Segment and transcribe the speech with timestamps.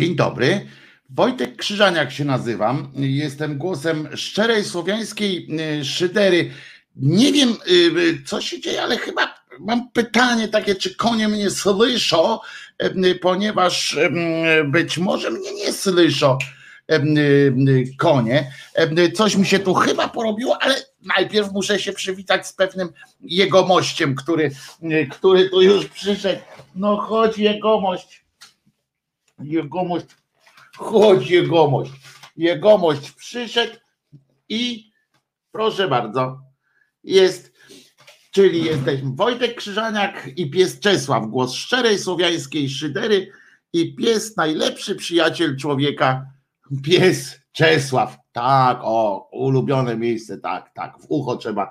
[0.00, 0.66] Dzień dobry.
[1.10, 2.92] Wojtek Krzyżaniak się nazywam.
[2.96, 5.48] Jestem głosem szczerej słowiańskiej
[5.80, 6.50] y, szydery.
[6.96, 12.38] Nie wiem, y, co się dzieje, ale chyba mam pytanie takie, czy konie mnie słyszą,
[12.82, 13.98] y, ponieważ
[14.64, 16.38] być może mnie nie słyszą
[17.98, 18.52] konie.
[19.14, 20.74] Coś mi się tu chyba porobiło, ale
[21.16, 22.88] najpierw muszę się przywitać z pewnym
[23.20, 24.50] jegomościem, który,
[25.10, 26.40] który tu już przyszedł.
[26.74, 28.19] No chodź jegomość.
[29.42, 30.06] Jegomość
[30.80, 31.92] Chodź jegomość.
[32.36, 33.76] Jegomość przyszedł
[34.48, 34.92] i
[35.52, 36.40] proszę bardzo,
[37.04, 37.52] jest,
[38.30, 43.30] czyli jesteśmy Wojtek Krzyżaniak i pies Czesław, głos szczerej słowiańskiej szydery
[43.72, 46.26] i pies najlepszy przyjaciel człowieka,
[46.84, 48.16] pies Czesław.
[48.32, 51.70] Tak, o, ulubione miejsce, tak, tak, w ucho trzeba,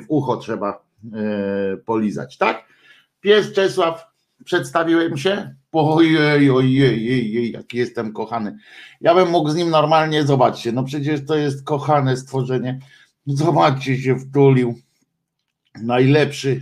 [0.00, 2.64] w ucho trzeba e, polizać, tak?
[3.20, 4.06] Pies Czesław,
[4.44, 5.59] przedstawiłem się?
[5.72, 8.58] Ojej, ojej, ojej, jaki jestem kochany.
[9.00, 12.78] Ja bym mógł z nim normalnie, zobaczcie, no przecież to jest kochane stworzenie.
[13.26, 14.74] Zobaczcie, się wtulił.
[15.82, 16.60] Najlepszy,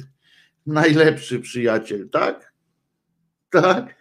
[0.66, 2.52] najlepszy przyjaciel, tak?
[3.50, 3.98] Tak?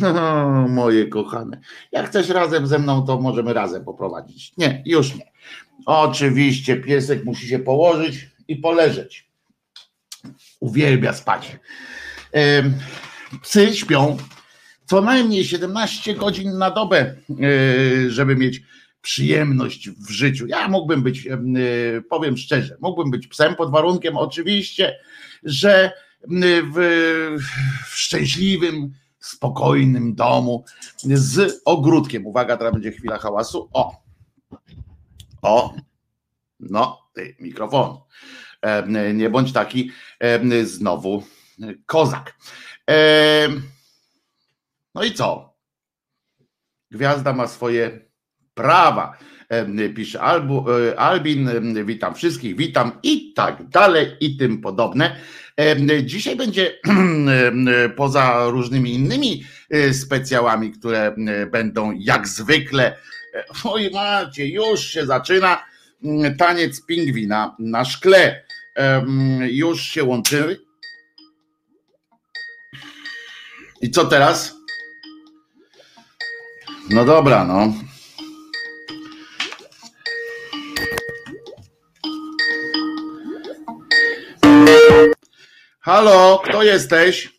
[0.00, 1.60] No, moje kochane.
[1.92, 4.52] Jak chcesz razem ze mną, to możemy razem poprowadzić.
[4.56, 5.32] Nie, już nie.
[5.86, 9.30] Oczywiście piesek musi się położyć i poleżeć.
[10.60, 11.58] Uwielbia spać.
[13.42, 14.16] Psy śpią
[14.92, 17.16] co najmniej 17 godzin na dobę, e,
[18.10, 18.62] żeby mieć
[19.02, 20.46] przyjemność w życiu.
[20.46, 21.40] Ja mógłbym być, e,
[22.08, 24.98] powiem szczerze, mógłbym być psem pod warunkiem oczywiście,
[25.42, 25.92] że
[26.74, 26.76] w,
[27.86, 30.64] w szczęśliwym, spokojnym domu
[31.04, 32.26] z ogródkiem.
[32.26, 33.68] Uwaga, teraz będzie chwila hałasu.
[33.72, 34.02] O,
[35.42, 35.74] o,
[36.60, 37.96] no, ty, mikrofon.
[38.62, 39.90] E, nie bądź taki
[40.64, 41.22] znowu
[41.86, 42.34] kozak.
[44.94, 45.56] No i co?
[46.90, 48.00] Gwiazda ma swoje
[48.54, 49.18] prawa.
[49.94, 51.50] Pisze Albu, e, Albin,
[51.84, 55.16] witam wszystkich, witam i tak dalej i tym podobne.
[56.02, 56.78] Dzisiaj będzie
[57.96, 61.14] poza różnymi innymi e, specjałami, które
[61.50, 62.96] będą jak zwykle.
[63.64, 65.64] Oj macie, już się zaczyna
[66.38, 68.44] taniec pingwina na szkle.
[69.50, 70.71] Już się łączymy.
[73.82, 74.56] I co teraz?
[76.90, 77.72] No dobra, no.
[85.80, 87.32] Halo, kto jesteś?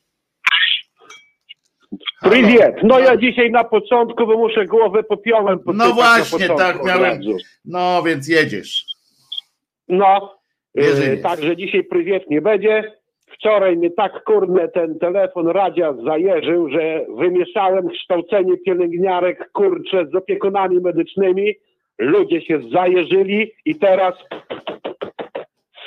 [2.22, 2.76] Prywiet.
[2.84, 7.22] No ja dzisiaj na początku, bo muszę głowę popiołem No właśnie, tak miałem.
[7.66, 8.86] No więc jedziesz.
[9.88, 10.40] No,
[10.76, 13.03] yy, także dzisiaj prywiet nie będzie.
[13.44, 20.80] Wczoraj mnie tak kurde ten telefon radzia zajeżył, że wymieszałem kształcenie pielęgniarek kurcze z opiekunami
[20.80, 21.54] medycznymi.
[22.00, 24.14] Ludzie się zajeżyli i teraz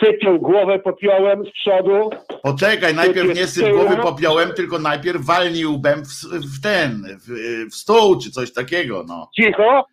[0.05, 2.11] sypią głowę popiołem z przodu.
[2.43, 6.09] Poczekaj, najpierw nie syp głowy popiołem, tylko najpierw walnij łbem w,
[6.57, 6.91] w ten,
[7.21, 7.31] w,
[7.71, 9.29] w, stół czy coś takiego, no.
[9.37, 9.85] Cicho.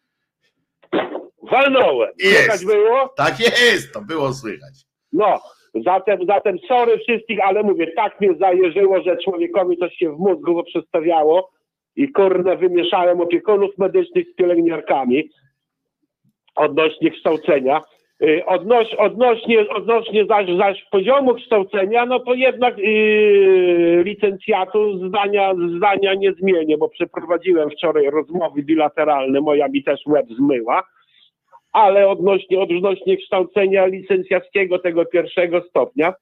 [1.51, 2.11] Walnąłem.
[2.17, 2.39] Jest.
[2.39, 3.13] Słychać było?
[3.17, 4.73] Tak jest, to było słychać.
[5.13, 5.39] No,
[5.73, 10.63] Zatem, zatem sorry wszystkich, ale mówię, tak mnie zajeżyło, że człowiekowi coś się w mózgu
[10.63, 11.49] przestawiało
[11.95, 15.29] i kurde wymieszałem opiekunów medycznych z pielęgniarkami
[16.55, 17.81] odnośnie kształcenia.
[18.23, 26.13] Y, odnoś, odnośnie, odnośnie zaś, zaś poziomu kształcenia, no to jednak yy, licencjatu zdania, zdania
[26.13, 30.83] nie zmienię, bo przeprowadziłem wczoraj rozmowy bilateralne, moja mi też łeb zmyła
[31.73, 36.13] ale odnośnie, odnośnie kształcenia licencjackiego tego pierwszego stopnia,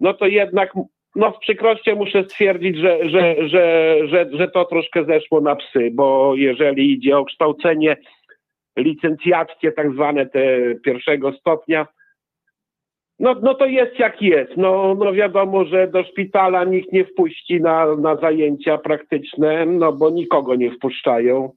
[0.00, 0.72] no to jednak
[1.16, 5.90] no z przykrością muszę stwierdzić, że, że, że, że, że to troszkę zeszło na psy,
[5.92, 7.96] bo jeżeli idzie o kształcenie
[8.76, 11.86] licencjackie, tak zwane te pierwszego stopnia,
[13.18, 14.56] no, no to jest jak jest.
[14.56, 20.10] No, no wiadomo, że do szpitala nikt nie wpuści na, na zajęcia praktyczne, no bo
[20.10, 21.52] nikogo nie wpuszczają.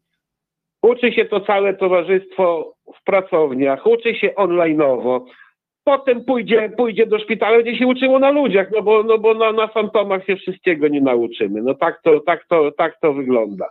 [0.81, 5.25] Uczy się to całe towarzystwo w pracowniach, uczy się online'owo.
[5.83, 9.51] Potem pójdzie, pójdzie do szpitala, gdzie się uczyło na ludziach, no bo, no bo na,
[9.51, 11.61] na fantomach się wszystkiego nie nauczymy.
[11.61, 13.69] No tak to, tak to, tak to wygląda.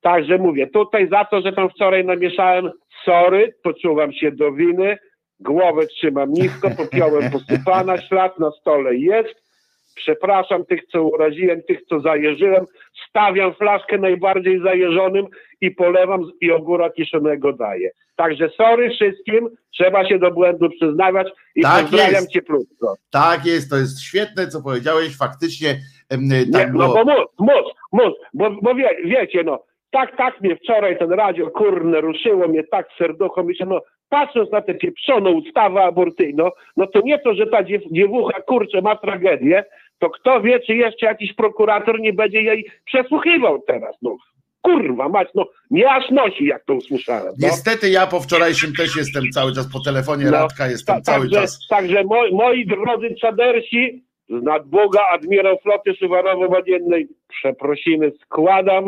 [0.00, 2.70] Także mówię, tutaj za to, że tam wczoraj namieszałem,
[3.04, 4.98] sorry, poczuwam się do winy,
[5.40, 9.51] głowę trzymam nisko, popiołem posypana, ślad na stole jest,
[9.94, 12.64] przepraszam tych, co uraziłem, tych, co zajeżyłem,
[13.08, 15.26] stawiam flaszkę najbardziej zajeżonym
[15.60, 17.90] i polewam i ogóra kiszonego daję.
[18.16, 22.30] Także sorry wszystkim, trzeba się do błędu przyznawać i tak pozdrawiam jest.
[22.30, 22.94] cieplutko.
[23.10, 25.74] Tak jest, to jest świetne, co powiedziałeś, faktycznie
[26.08, 30.56] tak Nie, No bo móc, móc, móc, bo, bo wie, wiecie, no, tak, tak mnie
[30.56, 35.82] wczoraj ten radio, kurne, ruszyło mnie tak serducho, myślę, no patrząc na tę pieprzoną ustawę
[35.82, 39.64] aborcyjną, no to nie to, że ta dziew, dziewucha, kurczę, ma tragedię,
[40.02, 44.16] to kto wie, czy jeszcze jakiś prokurator nie będzie jej przesłuchiwał teraz, no.
[44.62, 47.34] Kurwa mać, no nie aż nosi, jak to usłyszałem.
[47.38, 47.48] No.
[47.48, 51.24] Niestety ja po wczorajszym też jestem cały czas po telefonie No, Radka, jestem Ta- cały
[51.24, 51.58] także, czas.
[51.68, 58.84] Także moi, moi drodzy czadersi, z nadboga admirał floty szywarowo-wojennej, przeprosiny składam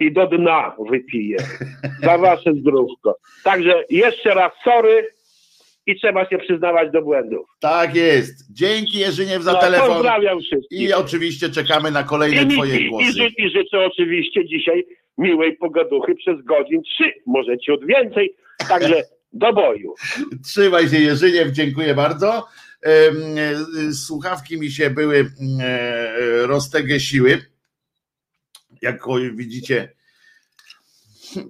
[0.00, 1.36] i do dna wypiję
[2.04, 3.16] za wasze zdrówko.
[3.44, 5.08] Także jeszcze raz sorry
[5.86, 7.46] i trzeba się przyznawać do błędów.
[7.60, 8.52] Tak jest.
[8.52, 9.88] Dzięki Jerzyniew za No, telefon.
[9.88, 10.80] Pozdrawiam wszystkich.
[10.80, 13.08] I oczywiście czekamy na kolejne I, twoje i, głosy.
[13.08, 14.86] i, ży, I życzę oczywiście dzisiaj
[15.18, 18.34] miłej pogaduchy przez godzin trzy, może ciut więcej.
[18.68, 19.02] Także
[19.32, 19.94] do boju.
[20.44, 22.46] Trzymaj się Jerzyniew, dziękuję bardzo.
[22.86, 23.10] E,
[23.92, 25.30] Słuchawki mi się były mm,
[25.60, 27.38] e, roztegesiły.
[28.82, 29.02] Jak
[29.34, 29.92] widzicie.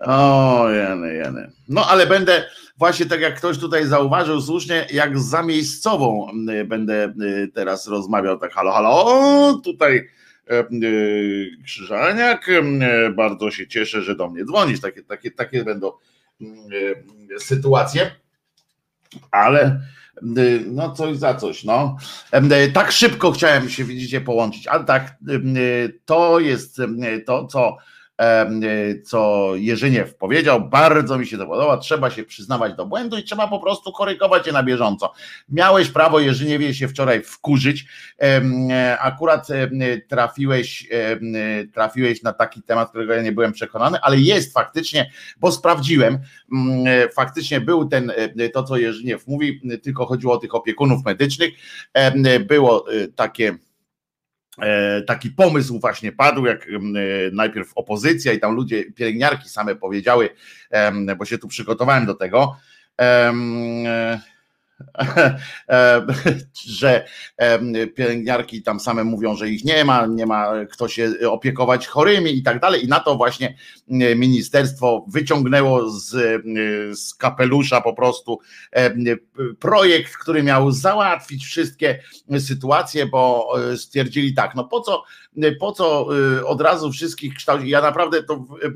[0.00, 1.52] O, jeny, jeny.
[1.68, 2.44] No ale będę
[2.78, 8.38] właśnie tak jak ktoś tutaj zauważył słusznie, jak za miejscową mm, będę y, teraz rozmawiał
[8.38, 10.08] tak halo, halo, tutaj
[10.50, 12.50] e, y, Krzyżaniak,
[13.16, 15.92] bardzo się cieszę, że do mnie dzwonisz, takie, takie, takie będą
[17.38, 18.10] sytuacje,
[19.30, 19.97] ale y,
[20.66, 21.96] no coś za coś, no.
[22.32, 25.38] E, Tak szybko chciałem się, widzicie, połączyć, ale tak, e,
[26.04, 26.80] to jest
[27.26, 27.76] to, co
[29.04, 33.48] co Jerzyniew powiedział, bardzo mi się to podoba, trzeba się przyznawać do błędu i trzeba
[33.48, 35.12] po prostu korygować je na bieżąco.
[35.48, 37.86] Miałeś prawo Jerzyniewie się wczoraj wkurzyć,
[38.22, 40.88] e, akurat em, trafiłeś,
[41.74, 45.10] trafiłeś na taki temat, którego ja nie byłem przekonany, ale jest faktycznie,
[45.40, 46.18] bo sprawdziłem,
[46.52, 51.04] mm, e, faktycznie był ten, e, to co Jerzyniew mówi, tylko chodziło o tych opiekunów
[51.04, 51.50] medycznych,
[52.46, 53.67] było e, takie e,
[55.06, 56.70] taki pomysł właśnie padł, jak e,
[57.32, 60.28] najpierw opozycja i tam ludzie, pielęgniarki same powiedziały,
[61.18, 62.56] bo się tu przygotowałem do tego,
[63.00, 63.32] e,
[63.86, 64.20] e,
[66.80, 67.04] że
[67.36, 72.38] em, pielęgniarki tam same mówią, że ich nie ma, nie ma kto się opiekować chorymi
[72.38, 72.84] i tak dalej.
[72.84, 78.38] I na to właśnie e, ministerstwo wyciągnęło z, e, z kapelusza po prostu
[79.58, 81.98] projekt, który miał załatwić wszystkie
[82.38, 85.04] sytuacje, bo e, stwierdzili tak, no po co,
[85.60, 86.08] po co
[86.38, 87.68] e, od razu wszystkich kształcić.
[87.68, 88.70] Ja naprawdę to e,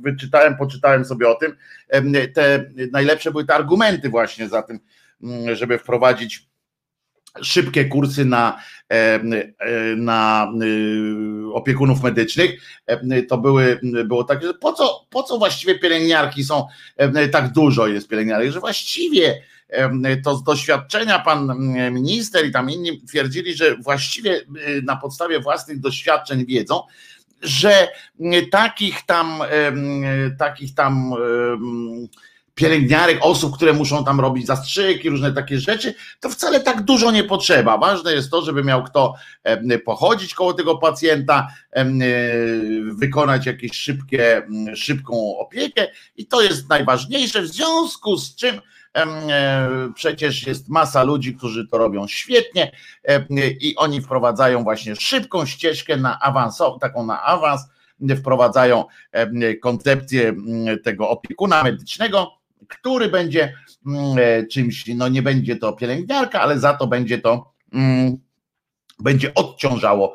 [0.00, 1.56] wyczytałem, poczytałem sobie o tym.
[2.34, 4.80] Te najlepsze były te argumenty właśnie za tym,
[5.52, 6.48] żeby wprowadzić
[7.42, 9.42] szybkie kursy na, em, e,
[9.96, 12.60] na y, opiekunów medycznych.
[12.86, 16.66] Em, To były, było tak, że po co, po co właściwie pielęgniarki są,
[17.32, 19.42] tak dużo jest pielęgniarek, że właściwie
[20.24, 25.40] to z doświadczenia pan mm, minister i tam inni twierdzili, że właściwie y, na podstawie
[25.40, 26.80] własnych doświadczeń wiedzą,
[27.42, 27.88] że
[28.20, 29.42] mm, takich tam,
[30.38, 31.14] takich tam
[32.54, 37.24] pielęgniarek, osób, które muszą tam robić zastrzyki, różne takie rzeczy, to wcale tak dużo nie
[37.24, 37.78] potrzeba.
[37.78, 39.14] Ważne jest to, żeby miał kto
[39.84, 41.84] pochodzić koło tego pacjenta, e,
[42.94, 44.42] wykonać jakieś szybkie,
[44.74, 48.60] szybką opiekę i to jest najważniejsze, w związku z czym
[48.96, 52.72] e, przecież jest masa ludzi, którzy to robią świetnie
[53.60, 57.60] i oni wprowadzają właśnie szybką ścieżkę na awans, taką na awans,
[58.16, 58.84] wprowadzają
[59.62, 60.34] koncepcję
[60.84, 63.54] tego opiekuna medycznego, który będzie
[63.86, 68.16] mm, e, czymś, no nie będzie to pielęgniarka, ale za to będzie to mm,
[68.98, 70.14] będzie odciążało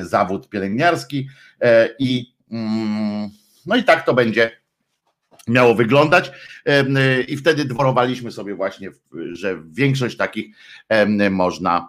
[0.00, 1.28] zawód pielęgniarski
[1.60, 3.30] e, i mm,
[3.66, 4.50] no i tak to będzie
[5.48, 6.32] miało wyglądać
[6.66, 8.90] e, i wtedy dworowaliśmy sobie właśnie,
[9.32, 10.56] że większość takich
[11.30, 11.88] można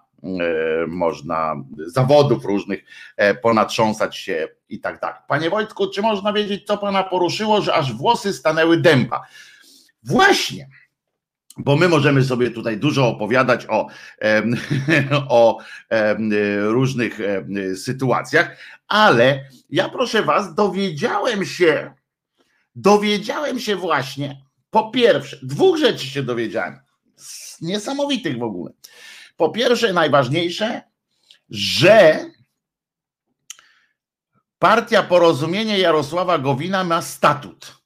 [0.88, 2.84] można zawodów różnych
[3.42, 5.20] ponatrząsać się i tak dalej.
[5.28, 9.22] Panie Wojtku, czy można wiedzieć, co pana poruszyło, że aż włosy stanęły dęba?
[10.04, 10.70] Właśnie,
[11.58, 13.88] bo my możemy sobie tutaj dużo opowiadać o,
[15.30, 15.58] o
[16.62, 17.20] różnych
[17.76, 21.94] sytuacjach, ale ja proszę was, dowiedziałem się,
[22.76, 26.80] dowiedziałem się właśnie, po pierwsze, dwóch rzeczy się dowiedziałem,
[27.62, 28.72] niesamowitych w ogóle.
[29.38, 30.82] Po pierwsze, najważniejsze,
[31.50, 32.26] że
[34.60, 37.79] partia Porozumienie Jarosława Gowina ma statut.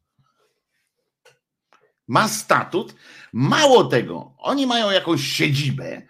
[2.08, 2.96] Ma statut.
[3.34, 6.02] Mało tego, oni mają jakąś siedzibę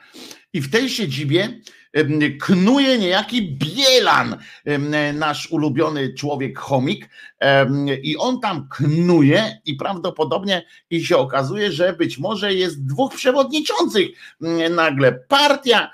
[0.53, 1.61] i w tej siedzibie
[2.41, 4.37] knuje niejaki Bielan,
[5.13, 7.09] nasz ulubiony człowiek chomik
[8.03, 14.07] i on tam knuje i prawdopodobnie i się okazuje, że być może jest dwóch przewodniczących
[14.69, 15.11] nagle.
[15.27, 15.91] Partia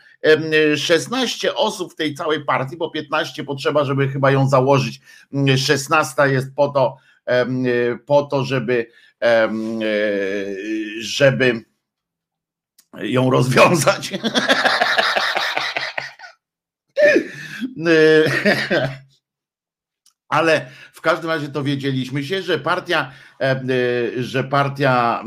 [0.75, 5.01] 16 osób w tej całej partii, bo 15 potrzeba, żeby chyba ją założyć.
[5.57, 6.97] 16 jest po to,
[8.05, 8.91] po to, żeby
[10.99, 11.65] żeby
[12.97, 14.13] ją rozwiązać.
[20.29, 23.11] Ale w każdym razie to wiedzieliśmy się, że partia,
[24.17, 25.23] że partia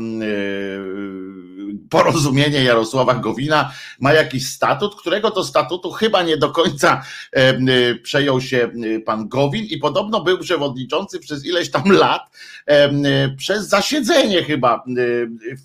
[1.89, 7.03] porozumienie Jarosława Gowina ma jakiś statut, którego to statutu chyba nie do końca
[7.37, 8.71] y, przejął się
[9.05, 12.21] pan Gowin i podobno był przewodniczący przez ileś tam lat
[12.69, 14.83] y, przez zasiedzenie chyba.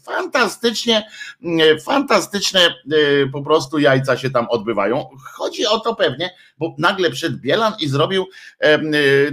[0.04, 1.08] Fantastycznie,
[1.84, 2.60] fantastyczne
[3.32, 5.08] po prostu jajca się tam odbywają.
[5.32, 8.26] Chodzi o to pewnie, bo nagle przed Bielan i zrobił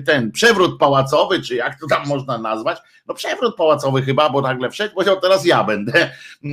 [0.06, 2.78] ten przewrót pałacowy, czy jak to tam można nazwać,
[3.08, 5.94] no przewrót pałacowy chyba, bo nagle wszedł, powiedział teraz ja będę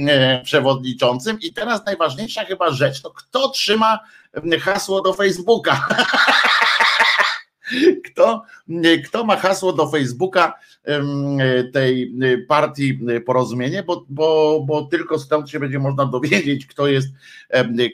[0.09, 0.12] e,
[0.45, 4.01] przewodniczącym i teraz najważniejsza chyba rzecz, no kto trzyma
[4.61, 5.89] hasło do Facebooka?
[8.05, 8.43] Kto,
[9.05, 10.55] kto ma hasło do Facebooka
[11.73, 12.15] tej
[12.49, 17.09] partii Porozumienie, bo, bo, bo tylko stąd się będzie można dowiedzieć, kto jest,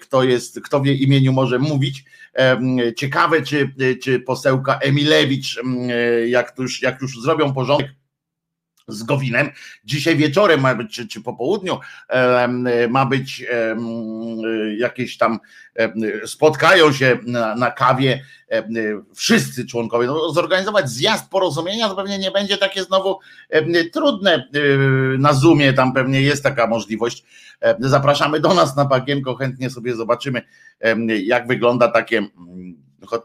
[0.01, 2.05] kto jest, kto wie imieniu może mówić.
[2.97, 5.61] Ciekawe, czy, czy posełka Emilewicz,
[6.27, 7.98] jak już, jak już zrobią porządek
[8.89, 9.51] z Gowinem.
[9.85, 11.79] Dzisiaj wieczorem ma być, czy, czy po południu
[12.89, 13.47] ma być
[14.79, 15.39] jakieś tam,
[16.27, 18.25] spotkają się na, na kawie
[19.15, 20.07] wszyscy członkowie.
[20.07, 23.19] No, zorganizować zjazd porozumienia to pewnie nie będzie takie znowu
[23.93, 24.49] trudne
[25.19, 27.25] na Zoomie, tam pewnie jest taka możliwość.
[27.79, 30.43] Zapraszamy do nas na bagienko, chętnie sobie zobaczymy,
[31.25, 32.29] jak wygląda takie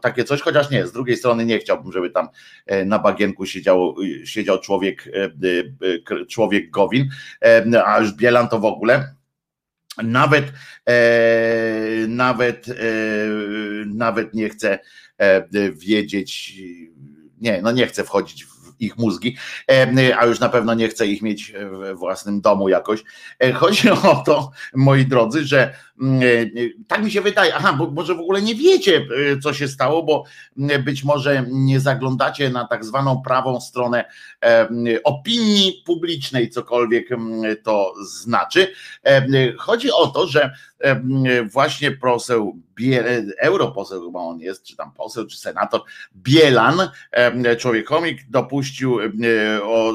[0.02, 2.28] takie coś, chociaż nie, z drugiej strony nie chciałbym, żeby tam
[2.66, 5.24] e, na bagienku siedział, siedział człowiek, e,
[6.20, 7.08] e, człowiek Gowin,
[7.86, 9.14] a już Bielan to w ogóle.
[10.02, 10.52] Nawet,
[12.08, 12.66] nawet,
[13.86, 14.78] nawet nie chcę
[15.72, 16.52] wiedzieć,
[17.40, 19.36] nie, no nie chcę wchodzić w ich mózgi,
[20.18, 23.04] a już na pewno nie chcę ich mieć w własnym domu jakoś.
[23.54, 26.48] Chodzi o to, moi drodzy, że Mm, e, e,
[26.88, 30.02] tak mi się wydaje, aha, bo może w ogóle nie wiecie, e, co się stało,
[30.02, 30.24] bo
[30.58, 34.04] mm, być może nie zaglądacie na tak zwaną prawą stronę
[35.04, 38.72] opinii publicznej, cokolwiek mm, to znaczy.
[39.58, 40.54] Chodzi o to, że
[41.52, 42.58] właśnie poseł,
[43.38, 45.80] europoseł chyba on jest, czy tam poseł, czy senator,
[46.16, 46.88] Bielan,
[47.58, 48.98] człowiekomik dopuścił,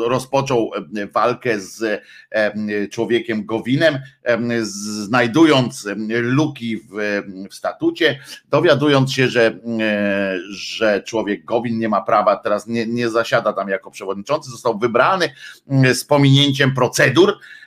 [0.07, 0.71] rozpoczął
[1.13, 2.03] walkę z
[2.91, 3.99] człowiekiem Gowinem,
[4.61, 8.19] znajdując luki w, w statucie,
[8.49, 13.69] dowiadując się, że, e, że człowiek Gowin nie ma prawa, teraz nie, nie zasiada tam
[13.69, 15.33] jako przewodniczący, został wybrany
[15.93, 17.58] z pominięciem procedur, e,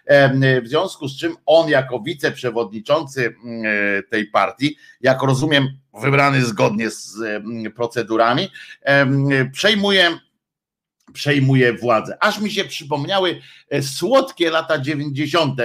[0.62, 5.68] w związku z czym on jako wiceprzewodniczący e, tej partii, jak rozumiem,
[6.00, 7.18] wybrany zgodnie z
[7.74, 8.48] procedurami,
[9.52, 10.18] przejmuje
[11.12, 12.16] przejmuje władzę.
[12.20, 13.40] Aż mi się przypomniały
[13.82, 15.60] słodkie lata 90.,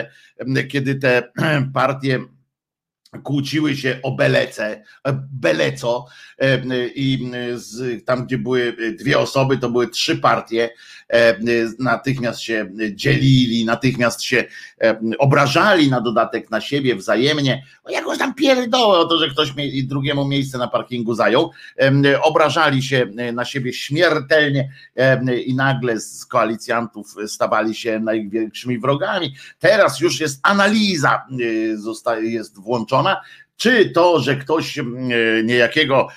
[0.69, 1.31] kiedy te
[1.73, 2.19] partie
[3.23, 6.05] kłóciły się o Belece, e, Beleco
[6.95, 10.69] i z, tam, gdzie były dwie osoby, to były trzy partie,
[11.79, 14.45] natychmiast się dzielili, natychmiast się
[15.17, 20.27] obrażali na dodatek na siebie wzajemnie, o jakąś tam pierdołę o to, że ktoś drugiemu
[20.27, 21.51] miejsce na parkingu zajął,
[22.21, 24.71] obrażali się na siebie śmiertelnie
[25.45, 29.35] i nagle z koalicjantów stawali się największymi wrogami.
[29.59, 31.25] Teraz już jest analiza,
[32.21, 33.06] jest włączona,
[33.57, 34.79] czy to, że ktoś
[35.43, 36.07] niejakiego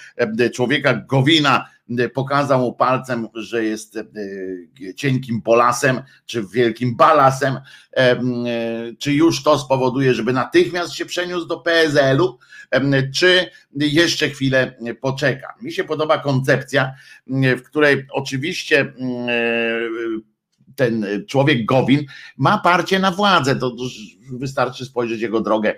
[0.52, 1.68] człowieka Gowina
[2.14, 4.04] pokazał mu palcem, że jest e,
[4.94, 7.60] cienkim polasem, czy wielkim balasem,
[7.96, 8.16] e,
[8.98, 12.38] czy już to spowoduje, żeby natychmiast się przeniósł do PSL-u,
[13.14, 15.54] czy jeszcze chwilę poczeka.
[15.62, 16.94] Mi się podoba koncepcja,
[17.26, 18.92] w której oczywiście
[20.80, 22.06] ten człowiek Gowin
[22.36, 23.56] ma parcie na władzę.
[23.56, 23.76] To
[24.32, 25.74] wystarczy spojrzeć jego drogę,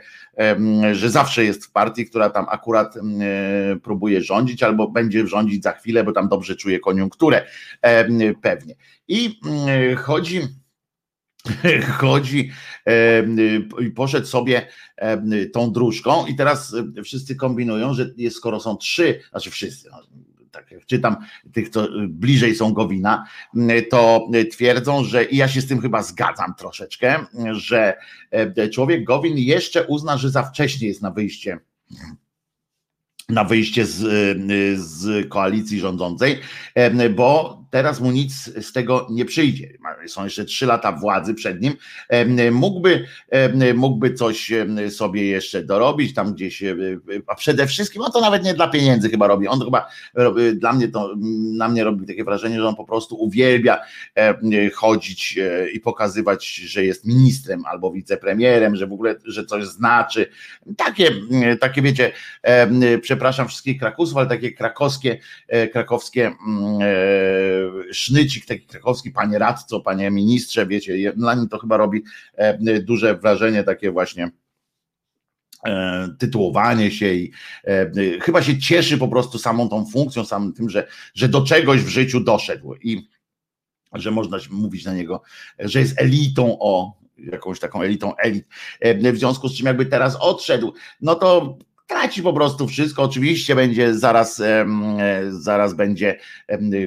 [0.92, 2.94] że zawsze jest w partii, która tam akurat
[3.82, 7.46] próbuje rządzić albo będzie rządzić za chwilę, bo tam dobrze czuje koniunkturę
[8.42, 8.74] pewnie.
[9.08, 9.40] I
[9.96, 10.40] chodzi
[12.00, 12.50] chodzi
[13.80, 14.68] i poszedł sobie
[15.52, 20.02] tą dróżką i teraz wszyscy kombinują, że skoro są trzy, znaczy wszyscy, no,
[20.52, 21.16] tak jak czytam
[21.52, 23.26] tych, co bliżej są Gowina,
[23.90, 27.96] to twierdzą, że i ja się z tym chyba zgadzam troszeczkę, że
[28.30, 31.58] e, człowiek Gowin jeszcze uzna, że za wcześnie jest na wyjście
[33.28, 33.98] na wyjście z,
[34.80, 36.40] z koalicji rządzącej,
[36.74, 39.72] e, bo teraz mu nic z tego nie przyjdzie.
[40.06, 41.74] Są jeszcze trzy lata władzy przed nim.
[42.52, 43.06] Mógłby,
[43.74, 44.52] mógłby coś
[44.90, 46.62] sobie jeszcze dorobić tam gdzieś,
[47.26, 49.48] a przede wszystkim, on to nawet nie dla pieniędzy chyba robi.
[49.48, 49.88] On chyba
[50.54, 51.14] dla mnie to,
[51.56, 53.78] na mnie robi takie wrażenie, że on po prostu uwielbia
[54.74, 60.26] chodzić e, i pokazywać, że jest ministrem albo wicepremierem, że w ogóle, że coś znaczy.
[60.76, 61.10] Takie,
[61.60, 62.12] takie wiecie,
[63.02, 66.32] przepraszam wszystkich krakusów, ale takie krakowskie, e, krakowskie e,
[67.92, 72.02] sznycik, taki krakowski, panie radco, panie ministrze, wiecie, dla nim to chyba robi
[72.82, 74.30] duże wrażenie takie właśnie
[76.18, 77.32] tytułowanie się i
[78.20, 81.88] chyba się cieszy po prostu samą tą funkcją, samym tym, że, że do czegoś w
[81.88, 83.08] życiu doszedł i
[83.92, 85.22] że można mówić na niego,
[85.58, 88.46] że jest elitą o jakąś taką elitą elit.
[89.12, 91.58] W związku z czym jakby teraz odszedł, no to
[91.92, 93.02] traci po prostu wszystko.
[93.02, 94.66] Oczywiście będzie zaraz, e,
[95.28, 96.18] zaraz będzie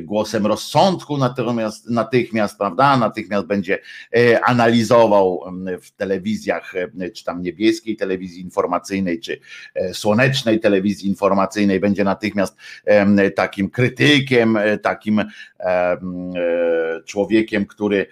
[0.02, 3.80] głosem rozsądku, natomiast natychmiast, prawda, natychmiast będzie
[4.16, 5.44] e, analizował
[5.82, 6.74] w telewizjach,
[7.16, 9.40] czy tam niebieskiej telewizji informacyjnej, czy
[9.76, 12.56] e, słonecznej telewizji informacyjnej, będzie natychmiast
[13.36, 15.24] takim krytykiem, takim
[17.06, 18.08] człowiekiem, który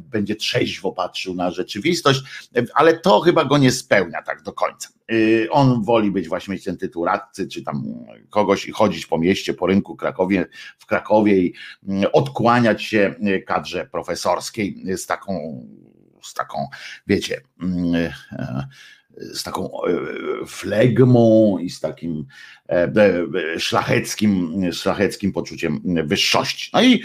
[0.00, 4.88] będzie trzeźwo patrzył na rzeczywistość, ale to chyba go nie spełnia tak do końca.
[5.12, 7.84] Y, on woli być właśnie mieć ten tytuł radcy, czy tam
[8.30, 10.46] kogoś i chodzić po mieście, po rynku Krakowie,
[10.78, 11.54] w Krakowie i
[11.88, 13.14] mm, odkłaniać się
[13.46, 15.66] kadrze profesorskiej z taką,
[16.22, 16.66] z taką,
[17.06, 17.94] wiecie, mm,
[18.32, 18.68] e,
[19.20, 19.92] z taką e,
[20.46, 22.26] flegmą i z takim
[22.68, 22.92] e,
[23.58, 26.70] szlacheckim, szlacheckim poczuciem wyższości.
[26.74, 27.02] No i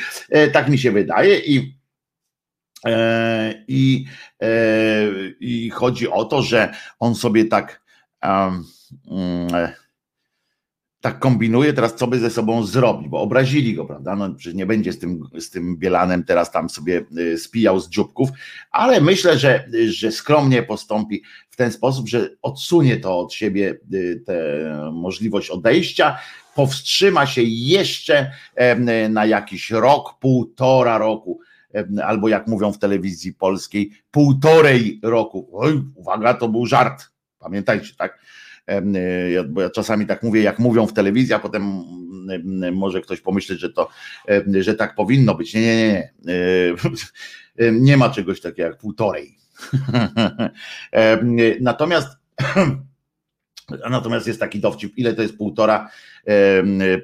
[0.54, 1.84] tak mi się wydaje i
[3.68, 4.06] i,
[5.40, 7.82] I chodzi o to, że on sobie tak
[8.24, 8.66] um,
[11.04, 14.16] tak kombinuje teraz, co by ze sobą zrobić, bo obrazili go, prawda?
[14.16, 17.90] No, że nie będzie z tym, z tym Bielanem teraz tam sobie y, spijał z
[17.90, 18.30] dzióbków,
[18.72, 24.24] ale myślę, że, że skromnie postąpi w ten sposób, że odsunie to od siebie y,
[24.26, 24.36] tę
[24.94, 26.18] możliwość odejścia,
[26.56, 28.32] powstrzyma się jeszcze
[29.10, 31.40] na jakiś rok, półtora roku,
[32.04, 35.50] albo jak mówią w telewizji polskiej, półtorej roku.
[35.54, 37.14] Oj, uwaga, to był żart
[37.44, 38.20] Pamiętajcie, tak?
[38.70, 41.84] Y, bo ja czasami tak mówię, jak mówią w telewizji, a potem
[42.72, 43.90] może ktoś pomyśleć, że to,
[44.60, 45.54] że tak powinno być.
[45.54, 46.14] Nie, nie, nie.
[47.60, 49.38] Nie, nie ma czegoś takiego jak półtorej.
[51.62, 52.08] Natomiast
[53.90, 55.90] Natomiast jest taki dowcip, ile to jest półtora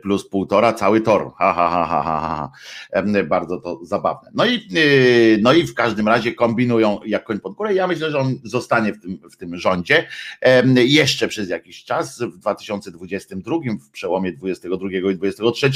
[0.01, 1.31] plus półtora, cały tor.
[1.37, 2.49] Ha, ha, ha, ha, ha,
[2.93, 3.23] ha.
[3.23, 4.31] Bardzo to zabawne.
[4.33, 7.73] No i, y, no i w każdym razie kombinują jak koń pod górę.
[7.73, 10.07] Ja myślę, że on zostanie w tym, w tym rządzie
[10.75, 15.71] jeszcze przez jakiś czas, w 2022, w przełomie 22 i 23.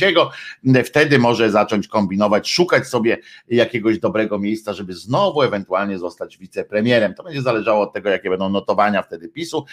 [0.85, 7.13] Wtedy może zacząć kombinować, szukać sobie jakiegoś dobrego miejsca, żeby znowu ewentualnie zostać wicepremierem.
[7.13, 9.65] To będzie zależało od tego, jakie będą notowania wtedy PiSu.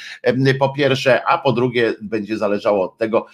[0.59, 3.27] Po pierwsze, a po drugie, będzie zależało od tego,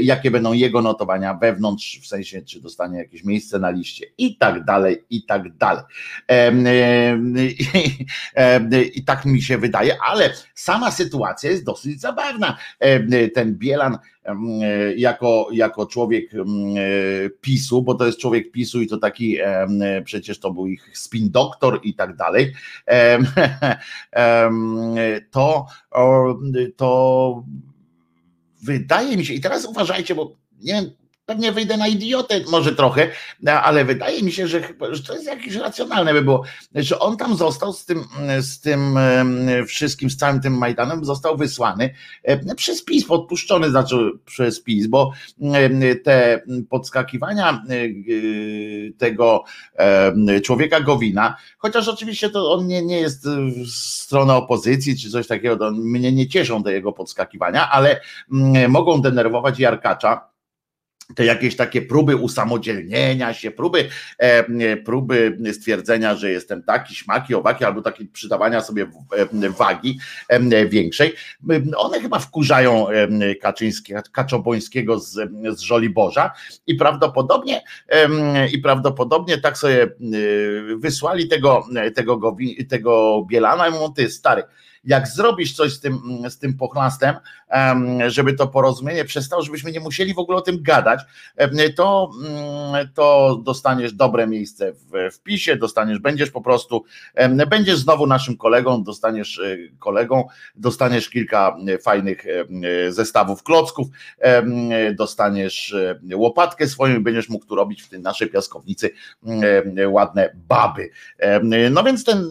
[0.00, 4.64] jakie będą jego notowania wewnątrz, w sensie czy dostanie jakieś miejsce na liście i tak
[4.64, 5.84] dalej, i tak dalej.
[8.94, 12.58] I, tak mi się wydaje, ale sama sytuacja jest dosyć zabawna.
[13.34, 13.98] Ten Bielan
[14.96, 16.30] jako, jako człowiek
[17.40, 19.38] PiSu, bo to jest człowiek PiSu i to taki
[20.04, 22.52] przecież to był ich spin doktor i tak dalej,
[25.30, 25.66] to,
[26.76, 27.44] to
[28.64, 30.90] wydaje mi się, i teraz uważajcie, bo nie wiem,
[31.26, 33.08] pewnie wyjdę na idiotę może trochę,
[33.46, 34.60] ale wydaje mi się, że,
[34.90, 36.42] że to jest jakieś racjonalne by było,
[36.74, 38.04] że on tam został z tym,
[38.40, 38.98] z tym
[39.66, 41.94] wszystkim, z całym tym Majdanem, został wysłany
[42.56, 45.12] przez PiS, podpuszczony znaczy przez PiS, bo
[46.04, 47.62] te podskakiwania
[48.98, 49.44] tego
[50.42, 53.28] człowieka Gowina, chociaż oczywiście to on nie, nie jest
[53.74, 58.00] strona opozycji czy coś takiego, to mnie nie cieszą te jego podskakiwania, ale
[58.68, 60.33] mogą denerwować Jarkacza,
[61.14, 63.88] te jakieś takie próby usamodzielnienia się, próby,
[64.18, 68.86] e, próby stwierdzenia, że jestem taki, śmaki, owaki, albo takie przydawania sobie
[69.42, 71.14] e, wagi e, większej,
[71.76, 72.86] one chyba wkurzają
[73.40, 75.12] Kaczyńskiego, Kaczobońskiego z,
[75.56, 76.32] z Żoliborza
[76.66, 77.62] i prawdopodobnie
[78.52, 79.88] i prawdopodobnie tak sobie
[80.76, 82.36] wysłali tego, tego,
[82.68, 84.42] tego Bielana i mówią, ty stary,
[84.84, 87.14] jak zrobisz coś z tym, z tym pochlastem,
[88.06, 91.00] żeby to porozumienie przestało, żebyśmy nie musieli w ogóle o tym gadać,
[91.76, 96.84] to, mm, to dostaniesz dobre miejsce w wpisie, dostaniesz, będziesz po prostu,
[97.50, 102.24] będziesz znowu naszym kolegą, dostaniesz e, kolegą, dostaniesz kilka fajnych
[102.88, 103.86] zestawów klocków,
[104.94, 105.76] dostaniesz
[106.14, 108.90] łopatkę swoją i będziesz mógł tu robić w tej naszej piaskownicy
[109.88, 110.90] ładne baby.
[111.70, 112.24] No więc ten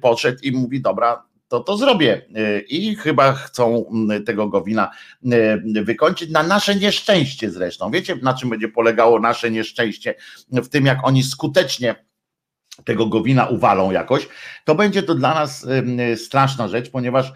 [0.00, 2.26] podszedł i mówi, dobra, to to zrobię.
[2.68, 3.84] I chyba chcą
[4.26, 4.90] tego Gowina
[5.82, 7.90] wykończyć na nasze nieszczęście zresztą.
[7.90, 10.14] Wiecie, na czym będzie polegało nasze nieszczęście?
[10.52, 11.94] W tym, jak oni skutecznie
[12.84, 14.28] tego Gowina uwalą jakoś,
[14.64, 15.66] to będzie to dla nas
[16.16, 17.32] straszna rzecz, ponieważ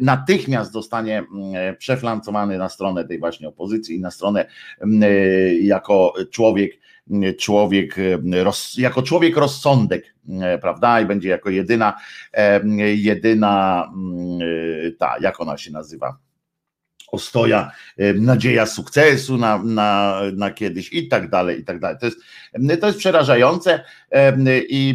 [0.00, 1.24] natychmiast zostanie
[1.78, 4.46] przeflancowany na stronę tej właśnie opozycji i na stronę
[5.60, 6.72] jako człowiek,
[7.38, 7.96] człowiek,
[8.78, 10.14] jako człowiek rozsądek,
[10.60, 11.00] prawda?
[11.00, 11.96] I będzie jako jedyna,
[12.96, 13.84] jedyna
[14.98, 16.18] ta, jak ona się nazywa?
[17.12, 17.70] ostoja,
[18.14, 21.96] nadzieja sukcesu na, na, na kiedyś i tak dalej, i tak dalej.
[22.00, 22.18] To jest,
[22.80, 23.84] to jest przerażające
[24.68, 24.94] i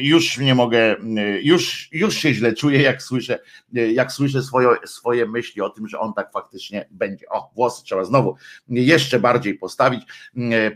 [0.00, 0.96] już nie mogę,
[1.42, 3.38] już, już się źle czuję, jak słyszę,
[3.72, 7.28] jak słyszę swoje, swoje myśli o tym, że on tak faktycznie będzie.
[7.28, 8.36] O, włos trzeba znowu
[8.68, 10.02] jeszcze bardziej postawić,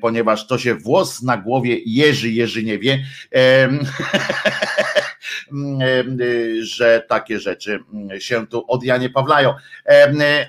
[0.01, 3.05] ponieważ to się włos na głowie jeży, jeży nie wie.
[6.61, 7.81] że takie rzeczy
[8.19, 9.55] się tu od Janie Pawlają.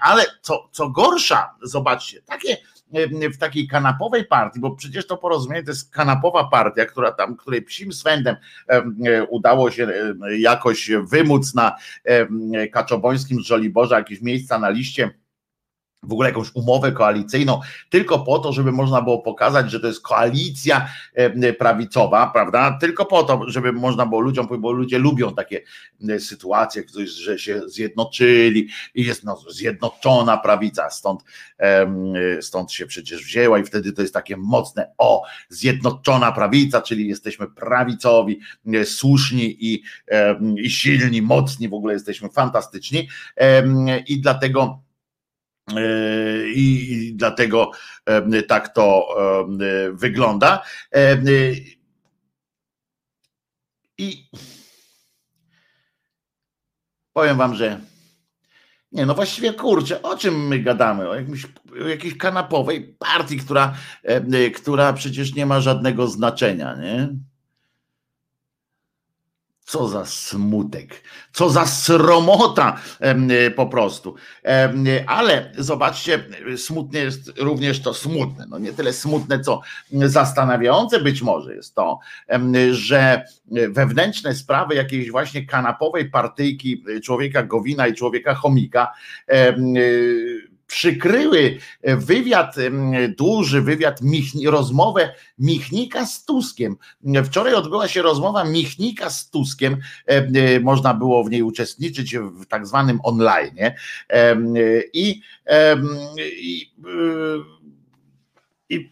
[0.02, 2.58] Ale co, co gorsza, zobaczcie, takie
[3.34, 7.62] w takiej kanapowej partii, bo przecież to porozumienie to jest kanapowa partia, która tam, której
[7.62, 8.36] psim swędem
[9.30, 9.88] udało się
[10.38, 11.76] jakoś wymóc na
[12.72, 15.12] Kaczobońskim z Żoliborza jakieś miejsca na liście
[16.04, 17.60] w ogóle jakąś umowę koalicyjną,
[17.90, 22.78] tylko po to, żeby można było pokazać, że to jest koalicja e, prawicowa, prawda?
[22.82, 25.62] Tylko po to, żeby można było ludziom, bo ludzie lubią takie
[26.10, 31.24] e, sytuacje, że się zjednoczyli i jest no, zjednoczona prawica, stąd,
[31.60, 37.08] e, stąd się przecież wzięła i wtedy to jest takie mocne, o, zjednoczona prawica, czyli
[37.08, 38.40] jesteśmy prawicowi,
[38.84, 39.84] słuszni i,
[40.58, 43.10] i silni, mocni, w ogóle jesteśmy fantastyczni
[44.08, 44.89] i dlatego E,
[46.56, 47.72] I dlatego
[48.06, 50.64] e, tak to e, wygląda.
[53.98, 54.30] I
[57.14, 57.80] powiem wam, że
[58.92, 61.10] nie, no właściwie kurczę, o czym my gadamy?
[61.10, 61.46] O, jakimś,
[61.84, 63.74] o jakiejś kanapowej partii, która,
[64.56, 67.10] która przecież nie ma żadnego znaczenia, nie?
[69.70, 71.04] Co za smutek,
[71.34, 72.80] co za sromota
[73.48, 74.16] y, po prostu.
[75.08, 76.24] Ale zobaczcie,
[76.58, 78.46] smutne jest również to smutne.
[78.50, 82.00] No nie tyle smutne, co zastanawiające być może jest to,
[82.72, 83.26] że
[83.70, 88.94] wewnętrzne sprawy jakiejś właśnie kanapowej partyjki człowieka Gowina i człowieka Chomika
[89.32, 92.56] y, przykryły wywiad,
[93.18, 94.00] duży wywiad,
[94.46, 96.76] rozmowę Michnika z Tuskiem.
[97.26, 99.78] Wczoraj odbyła się rozmowa Michnika z Tuskiem,
[100.62, 103.58] można było w niej uczestniczyć w tak zwanym online.
[104.94, 105.22] I, i
[106.42, 106.72] i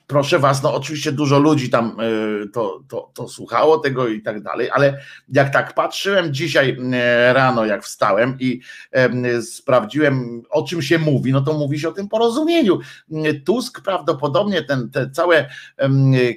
[0.08, 4.44] proszę was, no oczywiście dużo ludzi tam e, to, to, to słuchało tego i tak
[4.44, 8.62] dalej, ale jak tak patrzyłem dzisiaj e, rano, jak wstałem i
[9.42, 12.80] sprawdziłem, o czym się mówi, no to mówi się o tym porozumieniu.
[13.46, 15.50] Tusk prawdopodobnie ten, te całe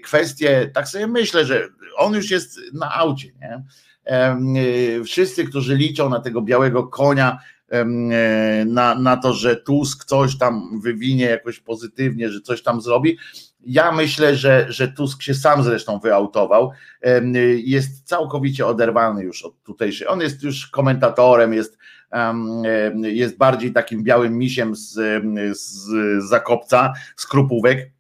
[0.03, 3.63] kwestie, tak sobie myślę, że on już jest na aucie, nie?
[5.05, 7.39] Wszyscy, którzy liczą na tego białego konia,
[8.67, 13.19] na, na to, że Tusk coś tam wywinie jakoś pozytywnie, że coś tam zrobi.
[13.61, 16.71] Ja myślę, że, że Tusk się sam zresztą wyautował.
[17.57, 20.09] Jest całkowicie oderwany już od tutejszej.
[20.09, 21.79] On jest już komentatorem, jest,
[22.95, 24.93] jest bardziej takim białym misiem z,
[25.59, 25.89] z
[26.29, 27.91] Zakopca, z Krupówek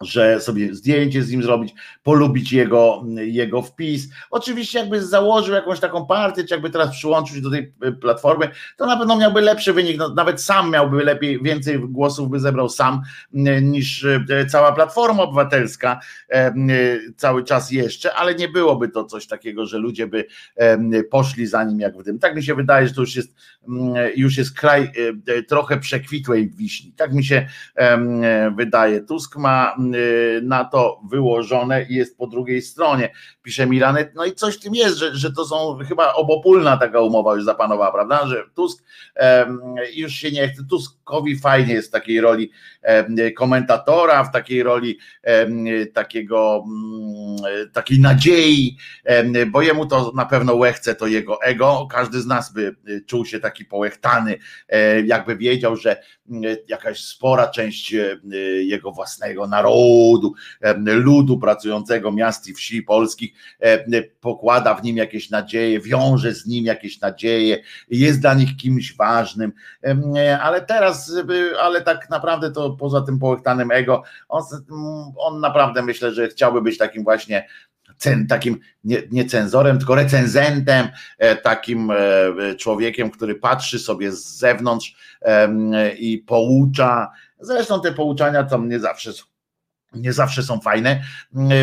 [0.00, 4.08] że sobie zdjęcie z nim zrobić, polubić jego, jego wpis.
[4.30, 8.48] Oczywiście jakby założył jakąś taką partię, czy jakby teraz przyłączył się do tej e, platformy,
[8.76, 12.68] to na pewno miałby lepszy wynik, no, nawet sam miałby lepiej, więcej głosów by zebrał
[12.68, 13.02] sam
[13.62, 16.00] niż e, cała Platforma Obywatelska
[17.16, 20.24] cały czas jeszcze, ale nie byłoby to coś takiego, że ludzie by
[21.10, 22.18] poszli za nim jak w tym.
[22.18, 23.34] Tak mi się wydaje, że to już jest,
[24.16, 24.92] już jest kraj
[25.48, 26.92] trochę przekwitłej wiśni.
[26.92, 27.46] Tak mi się
[28.56, 29.00] wydaje.
[29.00, 29.89] Tusk ma Y,
[30.42, 33.12] na to wyłożone i jest po drugiej stronie.
[33.42, 37.00] Pisze Milanet, no i coś w tym jest, że, że to są chyba obopólna taka
[37.00, 38.84] umowa już zapanowała, prawda, że Tusk
[39.94, 40.99] już się nie chce, Tusk
[41.42, 42.50] Fajnie jest w takiej roli
[43.36, 44.98] komentatora, w takiej roli
[45.94, 48.76] takiego mm, takiej nadziei,
[49.50, 51.88] bo jemu to na pewno łechce to jego ego.
[51.90, 57.00] Każdy z nas by y, czuł się taki połechtany, e, jakby wiedział, że y, jakaś
[57.04, 58.20] spora część y,
[58.64, 60.34] jego własnego narodu,
[60.84, 63.32] ludu pracującego miast i wsi polskich
[64.20, 69.52] pokłada w nim jakieś nadzieje, wiąże z nim jakieś nadzieje, jest dla nich kimś ważnym,
[70.42, 70.99] ale teraz,
[71.60, 74.42] ale tak naprawdę to poza tym połechtanym ego, on,
[75.16, 77.46] on naprawdę myślę, że chciałby być takim właśnie
[78.28, 81.94] takim nie, nie cenzorem, tylko recenzentem, e, takim e,
[82.54, 84.96] człowiekiem, który patrzy sobie z zewnątrz
[85.98, 87.10] i poucza.
[87.40, 89.12] Zresztą te pouczania to nie zawsze
[89.94, 91.02] nie zawsze są fajne,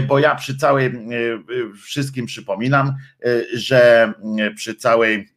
[0.08, 0.92] bo ja przy całej e,
[1.84, 2.96] wszystkim przypominam,
[3.54, 4.14] że
[4.56, 5.37] przy całej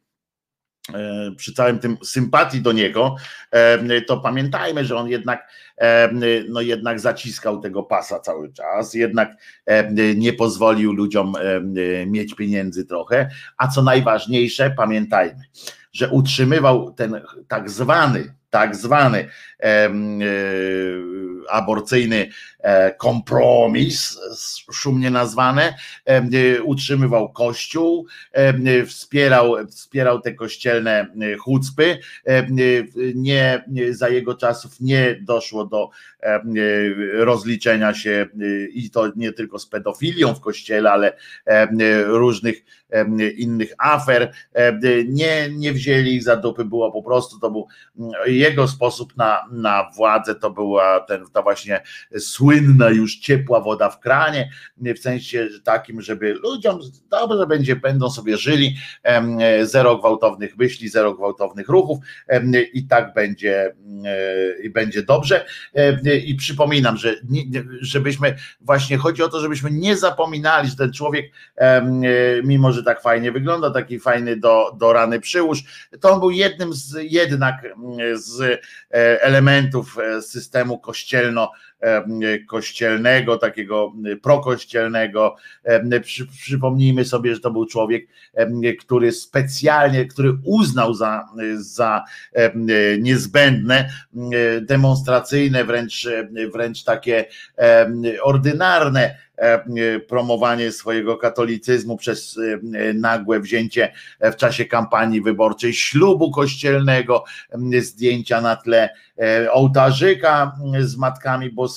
[1.37, 3.15] przy całym tym sympatii do niego,
[3.51, 6.09] e, to pamiętajmy, że on jednak, e,
[6.49, 9.31] no jednak zaciskał tego pasa cały czas, jednak
[10.15, 11.33] nie pozwolił ludziom
[12.07, 15.43] mieć pieniędzy trochę, a co najważniejsze, pamiętajmy,
[15.93, 19.29] że utrzymywał ten tak zwany, tak zwany
[21.49, 24.19] aborcyjny e, kompromis,
[24.71, 25.73] szumnie nazwane,
[26.05, 28.07] e, utrzymywał kościół,
[28.87, 31.97] wspierał, wspierał te kościelne e, chucpy.
[33.15, 35.89] Nie, za jego czasów nie doszło do
[37.13, 38.27] rozliczenia się
[38.73, 41.17] i to nie tylko z pedofilią w kościele, ale
[42.05, 42.63] różnych
[43.37, 44.33] innych afer.
[45.07, 47.67] Nie, nie wzięli ich za dupy, było po prostu, to był
[48.25, 51.81] jego sposób na, na władzę, to była ten, ta właśnie
[52.19, 58.37] słynna już ciepła woda w kranie, w sensie takim, żeby ludziom dobrze będzie, będą sobie
[58.37, 58.75] żyli,
[59.63, 61.99] zero gwałtownych myśli, zero gwałtownych ruchów
[62.73, 63.75] i tak będzie
[64.63, 65.45] i będzie dobrze.
[66.25, 67.15] I przypominam, że
[67.81, 71.31] żebyśmy właśnie chodzi o to, żebyśmy nie zapominali, że ten człowiek,
[72.43, 75.63] mimo że tak fajnie wygląda, taki fajny do, do rany przyłóż,
[75.99, 77.55] to on był jednym z jednak
[78.13, 78.57] z e,
[79.21, 80.79] elementów e, systemu
[81.21, 81.51] kościelno
[82.47, 85.35] kościelnego, takiego prokościelnego.
[86.03, 88.07] Przy, przypomnijmy sobie, że to był człowiek,
[88.79, 92.03] który specjalnie, który uznał za, za
[92.99, 93.89] niezbędne,
[94.61, 96.07] demonstracyjne, wręcz,
[96.53, 97.25] wręcz takie
[98.23, 99.15] ordynarne
[100.07, 102.39] promowanie swojego katolicyzmu przez
[102.93, 107.23] nagłe wzięcie w czasie kampanii wyborczej ślubu kościelnego,
[107.81, 108.89] zdjęcia na tle
[109.21, 111.70] E, ołtarzyka z matkami boskimi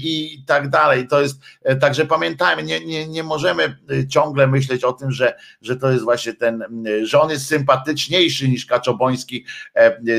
[0.00, 1.08] i tak dalej.
[1.08, 5.36] To jest, e, także pamiętajmy, nie, nie, nie możemy e, ciągle myśleć o tym, że,
[5.62, 6.64] że to jest właśnie ten,
[7.02, 9.44] że on jest sympatyczniejszy niż Kaczoboński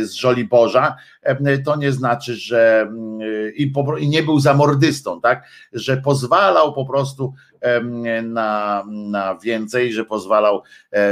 [0.02, 0.96] z Żoliborza,
[1.66, 2.92] to nie znaczy, że
[3.56, 7.34] i, po, i nie był zamordystą, tak, że pozwalał po prostu
[8.24, 10.64] na, na więcej, że pozwalał,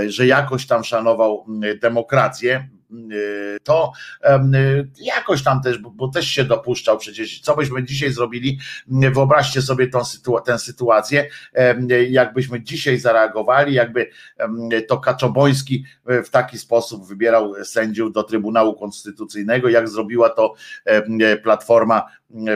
[0.08, 1.46] że jakoś tam szanował
[1.82, 2.70] demokrację,
[3.64, 3.92] to
[5.00, 10.04] jakoś tam też, bo też się dopuszczał przecież, co byśmy dzisiaj zrobili, wyobraźcie sobie tą
[10.04, 11.30] sytu, tę sytuację,
[12.10, 14.10] jakbyśmy dzisiaj zareagowali, jakby
[14.88, 20.54] to Kaczoboński w taki sposób wybierał sędziów do Trybunału Konstytucyjnego, jak zrobiła to
[21.44, 22.04] Platforma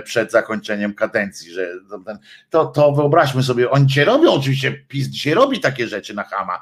[0.03, 1.73] przed zakończeniem kadencji, że
[2.49, 6.61] to, to wyobraźmy sobie, oni cię robią, oczywiście PiS dzisiaj robi takie rzeczy na Hama,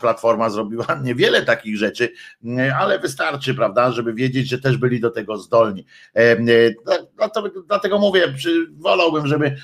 [0.00, 2.12] Platforma zrobiła niewiele takich rzeczy,
[2.78, 5.86] ale wystarczy, prawda, żeby wiedzieć, że też byli do tego zdolni.
[7.16, 8.34] Dlatego, dlatego mówię,
[8.76, 9.56] wolałbym, żeby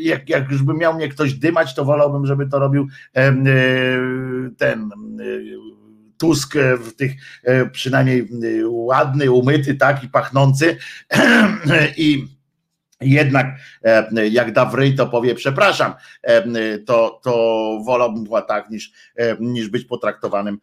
[0.00, 2.88] jak, jak już by miał mnie ktoś dymać, to wolałbym, żeby to robił
[4.58, 4.90] ten
[6.24, 7.12] Tusk w tych
[7.72, 8.28] przynajmniej
[8.66, 10.76] ładny, umyty, tak i pachnący.
[11.96, 12.26] I
[13.00, 13.46] jednak
[14.30, 15.94] jak da wryj, to powie przepraszam,
[16.86, 17.32] to, to
[17.86, 18.92] wolałbym była tak niż,
[19.40, 20.58] niż być potraktowanym.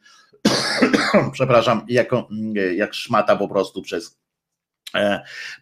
[1.33, 2.29] Przepraszam, jako,
[2.75, 4.20] jak szmata po prostu przez e,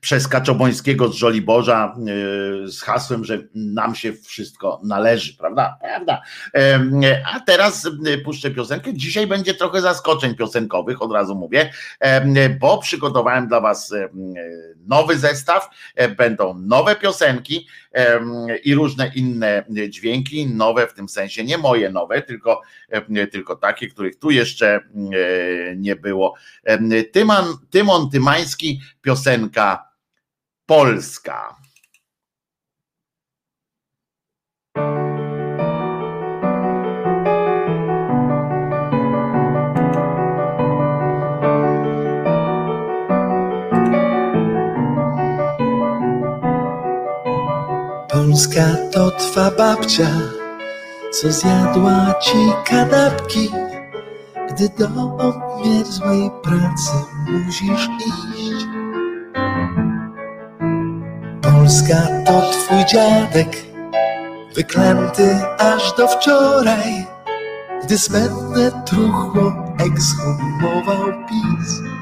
[0.02, 5.78] przez Kaczobońskiego z Żoliborza e, z hasłem, że nam się wszystko należy, prawda?
[5.82, 6.22] Prawda.
[6.56, 6.82] E,
[7.36, 7.90] a teraz
[8.26, 8.94] puszczę piosenkę.
[8.94, 11.72] Dzisiaj będzie trochę zaskoczeń piosenkowych, od razu mówię,
[12.60, 13.94] bo przygotowałem dla Was
[14.88, 15.70] nowy zestaw,
[16.18, 17.68] będą nowe piosenki
[18.64, 22.62] i różne inne dźwięki, nowe w tym sensie, nie moje nowe, tylko,
[23.32, 24.80] tylko takie, których tu jeszcze
[25.76, 26.36] nie było.
[27.12, 29.90] Tymon, Tymon Tymański, piosenka
[30.66, 31.59] polska.
[48.30, 50.10] Polska to twa babcia,
[51.12, 53.50] co zjadła ci kanapki,
[54.50, 54.88] gdy do
[55.18, 56.92] obmierzłej pracy
[57.28, 58.66] musisz iść.
[61.42, 63.66] Polska to twój dziadek,
[64.56, 67.06] wyklęty aż do wczoraj,
[67.84, 71.99] gdy smętne truchło ekshumował PiS.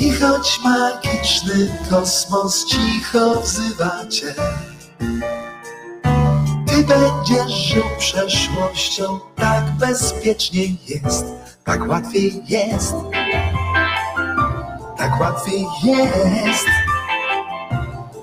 [0.00, 4.34] I choć magiczny kosmos cicho wzywa cię,
[6.66, 11.24] ty będziesz żył przeszłością, tak bezpiecznie jest,
[11.64, 12.94] tak łatwiej jest,
[14.98, 16.66] tak łatwiej jest.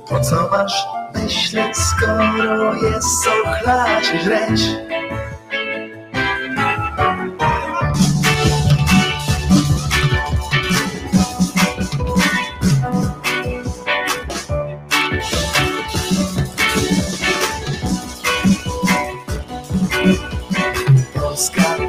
[0.10, 3.26] Po co masz myśleć, skoro jest
[3.64, 4.26] chlać i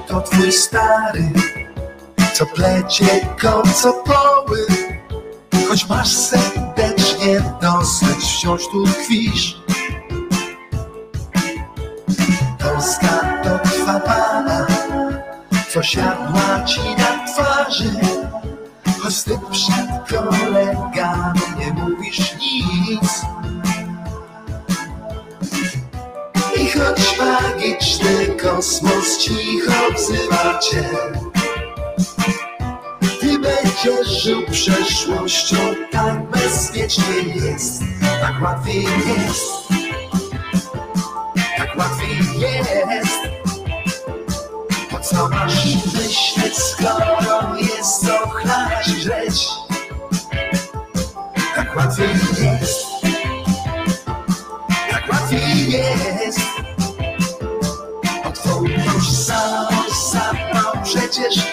[0.09, 1.33] to twój stary,
[2.35, 4.67] co plecie kocopoły.
[5.69, 9.63] Choć masz serdecznie dosyć, wciąż tu tkwisz.
[12.59, 14.67] Polska to twa mama,
[15.71, 17.91] co siadła ci na twarzy.
[19.03, 23.23] Choć ty przed kolegami nie mówisz nic.
[26.59, 30.89] I choć magiczny kosmos cicho wzywa cię,
[33.21, 35.57] ty będziesz żył przeszłością,
[35.93, 37.83] tak bezpiecznie jest,
[38.21, 39.53] tak łatwiej jest,
[41.59, 43.19] tak łatwiej jest.
[44.91, 49.49] Po co masz myśleć, skoro jest co chlać i żreć?
[51.57, 52.87] Tak łatwiej jest,
[54.91, 56.08] tak łatwiej jest.
[61.13, 61.48] Sam,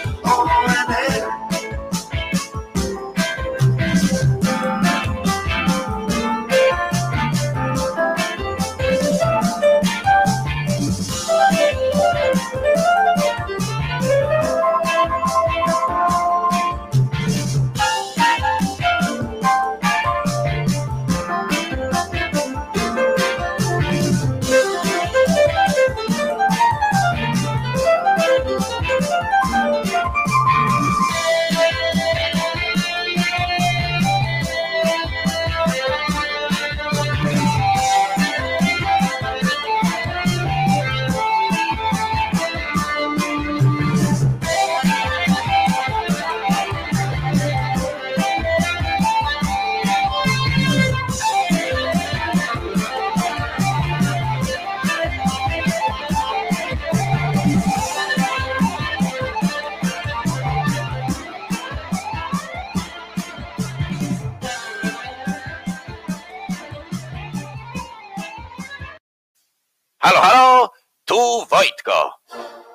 [71.55, 72.19] Wojtko.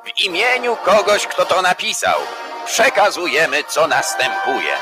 [0.04, 2.20] W imieniu kogoś, kto to napisał,
[2.66, 4.76] przekazujemy, co następuje.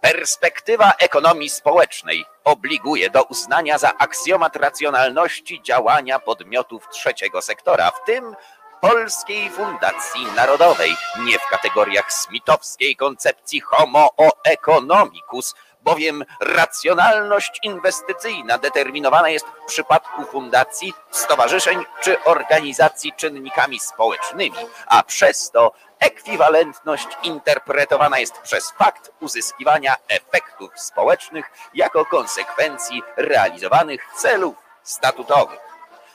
[0.00, 8.36] Perspektywa ekonomii społecznej obliguje do uznania za aksjomat racjonalności działania podmiotów trzeciego sektora, w tym
[8.80, 14.10] Polskiej Fundacji Narodowej, nie w kategoriach smitowskiej koncepcji homo
[14.44, 15.54] economicus,
[15.90, 25.50] bowiem racjonalność inwestycyjna determinowana jest w przypadku fundacji, stowarzyszeń czy organizacji czynnikami społecznymi, a przez
[25.50, 35.69] to ekwiwalentność interpretowana jest przez fakt uzyskiwania efektów społecznych jako konsekwencji realizowanych celów statutowych.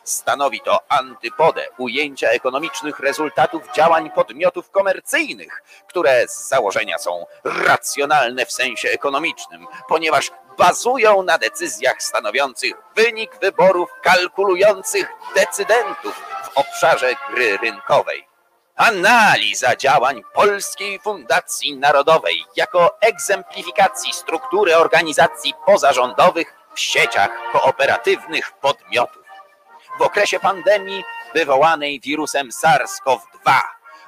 [0.05, 8.51] Stanowi to antypodę ujęcia ekonomicznych rezultatów działań podmiotów komercyjnych, które z założenia są racjonalne w
[8.51, 18.27] sensie ekonomicznym, ponieważ bazują na decyzjach stanowiących wynik wyborów kalkulujących decydentów w obszarze gry rynkowej.
[18.75, 29.24] Analiza działań Polskiej Fundacji Narodowej jako egzemplifikacji struktury organizacji pozarządowych w sieciach kooperatywnych podmiotów
[29.99, 33.59] w okresie pandemii wywołanej wirusem SARS-CoV-2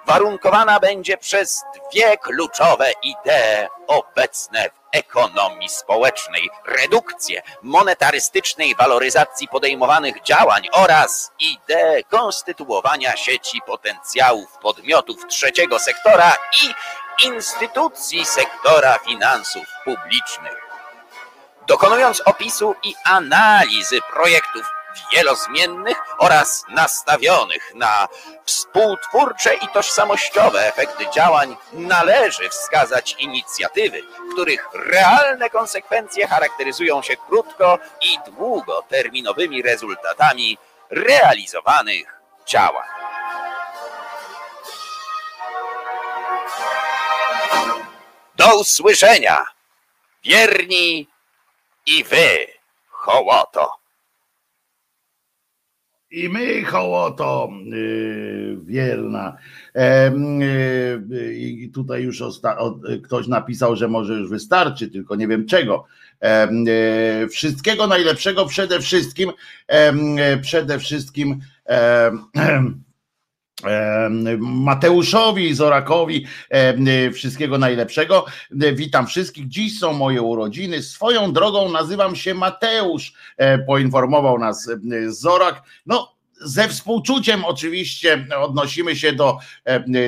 [0.08, 10.64] warunkowana będzie przez dwie kluczowe idee obecne w ekonomii społecznej: redukcję monetarystycznej waloryzacji podejmowanych działań
[10.72, 16.74] oraz ideę konstytuowania sieci potencjałów podmiotów trzeciego sektora i
[17.28, 20.68] instytucji sektora finansów publicznych.
[21.68, 24.77] Dokonując opisu i analizy projektów
[25.14, 28.08] wielozmiennych oraz nastawionych na
[28.46, 38.32] współtwórcze i tożsamościowe efekty działań, należy wskazać inicjatywy, których realne konsekwencje charakteryzują się krótko i
[38.32, 40.58] długoterminowymi rezultatami
[40.90, 42.88] realizowanych działań.
[48.36, 49.46] Do usłyszenia,
[50.24, 51.08] wierni
[51.86, 52.48] i wy,
[52.90, 53.87] hołoto.
[56.12, 59.38] I my, hołoto, yy, wierna.
[59.74, 62.58] Em, yy, I tutaj już osta-
[63.03, 65.86] ktoś napisał, że może już wystarczy, tylko nie wiem czego.
[66.22, 69.32] Yy, Wszystkiego najlepszego przede wszystkim,
[69.68, 71.39] em, yy, przede wszystkim
[74.39, 76.26] Mateuszowi Zorakowi
[77.14, 78.26] wszystkiego najlepszego.
[78.74, 79.47] Witam wszystkich.
[79.47, 80.84] Dziś są moje urodziny.
[80.84, 84.70] Swoją drogą nazywam się Mateusz, e, poinformował nas
[85.08, 85.64] Zorak.
[85.86, 89.38] No, ze współczuciem oczywiście odnosimy się do,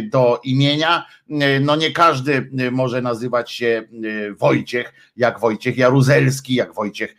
[0.03, 1.05] do imienia.
[1.29, 3.83] E, No nie każdy e, może nazywać się
[4.27, 7.15] e, Wojciech, jak Wojciech Jaruzelski, jak Wojciech,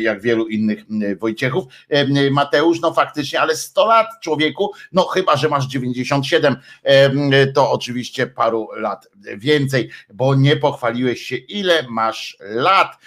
[0.00, 0.84] jak wielu innych
[1.18, 1.64] Wojciechów.
[2.30, 8.26] Mateusz, no faktycznie, ale 100 lat człowieku, no chyba, że masz 97, e, to oczywiście
[8.26, 12.98] paru lat więcej, bo nie pochwaliłeś się, ile masz lat.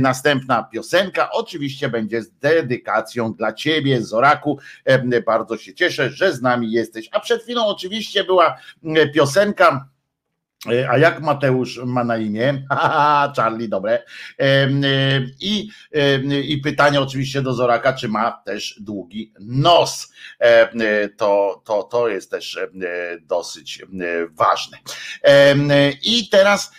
[0.00, 4.58] Następna piosenka oczywiście będzie z dedykacją dla ciebie, Zoraku.
[5.26, 7.08] Bardzo się cieszę, że z nami jesteś.
[7.12, 8.56] A przed chwilą oczywiście była
[9.08, 9.88] piosenka.
[10.72, 12.66] e, A jak Mateusz ma na imię?
[13.36, 14.02] Charlie, dobre.
[14.38, 14.88] Em, e,
[15.40, 15.68] I,
[16.44, 20.12] I pytanie oczywiście do Zoraka, czy ma też długi nos.
[20.38, 22.68] E, To, to, to jest też e,
[23.22, 23.82] dosyć
[24.30, 24.78] ważne.
[25.24, 25.54] E,
[26.02, 26.72] I teraz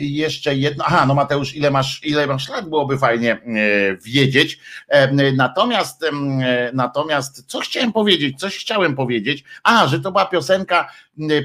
[0.00, 0.84] jeszcze jedno.
[0.86, 2.68] Aha, no Mateusz, ile masz, ile masz lat?
[2.68, 3.38] Byłoby fajnie e,
[4.04, 4.58] wiedzieć.
[5.36, 6.04] Natomiast,
[6.72, 8.38] natomiast, co chciałem powiedzieć?
[8.38, 9.44] Coś chciałem powiedzieć.
[9.62, 10.92] A, że to była piosenka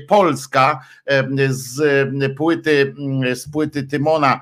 [0.07, 0.85] polska
[1.49, 2.07] z
[2.37, 2.95] płyty,
[3.33, 4.39] z płyty Tymona,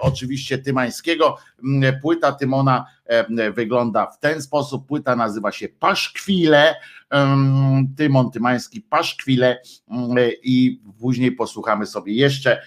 [0.00, 1.36] oczywiście Tymańskiego.
[1.64, 4.86] M, Płyta Tymona em, wygląda w ten sposób.
[4.86, 6.74] Płyta nazywa się Paszkwile.
[7.10, 9.58] em, Tymon Tymański Paszkwile
[9.90, 12.62] em, i później posłuchamy sobie jeszcze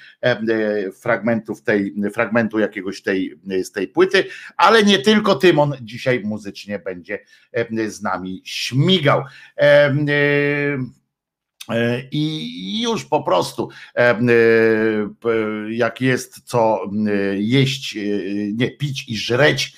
[1.01, 4.25] fragmentów tej, fragmentu jakiegoś tej, z tej płyty,
[4.57, 7.19] ale nie tylko Tymon dzisiaj muzycznie będzie
[7.87, 9.23] z nami śmigał.
[11.69, 14.19] E, I już po prostu, e, e,
[15.69, 16.81] jak jest co
[17.37, 17.97] jeść,
[18.53, 19.73] nie pić i żreć,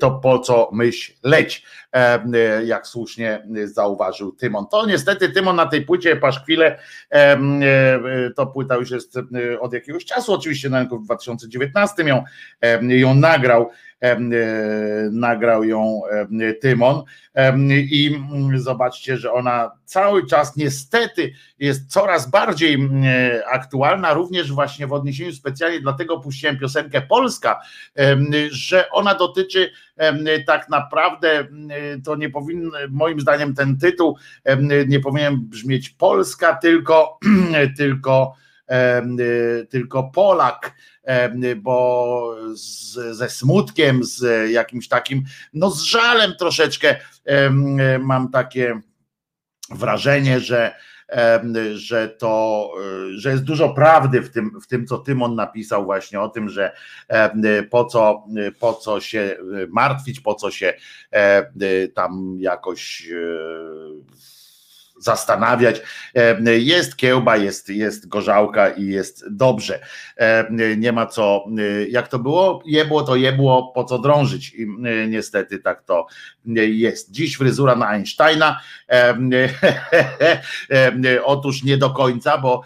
[0.00, 1.64] to po co myśleć,
[2.64, 4.66] jak słusznie zauważył Tymon.
[4.70, 6.78] To niestety Tymon na tej płycie Paszkwile,
[8.36, 9.18] to płyta już jest
[9.60, 12.24] od jakiegoś czasu, oczywiście na rynku w 2019 ją,
[12.82, 13.70] ją nagrał,
[15.12, 16.02] nagrał ją
[16.40, 17.02] e, Tymon.
[17.68, 18.20] I
[18.54, 25.32] zobaczcie, że ona cały czas niestety jest coraz bardziej e, aktualna, również właśnie w odniesieniu
[25.32, 27.60] specjalnie dlatego puściłem piosenkę Polska,
[28.50, 29.70] że ona dotyczy
[30.46, 31.46] tak naprawdę
[32.04, 34.16] to nie powinien, moim zdaniem ten tytuł
[34.86, 37.18] nie powinien brzmieć Polska, tylko
[37.78, 38.34] tylko
[39.70, 40.74] tylko Polak,
[41.56, 46.96] bo z, ze smutkiem, z jakimś takim, no z żalem troszeczkę
[48.00, 48.80] mam takie
[49.70, 50.74] wrażenie, że
[51.74, 52.70] że to,
[53.10, 56.48] y, że jest dużo prawdy w tym, w tym, co Tymon napisał właśnie o tym,
[56.48, 56.72] że
[57.70, 58.24] po co,
[58.58, 60.74] po co się y, martwić, po co się
[61.62, 63.08] y, tam jakoś
[64.98, 65.80] zastanawiać.
[66.14, 69.80] Em, Jest kiełba, jest, jest gorzałka i jest dobrze.
[70.16, 72.62] Em, Nie ma co, y, jak to było?
[72.66, 74.54] Jebło to jebło, po co drążyć?
[74.54, 74.66] I
[75.08, 76.06] niestety tak to
[76.54, 77.10] jest.
[77.10, 78.60] Dziś fryzura na Einsteina.
[81.24, 82.62] Otóż nie do końca, bo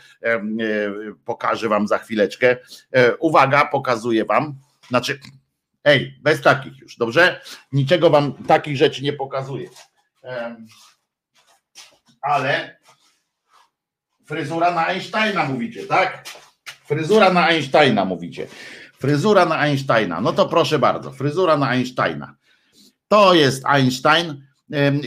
[1.24, 2.57] pokażę wam za chwileczkę.
[2.93, 4.55] E, Uwaga, pokazuję wam.
[4.89, 5.20] Znaczy,
[5.85, 7.41] ej, bez takich już, dobrze?
[7.72, 9.68] Niczego wam takich rzeczy nie pokazuję.
[12.23, 12.77] Ale
[14.27, 16.25] fryzura na Einsteina mówicie, tak?
[16.87, 18.47] Fryzura na Einsteina mówicie.
[18.99, 20.21] Fryzura na Einsteina.
[20.21, 22.35] No to proszę bardzo, fryzura na Einsteina.
[23.09, 24.51] To jest Einstein.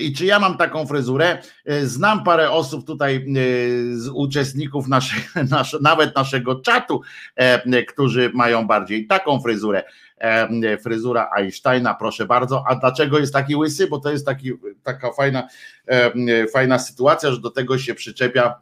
[0.01, 1.41] I czy ja mam taką fryzurę?
[1.71, 7.01] Y, Znam parę osób tutaj y, z uczestników naszego, nasz, nawet naszego czatu,
[7.35, 9.83] e, którzy mają bardziej taką fryzurę.
[10.23, 12.63] E, Fryzura Einsteina, proszę bardzo.
[12.67, 13.87] A dlaczego jest taki łysy?
[13.87, 14.51] Bo to jest taki,
[14.83, 15.47] taka fajna,
[15.87, 18.55] e, fajna sytuacja, że do tego się przyczepia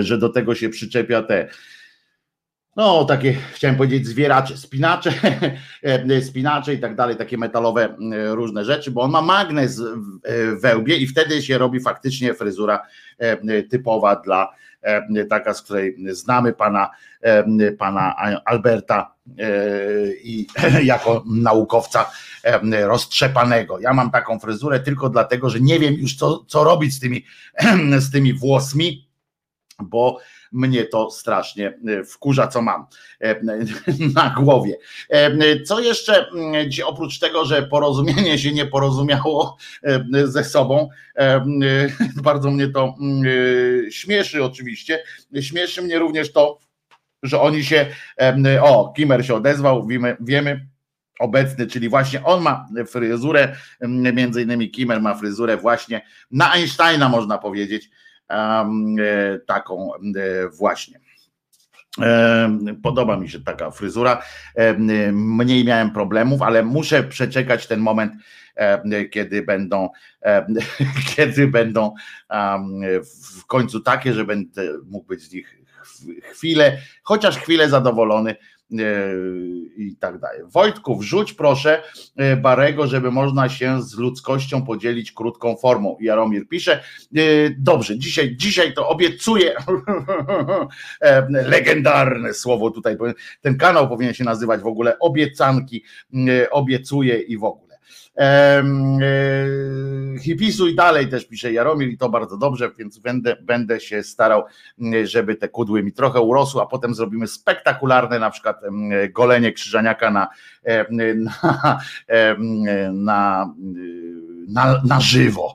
[0.00, 1.48] że do tego się przyczepia te
[2.76, 5.12] no takie chciałem powiedzieć zwieracze, spinacze,
[6.28, 7.96] spinacze i tak dalej, takie metalowe
[8.30, 12.82] różne rzeczy, bo on ma magnes w wełbie i wtedy się robi faktycznie fryzura
[13.70, 14.54] typowa dla
[15.30, 16.90] taka, z której znamy pana,
[17.78, 19.14] pana Alberta
[20.22, 20.46] i
[20.84, 22.10] jako naukowca
[22.84, 23.80] roztrzepanego.
[23.80, 27.24] Ja mam taką fryzurę tylko dlatego, że nie wiem już co, co robić z tymi,
[28.06, 29.08] z tymi włosmi,
[29.82, 30.18] bo
[30.54, 32.86] mnie to strasznie e, wkurza, co mam
[33.20, 33.40] e,
[34.14, 34.76] na głowie.
[35.10, 39.56] E, co jeszcze, mm, oprócz tego, że porozumienie się nie porozumiało
[40.24, 40.88] ze sobą,
[42.22, 43.22] bardzo mnie to mm,
[43.90, 45.02] śmieszy oczywiście,
[45.40, 46.58] śmieszy mnie również to,
[47.22, 47.86] że oni się,
[48.60, 50.66] o, Kimmer się odezwał, wiemy, wiemy
[51.20, 53.56] obecny, czyli właśnie on ma fryzurę,
[54.12, 57.90] między innymi Kimmer ma fryzurę właśnie na Einsteina można powiedzieć,
[59.46, 59.98] taką e,
[60.48, 61.00] właśnie.
[62.00, 62.50] E,
[62.82, 64.22] podoba mi się taka fryzura.
[65.12, 68.12] Mniej miałem problemów, ale muszę przeczekać ten moment,
[69.10, 69.88] kiedy będą,
[71.16, 71.94] kiedy będą
[73.38, 75.56] w końcu takie, że będę mógł być z nich
[76.22, 78.53] chwilę, chociaż chwilę zadowolony E,
[79.76, 80.40] i tak dalej.
[80.44, 81.82] Wojtku, wrzuć proszę
[82.16, 85.96] e, Barego, żeby można się z ludzkością podzielić krótką formą.
[86.00, 86.72] Jaromir pisze,
[87.16, 87.20] e,
[87.58, 89.54] dobrze, dzisiaj, dzisiaj to obiecuję,
[91.28, 92.96] legendarne słowo tutaj,
[93.40, 95.84] ten kanał powinien się nazywać w ogóle obiecanki,
[96.50, 97.63] obiecuję i w ogóle.
[98.18, 98.64] E,
[100.20, 104.44] hipisuj dalej też pisze Jaromir i to bardzo dobrze, więc będę, będę się starał,
[105.04, 108.60] żeby te kudły mi trochę urosły, a potem zrobimy spektakularne na przykład
[109.10, 110.28] golenie krzyżaniaka na,
[110.90, 111.74] na,
[112.92, 113.54] na
[114.48, 115.54] na, na żywo,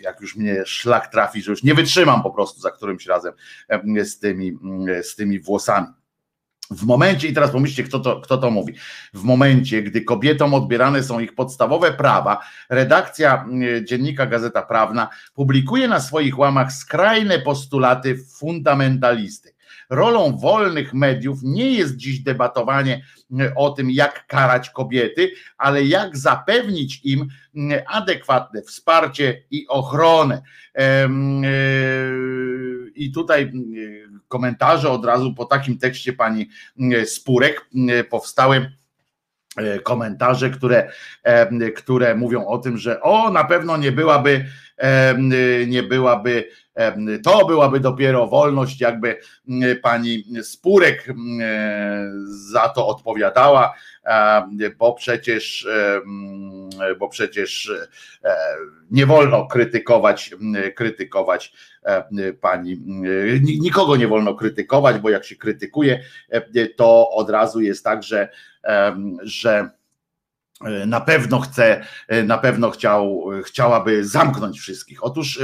[0.00, 3.32] jak już mnie szlak trafi, że już nie wytrzymam po prostu za którymś razem
[4.04, 4.58] z tymi,
[5.02, 5.86] z tymi włosami.
[6.70, 8.74] W momencie, i teraz pomyślcie, kto to, kto to mówi,
[9.14, 12.40] w momencie, gdy kobietom odbierane są ich podstawowe prawa,
[12.70, 19.54] redakcja mm, dziennika Gazeta Prawna publikuje na swoich łamach skrajne postulaty fundamentalisty.
[19.90, 26.16] Rolą wolnych mediów nie jest dziś debatowanie mm, o tym, jak karać kobiety, ale jak
[26.16, 30.42] zapewnić im mm, adekwatne wsparcie i ochronę.
[32.94, 33.52] I tutaj
[34.28, 36.48] komentarze od razu po takim tekście pani
[36.78, 38.72] mm, Spurek mm, powstały
[39.82, 40.90] komentarze, które,
[41.22, 44.44] e, które mówią o tym, że o, na pewno nie byłaby,
[44.76, 45.14] e,
[45.66, 46.48] nie byłaby,
[47.22, 49.18] to byłaby dopiero wolność, jakby
[49.82, 51.06] pani Spurek
[52.26, 53.74] za to odpowiadała,
[54.78, 55.68] bo przecież,
[56.98, 57.72] bo przecież
[58.90, 60.30] nie wolno krytykować,
[60.74, 61.52] krytykować
[62.40, 62.80] pani.
[63.60, 66.00] Nikogo nie wolno krytykować, bo jak się krytykuje,
[66.76, 68.28] to od razu jest tak, że,
[69.22, 69.70] że
[70.86, 71.84] na pewno chce,
[72.24, 75.04] na pewno chciał, chciałaby zamknąć wszystkich.
[75.04, 75.40] Otóż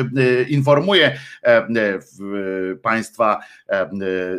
[0.49, 1.19] informuję
[2.83, 3.41] Państwa,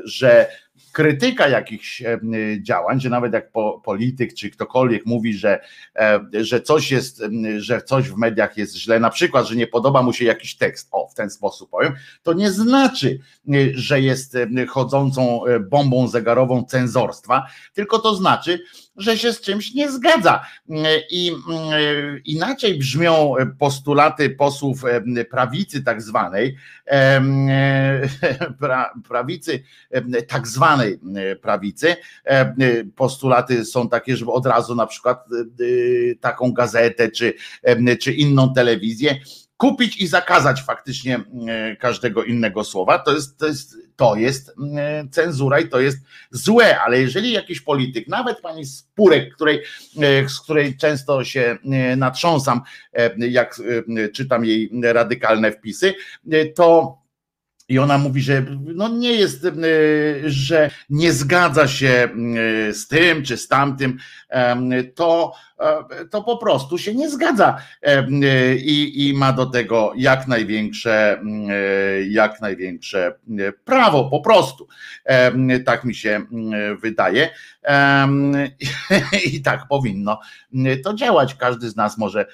[0.03, 0.47] że
[0.93, 2.19] krytyka jakichś e,
[2.61, 3.51] działań, że nawet jak
[3.83, 5.59] polityk czy ktokolwiek mówi, że,
[5.95, 7.23] e, że coś jest,
[7.57, 10.89] że coś w mediach jest źle, na przykład, że nie podoba mu się jakiś tekst,
[10.91, 13.19] o w ten sposób powiem, to nie znaczy,
[13.73, 14.37] że jest
[14.67, 18.59] chodzącą e, bombą zegarową cenzorstwa, tylko to znaczy,
[18.97, 20.45] że się z czymś nie zgadza.
[21.11, 21.31] I
[22.25, 24.83] inaczej brzmią postulaty posłów
[25.29, 26.55] prawicy tak zwanej,
[29.09, 29.63] prawicy
[30.27, 30.99] tak zwanej
[31.41, 31.95] prawicy.
[32.95, 35.25] Postulaty są takie, żeby od razu na przykład
[36.19, 37.33] taką gazetę czy,
[37.99, 39.15] czy inną telewizję
[39.63, 45.07] kupić i zakazać faktycznie e, każdego innego słowa, to jest, to jest, to jest e,
[45.11, 45.97] cenzura i to jest
[46.31, 49.61] złe, ale jeżeli jakiś polityk, nawet pani Spurek, której,
[50.01, 51.57] e, z której często się
[51.97, 52.61] natrząsam,
[53.17, 53.61] jak
[54.13, 55.93] czytam jej radykalne wpisy,
[56.55, 56.97] to
[57.69, 59.47] i ona mówi, że no nie jest,
[60.25, 62.09] że nie zgadza się
[62.71, 63.97] z tym czy z tamtym,
[64.95, 65.33] to
[66.09, 68.05] to po prostu się nie zgadza e,
[68.55, 73.15] i, i ma do tego jak największe, e, jak największe
[73.65, 74.67] prawo, po prostu.
[75.65, 76.21] Tak mi się
[76.81, 77.29] wydaje.
[79.33, 80.19] I tak powinno
[80.83, 81.35] to działać.
[81.35, 82.25] Każdy z nas może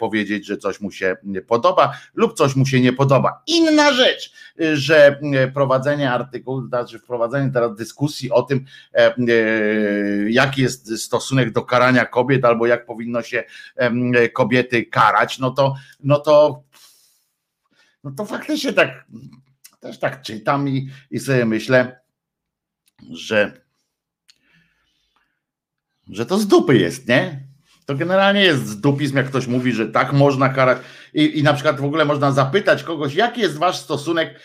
[0.00, 1.16] powiedzieć, że coś mu się
[1.46, 3.42] podoba lub coś mu się nie podoba.
[3.46, 4.32] Inna rzecz,
[4.72, 5.20] że
[5.54, 8.64] prowadzenie artykułu, znaczy wprowadzenie teraz dyskusji o tym,
[10.28, 13.44] jaki jest stosunek do karania kobiet albo jak powinno się
[14.32, 16.62] kobiety karać, no to, no to,
[18.04, 19.06] no to faktycznie tak
[19.80, 22.00] też tak czytam i, i sobie myślę,
[23.10, 23.60] że,
[26.08, 27.48] że to z dupy jest, nie?
[27.86, 30.78] To generalnie jest zdupizm, jak ktoś mówi, że tak można karać.
[31.18, 34.40] I, I na przykład w ogóle można zapytać kogoś, jaki jest wasz stosunek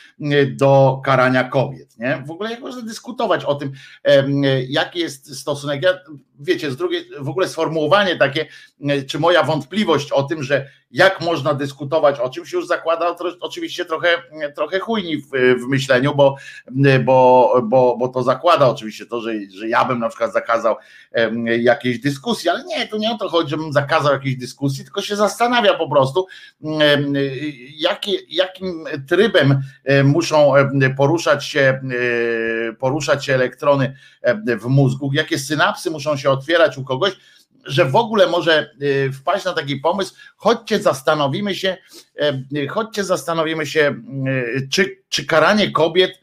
[0.47, 1.97] do karania kobiet.
[1.99, 2.23] Nie?
[2.25, 3.71] W ogóle jak można dyskutować o tym,
[4.67, 5.81] jaki jest stosunek.
[5.81, 5.93] Ja,
[6.39, 8.45] wiecie, z drugiej, w ogóle sformułowanie takie,
[9.07, 14.07] czy moja wątpliwość o tym, że jak można dyskutować o czymś, już zakłada oczywiście trochę,
[14.55, 15.29] trochę chujni w,
[15.63, 16.35] w myśleniu, bo,
[17.03, 20.75] bo, bo, bo to zakłada oczywiście to, że, że ja bym na przykład zakazał
[21.59, 25.15] jakiejś dyskusji, ale nie, to nie o to chodzi, żebym zakazał jakiejś dyskusji, tylko się
[25.15, 26.27] zastanawia po prostu,
[27.77, 29.61] jakie, jakim trybem
[30.03, 30.53] muszą
[30.97, 31.81] poruszać się,
[32.79, 33.97] poruszać się elektrony
[34.61, 37.13] w mózgu, jakie synapsy muszą się otwierać u kogoś,
[37.65, 38.75] że w ogóle może
[39.13, 41.77] wpaść na taki pomysł, chodźcie zastanowimy się,
[42.69, 43.95] chodźcie zastanowimy się,
[44.71, 46.22] czy, czy karanie kobiet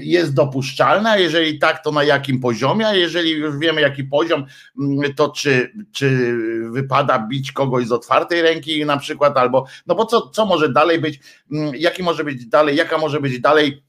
[0.00, 4.46] jest dopuszczalne, a jeżeli tak, to na jakim poziomie, a jeżeli już wiemy jaki poziom,
[4.80, 6.36] mm, to czy, czy
[6.70, 10.98] wypada bić kogoś z otwartej ręki na przykład, albo, no bo co, co może dalej
[10.98, 11.20] być,
[11.52, 13.84] mm, jaki może być dalej, jaka może być dalej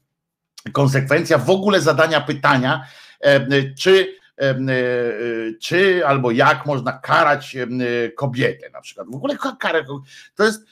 [0.72, 2.86] konsekwencja w ogóle zadania pytania,
[3.78, 4.16] czy
[5.60, 7.56] czy albo jak można karać
[8.16, 9.06] kobietę na przykład.
[9.10, 9.84] W ogóle karę
[10.34, 10.66] to jest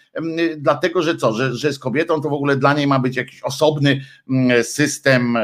[0.56, 3.42] dlatego, że co, że, że z kobietą to w ogóle dla niej ma być jakiś
[3.42, 4.00] osobny
[4.62, 5.36] system,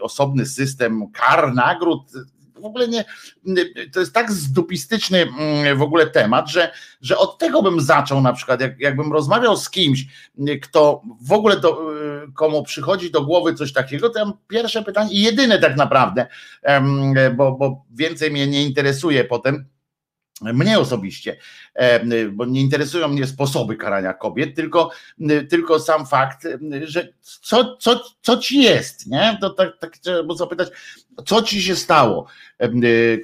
[0.00, 2.12] osobny system kar, nagród,
[2.60, 3.04] w ogóle nie,
[3.92, 5.26] to jest tak zdupistyczny
[5.76, 9.70] w ogóle temat, że, że od tego bym zaczął na przykład, jak, jakbym rozmawiał z
[9.70, 10.06] kimś,
[10.62, 11.90] kto w ogóle do,
[12.34, 16.26] komu przychodzi do głowy coś takiego, to ja pierwsze pytanie i jedyne tak naprawdę,
[17.36, 19.64] bo, bo więcej mnie nie interesuje potem,
[20.40, 21.36] mnie osobiście,
[22.32, 24.90] bo nie interesują mnie sposoby karania kobiet, tylko,
[25.50, 26.48] tylko sam fakt,
[26.82, 29.38] że co, co, co ci jest, nie?
[29.40, 30.68] To tak, tak trzeba zapytać,
[31.26, 32.26] co ci się stało,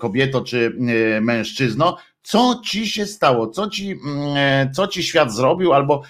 [0.01, 0.77] kobieto czy
[1.21, 6.03] mężczyzno, co ci się stało, co ci, mm, e, co ci świat zrobił, albo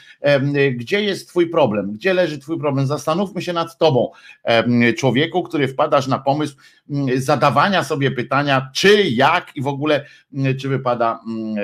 [0.73, 2.87] gdzie jest twój problem, gdzie leży twój problem.
[2.87, 4.11] Zastanówmy się nad tobą,
[4.99, 6.57] człowieku, który wpadasz na pomysł
[6.91, 10.05] mm, zadawania sobie pytania, czy, jak i w ogóle,
[10.35, 11.21] mm, czy wypada,
[11.57, 11.63] e,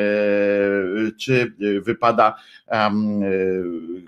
[1.21, 2.37] czy wypada
[2.69, 2.91] e,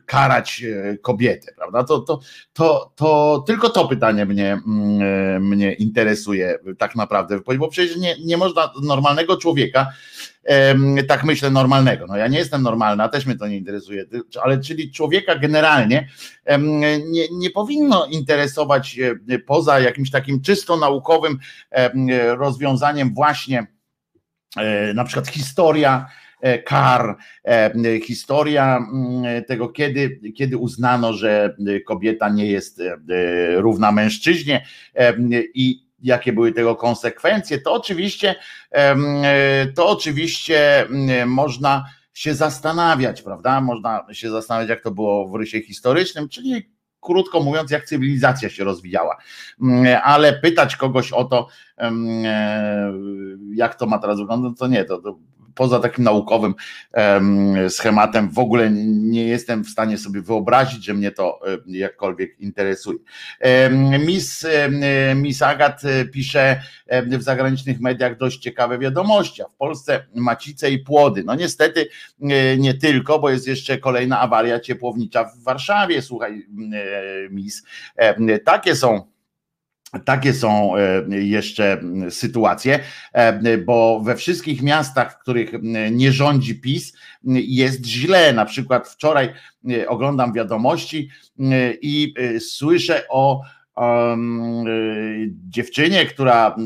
[0.06, 0.64] karać
[1.02, 1.84] kobietę, prawda?
[1.84, 2.20] To, to,
[2.52, 4.60] to, to tylko to pytanie mnie,
[5.40, 9.86] mnie interesuje tak naprawdę, bo przecież nie, nie można normalnego człowieka,
[11.08, 12.06] tak myślę, normalnego.
[12.06, 14.04] No ja nie jestem normalna, też mnie to nie interesuje,
[14.42, 16.08] ale czyli człowieka generalnie
[17.06, 21.38] nie, nie powinno interesować e, poza jakimś takim czysto naukowym
[22.38, 23.66] rozwiązaniem właśnie
[24.56, 26.06] e, na przykład historia,
[26.40, 27.16] e, kar,
[28.04, 32.82] historia mm, tego, kiedy, kiedy uznano, że kobieta nie jest
[33.56, 34.66] równa mężczyźnie
[35.54, 38.34] i jakie były tego konsekwencje, to oczywiście,
[39.74, 40.86] to oczywiście
[41.26, 41.84] można
[42.14, 43.60] się zastanawiać, prawda?
[43.60, 46.70] Można się zastanawiać, jak to było w rysie historycznym, czyli
[47.00, 49.16] krótko mówiąc, jak cywilizacja się rozwijała.
[50.02, 51.48] Ale pytać kogoś o to,
[53.54, 55.18] jak to ma teraz wyglądać, to nie, to, to
[55.60, 56.54] poza takim naukowym
[57.68, 62.98] schematem w ogóle nie jestem w stanie sobie wyobrazić, że mnie to jakkolwiek interesuje.
[64.06, 64.46] Miss,
[65.16, 66.62] Miss Agat e, pisze
[67.02, 71.24] w zagranicznych mediach dość ciekawe wiadomości, a w Polsce macice i płody.
[71.24, 71.88] No niestety
[72.22, 77.62] e, nie tylko, bo jest jeszcze kolejna awaria ciepłownicza w Warszawie, słuchaj e, Miss.
[78.44, 79.10] Takie są
[79.98, 81.80] takie są e, jeszcze
[82.10, 82.80] sytuacje,
[83.12, 85.50] e, bo we wszystkich miastach, w których
[85.90, 86.92] nie rządzi PiS,
[87.24, 88.32] jest źle.
[88.32, 89.32] Na przykład wczoraj
[89.70, 91.10] e, oglądam wiadomości
[91.82, 93.42] i słyszę o
[95.48, 96.56] dziewczynie, która,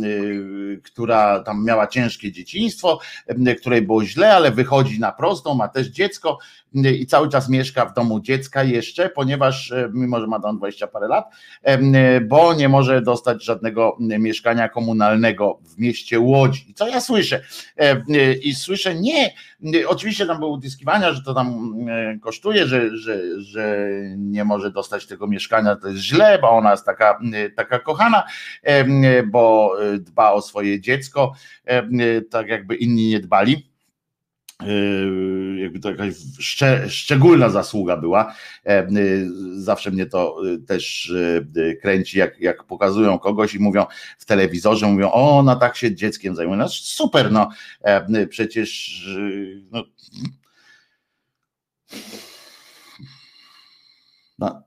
[0.82, 3.00] która tam miała ciężkie dzieciństwo,
[3.60, 6.38] której było źle, ale wychodzi na prostą, ma też dziecko
[6.74, 11.08] i cały czas mieszka w domu dziecka jeszcze, ponieważ mimo, że ma tam 20 parę
[11.08, 11.24] lat,
[12.22, 16.74] bo nie może dostać żadnego mieszkania komunalnego w mieście Łodzi.
[16.74, 17.40] Co ja słyszę?
[18.42, 19.34] I słyszę nie,
[19.86, 21.74] oczywiście tam były utyskiwania, że to tam
[22.22, 26.86] kosztuje, że, że, że nie może dostać tego mieszkania, to jest źle, bo ona jest
[26.86, 27.03] taka,
[27.56, 28.24] taka kochana,
[29.26, 31.32] bo dba o swoje dziecko,
[32.30, 33.74] tak jakby inni nie dbali
[34.62, 38.34] Yy, jakby to jakaś szcze, szczególna zasługa była.
[38.66, 38.88] E,
[39.52, 40.36] zawsze mnie to
[40.66, 41.12] też
[41.82, 43.86] kręci, jak, jak pokazują kogoś i mówią
[44.18, 46.58] w telewizorze, mówią, o, ona tak się dzieckiem zajmuje.
[46.58, 47.50] No super, no
[47.82, 49.00] e, przecież
[49.70, 49.84] no,
[54.38, 54.62] no,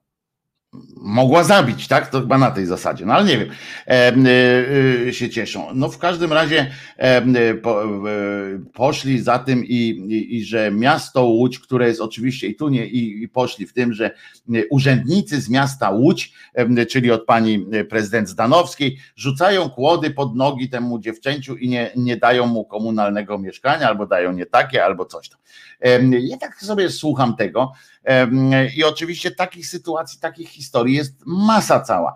[1.01, 2.09] mogła zabić, tak?
[2.09, 3.49] To chyba na tej zasadzie, no ale nie wiem,
[3.88, 4.13] e,
[5.07, 5.67] e, się cieszą.
[5.73, 7.84] No w każdym razie e, po,
[8.73, 12.86] poszli za tym i, i, i, że miasto Łódź, które jest oczywiście i tu nie,
[12.86, 14.11] i, i poszli w tym, że
[14.69, 16.34] urzędnicy z miasta Łódź,
[16.89, 22.45] czyli od pani prezydent Zdanowskiej, rzucają kłody pod nogi temu dziewczęciu i nie, nie dają
[22.45, 25.39] mu komunalnego mieszkania, albo dają nie takie, albo coś tam.
[26.11, 27.73] Ja tak sobie słucham tego
[28.76, 32.14] i oczywiście takich sytuacji, takich historii jest masa cała.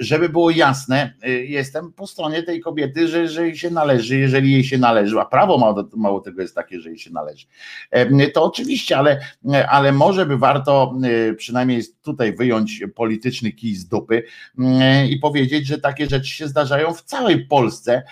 [0.00, 4.52] Żeby było jasne, y, jestem po stronie tej kobiety, że, że jej się należy, jeżeli
[4.52, 7.46] jej się należy, a prawo mało, mało tego jest takie, że jej się należy.
[8.34, 9.20] To oczywiście, ale,
[9.68, 10.94] ale może by warto
[11.30, 14.22] y, przynajmniej tutaj wyjąć polityczny kij z dupy
[15.08, 18.02] i powiedzieć, że takie rzeczy się zdarzają w całej Polsce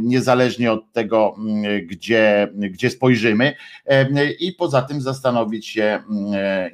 [0.00, 1.36] niezależnie od tego,
[1.86, 3.54] gdzie, gdzie spojrzymy,
[4.40, 6.02] i poza tym zastanowić się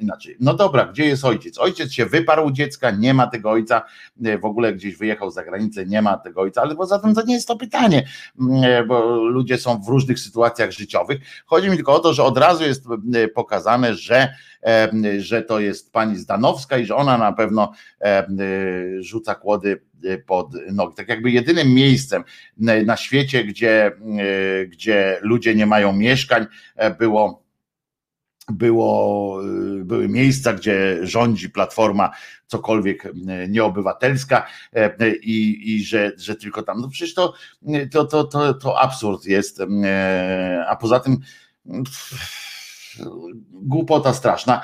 [0.01, 0.37] inaczej.
[0.39, 1.59] No dobra, gdzie jest ojciec?
[1.59, 3.83] Ojciec się wyparł dziecka, nie ma tego ojca,
[4.41, 7.33] w ogóle gdzieś wyjechał za granicę, nie ma tego ojca, ale poza tym to nie
[7.33, 8.07] jest to pytanie,
[8.87, 11.19] bo ludzie są w różnych sytuacjach życiowych.
[11.45, 12.83] Chodzi mi tylko o to, że od razu jest
[13.35, 14.33] pokazane, że
[15.17, 17.73] że to jest pani Zdanowska i że ona na pewno
[18.99, 19.81] rzuca kłody
[20.25, 20.95] pod nogi.
[20.95, 22.23] Tak jakby jedynym miejscem
[22.85, 23.91] na świecie, gdzie,
[24.67, 26.45] gdzie ludzie nie mają mieszkań,
[26.99, 27.45] było
[28.49, 29.39] było,
[29.83, 32.11] były miejsca, gdzie rządzi platforma
[32.47, 33.13] cokolwiek
[33.49, 34.47] nieobywatelska
[35.21, 37.33] i, i że, że tylko tam, no przecież to,
[37.91, 39.61] to, to, to, to absurd jest,
[40.67, 41.17] a poza tym
[43.51, 44.61] głupota straszna.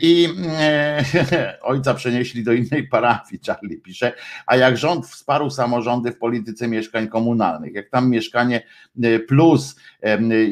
[0.00, 4.12] I e, ojca przenieśli do innej parafii, Charlie pisze,
[4.46, 8.62] a jak rząd wsparł samorządy w polityce mieszkań komunalnych, jak tam mieszkanie
[9.02, 9.76] e, plus,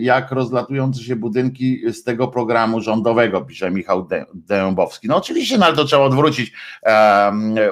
[0.00, 5.08] jak rozlatujące się budynki z tego programu rządowego, pisze Michał Dębowski.
[5.08, 6.52] No oczywiście, no ale to trzeba odwrócić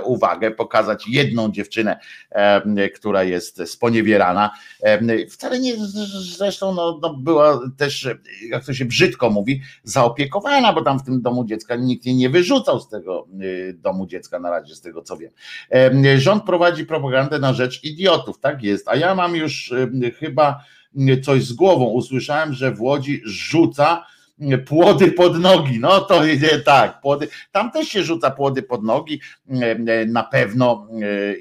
[0.04, 2.00] uwagę, pokazać jedną dziewczynę,
[2.94, 4.50] która jest sponiewierana.
[5.30, 5.72] Wcale nie,
[6.36, 8.08] zresztą no, no była też,
[8.50, 12.30] jak to się brzydko mówi, zaopiekowana, bo tam w tym domu dziecka nikt jej nie
[12.30, 15.30] wyrzucał z tego y, domu dziecka na razie, z tego co wiem.
[16.16, 19.74] Rząd prowadzi propagandę na rzecz idiotów, tak jest, a ja mam już
[20.18, 20.64] chyba
[21.24, 21.84] coś z głową.
[21.84, 24.06] Usłyszałem, że w Łodzi rzuca
[24.66, 25.78] płody pod nogi.
[25.80, 27.28] No to idzie tak, płody.
[27.52, 29.20] Tam też się rzuca płody pod nogi
[30.06, 30.88] na pewno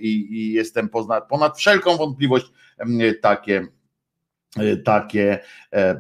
[0.02, 2.46] i, i jestem ponad, ponad wszelką wątpliwość
[3.22, 3.77] takie E,
[4.86, 5.40] takie
[5.74, 6.00] e, e,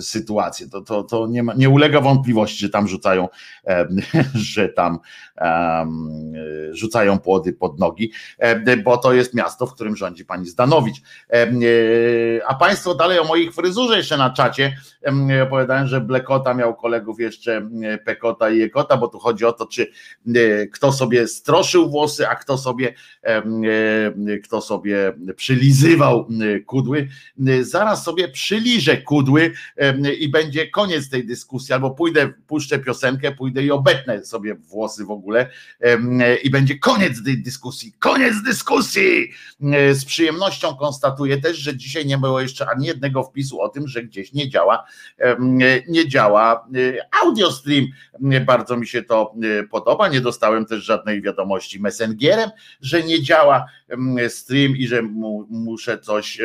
[0.00, 0.68] sytuacje.
[0.68, 3.28] To, to, to nie, ma, nie ulega wątpliwości, że tam rzucają,
[3.66, 3.88] e,
[4.34, 4.98] że tam
[6.70, 10.96] rzucają płody pod nogi, e, bo to jest miasto, w którym rządzi pani Zdanowicz.
[12.46, 14.76] A państwo dalej o moich fryzurze jeszcze na czacie
[15.42, 17.68] opowiadałem, że Blekota miał kolegów jeszcze
[18.04, 19.92] Pekota i Jekota, bo tu chodzi o to, czy
[20.72, 22.94] kto sobie stroszył włosy, a kto sobie
[24.44, 26.28] kto sobie przylizywał
[26.66, 27.08] kudły
[27.64, 29.52] zaraz sobie przyliżę kudły
[30.18, 35.10] i będzie koniec tej dyskusji, albo pójdę, puszczę piosenkę, pójdę i obetnę sobie włosy w
[35.10, 35.50] ogóle
[36.42, 39.32] i będzie koniec tej dyskusji, koniec dyskusji!
[39.92, 44.02] Z przyjemnością konstatuję też, że dzisiaj nie było jeszcze ani jednego wpisu o tym, że
[44.02, 44.84] gdzieś nie działa,
[45.88, 47.86] nie działa e, audio stream.
[48.46, 50.08] Bardzo mi się to e, podoba.
[50.08, 52.50] Nie dostałem też żadnej wiadomości messengerem,
[52.80, 53.66] że nie działa
[54.28, 56.40] stream i że mu, muszę coś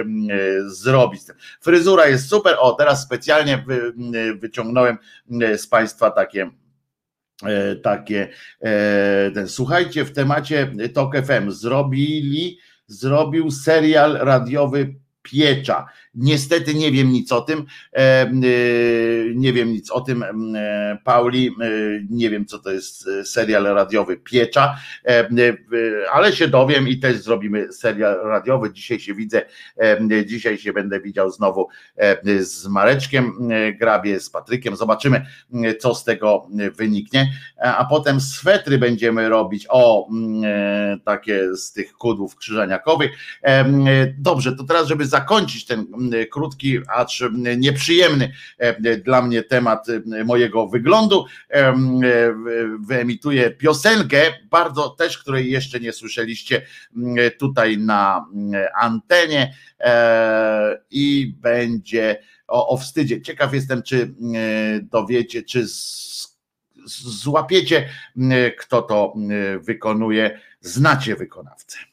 [0.66, 1.22] zrobić.
[1.62, 2.56] Fryzura jest super.
[2.60, 3.94] O, teraz specjalnie wy,
[4.40, 4.98] wyciągnąłem
[5.58, 6.50] z Państwa takie
[7.44, 8.30] e, takie
[8.62, 15.88] e, ten, słuchajcie w temacie TOK FM zrobili zrobił serial radiowy Piecza.
[16.16, 18.30] Niestety nie wiem nic o tym, e, e,
[19.36, 21.56] nie wiem nic o tym, e, Pauli,
[22.10, 24.78] nie wiem co to jest serial radiowy Piecza,
[26.12, 28.74] ale się dowiem i też zrobimy serial radiowy.
[28.74, 29.42] Dzisiaj się widzę,
[30.26, 31.68] dzisiaj się będę widział znowu
[32.40, 33.50] z Mareczkiem
[33.80, 35.26] Grabie, z Patrykiem, zobaczymy
[35.80, 36.48] co z tego
[36.78, 40.08] wyniknie, a potem swetry będziemy robić, o
[41.06, 43.12] takie z tych kudłów krzyżaniakowych.
[44.18, 45.88] Dobrze, to teraz żeby zakończyć ten
[46.32, 47.24] krótki, acz
[47.58, 51.26] nieprzyjemny e, dla mnie temat e, mojego wyglądu.
[51.50, 51.76] E,
[52.80, 56.62] wyemituję piosenkę, bardzo też, której jeszcze nie słyszeliście
[57.40, 58.26] tutaj na
[58.82, 59.54] antenie
[60.92, 63.22] i będzie o, o wstydzie.
[63.22, 64.14] Ciekaw jestem, czy
[64.82, 65.66] dowiecie, czy
[66.96, 67.90] złapiecie,
[68.60, 69.14] kto to
[69.60, 71.93] wykonuje, znacie wykonawcę.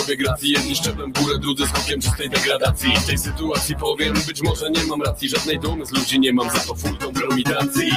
[0.01, 2.97] sobie gracji Jedni szczeplem w górę, drudzy skokiem czystej degradacji.
[2.97, 5.29] W tej sytuacji powiem, być może nie mam racji.
[5.29, 7.91] Żadnej dumy z ludzi nie mam, za to full kompromitacji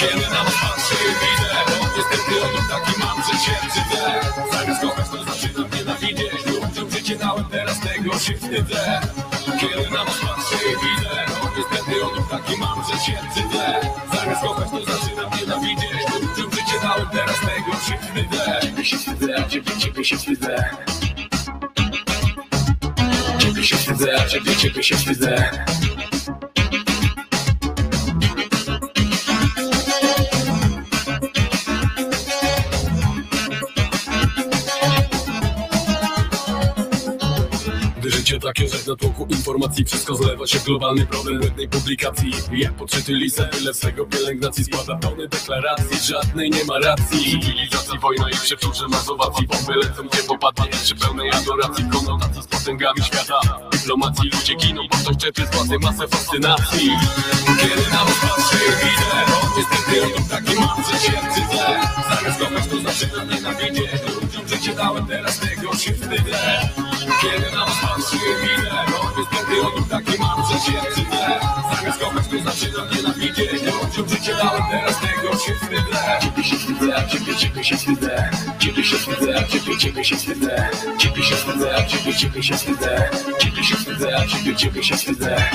[0.00, 1.50] Kiedy na was patrzę widzę
[1.96, 4.20] niestety odruch taki mam, że się brzydzę
[4.52, 9.00] Zamiast kochać to zaczynam nienawidzieć Ludziom życie dałem, teraz tego się wstydzę.
[9.60, 11.26] Kiedy na was patrzę widzę
[11.56, 13.80] niestety odruch taki mam, że się brzydzę
[14.14, 18.60] Zamiast kochać to zaczynam nienawidzieć Ludziom życie dałem, teraz tego się wstydzę.
[18.62, 20.70] Ciebie się wstydzę, ciebie, ciebie się wstydzę
[23.38, 25.50] Ciebie się wstydzę, a ciebie, ciebie się wstydzę
[38.28, 39.84] życie takie, że w natłoku informacji.
[39.84, 42.32] Wszystko zlewa się w globalny problem jednej publikacji.
[42.52, 44.64] Jak podczyty lisa, tyle swego pielęgnacji.
[44.64, 47.40] Składa tony deklaracji, żadnej nie ma racji.
[47.40, 49.46] Cywilizacji, wojna i przeczurze mazowacji.
[49.46, 51.84] Bomby lecą, gdzie popadnie przy pełnej adoracji.
[51.92, 53.40] Konotacji z potęgami świata.
[53.72, 55.16] Dyplomacji ludzie giną, bo ktoś
[55.48, 56.90] z władzy masę fascynacji.
[57.60, 59.18] Kiedy na was patrzę widzę
[59.56, 63.90] niestety odruch taki mam, że się wstydzę Zamiast kochać to zaczynam nienawidzieć
[64.22, 66.87] Ludziom życie dałem, teraz tego się wstydzę
[67.20, 71.40] kiedy na was patrzę i widzę No niestety odruch taki mam, że się wstydzę
[71.76, 73.62] Zamiast kochać to zaczynam nienawidzieć
[73.98, 76.18] Ludziom życie dałem, teraz tego się wstydzę.
[76.22, 78.30] Ciebie się wstydzę, ciebie, ciebie się wstydzę.
[78.58, 80.70] Ciebie się wstydzę, ciebie, ciebie się wstydzę.
[80.98, 83.10] Ciebie się wstydzę, ciebie, ciebie się wstydzę.
[83.38, 85.50] Ciebie się wstydzę, ciebie, ciebie się wstydzę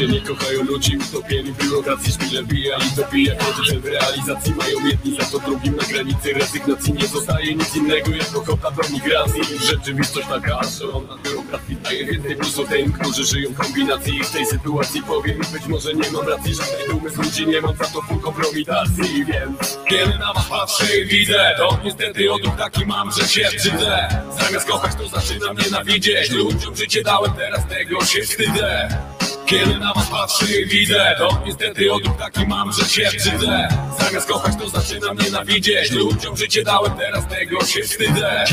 [0.00, 3.34] Ludzie nie kochają ludzi utopieni w biurokracji Szpile bija i dobija
[3.80, 6.92] w realizacji Mają jedni za to drugim na granicy rezygnacji.
[6.92, 9.40] Nie zostaje nic innego jak ochota do migracji.
[9.66, 14.24] Rzeczywistość taka, że on na biurokracji daje więcej plusów tym, którzy żyją w kombinacji.
[14.24, 17.76] W tej sytuacji powiem, być może nie mam racji Żadnej dumy z ludzi nie mam
[17.76, 19.24] za to full kompromitacji.
[19.24, 24.08] Więc kiedy na was patrzę i widzę To niestety odruch taki mam, że się brzydzę
[24.40, 26.30] Zamiast kochać to zaczynam nienawidzieć.
[26.30, 28.88] Ludziom życie dałem, teraz tego się wstydzę
[29.46, 33.68] kiedy na was patrzę i widzę To niestety odruch taki mam, że się brzydzę
[33.98, 35.90] Zamiast kochać to zaczynam nienawidzieć.
[35.90, 38.44] Ludziom życie dałem, teraz tego się wstydzę.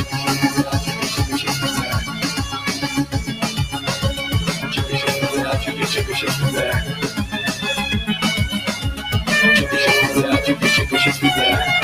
[4.72, 6.72] Ciebie się wstydzę, a ciebie, ciebie się wstydzę.
[9.56, 11.83] Ciebie się wstydzę, a ciebie, ciebie się wstydzę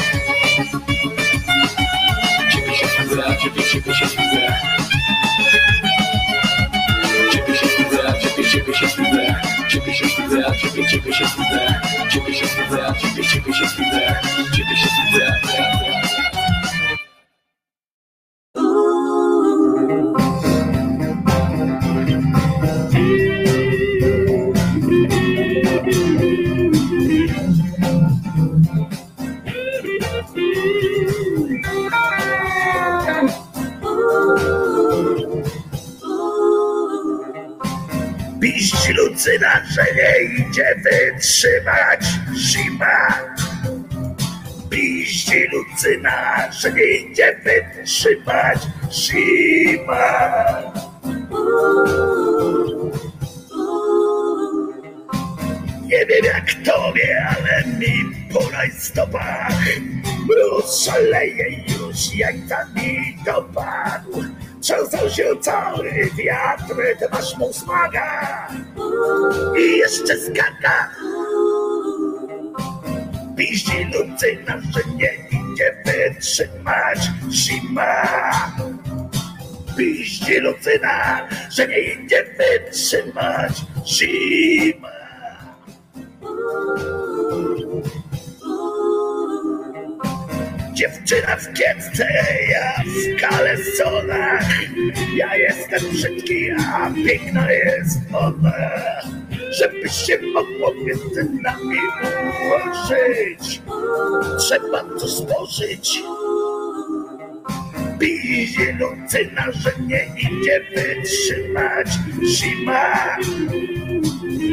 [12.70, 13.24] Ciebie
[48.00, 50.30] wytrzymać zima.
[55.86, 59.54] Nie wiem jak tobie, ale mi po rajstopach
[60.28, 64.24] Mróz szaleje już, jajca mi dopadł
[64.62, 68.48] Trzęsą się cały wiatr, ty masz mu smaga.
[69.58, 70.90] I jeszcze skaka
[73.38, 75.29] Piździ Lucyna, że nie
[75.60, 77.00] idzie wytrzymać
[77.32, 78.04] zima
[79.78, 83.52] Piździ Lucyna, że nie idzie wytrzymać
[83.86, 84.90] zima
[90.74, 92.08] Dziewczyna w kiecce,
[92.50, 94.46] ja w kalesonach.
[95.16, 99.19] Ja jestem brzydki, a piękna jest ona
[99.52, 101.78] Żeby się mogło między nami
[102.24, 103.62] ułożyć
[104.40, 106.04] Trzeba to stworzyć.
[107.98, 111.88] Bije Lucyna, że nie idzie wytrzymać.
[112.24, 113.18] Zima.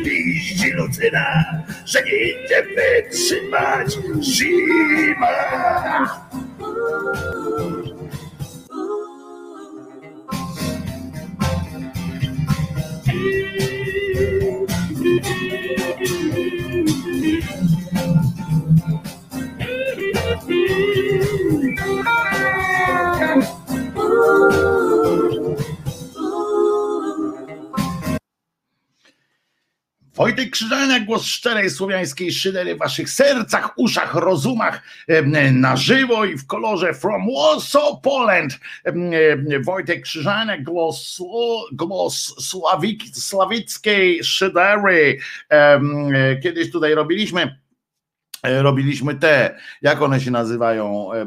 [0.04, 1.44] Piździ rutyna,
[1.84, 3.98] że nie idzie wytrzymać.
[4.20, 5.26] Zima.
[30.16, 34.82] Wojtek Krzyżania, głos szczerej słowiańskiej szydery w waszych sercach, uszach, rozumach,
[35.52, 38.58] na żywo i w kolorze from Warsaw, Poland.
[39.64, 41.18] Wojtek Krzyżania, głos,
[41.72, 42.34] głos
[43.12, 45.18] sławickiej szydery.
[46.42, 47.65] Kiedyś tutaj robiliśmy E,
[48.46, 51.26] robiliśmy te, jak one się nazywają, e, e,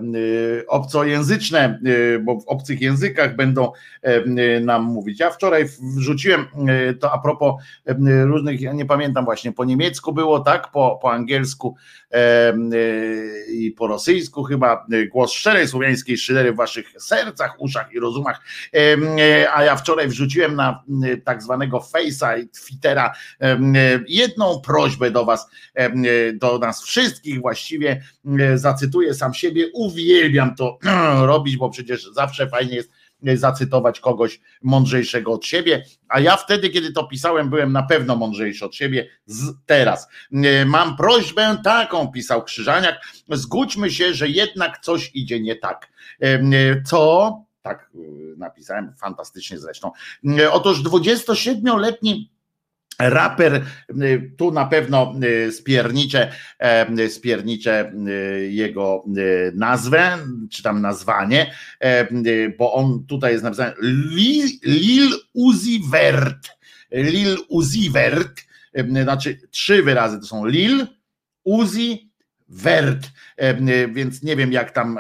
[0.68, 1.80] obcojęzyczne,
[2.22, 3.72] bo w obcych językach będą
[4.62, 5.20] nam mówić.
[5.20, 5.66] Ja wczoraj
[5.98, 6.46] wrzuciłem
[7.00, 7.64] to a propos
[8.26, 11.76] różnych, ja nie pamiętam właśnie, po niemiecku było, tak, po, po angielsku
[13.54, 18.42] i po rosyjsku chyba, głos szczerej słowiańskiej szydery w waszych sercach, uszach i rozumach,
[19.54, 20.84] a ja wczoraj wrzuciłem na
[21.24, 23.14] tak zwanego Face'a i Twittera
[24.08, 25.50] jedną prośbę do was,
[26.34, 28.02] do nas wszystkich, wszystkich właściwie
[28.40, 29.70] e, zacytuję sam siebie.
[29.74, 30.80] Uwielbiam to
[31.32, 32.92] robić, bo przecież zawsze fajnie jest
[33.26, 38.16] e, zacytować kogoś mądrzejszego od siebie, a ja wtedy, kiedy to pisałem, byłem na pewno
[38.16, 40.08] mądrzejszy od siebie z teraz.
[40.32, 45.90] E, mam prośbę taką, pisał Krzyżaniak, zgódźmy się, że jednak coś idzie nie tak.
[46.86, 47.44] Co?
[47.62, 47.92] Tak
[48.38, 49.92] napisałem, fantastycznie zresztą.
[50.52, 52.32] Otóż 27-letni
[53.00, 53.66] Raper,
[54.02, 56.32] y, tu na pewno y, spiernicze,
[57.00, 57.94] y, spiernicze
[58.50, 59.06] jego
[59.54, 60.18] nazwę,
[60.52, 61.54] czy tam nazwanie,
[62.58, 66.50] bo on tutaj jest napisany Lil, Lil Uzi Vert.
[66.92, 68.42] Lil Uzi Vert,
[69.04, 70.88] znaczy trzy wyrazy to są Lil,
[71.44, 72.09] Uzi
[72.50, 73.08] Wert,
[73.94, 75.00] więc nie wiem jak tam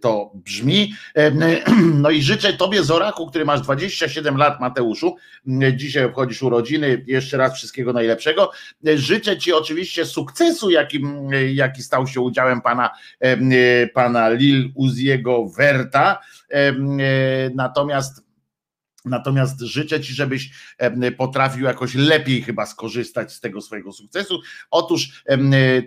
[0.00, 0.92] to brzmi.
[1.94, 5.16] No i życzę Tobie Zoraku, który masz 27 lat, Mateuszu.
[5.74, 7.04] Dzisiaj obchodzisz urodziny.
[7.06, 8.50] Jeszcze raz wszystkiego najlepszego.
[8.94, 11.02] Życzę Ci oczywiście sukcesu, jaki,
[11.54, 12.90] jaki stał się udziałem pana,
[13.94, 16.20] pana Lil Uziego Werta.
[17.54, 18.27] Natomiast
[19.04, 20.50] Natomiast życzę Ci, żebyś
[21.16, 24.40] potrafił jakoś lepiej chyba skorzystać z tego swojego sukcesu.
[24.70, 25.24] Otóż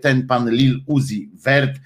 [0.01, 1.79] ten pan Lil Uzi Vert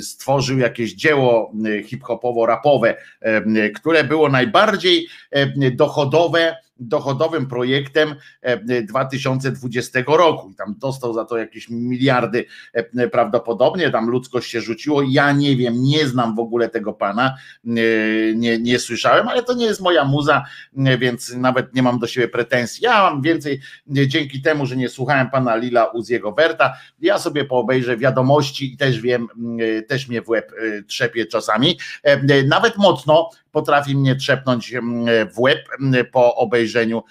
[0.00, 1.52] stworzył jakieś dzieło
[1.84, 2.94] hip-hopowo-rapowe,
[3.74, 5.08] które było najbardziej
[5.72, 8.14] dochodowe dochodowym projektem
[8.88, 10.50] 2020 e, roku.
[10.50, 15.56] I tam dostał za to jakieś miliardy e, prawdopodobnie, tam ludzkość się rzuciło, ja nie
[15.56, 17.70] wiem, nie znam w ogóle tego pana, e,
[18.34, 20.44] nie, nie słyszałem, ale to nie jest moja muza,
[20.98, 25.30] więc nawet nie mam do siebie pretensji, ja mam więcej dzięki temu, że nie słuchałem
[25.30, 29.28] pana Lila Uziego Werta, ja sobie poobejrzę wiadomości i też wiem,
[29.88, 30.52] też mnie w łeb
[30.86, 31.78] trzepie czasami,
[32.46, 34.74] nawet mocno, potrafi mnie trzepnąć
[35.34, 35.58] w łeb
[36.12, 37.02] po obejrzeniu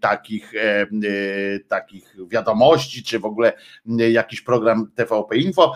[0.00, 0.52] takich,
[1.68, 3.52] takich wiadomości, czy w ogóle
[4.10, 5.74] jakiś program TVP Info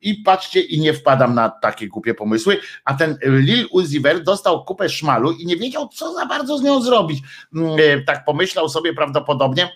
[0.00, 4.64] i patrzcie, i nie wpadam na takie głupie pomysły, a ten Lil Uzi Vert dostał
[4.64, 7.22] kupę szmalu i nie wiedział, co za bardzo z nią zrobić.
[8.06, 9.68] Tak pomyślał sobie prawdopodobnie,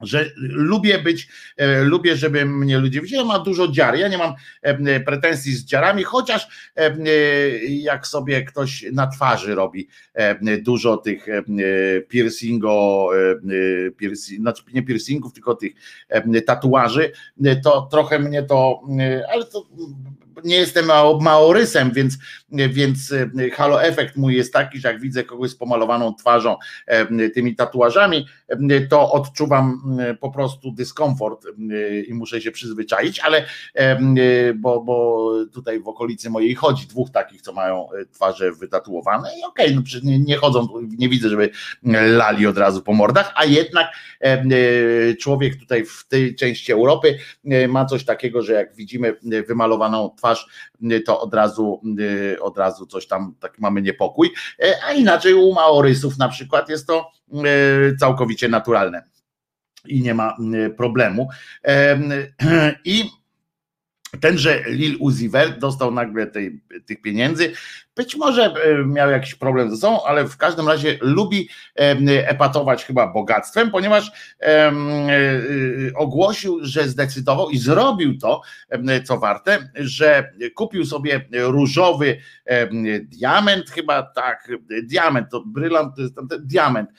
[0.00, 3.98] że lubię być, e, lubię, żeby mnie ludzie widzieli, ma dużo dziar.
[3.98, 6.96] Ja nie mam e, pretensji z dziarami, chociaż e,
[7.68, 9.88] jak sobie ktoś na twarzy robi
[10.62, 11.26] dużo tych
[12.08, 13.08] piercingo,
[13.96, 15.72] piercing, znaczy nie piercingów, tylko tych
[16.46, 17.12] tatuaży,
[17.64, 18.82] to trochę mnie to,
[19.32, 19.66] ale to
[20.44, 20.86] nie jestem
[21.20, 22.18] maorysem, więc,
[22.50, 26.56] więc e, halo efekt mój jest taki, że jak widzę kogoś z pomalowaną twarzą
[26.86, 31.46] e, tymi tatuażami, e, to odczuwam po prostu dyskomfort
[32.08, 33.44] i muszę się przyzwyczaić, ale
[34.54, 39.66] bo, bo tutaj w okolicy mojej chodzi dwóch takich, co mają twarze wytatuowane i okej,
[39.78, 40.68] okay, no nie, nie chodzą,
[40.98, 41.50] nie widzę, żeby
[42.16, 43.86] lali od razu po mordach, a jednak
[45.20, 47.18] człowiek tutaj w tej części Europy
[47.68, 49.16] ma coś takiego, że jak widzimy
[49.48, 50.46] wymalowaną twarz twarz,
[51.06, 51.80] to od razu,
[52.40, 54.30] od razu coś tam, tak mamy niepokój,
[54.88, 57.10] a inaczej u Maorysów na przykład jest to
[58.00, 59.02] całkowicie naturalne
[59.84, 60.36] i nie ma
[60.76, 61.28] problemu.
[62.84, 63.10] I
[64.20, 67.52] tenże Lil Uzi Vert dostał nagle tej, tych pieniędzy
[67.96, 68.54] być może
[68.86, 71.48] miał jakiś problem ze sobą, ale w każdym razie lubi
[72.26, 74.10] epatować chyba bogactwem, ponieważ
[75.96, 78.42] ogłosił, że zdecydował i zrobił to,
[79.04, 82.16] co warte, że kupił sobie różowy
[83.02, 85.94] diament, chyba tak, diament, to brylant,
[86.40, 86.90] diament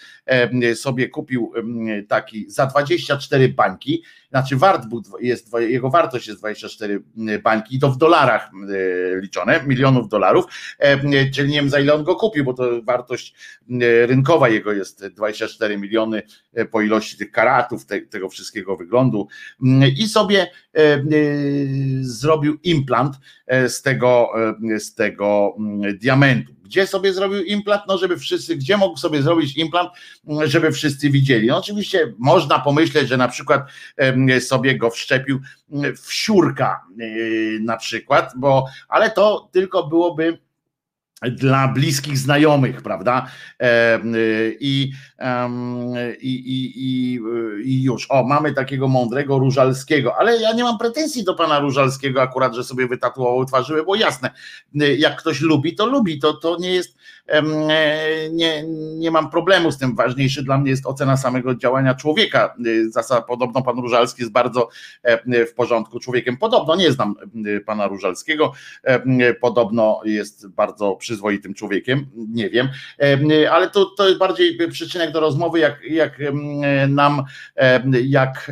[0.76, 1.54] sobie kupił
[2.08, 7.04] taki za 24 bańki, znaczy wart był, jest, jego wartość jest 24
[7.44, 8.50] bańki i to w dolarach
[9.22, 10.46] liczone, milionów dolarów,
[11.34, 13.36] czyli nie wiem za ile on go kupił, bo to wartość
[14.08, 16.22] rynkowa jego jest 24 miliony
[16.72, 19.28] po ilości tych karatów, te, tego wszystkiego wyglądu
[19.98, 20.52] i sobie
[22.02, 23.16] zrobił implant
[23.68, 24.30] z tego,
[24.80, 25.56] z tego
[26.02, 26.58] diamentu.
[26.64, 27.82] Gdzie sobie zrobił implant?
[27.88, 29.90] No, żeby wszyscy, gdzie mógł sobie zrobić implant,
[30.44, 31.48] żeby wszyscy widzieli.
[31.48, 33.62] No, oczywiście można pomyśleć, że na przykład
[34.40, 35.40] sobie go wszczepił
[36.04, 36.82] w siurka
[37.62, 40.40] na przykład, bo, ale to tylko byłoby
[41.22, 43.28] dla bliskich znajomych, prawda?
[44.60, 44.92] I,
[46.22, 47.20] i, i,
[47.64, 48.06] I, już.
[48.10, 52.64] O, mamy takiego mądrego Różalskiego, ale ja nie mam pretensji do pana Różalskiego akurat, że
[52.64, 54.32] sobie wytatuował twarzyły, bo jasne,
[54.98, 56.98] jak ktoś lubi, to lubi, to, to nie jest,
[58.32, 58.64] nie,
[58.98, 59.96] nie mam problemu z tym.
[59.96, 62.56] Ważniejszy dla mnie jest ocena samego działania człowieka.
[62.90, 64.70] Zasad, podobno pan Różalski jest bardzo
[65.50, 66.38] w porządku człowiekiem.
[66.38, 67.16] Podobno nie znam
[67.66, 68.54] pana Różalskiego,
[69.42, 72.70] podobno jest bardzo przyzwoitym człowiekiem, nie wiem,
[73.52, 76.18] ale to, to jest bardziej przyczynek do rozmowy, jak, jak
[76.90, 77.24] nam,
[78.04, 78.52] jak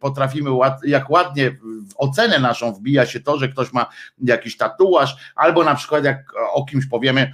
[0.00, 0.50] potrafimy,
[0.84, 1.50] jak ładnie
[1.90, 3.86] w ocenę naszą wbija się to, że ktoś ma
[4.24, 7.32] jakiś tatuaż, albo na przykład jak o kimś powiemy,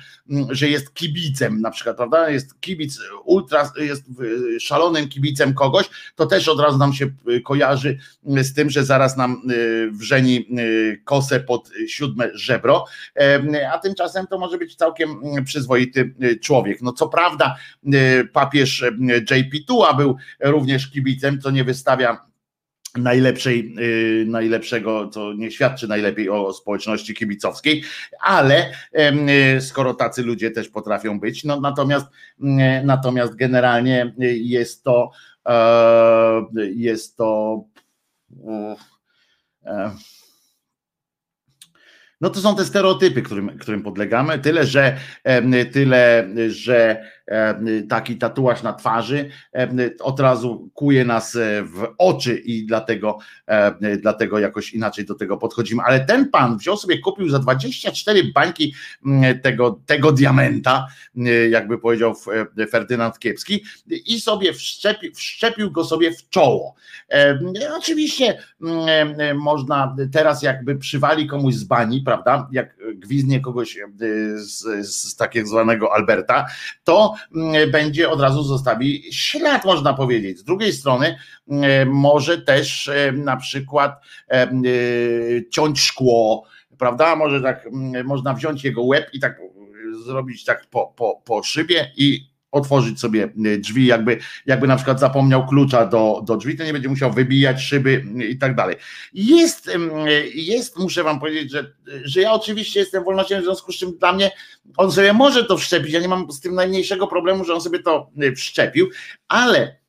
[0.57, 2.31] że jest kibicem, na przykład, prawda?
[2.31, 4.05] Jest kibic ultra, jest
[4.61, 7.07] szalonym kibicem kogoś, to też od razu nam się
[7.45, 9.43] kojarzy z tym, że zaraz nam
[9.93, 10.49] wrzeni
[11.05, 12.85] kosę pod siódme żebro,
[13.73, 16.83] a tymczasem to może być całkiem przyzwoity człowiek.
[16.83, 17.57] No co prawda
[18.33, 18.85] papież
[19.31, 22.26] JP Tua był również kibicem, co nie wystawia
[22.99, 23.75] najlepszej,
[24.27, 27.83] najlepszego, co nie świadczy najlepiej o społeczności kibicowskiej,
[28.21, 28.73] ale
[29.61, 32.07] skoro tacy ludzie też potrafią być, no natomiast
[32.85, 35.11] natomiast generalnie jest to
[36.77, 37.65] jest to
[42.21, 44.97] no to są te stereotypy, którym, którym podlegamy, tyle, że
[45.73, 47.11] tyle, że
[47.89, 49.31] taki tatuaż na twarzy
[50.01, 53.19] od razu kuje nas e, w oczy i dlatego,
[54.01, 55.83] dlatego jakoś inaczej do tego podchodzimy.
[55.87, 58.75] Ale ten pan wziął sobie, kupił za 24 bańki
[59.43, 60.87] tego, tego diamenta,
[61.51, 62.15] jakby powiedział
[62.71, 63.65] Ferdynand Kiepski,
[64.07, 66.75] i sobie wszczepił, wszczepił go sobie w czoło.
[67.77, 68.39] Oczywiście
[69.35, 73.79] można teraz jakby przywali komuś z bani, prawda, jak gwiznie kogoś
[74.37, 76.47] z, z takiego zwanego Alberta,
[76.85, 77.16] to
[77.73, 80.39] będzie od razu zostawi ślad, można powiedzieć.
[80.39, 84.01] Z drugiej strony mm, może też e, na przykład
[85.51, 86.45] ciąć szkło,
[86.79, 87.17] prawda?
[87.17, 87.69] Może tak,
[88.05, 89.41] można wziąć jego łeb i tak
[90.05, 95.47] zrobić tak po, po, po szybie i otworzyć sobie drzwi, jakby, jakby na przykład zapomniał
[95.47, 98.77] klucza do, do drzwi, to nie będzie musiał wybijać szyby i tak dalej.
[99.15, 99.71] Jest,
[100.35, 101.73] jest muszę wam powiedzieć, że,
[102.05, 104.31] że ja oczywiście jestem wolnością, w związku z czym dla mnie
[104.77, 107.79] on sobie może to wszczepić, ja nie mam z tym najmniejszego problemu, że on sobie
[107.79, 108.91] to wszczepił,
[109.29, 109.86] ale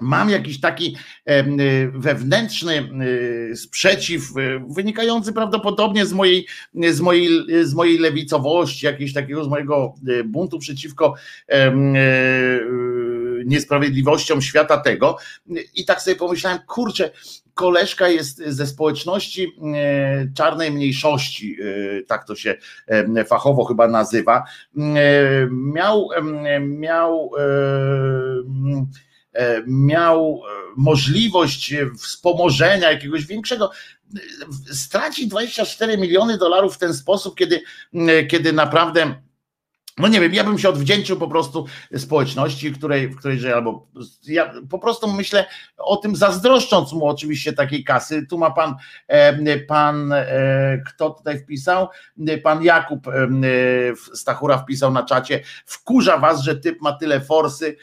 [0.00, 0.96] mam jakiś taki
[1.92, 2.88] wewnętrzny
[3.54, 4.22] sprzeciw,
[4.68, 6.46] wynikający prawdopodobnie z mojej,
[6.90, 7.28] z mojej,
[7.62, 9.94] z mojej lewicowości, jakiegoś takiego z mojego
[10.24, 11.14] buntu przeciwko
[13.44, 15.16] niesprawiedliwościom świata tego.
[15.74, 17.10] I tak sobie pomyślałem, kurczę,
[17.54, 19.56] koleżka jest ze społeczności
[20.34, 21.56] czarnej mniejszości,
[22.06, 22.54] tak to się
[23.26, 24.44] fachowo chyba nazywa.
[25.50, 26.08] Miał,
[26.60, 28.86] miał E,
[29.66, 33.70] miał e, możliwość wspomożenia jakiegoś większego,
[34.72, 37.62] straci 24 miliony dolarów w ten sposób, kiedy,
[38.28, 39.14] kiedy naprawdę
[39.98, 43.88] no nie wiem, ja bym się odwdzięczył po prostu społeczności, której, w której że albo
[44.26, 45.46] ja po prostu myślę
[45.78, 48.26] o tym zazdroszcząc mu oczywiście takiej kasy.
[48.26, 48.74] Tu ma pan,
[49.08, 51.88] e, pan, e, kto tutaj wpisał?
[52.42, 53.12] Pan Jakub e,
[54.14, 57.76] Stachura wpisał na czacie, wkurza was, że typ ma tyle forsy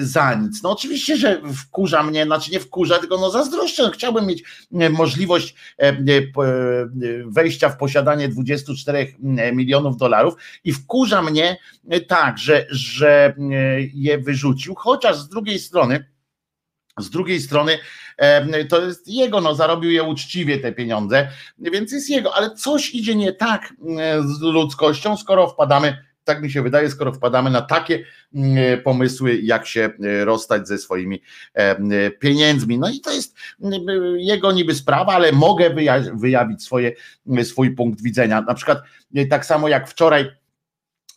[0.00, 0.62] za nic.
[0.62, 3.90] No oczywiście, że wkurza mnie, znaczy nie wkurza, tylko no zazdroszczę.
[3.94, 4.44] Chciałbym mieć
[4.90, 5.54] możliwość
[7.26, 9.14] wejścia w posiadanie 24
[9.52, 10.34] milionów dolarów
[10.64, 11.56] i wkurza mnie
[12.08, 13.34] tak, że, że
[13.94, 16.04] je wyrzucił, chociaż z drugiej strony
[17.00, 17.78] Z drugiej strony
[18.68, 21.28] to jest jego, no zarobił je uczciwie te pieniądze,
[21.58, 23.74] więc jest jego, ale coś idzie nie tak
[24.20, 28.04] z ludzkością, skoro wpadamy tak mi się wydaje, skoro wpadamy na takie
[28.84, 29.90] pomysły, jak się
[30.24, 31.22] rozstać ze swoimi
[32.18, 32.78] pieniędzmi.
[32.78, 33.36] No i to jest
[34.16, 35.70] jego niby sprawa, ale mogę
[36.14, 36.92] wyjawić swoje,
[37.42, 38.40] swój punkt widzenia.
[38.40, 38.78] Na przykład
[39.30, 40.30] tak samo jak wczoraj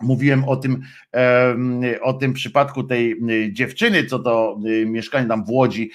[0.02, 0.82] Mówiłem o tym,
[2.02, 3.22] o tym przypadku tej
[3.52, 5.92] dziewczyny, co do mieszkania tam w Łodzi,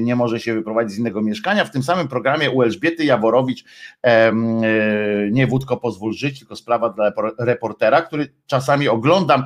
[0.00, 1.64] nie może się wyprowadzić z innego mieszkania.
[1.64, 3.64] W tym samym programie u Elżbiety Jaworowicz,
[5.30, 9.44] nie wódko pozwól żyć, tylko sprawa dla reportera, który czasami oglądam,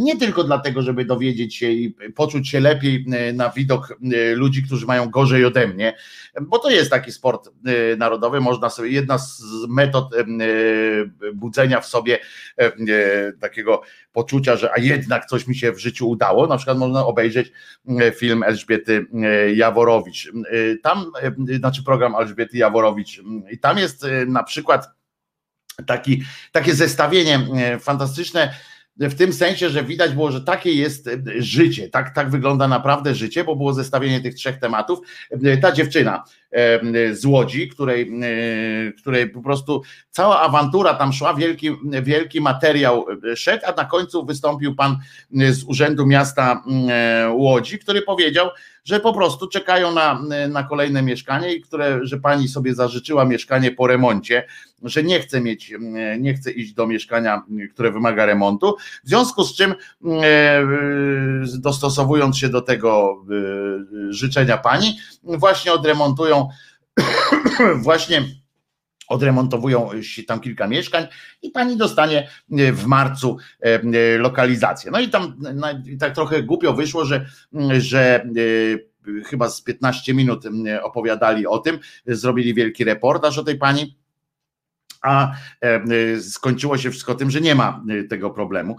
[0.00, 3.98] nie tylko dlatego, żeby dowiedzieć się i poczuć się lepiej na widok
[4.34, 5.96] ludzi, którzy mają gorzej ode mnie,
[6.42, 7.50] bo to jest taki sport
[7.98, 10.14] narodowy, można sobie, jedna z metod
[11.34, 12.18] budzenia w sobie
[13.40, 13.82] takiego
[14.12, 16.46] poczucia, że a jednak coś mi się w życiu udało.
[16.46, 17.52] Na przykład można obejrzeć
[18.00, 20.28] e, film Elżbiety e, Jaworowicz.
[20.28, 20.32] E,
[20.82, 21.12] tam,
[21.58, 23.20] znaczy program Elżbiety Jaworowicz
[23.50, 24.90] i tam jest na przykład
[25.86, 26.22] taki,
[26.52, 27.40] takie zestawienie
[27.80, 28.54] fantastyczne
[28.96, 33.44] w tym sensie, że widać było, że takie jest życie, tak, tak wygląda naprawdę życie,
[33.44, 34.98] bo było zestawienie tych trzech tematów.
[35.62, 36.24] Ta dziewczyna
[37.12, 38.10] z Łodzi, której,
[38.98, 41.70] której po prostu cała awantura tam szła, wielki,
[42.02, 44.96] wielki materiał szedł, a na końcu wystąpił pan
[45.30, 46.62] z Urzędu Miasta
[47.32, 48.48] Łodzi, który powiedział,
[48.84, 53.70] że po prostu czekają na, na kolejne mieszkanie i które, że pani sobie zażyczyła mieszkanie
[53.70, 54.46] po remoncie,
[54.82, 55.72] że nie chce mieć,
[56.18, 57.42] nie chce iść do mieszkania,
[57.72, 59.74] które wymaga remontu, w związku z czym
[60.22, 60.66] e,
[61.58, 63.24] dostosowując się do tego
[64.10, 66.48] e, życzenia pani, właśnie odremontują
[67.82, 68.22] właśnie
[69.08, 71.06] odremontowują się tam kilka mieszkań
[71.42, 72.28] i pani dostanie
[72.72, 74.90] w marcu e, lokalizację.
[74.90, 75.36] No i tam
[75.98, 77.26] tak trochę głupio wyszło, że,
[77.78, 80.44] że e, chyba z 15 minut
[80.82, 83.96] opowiadali o tym, zrobili wielki reportaż o tej pani
[85.04, 85.32] a
[85.62, 88.76] e, e, skończyło się wszystko tym, że nie ma e, tego problemu,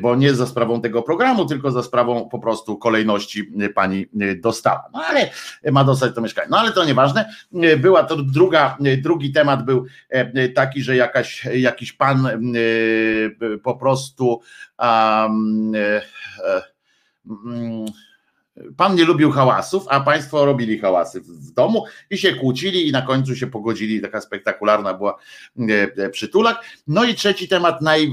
[0.00, 4.06] bo nie za sprawą tego programu, tylko za sprawą po prostu kolejności pani
[4.36, 4.84] dostała.
[4.92, 5.30] No ale
[5.72, 6.48] ma dostać to mieszkanie.
[6.50, 7.34] No ale to nieważne.
[7.78, 9.86] Była to druga, drugi temat był
[10.54, 12.28] taki, że jakaś, jakiś pan
[13.62, 14.40] po prostu
[14.78, 15.72] um,
[17.26, 17.86] um,
[18.76, 23.02] Pan nie lubił hałasów, a państwo robili hałasy w domu i się kłócili i na
[23.02, 24.00] końcu się pogodzili.
[24.00, 25.18] Taka spektakularna była
[25.58, 25.62] e,
[25.96, 26.64] e, przytulak.
[26.86, 28.10] No i trzeci temat, naj, e,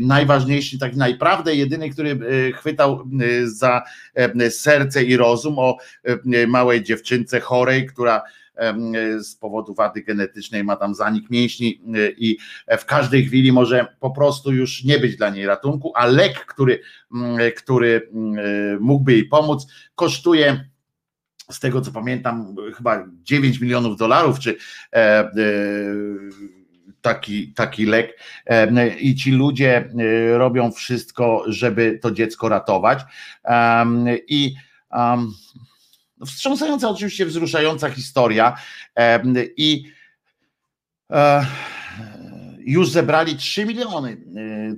[0.00, 2.18] najważniejszy, taki najprawdę, jedyny, który
[2.54, 3.04] chwytał
[3.44, 3.82] za
[4.50, 5.76] serce i rozum o
[6.46, 8.22] małej dziewczynce chorej, która
[9.20, 11.80] z powodu wady genetycznej ma tam zanik mięśni
[12.16, 12.38] i
[12.78, 16.80] w każdej chwili może po prostu już nie być dla niej ratunku, a lek, który,
[17.56, 18.10] który
[18.80, 20.72] mógłby jej pomóc, kosztuje
[21.50, 24.56] z tego co pamiętam, chyba 9 milionów dolarów, czy
[24.92, 25.30] e, e,
[27.00, 28.18] taki, taki lek.
[29.00, 29.90] I ci ludzie
[30.36, 33.00] robią wszystko, żeby to dziecko ratować.
[34.28, 34.54] I
[36.26, 38.56] Wstrząsająca, oczywiście wzruszająca historia
[39.56, 39.84] i
[41.10, 41.46] e,
[42.64, 44.16] już zebrali 3 miliony,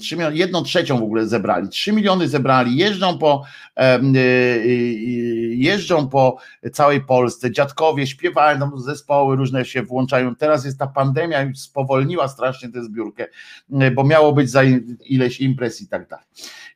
[0.01, 3.45] 3 e, miliony, jedną trzecią w ogóle zebrali, 3 miliony zebrali, jeżdżą po,
[3.77, 4.01] e,
[5.57, 6.37] jeżdżą po
[6.73, 12.85] całej Polsce, dziadkowie śpiewają, zespoły różne się włączają, teraz jest ta pandemia, spowolniła strasznie tę
[12.85, 13.27] zbiórkę,
[13.95, 14.63] bo miało być za
[15.01, 16.27] ileś imprez i tak dalej.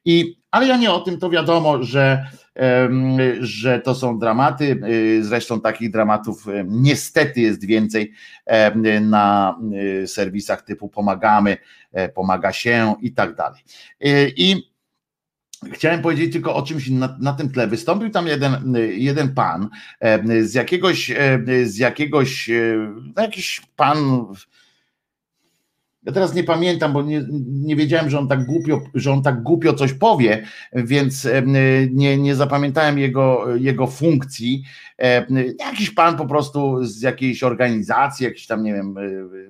[0.04, 2.26] I, ale ja nie o tym, to wiadomo, że
[3.40, 4.80] że to są dramaty.
[4.88, 8.12] Y, zresztą takich dramatów niestety jest więcej
[9.00, 9.56] na
[10.02, 11.56] y, serwisach typu Pomagamy,
[11.92, 13.60] e, Pomaga się i tak dalej.
[14.06, 14.68] Y, I
[15.72, 17.66] Chciałem powiedzieć tylko o czymś na, na, tym tle.
[17.66, 19.68] Wystąpił tam jeden, jeden pan
[20.42, 21.12] z jakiegoś,
[21.64, 22.50] z jakiegoś,
[23.16, 24.26] no jakiś pan
[26.08, 29.42] ja teraz nie pamiętam, bo nie, nie wiedziałem, że on tak głupio, że on tak
[29.42, 31.28] głupio coś powie, więc
[31.92, 34.62] nie, nie zapamiętałem jego, jego funkcji.
[35.58, 38.94] Jakiś pan po prostu z jakiejś organizacji, jakiś tam, nie wiem,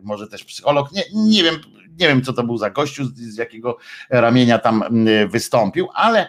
[0.02, 1.54] może też psycholog, nie, nie wiem,
[1.98, 3.76] nie wiem co to był za gościu, z, jakiego
[4.10, 4.84] ramienia tam
[5.28, 6.28] wystąpił, ale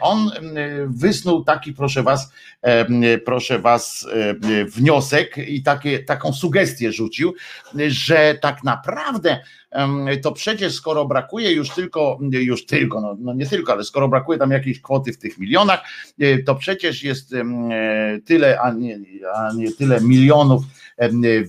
[0.00, 0.30] on
[0.86, 2.32] wysnuł taki, proszę was,
[3.24, 4.06] proszę was,
[4.66, 7.34] wniosek i takie, taką sugestię rzucił,
[7.88, 9.38] że tak naprawdę
[10.22, 14.38] to przecież skoro brakuje już tylko, już tylko, no, no, nie tylko, ale skoro brakuje
[14.38, 15.80] tam jakiejś kwoty w tych milionach,
[16.20, 17.44] e, to przecież jest e,
[18.24, 18.98] tyle, a nie,
[19.34, 20.62] a nie tyle milionów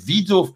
[0.06, 0.50] widzów,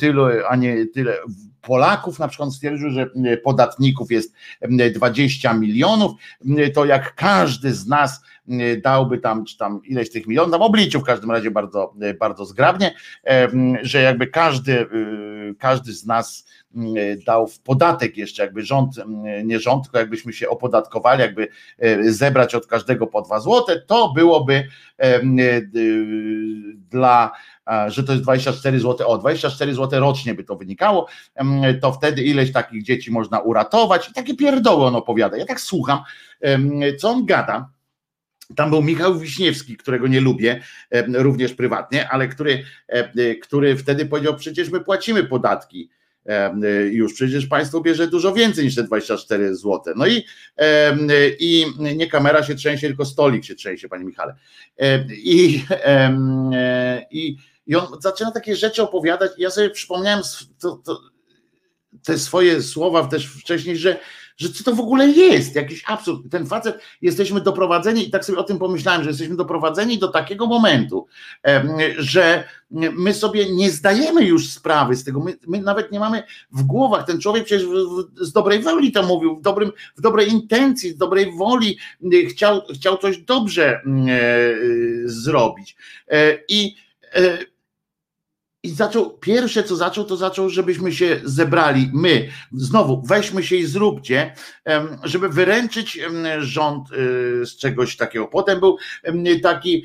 [0.00, 1.16] tyle, a nie tyle
[1.62, 3.10] Polaków na przykład stwierdził, że
[3.44, 4.34] podatników jest
[4.94, 6.12] 20 milionów,
[6.74, 8.20] to jak każdy z nas
[8.82, 12.94] dałby tam, czy tam ileś tych milionów, tam obliczył w każdym razie bardzo, bardzo zgrabnie,
[13.82, 14.86] że jakby każdy,
[15.58, 16.46] każdy z nas
[17.26, 18.96] dał w podatek jeszcze, jakby rząd,
[19.44, 21.48] nie rząd, tylko jakbyśmy się opodatkowali, jakby
[22.00, 24.68] zebrać od każdego po dwa złote, to byłoby
[26.90, 27.32] dla
[27.88, 31.06] że to jest 24 zł, o 24 zł rocznie by to wynikało,
[31.80, 35.36] to wtedy ileś takich dzieci można uratować i takie pierdoły on opowiada.
[35.36, 35.98] Ja tak słucham,
[36.98, 37.70] co on gada,
[38.56, 40.62] tam był Michał Wiśniewski, którego nie lubię,
[41.14, 42.64] również prywatnie, ale który,
[43.42, 45.90] który wtedy powiedział: Przecież my płacimy podatki.
[46.90, 49.94] Już przecież państwo bierze dużo więcej niż te 24 zł.
[49.96, 50.24] No i,
[51.40, 51.66] i
[51.96, 54.34] nie kamera się trzęsie, tylko stolik się trzęsie, panie Michale.
[55.10, 55.64] I,
[57.10, 57.36] i
[57.72, 59.32] i on zaczyna takie rzeczy opowiadać.
[59.38, 60.22] Ja sobie przypomniałem
[60.60, 61.00] to, to,
[62.04, 63.98] te swoje słowa też wcześniej, że,
[64.36, 66.20] że co to w ogóle jest, jakiś absurd.
[66.30, 70.46] Ten facet, jesteśmy doprowadzeni, i tak sobie o tym pomyślałem, że jesteśmy doprowadzeni do takiego
[70.46, 71.06] momentu,
[71.98, 76.22] że my sobie nie zdajemy już sprawy z tego, my, my nawet nie mamy
[76.52, 77.68] w głowach, ten człowiek przecież
[78.20, 81.78] z dobrej woli to mówił, w, dobrym, w dobrej intencji, z dobrej woli
[82.28, 83.80] chciał, chciał coś dobrze e,
[85.04, 85.76] zrobić.
[86.08, 86.76] E, I
[88.62, 93.66] i zaczął, pierwsze co zaczął, to zaczął, żebyśmy się zebrali, my, znowu, weźmy się i
[93.66, 94.34] zróbcie,
[95.02, 96.00] żeby wyręczyć
[96.38, 98.26] rząd y, z czegoś takiego.
[98.26, 98.76] Potem był
[99.42, 99.84] taki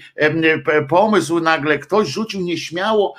[0.89, 3.15] pomysł, nagle ktoś rzucił nieśmiało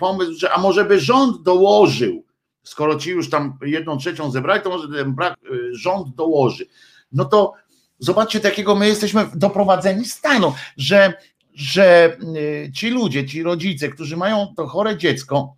[0.00, 2.24] pomysł, że a może by rząd dołożył,
[2.62, 6.66] skoro ci już tam jedną trzecią zebrali, to może ten brak, y, rząd dołoży.
[7.12, 7.52] No to
[7.98, 11.14] zobaczcie, takiego my jesteśmy doprowadzeni stanu, że
[11.54, 15.56] że y, ci ludzie, ci rodzice, którzy mają to chore dziecko,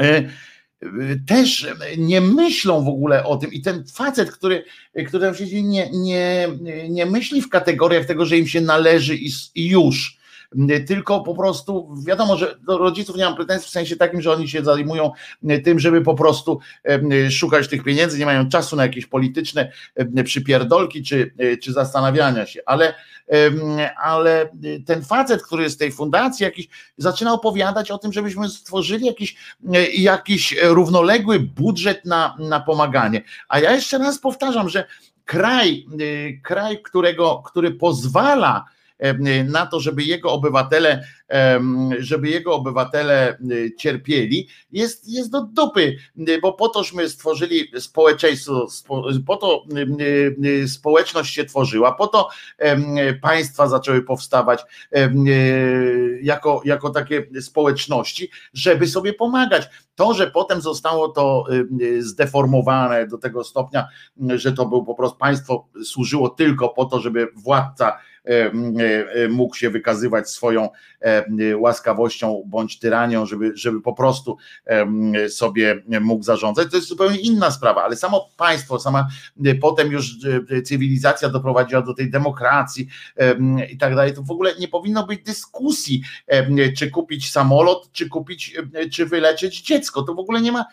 [0.00, 0.04] y,
[0.82, 1.66] y, też
[1.98, 3.52] nie myślą w ogóle o tym.
[3.52, 4.64] I ten facet, który,
[5.06, 5.32] który
[5.62, 6.48] nie, nie,
[6.88, 9.16] nie myśli w kategoriach tego, że im się należy
[9.54, 10.18] i już,
[10.86, 14.48] tylko po prostu wiadomo, że do rodziców nie mam pretensji w sensie takim, że oni
[14.48, 15.12] się zajmują
[15.64, 16.60] tym, żeby po prostu
[17.30, 19.72] szukać tych pieniędzy, nie mają czasu na jakieś polityczne
[20.24, 22.94] przypierdolki czy, czy zastanawiania się, ale
[24.02, 24.50] ale
[24.86, 26.68] ten facet, który jest z tej fundacji, jakiś,
[26.98, 29.36] zaczyna opowiadać o tym, żebyśmy stworzyli jakiś,
[29.98, 33.22] jakiś równoległy budżet na, na pomaganie.
[33.48, 34.84] A ja jeszcze raz powtarzam, że
[35.24, 35.86] kraj,
[36.42, 38.64] kraj, którego, który pozwala
[39.44, 41.04] na to, żeby jego obywatele,
[41.98, 43.38] żeby jego obywatele
[43.78, 45.96] cierpieli, jest, jest do dupy,
[46.42, 48.66] bo po tośmy stworzyli społeczeństwo,
[49.26, 49.64] po to
[50.66, 52.28] społeczność się tworzyła, po to
[53.22, 54.62] państwa zaczęły powstawać
[56.22, 59.68] jako, jako takie społeczności, żeby sobie pomagać.
[59.94, 61.44] To, że potem zostało to
[61.98, 63.88] zdeformowane do tego stopnia,
[64.34, 67.98] że to był po prostu państwo służyło tylko po to, żeby władca
[69.30, 70.68] mógł się wykazywać swoją
[71.00, 71.24] e,
[71.56, 74.36] łaskawością bądź tyranią, żeby, żeby po prostu
[75.28, 76.70] sobie mógł zarządzać.
[76.70, 79.08] To jest zupełnie inna sprawa, ale samo państwo, sama
[79.60, 80.16] potem już
[80.64, 82.88] cywilizacja doprowadziła do tej demokracji
[83.70, 84.14] i tak dalej.
[84.14, 86.02] To w ogóle nie powinno być dyskusji,
[86.78, 88.56] czy kupić samolot, czy kupić,
[88.92, 90.02] czy wyleczyć dziecko.
[90.02, 90.64] To w ogóle nie ma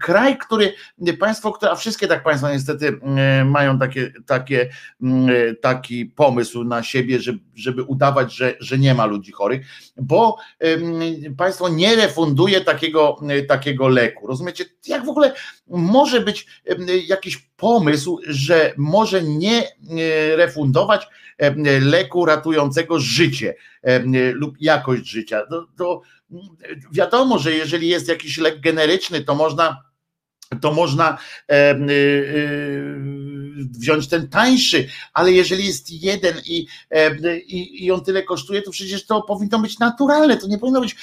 [0.00, 0.72] kraj, który
[1.20, 3.00] państwo, które, a wszystkie tak państwa niestety
[3.44, 4.70] mają takie, takie,
[5.60, 9.66] taki pomysł na siebie, żeby, żeby udawać, że, że nie ma ludzi chorych,
[9.96, 10.36] bo
[11.36, 13.16] państwo nie refunduje takiego,
[13.48, 14.26] takiego leku.
[14.26, 14.64] Rozumiecie?
[14.86, 15.34] Jak w ogóle
[15.68, 16.46] może być
[17.06, 19.62] jakiś pomysł, że może nie
[20.36, 21.06] refundować
[21.80, 23.54] leku ratującego życie
[24.34, 25.46] lub jakość życia?
[25.50, 26.02] To, to
[26.92, 29.90] wiadomo, że jeżeli jest jakiś lek generyczny, to można
[30.60, 31.18] to można
[31.48, 31.76] e, e,
[33.56, 38.70] wziąć ten tańszy, ale jeżeli jest jeden i, e, i, i on tyle kosztuje, to
[38.70, 40.96] przecież to powinno być naturalne, to nie powinno być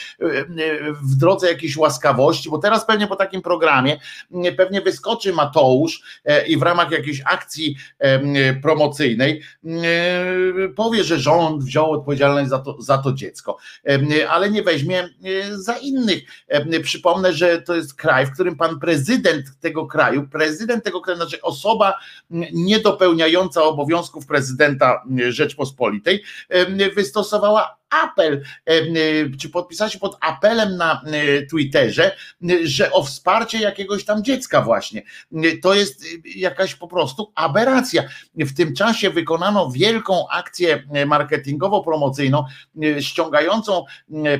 [1.04, 4.00] w drodze jakiejś łaskawości, bo teraz pewnie po takim programie
[4.58, 7.76] pewnie wyskoczy Mateusz i w ramach jakiejś akcji
[8.62, 9.42] promocyjnej
[10.76, 13.58] powie, że rząd wziął odpowiedzialność za to, za to dziecko,
[14.30, 15.10] ale nie weźmie
[15.52, 16.24] za innych.
[16.84, 21.42] Przypomnę, że to jest kraj, w którym pan prezydent tego kraju, prezydent tego kraju, znaczy
[21.42, 21.94] osoba
[22.54, 26.24] niedopełniająca obowiązków prezydenta Rzeczpospolitej,
[26.96, 28.44] wystosowała apel,
[29.40, 31.02] czy podpisała się pod apelem na
[31.50, 32.16] Twitterze,
[32.64, 35.02] że o wsparcie jakiegoś tam dziecka właśnie.
[35.62, 36.06] To jest
[36.36, 38.04] jakaś po prostu aberracja.
[38.36, 42.44] W tym czasie wykonano wielką akcję marketingowo-promocyjną,
[43.00, 43.86] ściągającą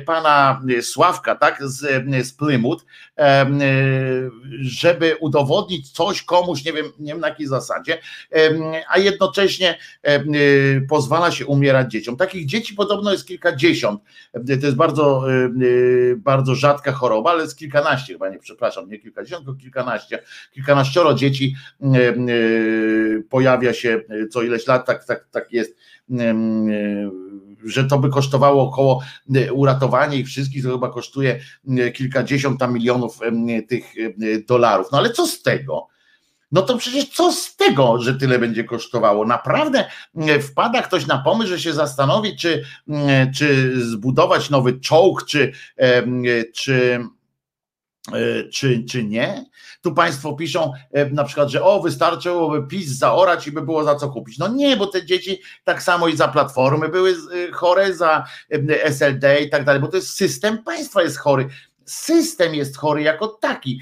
[0.06, 2.84] pana Sławka, tak, z, z Plymouth,
[4.60, 7.98] żeby udowodnić coś komuś, nie wiem, nie wiem na jakiej zasadzie,
[8.88, 9.78] a jednocześnie
[10.88, 12.16] pozwala się umierać dzieciom.
[12.16, 14.00] Takich dzieci podobno jest kilkadziesiąt.
[14.32, 15.24] To jest bardzo,
[16.16, 21.54] bardzo rzadka choroba, ale jest kilkanaście chyba, nie przepraszam, nie kilkadziesiąt, tylko kilkanaście, kilkanaścioro dzieci
[23.30, 24.00] pojawia się
[24.30, 25.76] co ileś lat, tak, tak, tak jest
[27.64, 29.02] że to by kosztowało około
[29.52, 31.40] uratowanie ich wszystkich, to chyba kosztuje
[31.94, 33.18] kilkadziesiąt tam milionów
[33.68, 33.84] tych
[34.46, 34.86] dolarów.
[34.92, 35.86] No ale co z tego?
[36.52, 39.26] No to przecież co z tego, że tyle będzie kosztowało?
[39.26, 39.84] Naprawdę
[40.42, 42.64] wpada ktoś na pomysł, że się zastanowić, czy,
[43.36, 45.52] czy zbudować nowy czołg, czy,
[46.54, 47.00] czy
[48.12, 49.44] E, czy, czy nie.
[49.82, 53.94] Tu Państwo piszą e, na przykład, że o, wystarczyłoby PiS zaorać i by było za
[53.94, 54.38] co kupić.
[54.38, 58.24] No nie, bo te dzieci tak samo i za platformy były e, chore, za
[58.84, 61.48] SLD i tak dalej, bo to jest system państwa jest chory
[61.88, 63.80] system jest chory jako taki.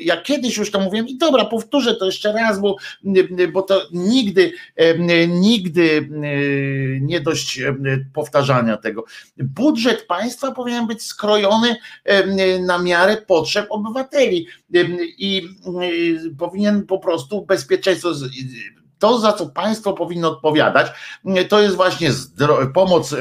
[0.00, 2.76] Ja kiedyś już to mówiłem i dobra, powtórzę to jeszcze raz, bo,
[3.52, 4.52] bo to nigdy,
[5.28, 6.08] nigdy
[7.00, 7.60] nie dość
[8.14, 9.04] powtarzania tego.
[9.36, 11.76] Budżet państwa powinien być skrojony
[12.60, 14.46] na miarę potrzeb obywateli
[15.18, 15.48] i
[16.38, 18.14] powinien po prostu bezpieczeństwo
[19.00, 20.86] to, za co państwo powinno odpowiadać,
[21.48, 22.10] to jest właśnie
[22.74, 23.14] pomoc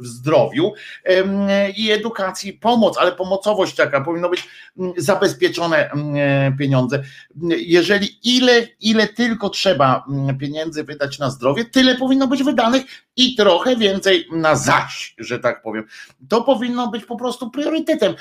[0.00, 0.72] w zdrowiu
[1.76, 4.48] i edukacji, pomoc, ale pomocowość taka, powinno być
[4.96, 5.90] zabezpieczone
[6.58, 7.02] pieniądze.
[7.56, 10.04] Jeżeli ile, ile tylko trzeba
[10.40, 12.82] pieniędzy wydać na zdrowie, tyle powinno być wydanych
[13.16, 15.84] i trochę więcej na zaś, że tak powiem.
[16.28, 18.14] To powinno być po prostu priorytetem.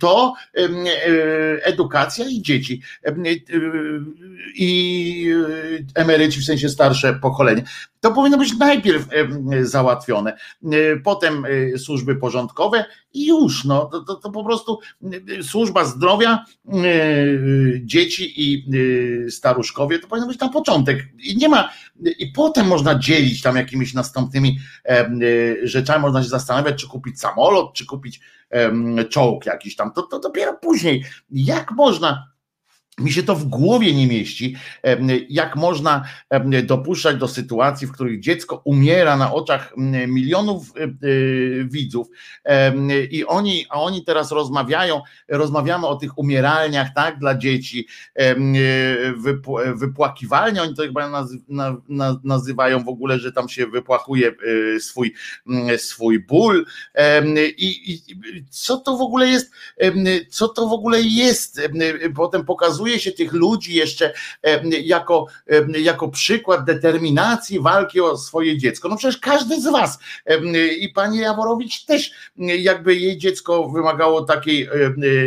[0.00, 0.60] To e,
[1.64, 2.82] edukacja i dzieci
[4.54, 5.28] i
[5.94, 7.62] emeryci, w sensie starsze pokolenie.
[8.04, 9.06] To powinno być najpierw
[9.62, 10.36] załatwione,
[11.04, 14.78] potem e, służby porządkowe i już, no, to, to, to po prostu
[15.42, 16.44] służba zdrowia,
[17.80, 18.66] dzieci i
[19.30, 20.98] staruszkowie, to powinno być na początek.
[21.22, 21.70] I nie ma,
[22.18, 24.58] i potem można dzielić tam jakimiś następnymi
[25.62, 28.20] rzeczami, można się zastanawiać, czy kupić samolot, czy kupić
[29.10, 31.04] czołg jakiś tam, to, to dopiero później.
[31.30, 32.33] Jak można
[32.98, 34.56] mi się to w głowie nie mieści,
[35.28, 36.04] jak można
[36.64, 39.74] dopuszczać do sytuacji, w których dziecko umiera na oczach
[40.08, 40.88] milionów e, e,
[41.64, 42.08] widzów
[43.10, 47.86] i oni, a oni teraz rozmawiają, rozmawiamy o tych umieralniach, tak, dla dzieci,
[49.74, 51.26] wypłakiwalnie, oni to chyba
[52.24, 54.28] nazywają w ogóle, że tam się wypłakuje
[54.76, 55.14] e, swój,
[55.76, 56.66] swój ból
[57.56, 59.52] i, i co to w ogóle jest,
[60.30, 61.60] co to w ogóle jest,
[62.14, 64.12] potem pokazuje pokazuje się tych ludzi jeszcze
[64.82, 65.26] jako,
[65.78, 68.88] jako przykład determinacji walki o swoje dziecko.
[68.88, 69.98] No przecież każdy z was
[70.80, 74.68] i pani Jaworowicz też, jakby jej dziecko wymagało takiej,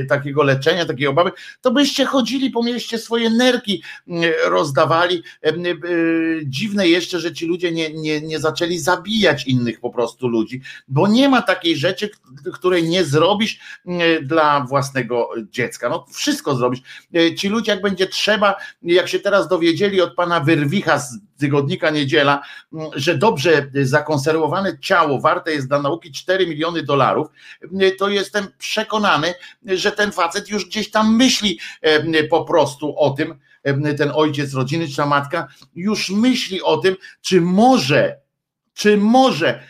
[0.09, 1.31] takiego leczenia, takiej obawy,
[1.61, 3.83] to byście chodzili po mieście, swoje nerki
[4.45, 5.23] rozdawali.
[6.45, 11.07] Dziwne jeszcze, że ci ludzie nie, nie, nie zaczęli zabijać innych po prostu ludzi, bo
[11.07, 12.09] nie ma takiej rzeczy,
[12.53, 13.59] której nie zrobisz
[14.21, 15.89] dla własnego dziecka.
[15.89, 16.79] No wszystko zrobisz.
[17.37, 21.89] Ci ci ludzie, jak będzie trzeba, jak się teraz dowiedzieli od pana Wyrwicha z tygodnika
[21.89, 22.41] Niedziela,
[22.95, 27.27] że dobrze zakonserwowane ciało warte jest dla nauki 4 miliony dolarów,
[27.99, 29.33] to jestem przekonany,
[29.65, 34.53] że ten facet już gdzieś tam myśli e, po prostu o tym, e, ten ojciec
[34.53, 38.26] rodziny czy ta matka już myśli o tym, czy może
[38.77, 39.63] czy może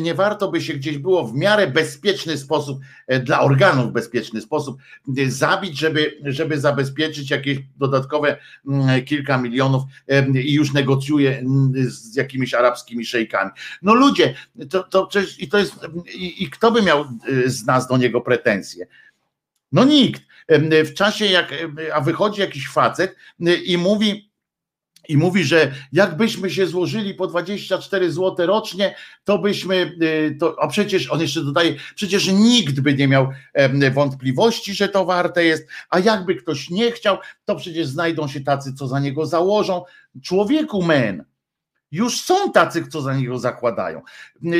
[0.00, 4.78] nie warto by się gdzieś było w miarę bezpieczny sposób, e, dla organów bezpieczny sposób
[5.18, 9.82] e, zabić, żeby, żeby zabezpieczyć jakieś dodatkowe mm, kilka milionów
[10.44, 13.50] i już negocjuje z jakimiś arabskimi szejkami.
[13.82, 14.34] No ludzie,
[14.70, 15.74] to, to przecież i to jest,
[16.14, 18.86] i, i kto by miał e, z nas do niego pretensje?
[19.72, 20.22] No nikt.
[20.84, 21.54] W czasie jak,
[21.94, 23.16] a wychodzi jakiś facet
[23.64, 24.25] i mówi,
[25.08, 30.68] i mówi, że jakbyśmy się złożyli po 24 zł rocznie, to byśmy, y, to, a
[30.68, 33.28] przecież on jeszcze dodaje, przecież nikt by nie miał
[33.92, 38.74] wątpliwości, że to warte jest, a jakby ktoś nie chciał, to przecież znajdą się tacy,
[38.74, 39.84] co za niego założą.
[40.22, 41.24] Człowieku men,
[41.96, 44.02] Już są tacy, co za niego zakładają.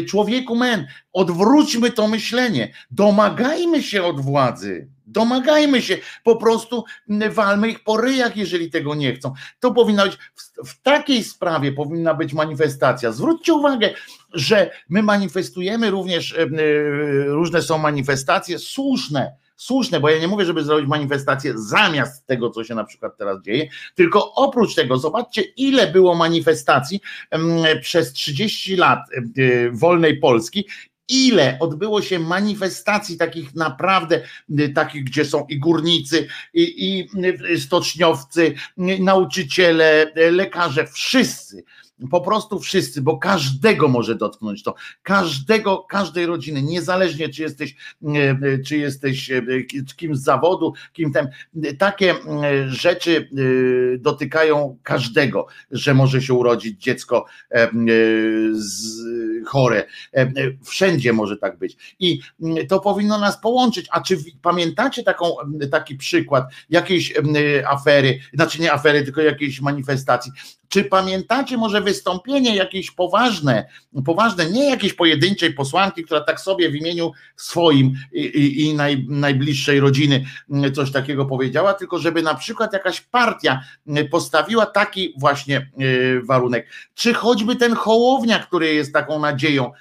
[0.09, 6.85] Człowieku men, odwróćmy to myślenie, domagajmy się od władzy, domagajmy się, po prostu
[7.31, 9.35] walmy ich po ryjach, jeżeli tego nie chcą.
[9.61, 13.13] To powinna być, w, w takiej sprawie powinna być manifestacja.
[13.13, 13.91] Zwróćcie uwagę,
[14.33, 16.47] że my manifestujemy również, e,
[17.27, 22.65] różne są manifestacje słuszne, słuszne, bo ja nie mówię, żeby zrobić manifestację zamiast tego, co
[22.65, 27.01] się na przykład teraz dzieje, tylko oprócz tego, zobaczcie, ile było manifestacji
[27.81, 29.01] przez 30 lat
[29.39, 30.67] e, wolnej Polski
[31.09, 34.23] ile odbyło się manifestacji takich naprawdę,
[34.59, 37.09] e, takich, gdzie są i górnicy, i, i
[37.55, 38.55] e, stoczniowcy,
[39.01, 41.65] nauczyciele, lekarze, wszyscy
[42.11, 47.77] po prostu wszyscy, bo każdego może dotknąć to, każdego, każdej rodziny, niezależnie czy jesteś,
[48.15, 49.43] e, czy jesteś e,
[49.97, 51.27] kimś z zawodu, kim tam,
[51.79, 52.17] takie e,
[52.69, 53.31] rzeczy
[53.99, 57.27] dotykają każdego, że może się urodzić dziecko
[59.47, 59.87] chore,
[60.65, 61.97] wszędzie może tak być.
[61.99, 62.21] I
[62.69, 65.35] to powinno nas połączyć, a czy pamiętacie taką,
[65.71, 67.15] taki przykład jakiejś
[67.67, 70.33] afery, znaczy nie afery, tylko jakiejś manifestacji,
[70.69, 73.69] czy pamiętacie może wystąpienie jakieś poważne,
[74.05, 79.07] poważne, nie jakiejś pojedynczej posłanki, która tak sobie w imieniu swoim i, i, i naj,
[79.09, 80.27] najbliższej rodziny
[80.75, 83.61] coś takiego powiedziała, tylko żeby na przykład jakaś partia
[84.11, 85.67] postawiła taki właśnie e,
[86.23, 86.69] warunek.
[86.95, 89.73] Czy choćby ten Hołownia, który jest taką nadzieją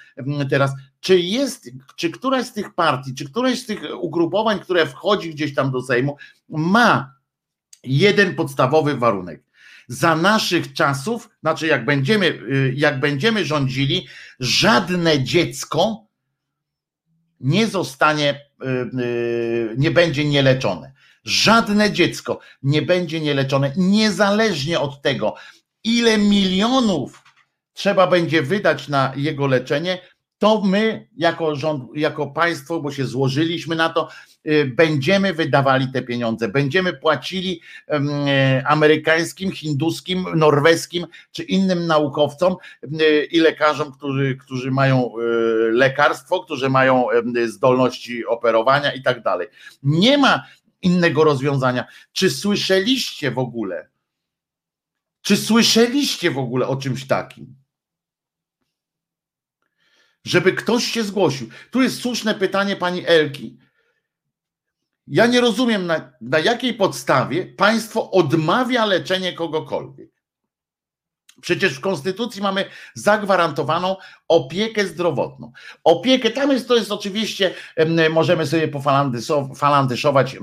[0.50, 5.30] teraz, czy jest, czy któraś z tych partii, czy któraś z tych ugrupowań, które wchodzi
[5.30, 6.16] gdzieś tam do Sejmu,
[6.48, 7.14] ma
[7.84, 9.45] jeden podstawowy warunek
[9.88, 14.06] za naszych czasów, znaczy jak będziemy, y, jak będziemy rządzili,
[14.40, 16.06] żadne dziecko
[17.40, 18.66] nie zostanie, y,
[19.00, 20.92] y, nie będzie nieleczone.
[21.24, 25.34] Żadne dziecko nie będzie nieleczone, niezależnie od tego,
[25.84, 27.22] ile milionów
[27.72, 29.98] trzeba będzie wydać na jego leczenie,
[30.38, 34.08] to my jako rząd, jako państwo, bo się złożyliśmy na to,
[34.66, 42.56] będziemy wydawali te pieniądze, będziemy płacili e, amerykańskim, hinduskim, norweskim czy innym naukowcom
[43.00, 45.22] y, i lekarzom, którzy, którzy mają y,
[45.72, 47.06] lekarstwo, którzy mają
[47.46, 49.48] zdolności operowania i tak dalej.
[49.82, 50.46] Nie ma
[50.82, 51.84] innego rozwiązania.
[52.12, 53.88] Czy słyszeliście w ogóle?
[55.22, 57.56] Czy słyszeliście w ogóle o czymś takim?
[60.26, 61.48] żeby ktoś się zgłosił.
[61.70, 63.58] Tu jest słuszne pytanie pani Elki.
[65.06, 70.16] Ja nie rozumiem, na, na jakiej podstawie państwo odmawia leczenie kogokolwiek.
[71.40, 72.64] Przecież w Konstytucji mamy
[72.94, 73.96] zagwarantowaną
[74.28, 75.52] opiekę zdrowotną.
[75.84, 77.54] Opiekę, tam jest, to jest oczywiście,
[78.10, 80.36] możemy sobie pofalandyszować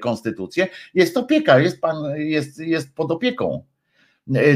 [0.00, 3.64] Konstytucję, jest opieka, jest pan, jest, jest pod opieką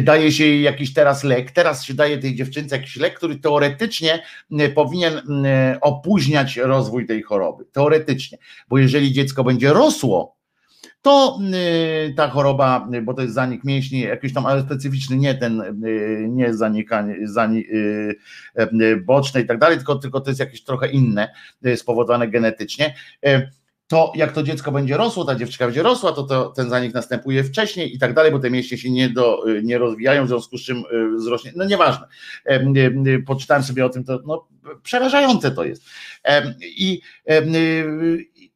[0.02, 4.22] daje się jej jakiś teraz lek, teraz się daje tej dziewczynce jakiś lek, który teoretycznie
[4.58, 7.64] e, powinien e, opóźniać rozwój tej choroby.
[7.72, 8.38] Teoretycznie,
[8.68, 10.38] bo jeżeli dziecko będzie rosło,
[11.02, 11.38] to
[12.16, 15.82] ta choroba, bo to jest zanik mięśni, jakiś tam, ale specyficzny, nie ten,
[16.28, 17.68] nie zanikanie, zanik,
[19.04, 21.28] boczne i tak dalej, tylko, tylko to jest jakieś trochę inne,
[21.76, 22.94] spowodowane genetycznie
[23.88, 27.44] to jak to dziecko będzie rosło, ta dziewczynka będzie rosła, to, to ten zanik następuje
[27.44, 30.62] wcześniej i tak dalej, bo te mięśnie się nie, do, nie rozwijają, w związku z
[30.62, 32.06] czym y, wzrośnie, no nieważne.
[33.26, 34.48] Poczytałem sobie o tym, to no,
[34.82, 35.84] przerażające to jest.
[36.62, 37.00] I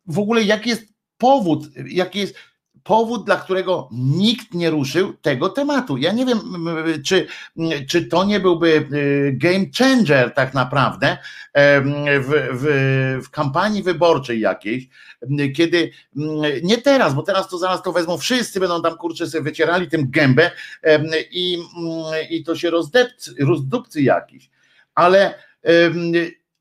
[0.06, 0.84] w ogóle jaki jest
[1.18, 2.34] powód, jaki jest
[2.84, 5.96] powód, dla którego nikt nie ruszył tego tematu.
[5.96, 6.40] Ja nie wiem,
[7.04, 7.26] czy,
[7.88, 11.18] czy to nie byłby y, game changer tak naprawdę
[11.54, 14.88] w, w, w kampanii wyborczej jakiejś,
[15.56, 15.90] kiedy
[16.62, 20.10] nie teraz, bo teraz to zaraz to wezmą wszyscy, będą tam kurczę sobie wycierali tym
[20.10, 20.50] gębę
[21.30, 21.58] i,
[22.30, 24.50] i to się rozdepcy, rozdupcy jakiś.
[24.94, 25.34] Ale,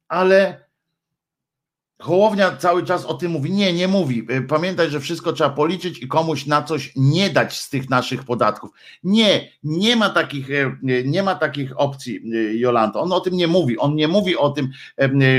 [0.07, 0.65] ale
[2.01, 3.51] Hołownia cały czas o tym mówi.
[3.51, 4.27] Nie, nie mówi.
[4.31, 8.23] Y, pamiętaj, że wszystko trzeba policzyć i komuś na coś nie dać z tych naszych
[8.23, 8.71] podatków.
[9.03, 12.99] Nie, nie ma takich, y, nie ma takich opcji, y, Jolanta.
[12.99, 13.77] On o tym nie mówi.
[13.77, 14.71] On nie mówi o tym.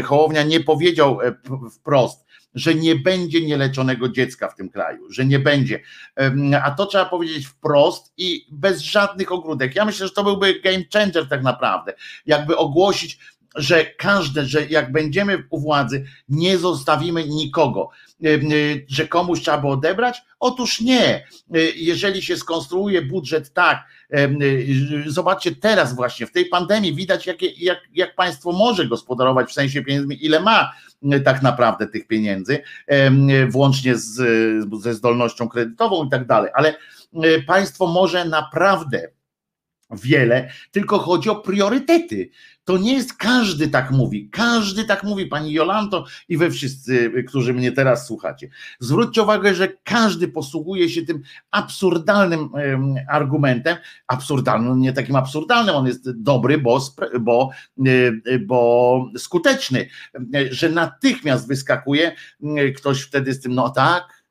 [0.04, 1.18] Hołownia nie powiedział
[1.72, 2.24] wprost,
[2.54, 5.80] że nie będzie nieleczonego dziecka w tym kraju, że nie będzie.
[6.64, 9.76] A to trzeba powiedzieć wprost i bez żadnych ogródek.
[9.76, 11.94] Ja myślę, że to byłby game changer tak naprawdę.
[12.26, 13.18] Jakby ogłosić,
[13.54, 17.90] że każde, że jak będziemy u władzy, nie zostawimy nikogo,
[18.24, 18.38] e, e,
[18.88, 20.22] że komuś trzeba by odebrać?
[20.40, 21.14] Otóż nie.
[21.14, 21.22] E,
[21.76, 23.84] jeżeli się skonstruuje budżet tak,
[25.06, 29.82] zobaczcie teraz właśnie w tej pandemii widać, jak, jak, jak państwo może gospodarować w sensie
[29.82, 30.72] pieniędzmi, ile ma
[31.24, 32.62] tak naprawdę tych pieniędzy,
[33.48, 34.14] włącznie z,
[34.82, 36.74] ze zdolnością kredytową i tak dalej, ale
[37.46, 39.08] państwo może naprawdę
[39.92, 42.30] wiele, tylko chodzi o priorytety.
[42.64, 44.28] To nie jest każdy tak mówi.
[44.30, 48.48] Każdy tak mówi, pani Jolanto i wy wszyscy, którzy mnie teraz słuchacie.
[48.80, 53.76] Zwróćcie uwagę, że każdy posługuje się tym absurdalnym em, argumentem.
[54.06, 56.80] Absurdalnym, nie takim absurdalnym, on jest dobry, bo,
[57.20, 57.50] bo,
[57.86, 59.88] e, bo skuteczny,
[60.34, 62.12] e, że natychmiast wyskakuje
[62.76, 64.21] ktoś wtedy z tym, no tak,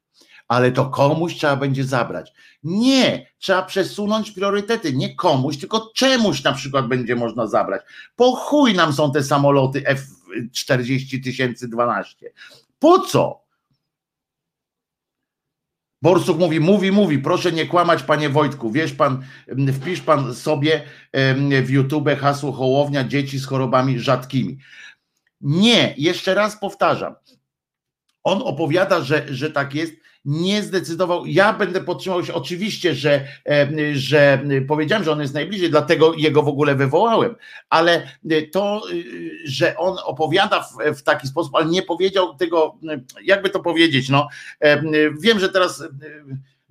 [0.52, 2.34] ale to komuś trzeba będzie zabrać.
[2.64, 7.82] Nie, trzeba przesunąć priorytety, nie komuś, tylko czemuś na przykład będzie można zabrać.
[8.15, 12.32] Po chuj nam są te samoloty F-40 tysięcy 12.
[12.80, 13.44] Po co?
[16.02, 18.72] Borsuk mówi, mówi, mówi, proszę nie kłamać, panie Wojtku.
[18.72, 19.23] Wiesz pan,
[19.73, 20.84] wpisz pan sobie
[21.64, 24.57] w YouTube hasło Hołownia dzieci z chorobami rzadkimi.
[25.41, 27.15] Nie, jeszcze raz powtarzam.
[28.23, 31.26] On opowiada, że, że tak jest, nie zdecydował.
[31.26, 36.43] Ja będę podtrzymał się, oczywiście, że, em, że powiedziałem, że on jest najbliżej, dlatego jego
[36.43, 37.35] w ogóle wywołałem,
[37.69, 38.07] ale
[38.52, 42.77] to, y, że on opowiada w, w taki sposób, ale nie powiedział tego,
[43.23, 44.27] jakby to powiedzieć, no
[44.60, 44.91] em,
[45.22, 45.84] wiem, że teraz.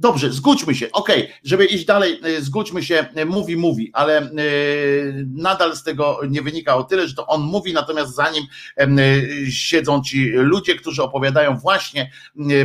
[0.01, 5.27] Dobrze, zgódźmy się, okej, żeby iść dalej, y, zgódźmy się, y, mówi, mówi, ale y,
[5.35, 8.44] nadal z tego nie wynika o tyle, że to on mówi, natomiast za nim
[8.77, 12.10] em, y, siedzą ci ludzie, którzy opowiadają właśnie,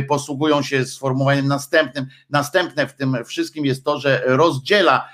[0.08, 2.06] posługują się sformułowaniem następnym.
[2.30, 5.08] Następne w tym wszystkim jest to, że rozdziela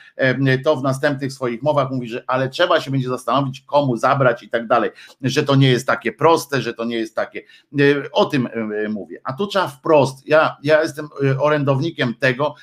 [0.64, 4.48] to w następnych swoich mowach, mówi, że ale trzeba się będzie zastanowić, komu zabrać i
[4.48, 4.90] tak dalej,
[5.22, 7.43] że to nie jest takie proste, że to nie jest takie.
[7.80, 8.47] y, O tym
[8.86, 9.20] y, mówię.
[9.24, 10.28] A tu trzeba wprost.
[10.28, 11.09] Ja, ja jestem
[11.39, 12.55] orędownikiem tego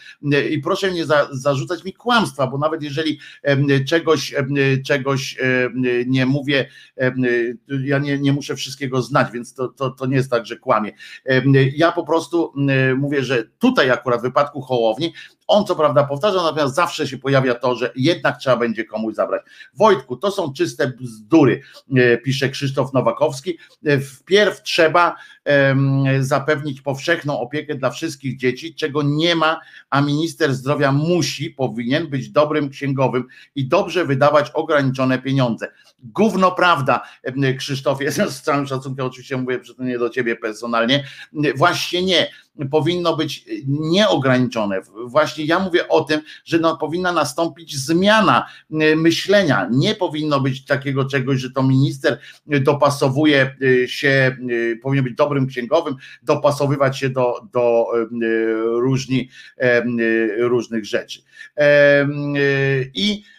[0.51, 3.19] i proszę nie za, zarzucać mi kłamstwa, bo nawet jeżeli
[3.87, 4.35] czegoś,
[4.85, 5.37] czegoś
[6.07, 6.69] nie mówię,
[7.83, 10.91] ja nie, nie muszę wszystkiego znać, więc to, to, to nie jest tak, że kłamie.
[11.75, 12.53] Ja po prostu
[12.97, 15.13] mówię, że tutaj akurat w wypadku Hołowni,
[15.49, 19.41] on co prawda powtarza, natomiast zawsze się pojawia to, że jednak trzeba będzie komuś zabrać.
[19.73, 21.61] Wojtku, to są czyste bzdury,
[21.95, 23.57] e, pisze Krzysztof Nowakowski.
[23.85, 25.15] E, Wpierw trzeba
[26.19, 29.59] zapewnić powszechną opiekę dla wszystkich dzieci, czego nie ma,
[29.89, 35.67] a minister zdrowia musi, powinien być dobrym księgowym i dobrze wydawać ograniczone pieniądze.
[36.03, 41.03] Gówno prawda, em, Krzysztofie, z całym szacunkiem oczywiście mówię, że to nie do ciebie personalnie,
[41.55, 42.27] właśnie nie
[42.71, 44.81] powinno być nieograniczone.
[45.05, 49.69] Właśnie ja mówię o tym, że no, powinna nastąpić zmiana y, myślenia.
[49.71, 54.37] Nie powinno być takiego czegoś, że to minister dopasowuje y, się,
[54.81, 57.85] powinien być dobrym księgowym, dopasowywać się do, do
[58.79, 59.29] różni,
[60.37, 61.21] różnych rzeczy.
[62.93, 63.23] I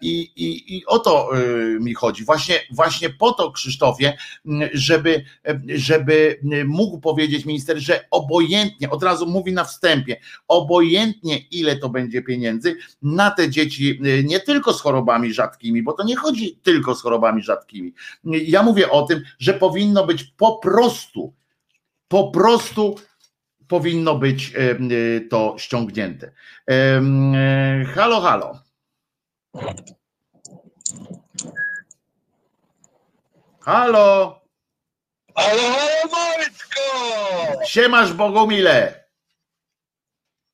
[0.00, 2.24] I, i, I o to y, mi chodzi.
[2.24, 4.16] Właśnie, właśnie po to, Krzysztofie,
[4.72, 10.16] żeby, e, żeby mógł powiedzieć minister, że obojętnie, od razu mówi na wstępie,
[10.48, 15.92] obojętnie ile to będzie pieniędzy na te dzieci, y, nie tylko z chorobami rzadkimi, bo
[15.92, 17.92] to nie chodzi tylko z chorobami rzadkimi.
[18.24, 21.32] Ja mówię o tym, że powinno być po prostu,
[22.08, 22.96] po prostu
[23.68, 24.52] powinno być
[24.90, 26.32] y, to ściągnięte.
[26.70, 27.02] E,
[27.94, 28.65] Halo,
[33.60, 34.40] halo.
[35.36, 37.64] Halo, halo Wojtko!
[37.66, 39.06] siemasz Bogumile.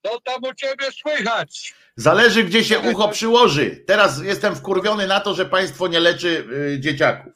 [0.07, 1.75] Co tam u ciebie słychać?
[1.97, 3.85] Zależy gdzie się ucho przyłoży.
[3.87, 7.33] Teraz jestem wkurwiony na to, że państwo nie leczy y, dzieciaków.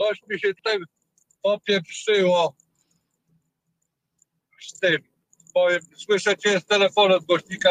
[0.00, 0.78] Coś mi się tutaj
[1.42, 2.56] popieprzyło
[4.60, 4.98] z tym.
[5.54, 7.70] Powiem, słyszę cię z telefonu od głośnika.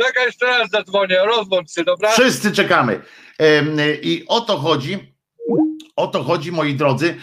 [0.00, 2.10] Czekaj, jeszcze raz zadzwonię, rozłącz się, dobra?
[2.12, 3.00] Wszyscy czekamy.
[4.02, 5.14] I o to chodzi,
[5.96, 7.16] o to chodzi, moi drodzy,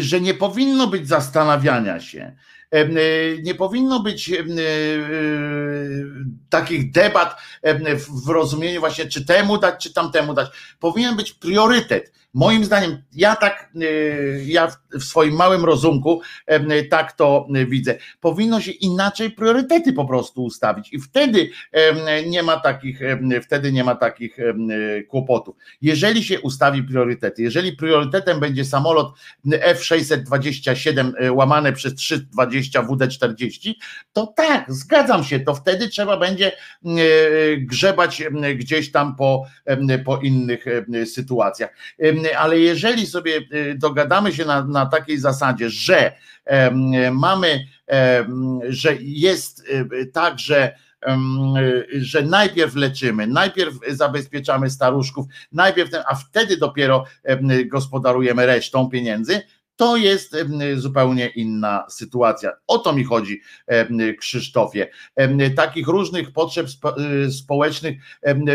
[0.00, 2.36] że nie powinno być zastanawiania się.
[2.70, 2.94] Em,
[3.42, 4.62] Nie powinno być em, e,
[6.50, 7.36] takich debat
[8.24, 10.48] w rozumieniu właśnie, czy temu dać, czy tamtemu dać.
[10.78, 12.12] Powinien być priorytet.
[12.34, 13.84] Moim zdaniem, ja tak, e,
[14.44, 17.98] ja w- swoim małym rozumku em, tak to widzę.
[18.20, 21.50] Powinno się inaczej priorytety po prostu ustawić i wtedy
[22.26, 23.00] nie ma takich,
[23.42, 24.36] wtedy nie ma takich
[25.08, 25.56] kłopotów.
[25.82, 29.14] Jeżeli się ustawi priorytety, jeżeli priorytetem będzie samolot
[29.52, 33.72] F-627 e, łamane przez 320 WD-40,
[34.12, 36.52] to tak, zgadzam się, to wtedy trzeba będzie
[37.58, 38.22] grzebać
[38.56, 39.46] gdzieś tam po,
[40.04, 40.64] po innych
[41.06, 41.70] sytuacjach.
[42.24, 46.12] E, Ale jeżeli sobie e, dogadamy się na, na takiej zasadzie, że
[46.44, 47.66] em, mamy,
[48.68, 50.84] że jest e, tak, że
[51.94, 59.42] że najpierw leczymy, najpierw zabezpieczamy staruszków, najpierw ten, a wtedy dopiero em, gospodarujemy resztą pieniędzy,
[59.76, 60.36] To jest
[60.74, 62.52] zupełnie inna sytuacja.
[62.66, 63.40] O to mi chodzi,
[64.18, 64.90] Krzysztofie.
[65.56, 66.66] Takich różnych potrzeb
[67.26, 67.98] y, społecznych,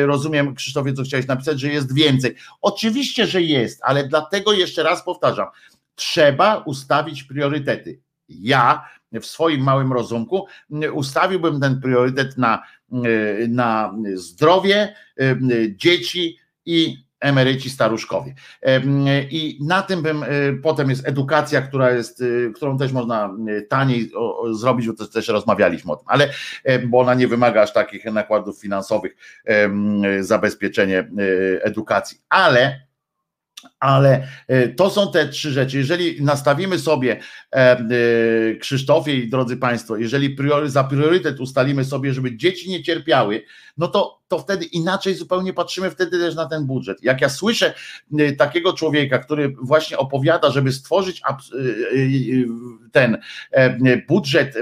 [0.05, 2.35] rozumiem, Krzysztofie, co chciałeś napisać, że jest więcej.
[2.61, 5.47] Oczywiście, że jest, ale dlatego jeszcze raz powtarzam,
[5.95, 7.99] trzeba ustawić priorytety.
[8.29, 8.85] Ja
[9.21, 10.45] w swoim małym rozumku
[10.93, 12.63] ustawiłbym ten priorytet na,
[13.05, 14.95] y, na zdrowie,
[15.75, 18.33] dzieci i emeryci staruszkowie.
[19.29, 20.27] I na tym bym, e,
[20.63, 24.11] potem jest edukacja, która jest, e, którą też można e, taniej
[24.51, 26.29] zrobić, bo też, też rozmawialiśmy o tym, ale
[26.87, 29.15] bo ona nie wymaga aż takich nakładów finansowych,
[30.19, 31.09] zabezpieczenie
[31.61, 32.81] edukacji, ale
[33.79, 34.27] ale
[34.75, 35.77] to są te trzy rzeczy.
[35.77, 37.19] Jeżeli nastawimy sobie,
[38.59, 43.43] Krzysztofie i drodzy Państwo, jeżeli za priorytet ustalimy sobie, żeby dzieci nie cierpiały,
[43.77, 47.03] no to to wtedy inaczej zupełnie patrzymy wtedy też na ten budżet.
[47.03, 47.73] Jak ja słyszę
[48.19, 51.21] y, takiego człowieka, który właśnie opowiada, żeby stworzyć
[51.53, 51.57] y,
[51.97, 52.45] y,
[52.91, 53.17] ten
[53.51, 54.55] e, budżet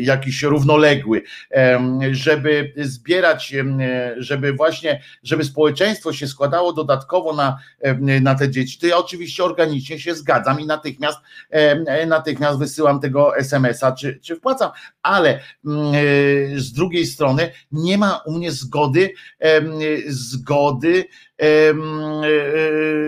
[0.00, 1.22] jakiś równoległy,
[2.10, 3.54] żeby zbierać,
[4.16, 7.58] żeby właśnie, żeby społeczeństwo się składało dodatkowo na,
[8.20, 11.18] na te dzieci, to ja oczywiście organicznie się zgadzam i natychmiast,
[12.06, 14.70] natychmiast wysyłam tego SMS-a, czy, czy wpłacam,
[15.02, 15.40] ale
[16.56, 19.14] z drugiej strony nie ma u mnie zgody zgody,
[20.08, 21.04] zgody,
[21.42, 21.74] e,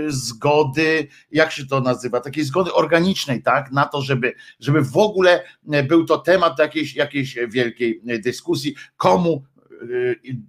[0.08, 5.44] zgody, jak się to nazywa, takiej zgody organicznej, tak, na to, żeby, żeby w ogóle
[5.88, 9.44] był to temat jakiejś, jakiejś wielkiej dyskusji, komu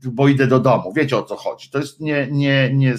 [0.03, 0.93] bo idę do domu.
[0.93, 1.69] Wiecie o co chodzi.
[1.69, 2.95] To jest nie, nie, nie,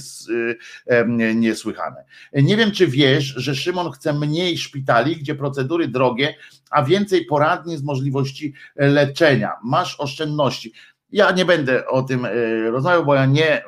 [1.07, 2.05] nie, niesłychane.
[2.33, 6.35] Nie wiem, czy wiesz, że Szymon chce mniej szpitali, gdzie procedury drogie,
[6.71, 9.53] a więcej poradni z możliwości leczenia.
[9.65, 10.73] Masz oszczędności.
[11.13, 12.31] Ja nie będę o tym e,
[12.71, 13.63] rozmawiał, bo ja nie,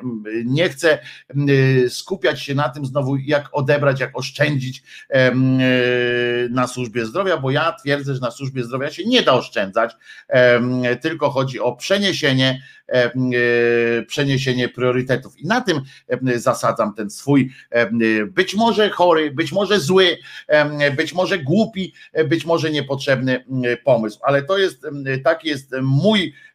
[0.45, 0.99] nie chcę
[1.89, 5.31] skupiać się na tym znowu, jak odebrać, jak oszczędzić e,
[6.49, 9.95] na służbie zdrowia, bo ja twierdzę, że na służbie zdrowia się nie da oszczędzać,
[11.01, 13.11] tylko chodzi o przeniesienie, e,
[14.03, 15.39] przeniesienie priorytetów.
[15.39, 15.81] I na tym
[16.35, 17.51] zasadzam ten swój,
[18.27, 20.17] być może chory, być może zły,
[20.97, 21.93] być może głupi,
[22.29, 23.45] być może niepotrzebny
[23.83, 24.87] pomysł, ale to jest,
[25.23, 26.33] taki jest mój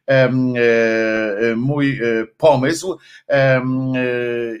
[1.55, 2.97] mój e, pomysł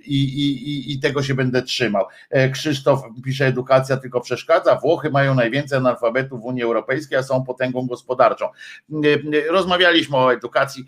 [0.05, 2.05] i, i, i tego się będę trzymał.
[2.53, 4.75] Krzysztof pisze, edukacja tylko przeszkadza.
[4.75, 8.45] Włochy mają najwięcej analfabetów w Unii Europejskiej, a są potęgą gospodarczą.
[9.49, 10.85] Rozmawialiśmy o edukacji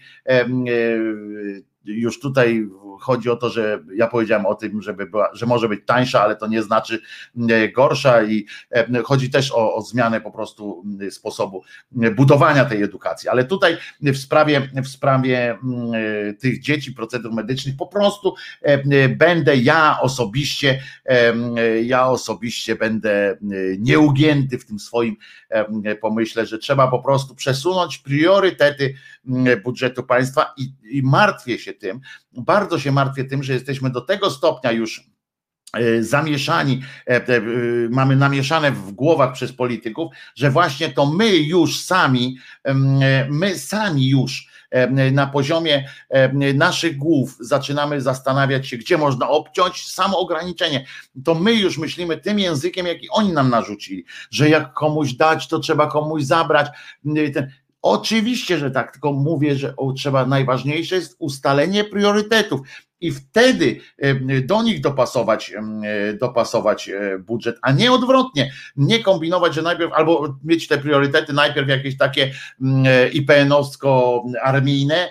[1.85, 2.68] już tutaj
[2.99, 6.35] chodzi o to, że ja powiedziałem o tym, żeby była, że może być tańsza, ale
[6.35, 7.01] to nie znaczy
[7.49, 13.30] e, gorsza i e, chodzi też o, o zmianę po prostu sposobu budowania tej edukacji.
[13.30, 18.35] Ale tutaj w sprawie, w sprawie e, tych dzieci, procedur medycznych, po prostu
[19.18, 20.81] będę ja osobiście,
[21.84, 23.38] ja osobiście będę
[23.80, 25.15] nieugięty w tym swoim
[26.01, 28.93] pomyśle, że trzeba po prostu przesunąć priorytety
[29.64, 31.99] budżetu państwa i, i martwię się tym,
[32.33, 35.09] bardzo się martwię tym, że jesteśmy do tego stopnia już
[35.73, 37.41] e, zamieszani, e, e,
[37.89, 42.37] mamy namieszane w głowach przez polityków, że właśnie to my już sami,
[43.29, 44.53] my sami już
[45.11, 45.89] na poziomie
[46.53, 50.85] naszych głów zaczynamy zastanawiać się, gdzie można obciąć samo ograniczenie.
[51.25, 55.59] To my już myślimy tym językiem, jaki oni nam narzucili, że jak komuś dać, to
[55.59, 56.67] trzeba komuś zabrać.
[57.84, 62.61] Oczywiście, że tak, tylko mówię, że trzeba najważniejsze jest ustalenie priorytetów
[63.01, 63.80] i wtedy
[64.43, 65.53] do nich dopasować,
[66.19, 71.69] dopasować e, budżet, a nie odwrotnie, nie kombinować, że najpierw albo mieć te priorytety, najpierw
[71.69, 72.31] jakieś takie
[72.85, 75.10] e, IPN-owsko-armijne,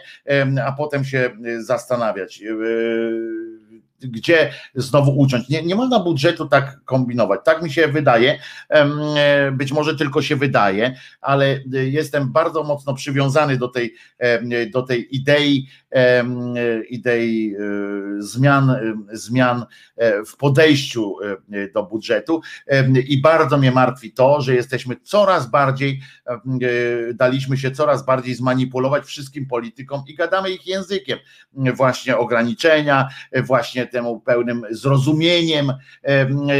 [0.66, 2.42] a potem się e, zastanawiać
[4.02, 5.48] gdzie znowu uciąć.
[5.48, 7.40] Nie, nie można budżetu tak kombinować.
[7.44, 8.38] Tak mi się wydaje,
[9.52, 13.94] być może tylko się wydaje, ale jestem bardzo mocno przywiązany do tej,
[14.72, 15.68] do tej idei,
[16.88, 17.62] idei e,
[18.18, 18.76] zmian,
[19.12, 19.66] zmian
[19.96, 21.16] e, w podejściu
[21.52, 22.40] e, do budżetu
[23.08, 26.00] i bardzo mnie martwi to, że jesteśmy coraz bardziej,
[27.14, 31.18] daliśmy się coraz bardziej zmanipulować wszystkim politykom i gadamy ich językiem.
[31.74, 33.08] Właśnie ograniczenia,
[33.42, 35.72] właśnie temu pełnym zrozumieniem,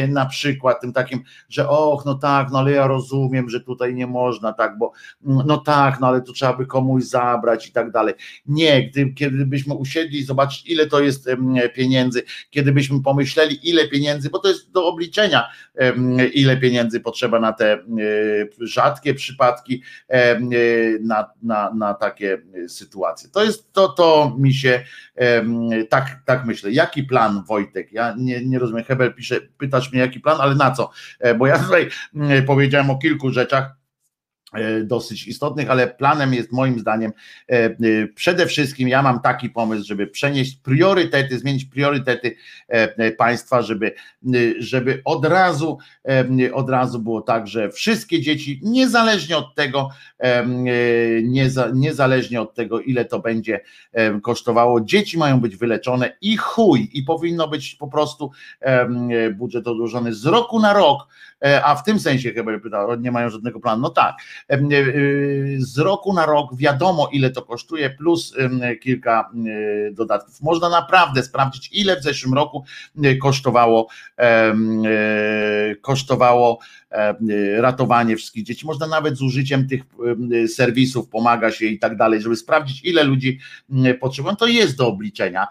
[0.08, 4.06] na przykład tym takim, że och, no tak, no ale ja rozumiem, że tutaj nie
[4.06, 4.92] można, tak, bo
[5.22, 8.14] no tak, no ale to trzeba by komuś zabrać i tak dalej.
[8.46, 9.14] Nie, gdy,
[9.78, 10.26] usiedli i
[10.72, 11.28] ile to jest
[11.74, 15.48] pieniędzy, kiedybyśmy pomyśleli, ile pieniędzy, bo to jest do obliczenia,
[16.34, 17.78] ile pieniędzy potrzeba na te
[18.60, 19.82] rzadkie przypadki,
[21.00, 23.30] na, na, na takie sytuacje.
[23.30, 24.84] To jest to, to mi się
[25.88, 26.72] tak, tak myślę.
[26.72, 27.21] Jaki plan?
[27.22, 27.92] Plan, Wojtek?
[27.92, 28.84] Ja nie, nie rozumiem.
[28.84, 30.90] Hebel pisze, pytasz mnie jaki plan, ale na co?
[31.20, 33.81] E, Bo ja tutaj mm, powiedziałem o kilku rzeczach
[34.84, 37.12] dosyć istotnych, ale planem jest moim zdaniem
[37.48, 37.74] e, e,
[38.14, 42.36] przede wszystkim ja mam taki pomysł, żeby przenieść priorytety, zmienić priorytety
[42.68, 43.94] e, e, państwa, żeby,
[44.58, 50.46] żeby od razu e, od razu było tak, że wszystkie dzieci, niezależnie od tego, e,
[51.74, 53.60] niezależnie od tego, ile to będzie
[54.22, 58.30] kosztowało, dzieci mają być wyleczone i chuj, i powinno być po prostu
[58.60, 61.31] e, budżet odłożony z roku na rok, e,
[61.64, 63.82] a w tym sensie chyba pyta, o, nie mają żadnego planu.
[63.82, 64.14] No tak,
[64.50, 64.60] e, e,
[65.58, 68.34] z roku na rok wiadomo, ile to kosztuje, plus
[68.80, 69.30] kilka
[69.88, 70.40] e, dodatków.
[70.40, 72.64] Można naprawdę sprawdzić, ile w zeszłym roku
[73.04, 73.88] e, kosztowało,
[74.18, 74.54] e,
[75.80, 76.58] kosztowało
[76.90, 77.14] e,
[77.60, 78.66] ratowanie wszystkich dzieci.
[78.66, 79.82] Można nawet z użyciem tych
[80.48, 83.38] serwisów pomaga się i tak dalej, żeby sprawdzić, ile ludzi
[84.00, 84.36] potrzebują.
[84.36, 85.46] To jest do obliczenia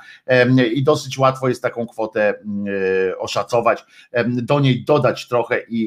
[0.73, 3.85] i dosyć łatwo jest taką kwotę e, oszacować,
[4.25, 5.80] do niej dodać trochę i,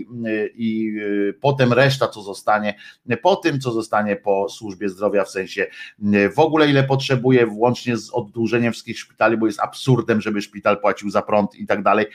[0.54, 0.96] i
[1.28, 2.74] e, potem reszta, co zostanie
[3.22, 5.66] po tym, co zostanie po służbie zdrowia, w sensie
[6.02, 10.80] m, w ogóle ile potrzebuje, włącznie z oddłużeniem wszystkich szpitali, bo jest absurdem, żeby szpital
[10.80, 12.06] płacił za prąd i tak dalej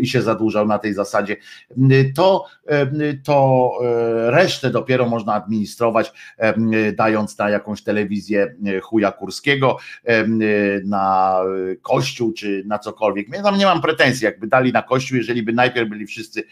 [0.00, 1.36] i się zadłużał na tej zasadzie.
[1.78, 2.44] M, To,
[3.24, 6.12] to e, resztę dopiero można administrować,
[6.96, 10.40] dając na jakąś telewizję e, chuja Kurskiego, em,
[10.84, 11.38] na
[11.72, 13.28] e, kościół czy na cokolwiek.
[13.28, 16.44] Ja tam nie mam pretensji, jakby dali na kościół, jeżeli by najpierw byli wszyscy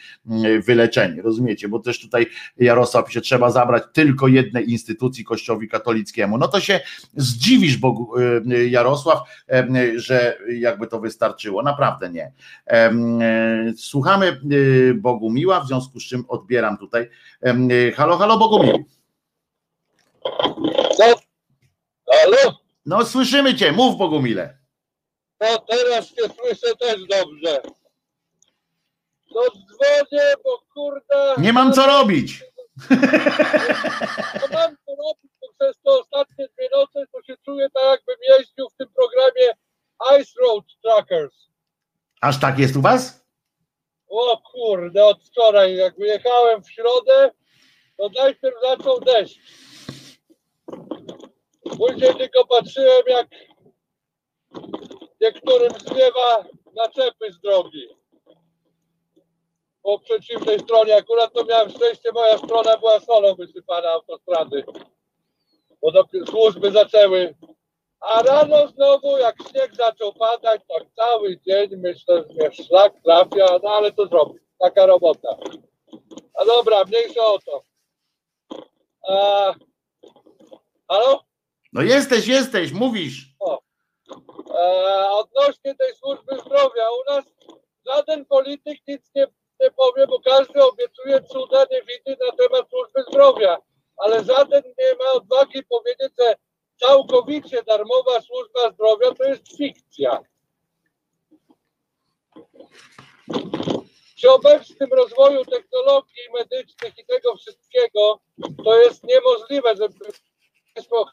[0.50, 1.68] mm, wyleczeni, rozumiecie?
[1.68, 6.38] Bo też tutaj Jarosław się trzeba zabrać tylko jednej instytucji kościołowi katolickiemu.
[6.38, 6.80] No to się
[7.16, 8.12] zdziwisz, Bogu,
[8.50, 11.62] e, Jarosław, em, że jakby to wystarczyło.
[11.62, 12.32] Naprawdę nie.
[12.66, 12.92] E,
[13.76, 14.34] Słuchamy e,
[14.94, 17.10] Bogumiła, w związku z czym odbieram tutaj.
[17.42, 18.84] E, Halo, halo Bogumił.
[20.98, 21.14] No,
[22.12, 22.58] halo?
[22.86, 24.58] No słyszymy cię, mów Bogumile.
[25.40, 27.62] No teraz cię słyszę też dobrze.
[29.34, 31.34] No dzwonię, bo kurde...
[31.38, 32.44] Nie mam co robić.
[32.90, 38.16] No mam co robić, bo przez te ostatnie dwie noce to się czuję tak jakbym
[38.28, 39.48] jeździł w tym programie
[40.20, 41.34] Ice Road Trackers.
[42.20, 43.24] Aż tak jest u was?
[44.08, 47.30] O kurde, od wczoraj jak wyjechałem w środę,
[47.96, 49.38] to najpierw zaczął deszcz.
[51.62, 53.28] Później tylko patrzyłem jak
[55.20, 56.44] niektórym zmiewa
[56.76, 57.99] naczepy z drogi.
[59.82, 64.64] Po przeciwnej stronie, akurat to miałem szczęście, moja strona była solą wysypana autostrady.
[65.82, 67.34] Bo dopiero służby zaczęły.
[68.00, 73.58] A rano znowu, jak śnieg zaczął padać, tak cały dzień myślę, że mnie szlak trafia,
[73.62, 74.38] no ale to zrobię.
[74.58, 75.36] Taka robota.
[76.34, 77.62] A dobra, mniejsza o to.
[79.08, 79.54] A,
[80.88, 81.20] halo?
[81.72, 83.26] No jesteś, jesteś, mówisz.
[84.54, 87.24] E, odnośnie tej służby zdrowia, u nas
[87.86, 89.26] żaden polityk nic nie,
[89.60, 93.58] nie powie, bo każdy obiecuje cuda niewidy na temat służby zdrowia,
[93.96, 96.34] ale żaden nie ma odwagi powiedzieć, że
[96.76, 100.20] całkowicie darmowa służba zdrowia to jest fikcja.
[104.16, 108.20] Przy obecnym rozwoju technologii medycznych i tego wszystkiego,
[108.64, 110.12] to jest niemożliwe, żeby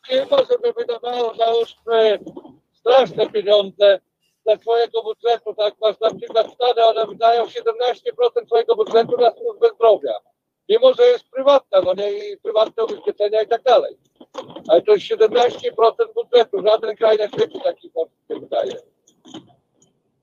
[0.08, 2.20] chyba, żeby wydawało załóżmy
[2.74, 4.00] straszne pieniądze
[4.48, 9.70] ze swojego budżetu, tak masz na przykład Stany, one wydają 17% swojego budżetu na służbę
[9.76, 10.14] zdrowia.
[10.70, 13.98] Mimo, że jest prywatna, no nie, i prywatne ubezpieczenia i tak dalej.
[14.68, 15.44] Ale to jest 17%
[16.16, 17.92] budżetu, żaden kraj na świecie taki
[18.30, 18.76] nie wydaje.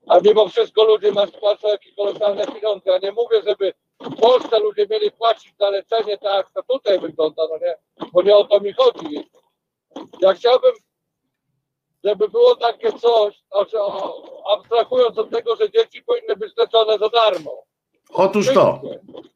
[0.07, 2.91] A mimo wszystko ludzie masz płacą jakieś kolosalne pieniądze.
[2.91, 6.99] Ja nie mówię, żeby w Polsce ludzie mieli płacić za leczenie tak, jak to tutaj
[6.99, 7.77] wygląda, no nie,
[8.13, 9.29] bo nie o to mi chodzi.
[10.21, 10.71] Ja chciałbym
[12.05, 13.77] żeby było takie coś, znaczy,
[14.53, 17.63] abstrahując od tego, że dzieci powinny być leczone za darmo.
[18.09, 18.81] Otóż to.
[18.81, 19.29] Wszystkie.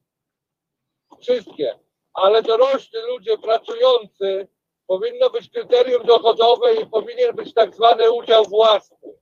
[1.21, 1.79] Wszystkie.
[2.13, 4.47] Ale dorośli ludzie pracujący
[4.87, 9.13] powinno być kryterium dochodowe i powinien być tak zwany udział własny.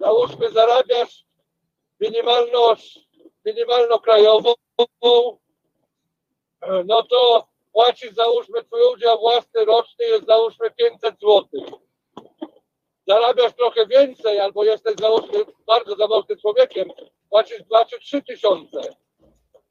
[0.00, 1.24] Załóżmy, zarabiasz
[2.00, 2.74] minimalną,
[3.44, 4.54] minimalną krajową,
[6.84, 11.85] no to płacisz, załóżmy, twój udział własny roczny jest załóżmy 500 złotych
[13.06, 16.88] zarabiasz trochę więcej, albo jesteś załóżmy bardzo zamożnym człowiekiem,
[17.30, 18.96] płacisz 2 czy 3 tysiące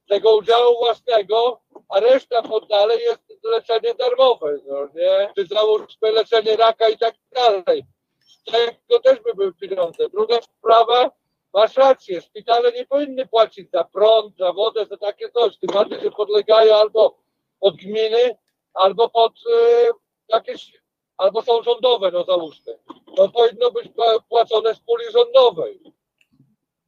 [0.07, 5.33] tego udziału własnego, a reszta pod dalej jest leczenie darmowe, no nie?
[5.35, 7.85] Czy załóżmy leczenie raka i tak dalej.
[8.19, 10.09] Z tego też by były pieniądze.
[10.09, 11.11] Druga sprawa,
[11.53, 15.99] masz rację, szpitale nie powinny płacić za prąd, za wodę, za takie coś, tym bardziej,
[16.01, 17.17] że podlegają albo
[17.59, 18.37] pod gminy,
[18.73, 19.91] albo pod y,
[20.29, 20.84] jakieś
[21.17, 22.73] albo są rządowe, no załóżmy,
[23.15, 25.79] to powinno być pła- płacone z puli rządowej.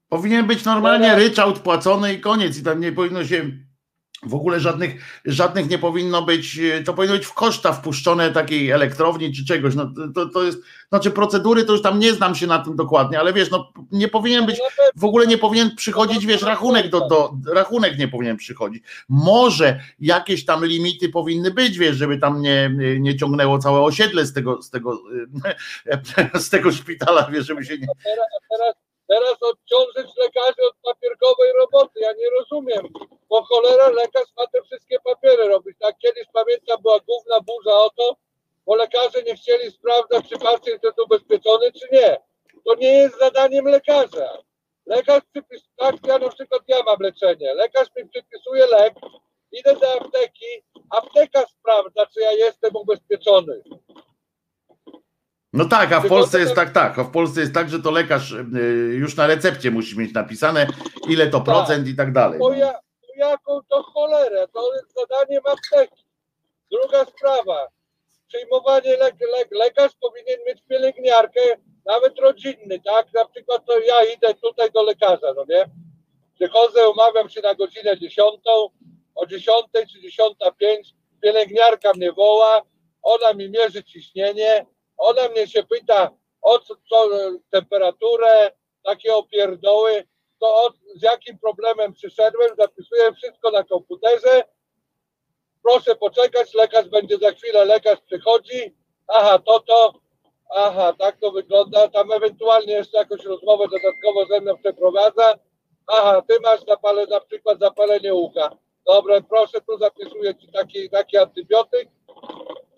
[0.10, 2.58] Powinien być normalnie ryczałt płacony i koniec.
[2.58, 3.52] I tam nie powinno się
[4.24, 8.72] w ogóle żadnych, żadnych nie powinno być, e, to powinno być w koszta wpuszczone takiej
[8.72, 9.76] elektrowni czy czegoś.
[9.76, 13.20] No to, to jest, znaczy procedury to już tam nie znam się na tym dokładnie,
[13.20, 17.08] ale wiesz, no nie powinien być, No w ogóle nie powinien przychodzić, wiesz, rachunek do,
[17.08, 18.84] do rachunek nie powinien przychodzić.
[19.10, 24.34] Może jakieś tam limity powinny być, wiesz, żeby tam nie, nie ciągnęło całe osiedle z
[24.34, 25.02] tego, z tego,
[26.46, 27.88] z tego szpitala, wiesz, żeby się nie.
[29.08, 32.00] Teraz odciążyć lekarzy od papierkowej roboty.
[32.00, 32.94] Ja nie rozumiem,
[33.30, 35.78] bo cholera lekarz ma te wszystkie papiery robić.
[35.80, 38.16] Tak kiedyś pamiętam była główna burza o to,
[38.66, 42.18] bo lekarze nie chcieli sprawdzać, czy pacjent jest ubezpieczony, czy nie.
[42.66, 44.38] To nie jest zadaniem lekarza.
[44.86, 47.54] Lekarz przypisuje, tak ja na przykład ja mam leczenie.
[47.54, 48.94] Lekarz mi przypisuje lek,
[49.52, 53.62] idę do apteki, apteka sprawdza, czy ja jestem ubezpieczony.
[55.54, 57.00] No tak, a w Polsce jest tak, tak.
[57.00, 58.46] A w Polsce jest tak, że to lekarz y,
[58.94, 60.68] już na recepcie musi mieć napisane,
[61.10, 62.40] ile to procent i tak dalej.
[62.40, 62.78] Ja, bo
[63.18, 66.04] jaką to cholerę, to jest zadaniem apteki.
[66.72, 67.68] Druga sprawa,
[68.28, 71.42] przyjmowanie le, le, lekarz powinien mieć pielęgniarkę,
[71.86, 73.14] nawet rodzinny, tak?
[73.14, 75.66] Na przykład to ja idę tutaj do lekarza, no nie?
[76.36, 78.40] Przychodzę, umawiam się na godzinę 10,
[79.16, 82.62] o 10 czy 10.05 pielęgniarka mnie woła,
[83.02, 84.66] ona mi mierzy ciśnienie,
[84.98, 86.12] ona mnie się pyta
[86.42, 87.10] o co, co
[87.52, 88.52] temperaturę,
[88.84, 90.08] takie opierdoły,
[90.40, 94.44] to od, z jakim problemem przyszedłem, zapisuję wszystko na komputerze.
[95.64, 98.76] Proszę poczekać, lekarz będzie za chwilę, lekarz przychodzi.
[99.08, 99.94] Aha, to to,
[100.56, 101.88] aha, tak to wygląda.
[101.88, 105.40] Tam ewentualnie jeszcze jakąś rozmowę dodatkowo ze mną przeprowadza.
[105.88, 108.58] Aha, ty masz zapale, na przykład zapalenie ucha.
[108.86, 111.90] Dobra, proszę, tu zapisuję ci taki, taki antybiotyk.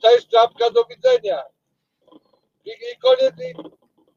[0.01, 1.43] Cześć, czapka, do widzenia.
[2.65, 3.49] I, i koniec, i,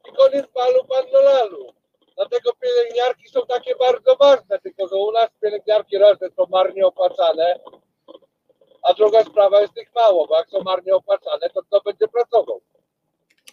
[0.08, 1.72] i koniec balu, panno lalu.
[2.16, 6.86] Dlatego pielęgniarki są takie bardzo ważne, tylko że u nas pielęgniarki raz że są marnie
[6.86, 7.60] opłacane,
[8.82, 12.60] a druga sprawa jest ich mało, bo jak są marnie opłacane, to kto będzie pracował?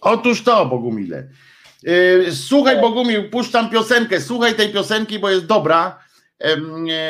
[0.01, 1.27] Otóż to, Bogumile.
[1.87, 4.21] Y, Słuchaj, Bogumił, puszczam piosenkę.
[4.21, 5.99] Słuchaj tej piosenki, bo jest dobra.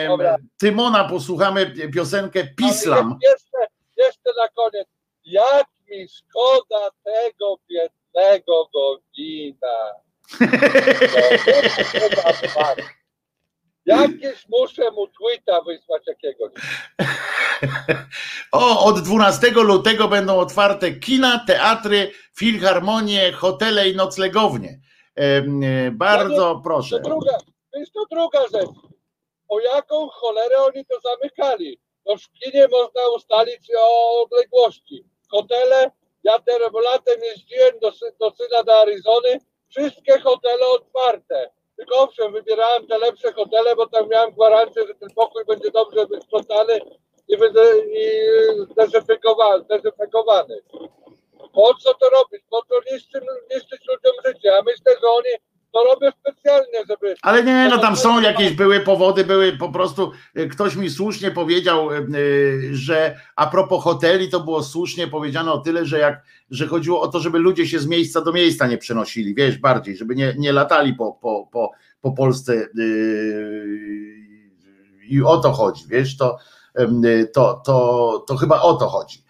[0.08, 0.36] Dobra.
[0.58, 3.20] Tymona posłuchamy piosenkę Pislam.
[3.24, 4.88] Jeszcze, jeszcze na koniec.
[5.26, 9.78] Jak mi szkoda tego biednego Gowina.
[13.86, 16.52] No, Jakieś muszę mu tweeta wysłać jakiegoś.
[18.52, 24.80] O, od 12 lutego będą otwarte kina, teatry, filharmonie, hotele i noclegownie.
[25.16, 25.41] E,
[25.91, 26.99] Bardzo To proszę.
[26.99, 27.38] druga,
[27.72, 28.70] to jest to druga rzecz.
[29.49, 31.80] O jaką cholerę oni to zamykali?
[32.06, 35.03] No w kinie można ustalić o odległości.
[35.32, 35.92] Hotele,
[36.24, 39.40] ja teraz latem jeździłem do, do syna do Arizony,
[39.70, 41.50] wszystkie hotele otwarte.
[41.78, 46.06] Tylko owszem, wybierałem te lepsze hotele, bo tam miałem gwarancję, że ten pokój będzie dobrze
[46.06, 46.80] wysprzątany
[47.28, 47.38] i,
[48.72, 50.62] zdezynfekowany, zdezynfekowany.
[51.54, 52.44] Po co to robić?
[52.50, 53.24] Po co niszczyć,
[53.54, 54.50] niszczyć ludziom życie?
[54.50, 55.30] Ja myślę, że oni
[55.72, 60.12] to robią specjalnie, żeby Ale nie, no tam są jakieś były powody, były po prostu,
[60.36, 62.04] e, ktoś mi słusznie powiedział, e, e,
[62.72, 67.08] że a propos hoteli, to było słusznie powiedziane o tyle, że jak, że chodziło o
[67.08, 70.52] to, żeby ludzie się z miejsca do miejsca nie przenosili, wiesz, bardziej, żeby nie, nie
[70.52, 71.72] latali po, po, po,
[72.02, 72.68] po Polsce
[75.10, 76.38] i o to chodzi, wiesz, to,
[77.34, 79.24] to, to, to chyba o to chodzi.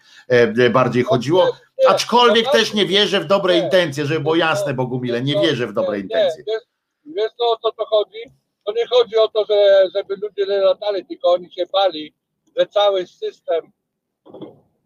[0.72, 1.56] Bardziej chodziło,
[1.88, 5.66] aczkolwiek to też nie wierzę w dobre intencje, żeby było jasne, Bogumile, nie No, wierzę
[5.66, 6.44] w dobre intencje.
[6.46, 8.18] Nie, wiesz, o co to chodzi?
[8.66, 12.14] To nie chodzi o to, że, żeby ludzie nie latali, tylko oni się bali,
[12.58, 13.72] że cały system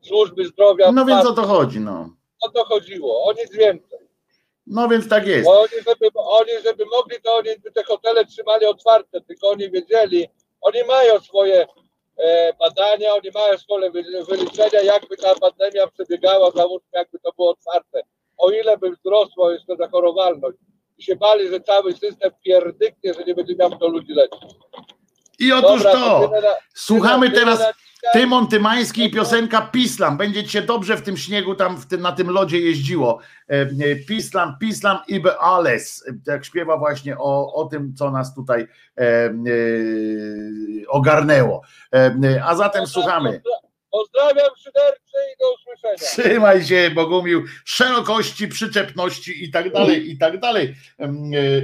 [0.00, 2.10] służby zdrowia No więc o to chodzi, no.
[2.42, 3.98] o to chodziło, o nic więcej.
[4.66, 5.44] No więc tak jest.
[5.44, 9.70] Bo oni żeby, oni, żeby mogli, to oni by te hotele trzymali otwarte, tylko oni
[9.70, 10.28] wiedzieli,
[10.60, 11.66] oni mają swoje
[12.59, 13.59] badania, oni mają
[13.91, 18.03] wy- wyliczenia, jakby ta pandemia przebiegała, załóżmy, jakby to było otwarte.
[18.36, 20.59] O ile by wzrosła jeszcze zachorowalność.
[20.99, 24.41] I się bali, że cały system pierdyknie, że nie będzie miał kto ludzi leczyć.
[25.39, 27.74] I otóż Dobra, to, tyle słuchamy tyle teraz.
[28.12, 30.16] Tymon Tymański i piosenka Pislam.
[30.16, 33.19] Będzie ci się dobrze w tym śniegu, tam tym, na tym lodzie jeździło.
[33.51, 36.05] E, e, Pislam, Pislam i Beales.
[36.27, 39.32] Jak śpiewa właśnie o, o tym, co nas tutaj e, e,
[40.89, 41.62] ogarnęło.
[41.93, 43.43] E, e, a zatem słuchamy.
[43.94, 46.10] Pozdrawiam szyderczy i do usłyszenia.
[46.10, 51.06] Trzymaj się, Bogumił, szerokości, przyczepności i tak dalej, i tak dalej, e,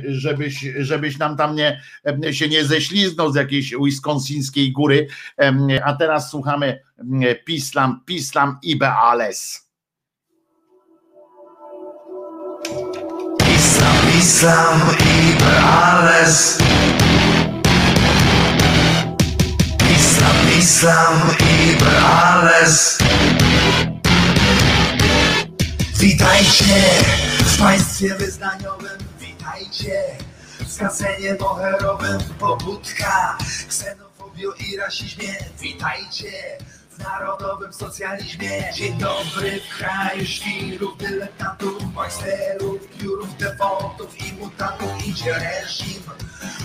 [0.06, 1.80] żebyś, żebyś nam tam nie,
[2.30, 5.06] się nie ześliznął z jakiejś wisconsińskiej góry.
[5.84, 6.80] A teraz słuchamy
[7.44, 9.70] Pislam, Pislam i Beales.
[13.38, 16.58] Pislam, Pislam i Beales.
[20.60, 22.98] Islam, i Brales.
[26.00, 26.82] Witajcie
[27.38, 30.02] w państwie wyznaniowym Witajcie
[30.60, 33.38] w skazenie moherowym Pobudka,
[33.68, 35.34] ksenofobią i rasizmie.
[35.60, 36.32] Witajcie
[37.02, 38.72] narodowym socjalizmie.
[38.74, 45.06] Dzień dobry w kraju świrów, dyletantów, majsterów Piórów, defaultów i mutantów.
[45.06, 46.02] Idzie reżim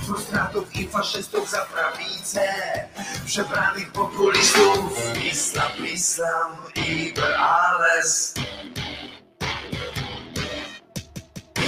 [0.05, 2.41] frustratów i faszystów za prawicę.
[3.25, 8.33] Przebranych populistów Islam, Islam i Berales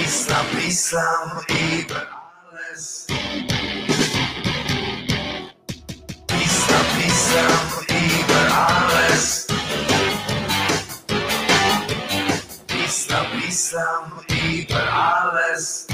[0.04, 3.06] Islam, Islam i Berales
[6.44, 7.67] Islam, Islam
[8.58, 9.46] Berales
[12.84, 15.86] Islam, Islam i Berales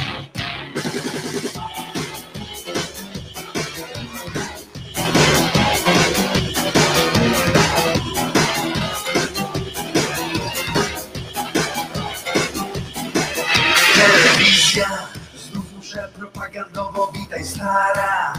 [13.95, 14.89] Telewizja.
[15.35, 18.33] Znów muszę propagandowo witaj stara.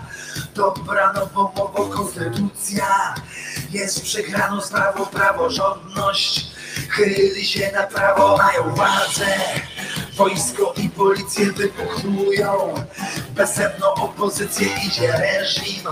[0.56, 3.16] Dobra nowomowo konstytucja
[3.76, 6.46] Jest przegraną sprawą praworządność.
[6.90, 9.26] Chyli się na prawo, mają władzę.
[10.14, 12.74] Wojsko i policję wypuchnują
[13.30, 15.84] Bezemną opozycję idzie reżim.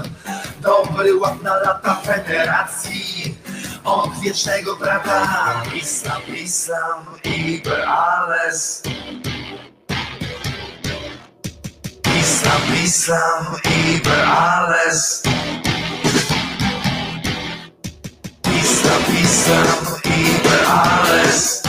[0.62, 3.38] Dobry ład na lata federacji.
[3.84, 5.64] Od wiecznego brata.
[5.76, 8.84] Islam, Islam i Berales
[12.20, 15.73] Islam, Islam i Berales Islam, Islam i
[20.44, 21.62] Berales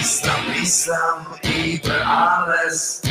[0.00, 3.02] Islam, Islam i Berales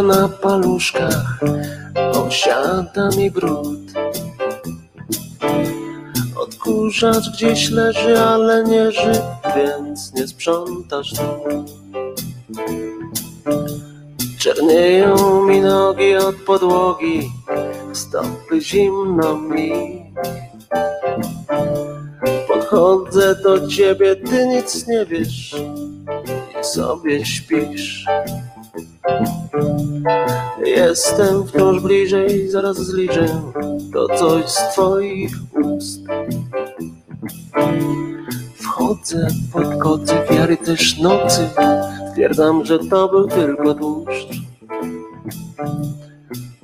[0.00, 1.40] na paluszkach,
[2.12, 3.78] osiada mi brud.
[6.36, 9.22] Odkurzacz gdzieś leży, ale nie żył,
[9.56, 11.64] więc nie sprzątasz tu.
[14.38, 17.30] Czernieją mi nogi od podłogi,
[17.92, 19.72] stopy zimno mi.
[22.48, 25.56] Podchodzę do ciebie, ty nic nie wiesz
[26.60, 28.06] i sobie śpisz.
[30.64, 33.26] Jestem wciąż bliżej, zaraz zliczę
[33.92, 35.32] to coś z twoich
[35.62, 36.00] ust.
[38.54, 41.48] Wchodzę pod kocy wiary też nocy,
[42.10, 44.42] stwierdzam, że to był tylko tłuszcz.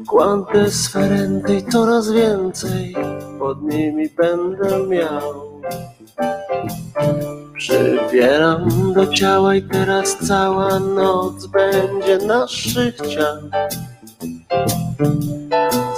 [0.06, 2.96] Kłanty sferenty coraz więcej
[3.38, 5.47] pod nimi będę miał.
[7.56, 13.36] Przybieram do ciała i teraz cała noc będzie naszych ciał.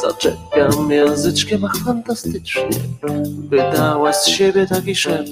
[0.02, 2.68] Zaczepiam języczkiem, ach fantastycznie,
[3.38, 5.30] by dałaś z siebie taki szept.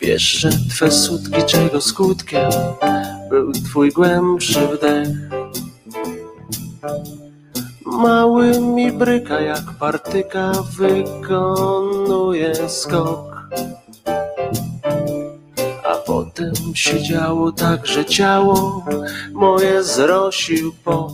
[0.00, 2.50] Wiesz, twe sutki, czego skutkiem
[3.30, 5.08] był twój głębszy wdech.
[7.86, 13.48] Mały mi bryka jak partyka wykonuje skok.
[15.84, 18.84] A potem się działo tak, że ciało
[19.32, 21.12] moje zrosił pot.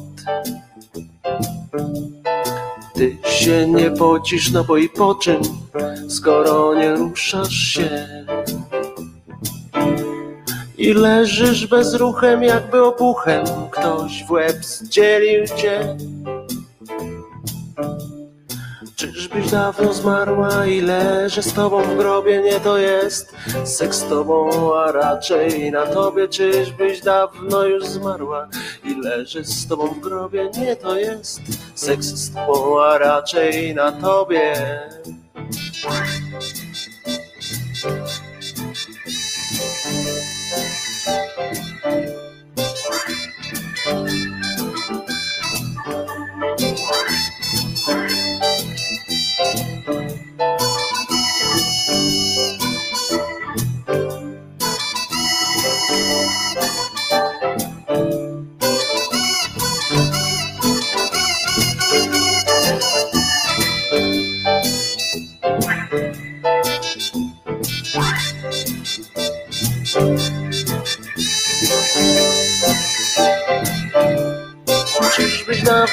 [2.94, 5.42] Ty się nie pocisz, no bo i po czym,
[6.08, 8.08] skoro nie ruszasz się.
[10.78, 15.96] I leżysz bezruchem, jakby opuchem ktoś w łeb zdzielił cię.
[19.02, 23.34] Czyżbyś dawno zmarła i leżę z tobą w grobie, nie to jest
[23.64, 26.28] seks z tobą, a raczej na tobie.
[26.28, 28.48] Czyżbyś dawno już zmarła
[28.84, 31.40] i leżę z tobą w grobie, nie to jest
[31.74, 34.54] seks z tobą, a raczej na tobie.
[35.72, 36.52] Czyżbyś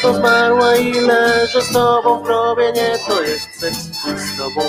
[0.09, 3.77] dawno zmarła i leżę z tobą w grobie, nie to jest seks
[4.15, 4.61] z tobą,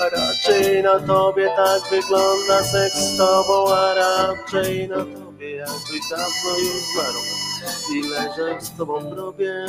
[0.00, 6.58] a raczej na tobie tak wygląda seks z tobą, a raczej na tobie jakbyś dawno
[6.58, 7.22] już zmarła
[7.94, 9.66] i leżę z tobą w grobie.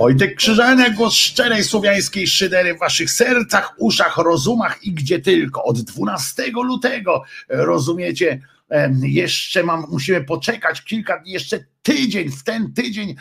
[0.00, 5.64] Wojtek Krzyżania, głos szczerej słowiańskiej szydery w waszych sercach, uszach, rozumach i gdzie tylko.
[5.64, 8.40] Od 12 lutego, rozumiecie,
[9.02, 13.14] jeszcze mam, musimy poczekać kilka dni, jeszcze tydzień, w ten tydzień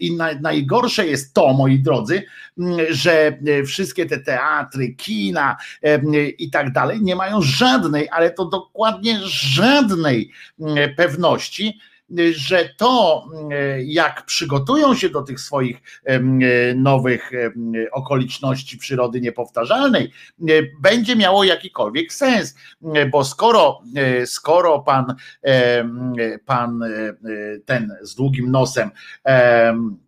[0.00, 2.22] i na, najgorsze jest to, moi drodzy,
[2.90, 5.56] że e, wszystkie te teatry, kina
[6.38, 10.30] i tak dalej nie mają żadnej, ale to dokładnie żadnej
[10.96, 11.78] pewności,
[12.32, 13.24] że to,
[13.84, 16.40] jak przygotują się do tych swoich em,
[16.76, 17.30] nowych
[17.92, 20.44] okoliczności przyrody niepowtarzalnej, e,
[20.80, 22.54] będzie miało jakikolwiek sens,
[22.92, 25.14] E, bo skoro, e, skoro pan,
[26.44, 26.88] pan e,
[27.64, 28.90] ten z długim nosem,
[29.24, 30.03] em, e,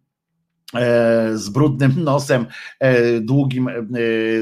[1.34, 2.46] z brudnym nosem
[2.80, 3.72] e, długim e,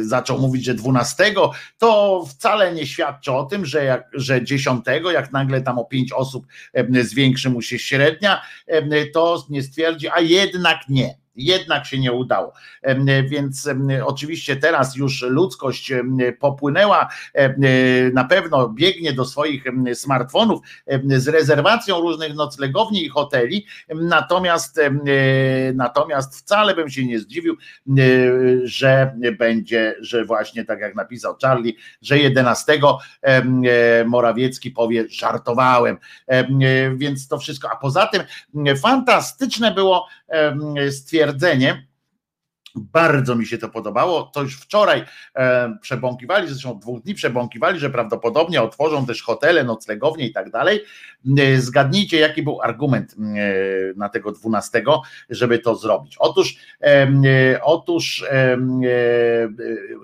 [0.00, 1.34] zaczął mówić, że 12,
[1.78, 6.12] to wcale nie świadczy o tym, że, jak, że 10, jak nagle tam o 5
[6.12, 11.23] osób e, zwiększy mu się średnia, e, to nie stwierdzi, a jednak nie.
[11.36, 12.52] Jednak się nie udało.
[13.28, 13.68] Więc
[14.04, 15.92] oczywiście teraz już ludzkość
[16.38, 17.08] popłynęła,
[18.12, 20.60] na pewno biegnie do swoich smartfonów
[21.16, 24.90] z rezerwacją różnych noclegowni i hoteli, Natomiast, e,
[25.74, 28.00] natomiast wcale bym się nie zdziwił, e,
[28.64, 35.98] że będzie, że właśnie tak jak napisał Charlie, że 11 em, e, Morawiecki powie żartowałem.
[36.26, 36.58] Em,
[36.98, 37.68] Więc to wszystko.
[37.72, 38.22] A poza tym
[38.76, 40.74] fantastyczne było em,
[41.24, 41.86] stwierdzenie,
[42.76, 44.22] Bardzo mi się to podobało.
[44.22, 45.04] To już wczoraj
[45.36, 50.80] e, przebąkiwali, zresztą dwóch dni przebąkiwali, że prawdopodobnie otworzą też hotele, noclegownie i tak dalej.
[51.38, 53.24] E, zgadnijcie, jaki był argument e,
[53.96, 54.84] na tego 12,
[55.30, 56.16] żeby to zrobić.
[56.18, 58.58] Otóż, e, e, otóż e,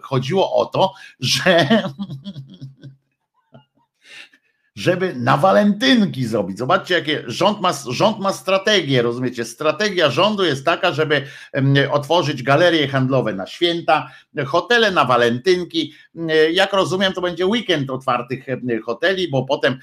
[0.02, 1.68] chodziło o to, że
[4.76, 6.58] żeby na walentynki zrobić.
[6.58, 9.44] Zobaczcie, jakie rząd ma, rząd ma strategię, rozumiecie?
[9.44, 11.22] Strategia rządu jest taka, żeby
[11.90, 14.10] otworzyć galerie handlowe na święta,
[14.46, 15.94] hotele na walentynki.
[16.52, 18.46] Jak rozumiem, to będzie weekend otwartych
[18.84, 19.78] hoteli, bo potem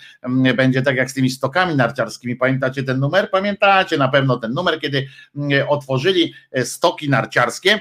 [0.55, 2.35] będzie tak jak z tymi stokami narciarskimi.
[2.35, 3.31] Pamiętacie ten numer?
[3.31, 5.07] Pamiętacie na pewno ten numer, kiedy
[5.67, 7.79] otworzyli e, stoki narciarskie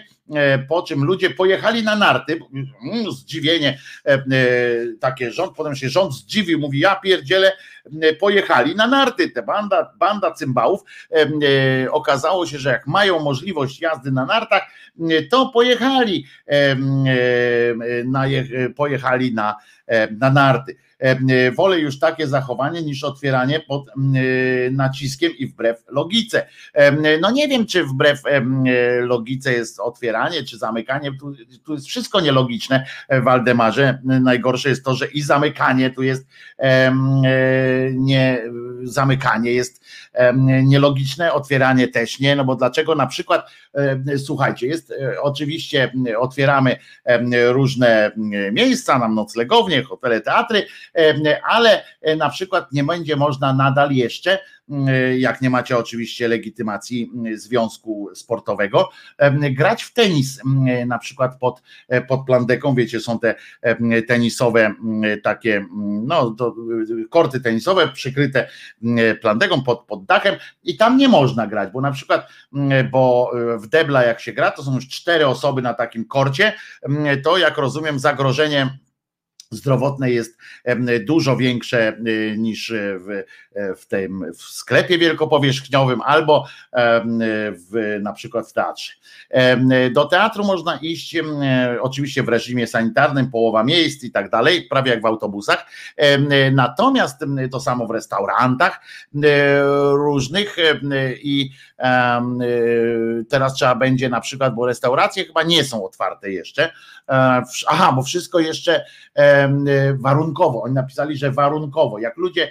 [0.68, 2.40] po czym ludzie pojechali na narty,
[2.82, 4.22] mm, zdziwienie e, e,
[5.00, 7.52] takie rząd, potem się rząd zdziwił, mówi ja pierdzielę,
[8.20, 10.80] pojechali na narty, te banda, banda cymbałów,
[11.90, 14.62] okazało się, że jak mają możliwość jazdy na nartach,
[15.30, 16.26] to pojechali,
[18.04, 18.24] na,
[18.76, 19.56] pojechali na,
[20.10, 20.76] na narty.
[20.98, 23.90] E, wolę już takie zachowanie niż otwieranie pod
[24.70, 26.46] naciskiem i wbrew logice.
[27.20, 28.22] No nie wiem, czy wbrew
[29.00, 31.32] logice jest otwieranie, czy zamykanie, tu,
[31.64, 33.98] tu jest wszystko nielogiczne, e, Waldemarze.
[34.04, 36.26] Najgorsze jest to, że i zamykanie tu jest
[36.58, 36.92] e,
[37.92, 38.42] nie,
[38.82, 39.84] zamykanie jest
[40.64, 43.50] nielogiczne, otwieranie też nie, no bo dlaczego na przykład,
[44.24, 46.76] słuchajcie, jest oczywiście, otwieramy
[47.48, 48.12] różne
[48.52, 50.66] miejsca, nam noclegownie, hotele, teatry,
[51.44, 54.38] ale e, na przykład nie będzie można nadal jeszcze
[54.88, 58.88] E, jak nie macie oczywiście legitymacji związku sportowego,
[59.50, 60.40] grać w tenis,
[60.86, 63.34] na przykład pod, e, pod plandeką, wiecie, są te
[64.08, 64.74] tenisowe
[65.22, 65.66] takie,
[66.06, 66.54] no, to,
[67.10, 68.48] korty tenisowe przykryte
[69.20, 72.28] plandeką pod, pod dachem i tam nie można grać, bo na przykład,
[72.90, 76.52] bo w debla jak się gra, to są już cztery osoby na takim korcie,
[77.24, 78.78] to jak rozumiem zagrożenie
[79.50, 80.38] zdrowotne jest
[81.06, 83.22] dużo większe e, niż w,
[83.76, 86.46] w tym w sklepie wielkopowierzchniowym albo
[87.52, 88.92] w, na przykład w teatrze.
[89.92, 91.16] Do teatru można iść
[91.80, 95.66] oczywiście w reżimie sanitarnym, połowa miejsc i tak dalej, prawie jak w autobusach.
[96.52, 98.80] Natomiast to samo w restaurantach
[99.92, 100.56] różnych
[101.22, 101.50] i
[103.28, 106.72] teraz trzeba będzie na przykład, bo restauracje chyba nie są otwarte jeszcze.
[107.68, 108.84] Aha, bo wszystko jeszcze
[109.94, 110.62] warunkowo.
[110.62, 111.98] Oni napisali, że warunkowo.
[111.98, 112.50] Jak ludzie, e,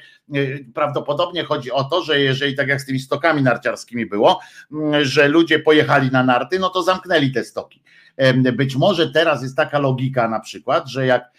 [0.74, 4.40] prawdopodobnie chodzi o to, że jeżeli tak jak z tymi stokami narciarskimi było,
[5.02, 7.84] że ludzie pojechali na narty, no to zamknęli te stoki.
[8.54, 11.32] Być może teraz jest taka logika na przykład, że jak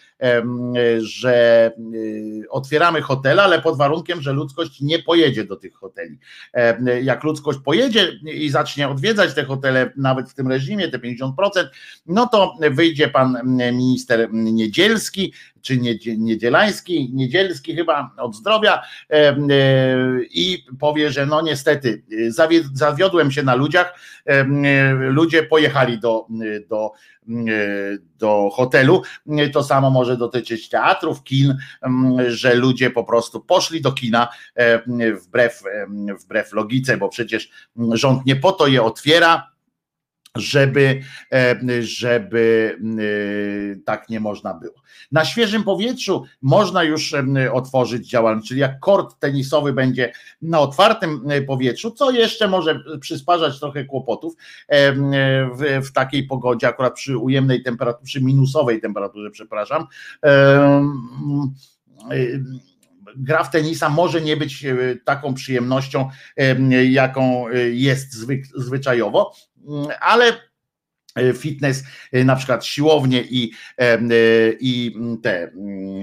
[0.99, 6.19] że y, otwieramy hotele, ale pod warunkiem, że ludzkość nie pojedzie do tych hoteli.
[7.03, 11.33] Jak ludzkość pojedzie i zacznie odwiedzać te hotele, nawet w tym reżimie, te 50%,
[12.07, 15.33] no to wyjdzie pan minister Niedzielski,
[15.67, 15.79] czy
[16.19, 19.37] Niedzielański, Niedzielski chyba od zdrowia e,
[20.31, 22.03] i powie, że no niestety
[22.73, 23.99] zawiodłem się na ludziach,
[24.99, 26.27] ludzie pojechali do,
[26.69, 26.93] do
[28.19, 29.03] do hotelu.
[29.53, 31.57] To samo może dotyczyć teatrów, kin,
[32.28, 34.28] że ludzie po prostu poszli do kina
[35.23, 35.62] wbrew,
[36.24, 37.51] wbrew logice, bo przecież
[37.93, 39.56] rząd nie po to je otwiera,
[40.37, 41.01] żeby,
[41.33, 44.75] e, żeby e, tak nie można było.
[45.13, 51.29] Na świeżym powietrzu można już e, otworzyć działalność, czyli jak kort tenisowy będzie na otwartym
[51.47, 54.35] powietrzu, co jeszcze może przysparzać trochę kłopotów
[54.69, 59.87] w, w takiej pogodzie, akurat przy ujemnej temperaturze, przy minusowej temperaturze, przepraszam
[63.17, 64.67] gra w tenisa może nie być
[65.05, 66.09] taką przyjemnością,
[66.91, 68.13] jaką jest
[68.57, 69.33] zwyczajowo,
[70.01, 70.33] ale
[71.15, 73.99] e, fitness, e, na przykład siłownie i, e,
[74.61, 75.51] i te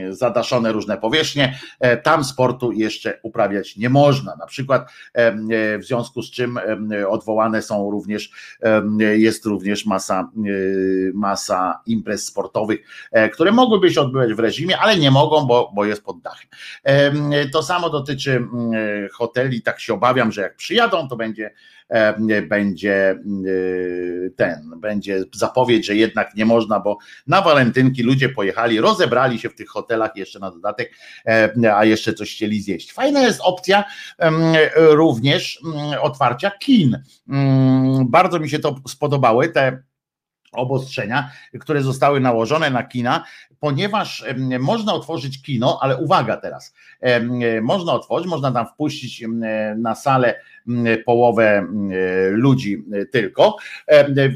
[0.09, 1.59] zadaszone różne powierzchnie,
[2.03, 4.35] tam sportu jeszcze uprawiać nie można.
[4.35, 4.91] Na przykład
[5.79, 6.59] w związku z czym
[7.07, 8.31] odwołane są również,
[9.15, 10.31] jest również masa,
[11.13, 12.79] masa imprez sportowych,
[13.33, 16.49] które mogłyby się odbywać w reżimie, ale nie mogą, bo, bo jest pod dachem.
[17.51, 18.47] To samo dotyczy
[19.13, 21.53] hoteli, tak się obawiam, że jak przyjadą, to będzie
[22.47, 26.97] będzie e, ten, będzie zapowiedź, że jednak nie można, bo
[27.27, 30.93] na walentynki ludzie pojechali, rozebrali się w tych hotelach jeszcze na dodatek,
[31.27, 32.93] e, a jeszcze coś chcieli zjeść.
[32.93, 33.83] Fajna jest opcja
[34.75, 35.61] również
[36.01, 37.03] otwarcia kin.
[38.05, 39.83] Bardzo mi się to spodobały, te
[40.53, 43.23] obostrzenia, które zostały nałożone na kina,
[43.59, 44.25] ponieważ
[44.59, 46.73] można otworzyć kino, ale uwaga teraz,
[47.61, 49.23] można otworzyć, można tam wpuścić
[49.77, 50.35] na salę
[51.05, 51.67] połowę
[52.29, 53.57] ludzi tylko,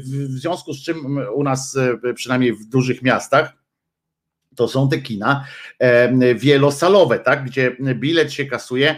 [0.04, 1.78] w związku z czym u nas,
[2.14, 3.52] przynajmniej w dużych miastach,
[4.56, 5.44] to są te kina
[6.34, 8.96] wielosalowe, tak, gdzie bilet się kasuje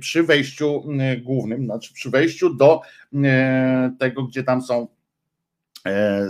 [0.00, 0.84] przy wejściu
[1.22, 2.80] głównym, znaczy przy wejściu do
[3.98, 4.97] tego, gdzie tam są E,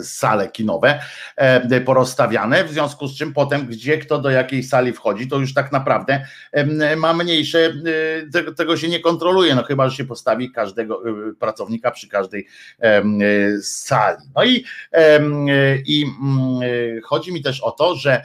[0.03, 1.01] sale kinowe
[1.37, 5.55] e, porozstawiane, w związku z czym potem gdzie kto do jakiej sali wchodzi, to już
[5.55, 6.25] tak naprawdę
[6.97, 7.73] ma mniejsze,
[8.35, 11.03] e, tego się nie kontroluje, no chyba, że się postawi każdego
[11.41, 12.47] pracownika przy każdej
[13.63, 14.25] sali.
[14.37, 14.65] No i,
[15.87, 18.23] i mm, chodzi mi też o to, że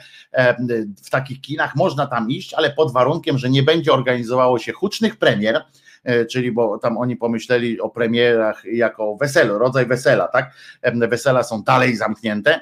[1.04, 5.16] w takich kinach można tam iść, ale pod warunkiem, że nie będzie organizowało się hucznych
[5.16, 5.83] premier, E,
[6.30, 10.50] czyli bo tam oni pomyśleli o premierach jako weselu, rodzaj wesela, tak?
[11.08, 12.60] Wesela są dalej zamknięte,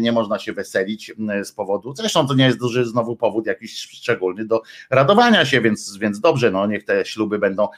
[0.00, 1.12] nie można się weselić
[1.44, 5.96] z powodu, zresztą to nie jest duży znowu powód jakiś szczególny do radowania się, więc,
[5.96, 7.68] więc dobrze, no niech te śluby będą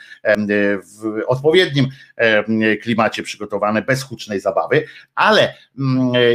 [0.83, 1.87] w odpowiednim
[2.83, 4.85] klimacie przygotowane, bez hucznej zabawy,
[5.15, 5.55] ale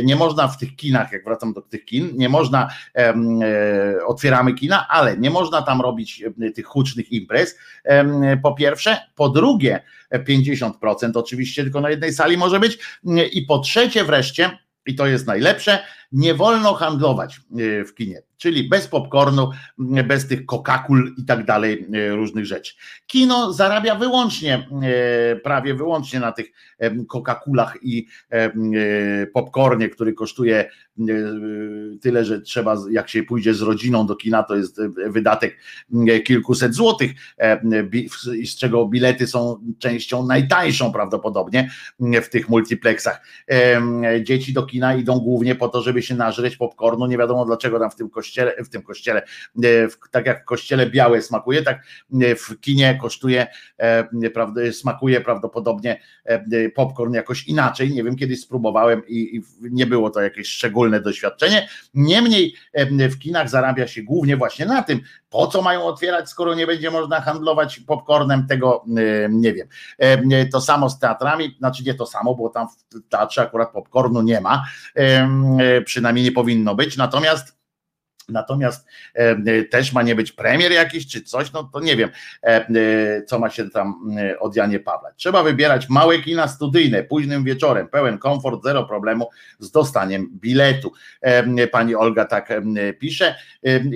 [0.04, 3.14] nie można w tych kinach, jak wracam do tych kin, nie można, e,
[4.06, 6.24] otwieramy kina, ale nie można tam robić
[6.56, 7.58] tych hucznych imprez,
[8.44, 12.78] po pierwsze, po drugie 50% oczywiście tylko na jednej sali może być
[13.34, 14.58] i po trzecie wreszcie,
[14.90, 19.50] i to jest najlepsze, nie wolno handlować e, w kinie, czyli bez popcornu,
[20.08, 22.74] bez tych kokakul i tak dalej, e, różnych rzeczy.
[23.08, 26.52] Kino zarabia wyłącznie, e, prawie wyłącznie na tych
[27.08, 28.08] kokakulach i
[29.34, 30.70] popcornie, który kosztuje
[32.02, 35.58] tyle, że trzeba, jak się pójdzie z rodziną do kina, to jest wydatek
[36.26, 37.12] kilkuset złotych,
[38.46, 43.22] z czego bilety są częścią najtańszą prawdopodobnie w tych multiplexach.
[44.24, 47.80] Dzieci do kina idą głównie po to, żeby żeby się nażreć popcornu, nie wiadomo dlaczego
[47.80, 49.22] tam w tym kościele, w tym kościele,
[49.64, 51.84] e, tak jak w kościele białe smakuje, tak
[52.22, 53.48] e, w kinie kosztuje,
[53.78, 56.02] e, smakuje prawdopodobnie
[56.76, 61.70] popcorn jakoś inaczej, nie wiem, kiedyś spróbowałem i, i nie było to jakieś szczególne doświadczenie,
[61.94, 62.56] niemniej
[63.12, 65.00] w kinach zarabia się głównie właśnie na tym,
[65.30, 68.84] po co mają otwierać, skoro nie będzie można handlować popcornem, tego
[69.30, 69.68] nie wiem.
[70.52, 74.42] To samo z teatrami, znaczy nie to samo, bo tam w teatrze akurat popcornu nie
[74.42, 74.66] ma,
[75.86, 77.59] przynajmniej nie powinno być, natomiast
[78.32, 82.10] Natomiast e, też ma nie być premier jakiś czy coś, no to nie wiem,
[82.44, 85.12] e, e, co ma się tam od Janie Pawła.
[85.16, 89.30] Trzeba wybierać małe kina studyjne, późnym wieczorem, pełen komfort, zero problemu
[89.60, 90.92] z dostaniem biletu.
[91.72, 92.54] Pani Olga tak
[93.00, 93.36] pisze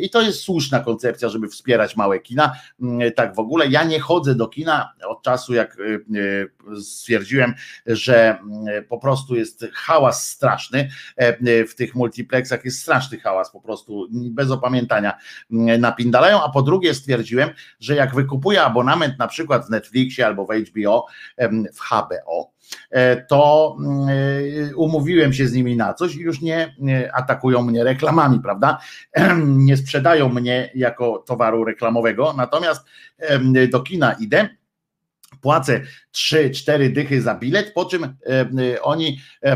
[0.02, 2.56] i to jest słuszna koncepcja, żeby wspierać małe kina.
[3.16, 5.78] Tak w ogóle ja nie chodzę do kina od czasu, jak
[6.82, 7.54] stwierdziłem,
[7.86, 8.38] że
[8.90, 10.90] po prostu jest hałas straszny
[11.68, 15.14] w tych multiplexach, jest straszny hałas po prostu bez opamiętania
[15.52, 20.46] mm, napindalają, a po drugie stwierdziłem, że jak wykupuję abonament na przykład w Netflixie albo
[20.46, 21.06] w HBO,
[21.74, 22.52] w HBO,
[22.92, 26.76] e, to mm, e, umówiłem się z nimi na coś i już nie
[27.14, 28.78] atakują mnie reklamami, prawda?
[29.46, 32.86] Nie sprzedają mnie jako towaru reklamowego, natomiast
[33.72, 34.50] do kina idę
[35.44, 35.82] płacę
[36.14, 39.56] 3-4 dychy za bilet, po czym e, oni e,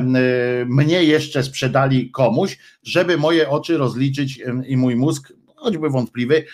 [0.66, 5.34] mnie jeszcze sprzedali komuś, żeby moje oczy rozliczyć i mój mózg
[5.68, 6.46] choćby wątpliwy,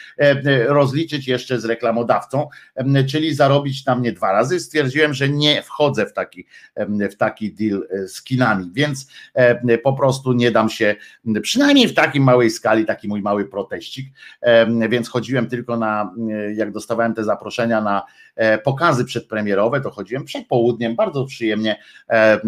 [0.68, 2.48] rozliczyć jeszcze z reklamodawcą,
[3.10, 4.60] czyli zarobić na mnie dwa razy.
[4.60, 6.48] Stwierdziłem, że nie wchodzę w taki,
[7.12, 9.08] w taki deal e, z kinami, więc
[9.84, 10.96] po prostu nie dam się,
[11.42, 14.06] przynajmniej w takiej małej skali, taki mój mały proteścik,
[14.90, 16.14] więc chodziłem tylko na,
[16.56, 18.04] jak dostawałem te zaproszenia na
[18.36, 21.80] E, pokazy przedpremierowe, to chodziłem przed południem, bardzo przyjemnie,
[22.10, 22.40] e, e,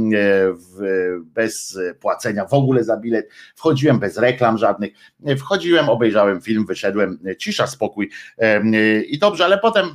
[1.20, 4.92] bez płacenia w ogóle za bilet, wchodziłem bez reklam żadnych,
[5.38, 8.10] wchodziłem, obejrzałem film, wyszedłem, cisza, spokój.
[9.08, 9.86] I dobrze, ale potem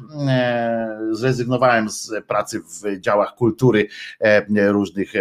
[1.11, 3.89] zrezygnowałem z pracy w działach kultury
[4.57, 5.12] różnych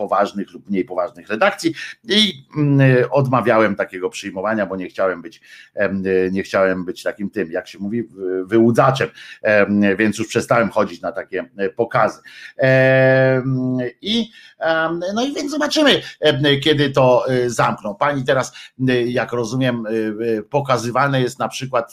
[0.00, 1.74] poważnych lub mniej poważnych redakcji
[2.04, 5.40] i mm, odmawiałem takiego przyjmowania, bo nie chciałem być,
[6.32, 8.08] nie chciałem być takim tym, jak się mówi,
[8.44, 9.08] wyłudzaczem,
[9.98, 12.18] więc już przestałem chodzić na takie e, pokazy.
[14.02, 14.30] I
[15.14, 16.00] no i więc zobaczymy,
[16.62, 17.94] kiedy to e, zamkną.
[17.94, 18.52] Pani teraz,
[18.88, 19.84] e, jak rozumiem,
[20.50, 21.92] pokazywane jest na przykład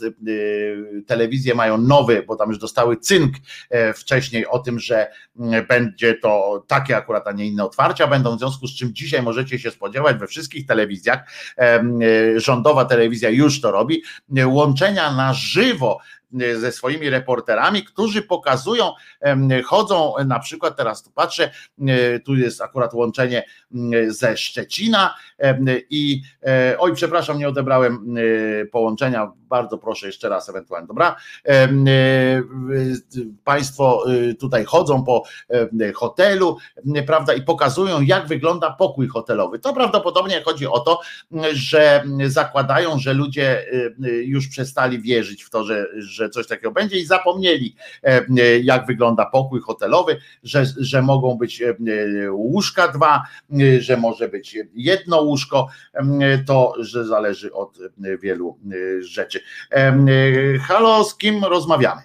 [1.07, 3.35] telewizje mają nowy, bo tam już dostały cynk
[3.95, 5.11] wcześniej o tym, że
[5.69, 9.59] będzie to takie akurat, a nie inne otwarcie będą, w związku z czym dzisiaj możecie
[9.59, 11.83] się spodziewać we wszystkich telewizjach, e,
[12.35, 14.03] rządowa telewizja już to robi,
[14.45, 18.91] łączenia na żywo e, ze swoimi reporterami, którzy pokazują,
[19.65, 21.51] chodzą na przykład, teraz tu patrzę,
[21.87, 23.43] e, tu jest akurat łączenie
[23.75, 25.15] m, ze Szczecina
[25.89, 31.15] i e, oj, przepraszam, nie odebrałem e, połączenia, bardzo proszę jeszcze raz ewentualnie, dobra?
[33.43, 34.03] Państwo
[34.39, 35.23] tutaj chodzą po
[35.95, 36.57] hotelu,
[37.07, 39.59] prawda, i pokazują, jak wygląda pokój hotelowy.
[39.59, 41.01] To prawdopodobnie chodzi o to,
[41.53, 43.65] że zakładają, że ludzie
[44.23, 45.87] już przestali wierzyć w to, że,
[46.17, 51.35] że coś takiego będzie i zapomnieli, e, y, jak wygląda pokój hotelowy, że, że mogą
[51.35, 51.75] być e,
[52.31, 53.23] łóżka dwa,
[53.79, 55.67] że może być jedno łóżko,
[56.47, 57.77] to że zależy od
[58.21, 58.57] wielu
[58.99, 59.39] rzeczy.
[59.71, 59.97] E,
[60.59, 62.01] Halo, z kim rozmawiamy?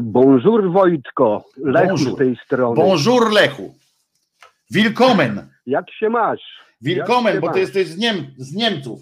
[0.00, 2.14] Bonjour Wojtko, Lech Bonjour.
[2.14, 2.76] z tej strony.
[2.76, 3.74] Bonjour Lechu.
[4.70, 5.48] Willkommen.
[5.66, 6.40] Jak się masz?
[6.80, 7.60] Willkommen, się bo ty masz?
[7.60, 9.00] jesteś z, Niem, z Niemców,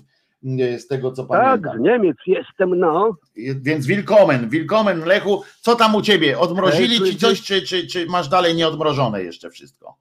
[0.78, 1.76] z tego co Tak, pamiętam.
[1.78, 3.16] z Niemiec jestem, no.
[3.56, 5.42] Więc willkommen, willkommen Lechu.
[5.60, 6.38] Co tam u ciebie?
[6.38, 9.96] Odmrozili Ej, ci coś, czy, czy, czy masz dalej nieodmrożone jeszcze wszystko?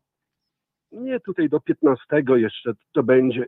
[0.92, 2.04] Nie tutaj do 15
[2.36, 3.46] jeszcze to będzie.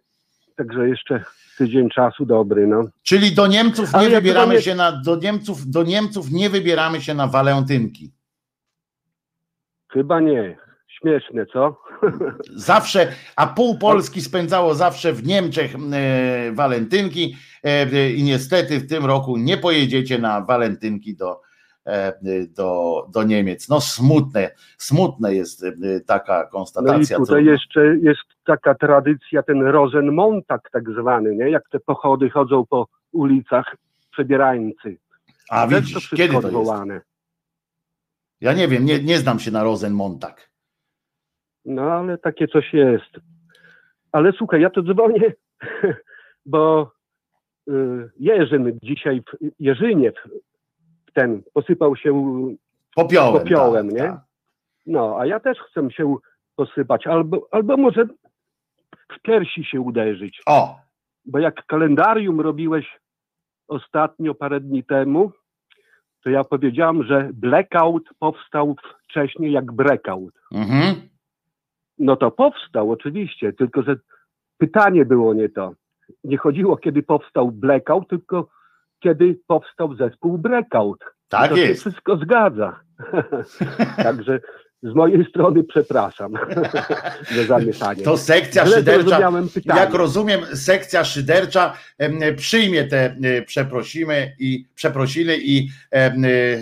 [0.56, 1.24] Także jeszcze
[1.58, 2.84] tydzień czasu dobry, no.
[3.04, 6.50] Czyli do Niemców Ale nie jak wybieramy mamy- się na do Niemców, do Niemców nie
[6.50, 8.12] wybieramy się na walentynki.
[9.92, 10.58] Chyba nie.
[10.88, 11.82] Śmieszne, co?
[12.56, 19.06] Zawsze, a pół Polski spędzało zawsze w Niemczech e, walentynki e, i niestety w tym
[19.06, 21.42] roku nie pojedziecie na walentynki do,
[21.86, 22.14] e,
[22.48, 23.70] do, do Niemiec.
[23.70, 25.72] No smutne, smutne jest e,
[26.06, 27.18] taka No i konstatacja.
[27.18, 31.50] tutaj co- jeszcze jest taka tradycja, ten Rosenmontag tak zwany, nie?
[31.50, 33.76] Jak te pochody chodzą po ulicach
[34.12, 34.98] przebierańcy.
[35.50, 36.46] A Też to widzisz, wszystko kiedy to jest?
[36.46, 37.02] odwołane.
[38.42, 40.47] Ja nie wiem, nie, nie znam się na Rosenmontag.
[41.68, 43.12] No ale takie coś jest.
[44.12, 45.34] Ale słuchaj, ja to dzwonię,
[46.46, 46.92] bo
[47.70, 47.74] y,
[48.20, 50.16] Jerzyn dzisiaj, w Jerzyniew,
[51.14, 52.14] ten posypał się
[52.96, 53.42] Popiołem.
[53.42, 54.08] popiołem, tak, nie?
[54.08, 54.20] tak.
[54.86, 56.16] No, a ja też chcę się
[56.56, 58.06] posypać, albo, albo może
[59.10, 60.42] w piersi się uderzyć.
[60.46, 60.80] O,
[61.26, 63.00] Bo jak kalendarium robiłeś
[63.68, 65.32] ostatnio parę dni temu,
[66.24, 70.34] to ja powiedziałam, że blackout powstał wcześniej jak breakout.
[70.54, 70.96] mhm.
[72.00, 73.96] No to powstał oczywiście, tylko że
[74.58, 75.72] pytanie było nie to.
[76.24, 78.48] Nie chodziło, kiedy powstał blackout, tylko
[79.00, 81.00] kiedy powstał zespół breakout.
[81.30, 81.82] tak to się jest.
[81.82, 82.80] wszystko zgadza.
[84.04, 84.40] Także
[84.84, 86.34] z mojej strony przepraszam
[87.36, 88.04] za zamieszanie.
[88.04, 89.32] To sekcja Źle szydercza.
[89.66, 91.74] Jak rozumiem, sekcja szydercza
[92.38, 95.70] przyjmie te przeprosimy i przeprosiny i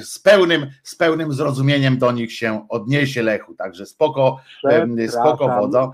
[0.01, 3.55] z pełnym, z pełnym zrozumieniem do nich się odniesie Lechu.
[3.55, 4.39] Także spoko,
[5.09, 5.91] spoko wodo.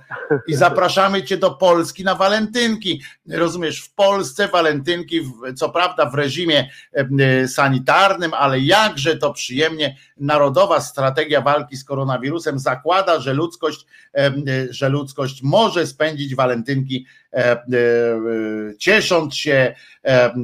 [0.48, 3.02] I zapraszamy cię do Polski na walentynki.
[3.30, 5.22] Rozumiesz, w Polsce walentynki,
[5.56, 6.70] co prawda w reżimie
[7.48, 9.96] sanitarnym, ale jakże to przyjemnie.
[10.18, 12.11] Narodowa strategia walki z koronawirusem
[12.60, 17.68] zakłada, że ludzkość, em, e, że ludzkość może spędzić walentynki e, e, e,
[18.78, 19.74] ciesząc się,
[20.06, 20.36] e, e,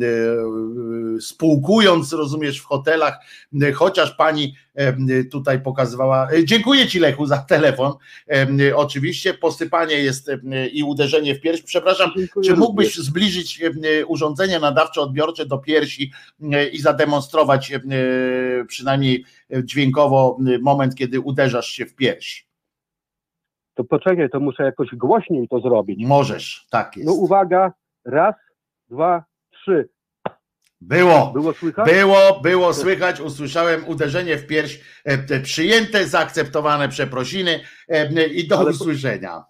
[1.22, 3.18] spółkując, rozumiesz, w hotelach,
[3.62, 6.28] e, chociaż pani e, tutaj pokazywała.
[6.32, 7.94] e, Dziękuję Ci Lechu za telefon.
[8.32, 11.62] E, Oczywiście posypanie jest e, i uderzenie w pierś.
[11.62, 12.58] Przepraszam, Dziękuję czy również.
[12.58, 16.12] mógłbyś zbliżyć e, urządzenie nadawczo-odbiorcze do piersi
[16.54, 17.80] e, i zademonstrować e,
[18.68, 19.26] przynajmniej
[19.64, 22.48] dźwiękowo e, moment, kiedy uderzasz się w pierś?
[23.74, 26.06] To poczekaj, to muszę jakoś głośniej to zrobić.
[26.08, 27.08] Możesz, tak jest.
[27.08, 27.74] No uwaga,
[28.06, 28.36] raz,
[28.90, 29.90] dwa, trzy.
[30.82, 31.32] Było.
[31.34, 31.92] Było słychać?
[31.94, 38.60] Było, było słychać, usłyszałem uderzenie w pierś, e, te przyjęte, zaakceptowane przeprosiny e, i do
[38.60, 39.44] Ale- usłyszenia.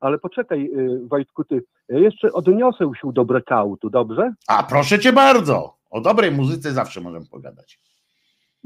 [0.00, 1.64] Ale poczekaj, y, Wojtku, ty.
[1.88, 4.34] Ja jeszcze odniosę się do breakoutu, dobrze?
[4.48, 5.76] A proszę cię bardzo.
[5.90, 7.80] O dobrej muzyce zawsze możemy pogadać.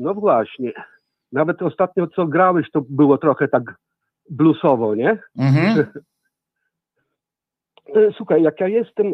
[0.01, 0.73] No właśnie.
[1.33, 3.75] Nawet ostatnio co grałeś, to było trochę tak
[4.31, 5.19] bluesowo, nie?
[5.39, 5.87] Mhm.
[7.95, 9.13] E, Słuchaj, jak ja jestem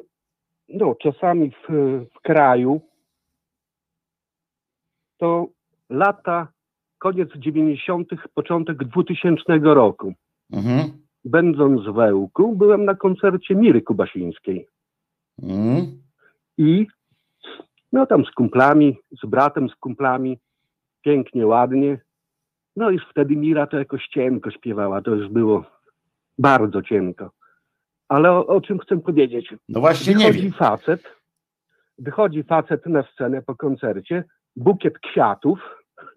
[0.69, 1.69] no, czasami w,
[2.15, 2.81] w kraju,
[5.19, 5.47] to
[5.91, 6.49] lata,
[6.99, 10.15] koniec 90., początek 2000 roku.
[10.53, 10.91] Mhm.
[11.25, 14.69] Będąc w Wełku, byłem na koncercie Miry Kubasińskiej.
[15.43, 16.03] Mhm.
[16.59, 16.87] I
[17.93, 20.39] no tam z kumplami, z bratem, z kumplami,
[21.07, 21.99] pięknie, ładnie.
[22.77, 25.65] No już wtedy Mira to jakoś cienko śpiewała, to już było
[26.39, 27.31] bardzo cienko.
[28.09, 29.55] Ale o, o czym chcę powiedzieć?
[29.69, 30.53] No właśnie nie Wychodzi wiem.
[30.53, 31.03] facet,
[31.99, 34.25] wychodzi facet na scenę po koncercie,
[34.57, 35.59] bukiet kwiatów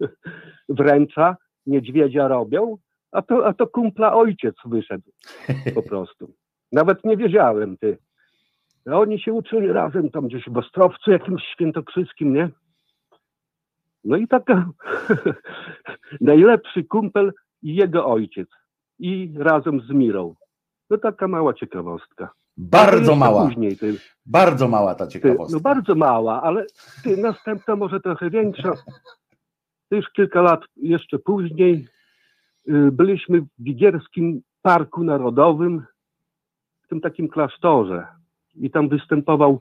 [0.78, 1.36] wręcza,
[1.66, 2.76] niedźwiedzia robią,
[3.12, 5.10] a to, a to kumpla ojciec wyszedł
[5.74, 6.32] po prostu.
[6.72, 7.98] Nawet nie wiedziałem, ty.
[8.92, 12.48] Oni się uczyli razem tam gdzieś w Ostrowcu jakimś świętokrzyskim, nie?
[14.04, 14.70] No i taka
[16.20, 17.32] najlepszy kumpel
[17.62, 18.48] i jego ojciec.
[18.98, 20.34] I razem z Mirą.
[20.90, 22.30] No taka mała ciekawostka.
[22.56, 23.94] Bardzo mała, Później, ty,
[24.26, 25.56] bardzo mała ta ty, ciekawostka.
[25.56, 26.66] no bardzo mała, ale
[27.04, 28.72] ty, następna może trochę większa.
[29.90, 31.86] Już kilka lat jeszcze później
[32.68, 35.84] y, byliśmy w Wigierskim Parku Narodowym,
[36.82, 38.06] w tym takim klasztorze.
[38.54, 39.60] I tam występował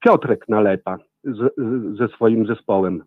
[0.00, 3.04] Piotrek Nalepa z, z, ze swoim zespołem.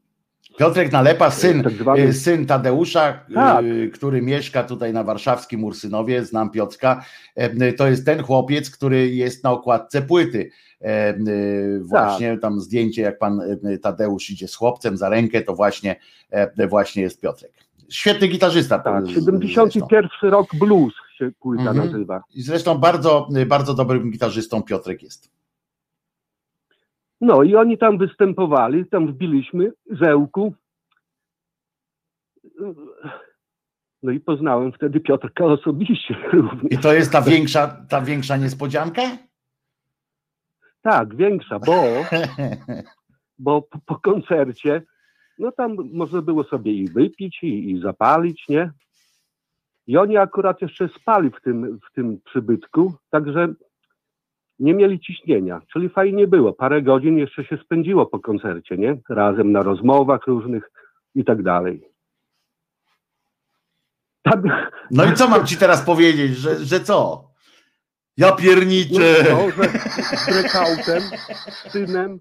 [0.57, 3.65] Piotrek Nalepa, syn, Tak zwany- y, syn Tadeusza, Tak.
[3.65, 7.05] y, który mieszka tutaj na warszawskim Ursynowie, znam Piotrka.
[7.35, 10.49] E, To jest ten chłopiec, który jest na okładce płyty.
[10.81, 13.41] E, y, Właśnie tam zdjęcie, jak pan
[13.81, 15.95] Tadeusz idzie z chłopcem za rękę, to właśnie,
[16.31, 17.51] e, właśnie jest Piotrek.
[17.89, 18.79] Świetny gitarzysta.
[18.79, 21.77] Tak, z- 71 rok blues się płyta Mhm.
[21.91, 22.23] nazywa.
[22.35, 25.29] I zresztą bardzo, bardzo dobrym gitarzystą Piotrek jest.
[27.21, 30.53] No i oni tam występowali, tam wbiliśmy zełku.
[34.03, 36.71] No i poznałem wtedy Piotrka osobiście również.
[36.71, 39.01] I to jest ta większa, ta większa niespodzianka?
[40.81, 41.83] Tak, większa, bo,
[43.39, 44.81] bo po, po koncercie,
[45.39, 48.71] no tam można było sobie i wypić, i, i zapalić, nie?
[49.87, 53.53] I oni akurat jeszcze spali w tym, w tym przybytku, także
[54.61, 56.53] nie mieli ciśnienia, czyli fajnie było.
[56.53, 58.97] Parę godzin jeszcze się spędziło po koncercie, nie?
[59.09, 60.71] Razem na rozmowach różnych
[61.15, 61.87] i tak dalej.
[64.23, 64.39] Tak,
[64.91, 67.27] No i co mam ci teraz powiedzieć, że, że co?
[68.17, 69.23] Ja no, pierniczę.
[69.29, 69.69] no, że
[70.17, 71.01] z breakoutem,
[71.49, 72.19] z synem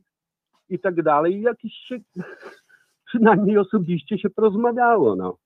[0.68, 1.34] i tak dalej.
[1.36, 1.98] I jakiś się,
[3.06, 5.36] przynajmniej osobiście się porozmawiało, no.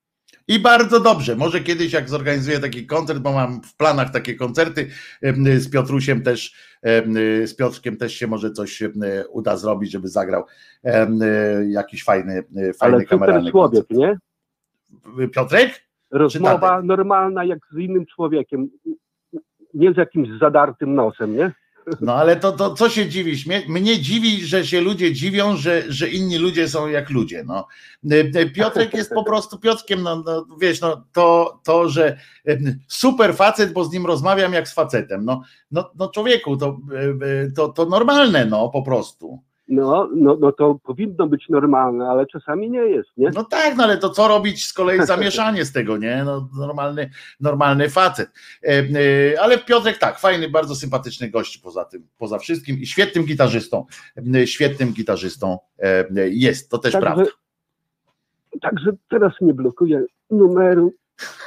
[0.48, 1.36] I bardzo dobrze.
[1.36, 4.90] Może kiedyś, jak zorganizuję taki koncert, bo mam w planach takie koncerty
[5.58, 6.54] z Piotrusiem też,
[7.44, 8.82] z Piotrkiem też się może coś
[9.30, 10.44] uda zrobić, żeby zagrał
[11.68, 12.42] jakiś fajny,
[12.78, 14.18] fajny Ale kameralny człowiek, nie?
[15.34, 15.84] Piotrek?
[16.10, 18.68] Rozmowa normalna jak z innym człowiekiem.
[19.74, 21.52] Nie z jakimś zadartym nosem, nie?
[22.00, 23.46] No ale to, to co się dziwisz?
[23.46, 27.44] Mnie, mnie dziwi, że się ludzie dziwią, że, że inni ludzie są jak ludzie.
[27.46, 27.66] No.
[28.54, 33.72] Piotrek jest po prostu Piotrkiem, no, no wiesz, no, to, to, że em, super facet,
[33.72, 35.24] bo z nim rozmawiam jak z facetem.
[35.24, 36.78] No, no, no człowieku, to,
[37.22, 39.42] e, to, to normalne, no po prostu.
[39.68, 43.30] No, no, no to powinno być normalne, ale czasami nie jest, nie?
[43.34, 46.22] No tak, no ale to co robić z kolei zamieszanie z tego, nie?
[46.24, 47.10] No, normalny,
[47.40, 48.30] normalny facet.
[48.62, 53.24] E, e, Ale Piotrek tak, fajny, bardzo sympatyczny gość poza tym, poza wszystkim i świetnym
[53.24, 53.86] gitarzystą,
[54.34, 55.58] e, świetnym gitarzystą
[56.30, 57.24] jest, to też prawda.
[58.60, 60.92] Także teraz nie blokuję numeru.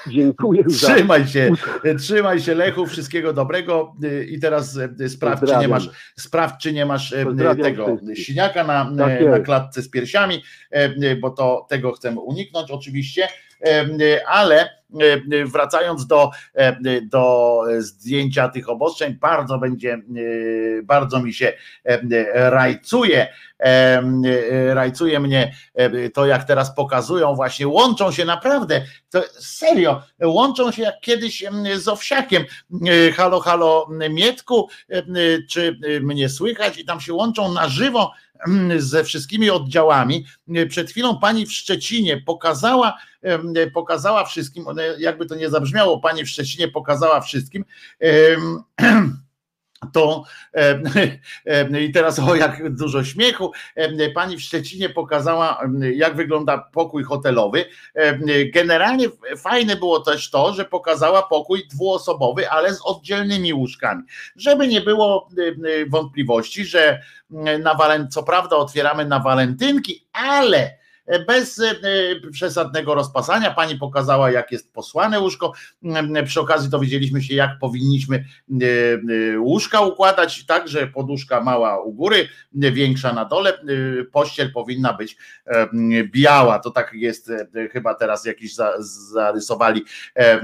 [0.07, 0.88] Dziękuję za.
[0.95, 1.52] Trzymaj się,
[1.84, 6.61] e, trzymaj się Lechu, wszystkiego dobrego e, i teraz e, sprawdź, czy nie masz, sprawdź,
[6.61, 8.26] czy nie masz e, Pozdrawiam tego wszystkich.
[8.26, 13.30] siniaka na, Tak na klatce z piersiami, e, bo to tego chcemy uniknąć oczywiście, e,
[14.28, 14.70] ale
[15.32, 19.99] e, wracając do, e, do zdjęcia tych obostrzeń, bardzo będzie, e,
[20.84, 21.54] bardzo mi się
[21.86, 23.28] e, rajcuje,
[23.60, 24.02] e,
[24.73, 30.81] rajcuje mnie e, to, jak teraz pokazują, właśnie łączą się naprawdę, to serio, łączą się
[30.81, 31.44] jak kiedyś
[31.76, 32.46] z Owsiakiem,
[32.86, 35.04] E, halo, halo Mietku, e,
[35.49, 36.78] czy e, mnie słychać?
[36.78, 38.12] I tam się łączą na żywo
[38.78, 40.26] ze wszystkimi oddziałami.
[40.56, 45.99] E, Przed chwilą pani w Szczecinie pokazała, em, pokazała wszystkim, one- jakby to nie zabrzmiało,
[45.99, 47.66] pani w Szczecinie pokazała wszystkim,
[49.94, 50.23] to
[50.54, 50.84] em,
[51.46, 53.52] em, i teraz o jak dużo śmiechu,
[54.15, 55.62] pani w Szczecinie pokazała
[55.94, 57.65] jak wygląda pokój hotelowy.
[58.54, 59.06] Generalnie
[59.38, 64.04] fajne było też to, że pokazała pokój dwuosobowy, ale z oddzielnymi łóżkami,
[64.36, 65.30] żeby nie było
[65.89, 67.02] wątpliwości, że
[67.60, 70.77] na co prawda otwieramy na walentynki, ale
[71.27, 71.76] bez e,
[72.31, 73.52] przesadnego rozpasania.
[73.52, 75.53] Pani pokazała, jak jest posłane łóżko.
[75.84, 78.65] Mm, Przy okazji dowiedzieliśmy się, jak powinniśmy e,
[79.36, 82.27] e, łóżka układać, tak, że poduszka mała u góry,
[82.63, 83.53] e, większa na dole.
[83.53, 83.63] E,
[84.11, 85.68] Pościel powinna być e,
[86.03, 86.60] biała.
[86.60, 88.73] To tak jest e, chyba teraz jakieś za,
[89.11, 90.41] zarysowali e,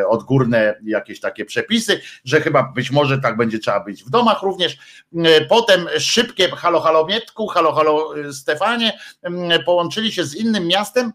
[0.00, 4.42] e, odgórne jakieś takie przepisy, że chyba być może tak będzie trzeba być w domach
[4.42, 4.78] również.
[5.16, 8.92] E, Potem szybkie halo halo Mietku, halo halo e, Stefanie
[9.22, 9.48] em,
[9.84, 11.12] połączyli się z innym miastem,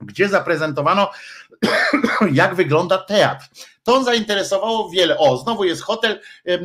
[0.00, 1.10] gdzie zaprezentowano,
[2.32, 3.46] jak wygląda teatr.
[3.82, 5.18] To zainteresowało wiele.
[5.18, 6.20] O, znowu jest hotel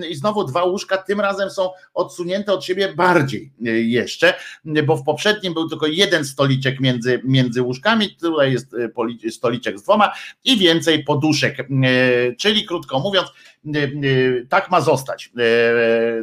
[0.09, 3.51] i znowu dwa łóżka, tym razem są odsunięte od siebie bardziej
[3.85, 4.33] jeszcze,
[4.85, 8.75] bo w poprzednim był tylko jeden stoliczek między, między łóżkami, tutaj jest
[9.29, 11.67] stoliczek z dwoma i więcej poduszek,
[12.37, 13.27] czyli krótko mówiąc,
[14.49, 15.31] tak ma zostać.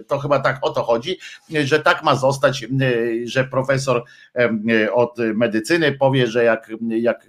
[0.07, 1.19] To chyba tak o to chodzi,
[1.65, 2.67] że tak ma zostać,
[3.25, 4.05] że profesor
[4.93, 7.27] od medycyny powie, że jak, jak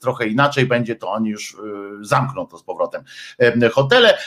[0.00, 1.56] trochę inaczej będzie, to oni już
[2.00, 3.02] zamkną to z powrotem
[3.72, 4.18] hotele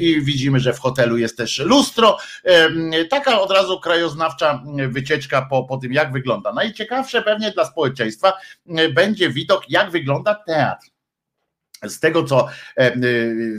[0.00, 2.18] i widzimy, że w hotelu jest też lustro.
[3.10, 6.52] Taka od razu krajoznawcza wycieczka po, po tym, jak wygląda.
[6.52, 8.32] Najciekawsze pewnie dla społeczeństwa
[8.94, 10.86] będzie widok, jak wygląda teatr
[11.88, 12.48] z tego co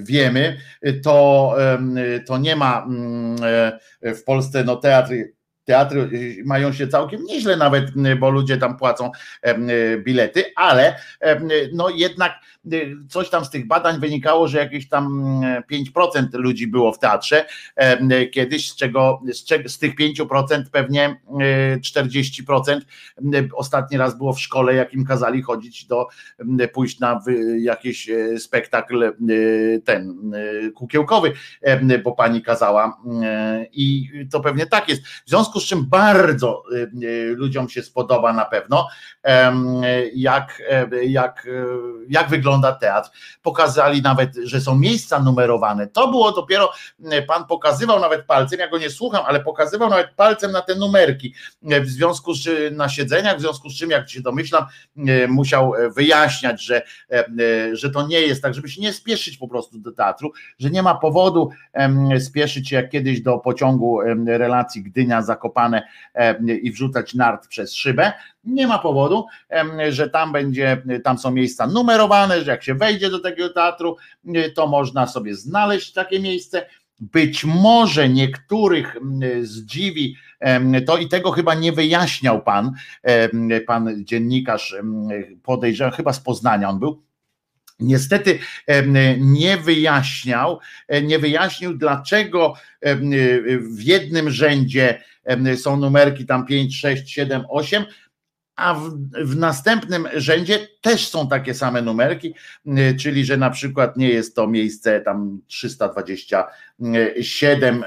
[0.04, 0.58] wiemy,
[1.04, 1.56] to,
[2.28, 2.88] to nie ma
[4.02, 5.34] e, w Polsce no, teatry
[5.66, 9.12] teatry y, mają się całkiem nieźle nawet, y, bo ludzie tam płacą
[9.48, 11.00] y, bilety, ale
[11.74, 12.34] no jednak
[13.10, 15.24] coś tam z tych badań wynikało, że jakieś tam
[15.72, 17.46] 5% ludzi było w teatrze
[18.32, 19.22] kiedyś, z czego
[19.66, 21.22] z, tych 5% pewnie
[21.80, 22.80] 40%
[23.56, 26.08] ostatni raz było w szkole, jakim kazali chodzić do
[26.74, 27.22] pójść na
[27.60, 29.14] jakiś spektakl
[29.86, 30.32] ten
[30.76, 31.34] kukiełkowy,
[32.04, 33.02] bo pani kazała
[33.72, 35.08] i to pewnie tak jest.
[35.08, 38.88] W związku związku z czym bardzo y, y, ludziom się spodoba na pewno,
[40.14, 40.62] jak,
[41.06, 41.66] jak, y,
[42.10, 43.10] jak wygląda teatr.
[43.42, 45.88] Pokazali nawet, że są miejsca numerowane.
[45.88, 46.72] To było dopiero,
[47.28, 51.34] pan pokazywał nawet palcem, ja go nie słucham, ale pokazywał nawet palcem na te numerki.
[51.62, 54.66] W związku z na siedzeniach, w związku z czym, jak się domyślam,
[55.28, 56.82] musiał wyjaśniać, że,
[57.72, 60.84] że to nie jest tak, żeby się nie spieszyć po prostu do teatru, że nie
[60.84, 61.50] ma powodu
[62.20, 65.88] spieszyć się jak kiedyś do pociągu relacji Gdynia za zakopane
[66.62, 68.12] i wrzucać nart przez szybę.
[68.44, 69.26] Nie ma powodu,
[69.90, 73.98] że tam będzie, tam są miejsca numerowane, że jak się wejdzie do takiego teatru,
[74.56, 76.66] to można sobie znaleźć takie miejsce.
[77.00, 78.98] Być może niektórych
[79.42, 80.16] zdziwi
[80.86, 82.72] to i tego chyba nie wyjaśniał pan,
[83.68, 84.76] pan dziennikarz,
[85.44, 87.04] podejrzewam, chyba z Poznania on był,
[87.84, 88.40] Niestety
[89.20, 90.60] nie wyjaśniał,
[91.04, 92.54] nie wyjaśnił, dlaczego
[93.60, 95.04] w jednym rzędzie
[95.56, 97.86] są numerki tam 5, 6, 7, 8,
[98.56, 98.90] a w,
[99.26, 102.34] w, następnym rzędzie też są takie same numerki,
[102.68, 106.36] y, czyli że na przykład nie jest to miejsce tam 327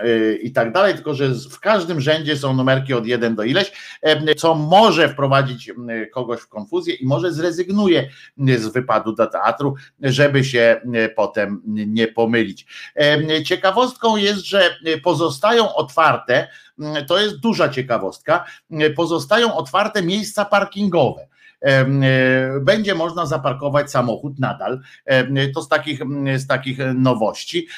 [0.04, 3.72] y, i tak dalej, tylko że w każdym rzędzie są numerki od 1 do ileś,
[4.36, 5.72] co może wprowadzić
[6.12, 8.08] kogoś w konfuzję i może zrezygnuje
[8.38, 10.80] z wypadu do teatru, żeby się
[11.16, 12.66] potem nie pomylić.
[13.44, 16.48] Ciekawostką jest, że pozostają otwarte
[17.06, 18.44] to jest duża ciekawostka,
[18.96, 21.28] pozostają otwarte miejsca parkingowe.
[21.66, 24.80] E, będzie można zaparkować samochód nadal.
[25.54, 26.00] To z takich,
[26.36, 27.68] z takich nowości.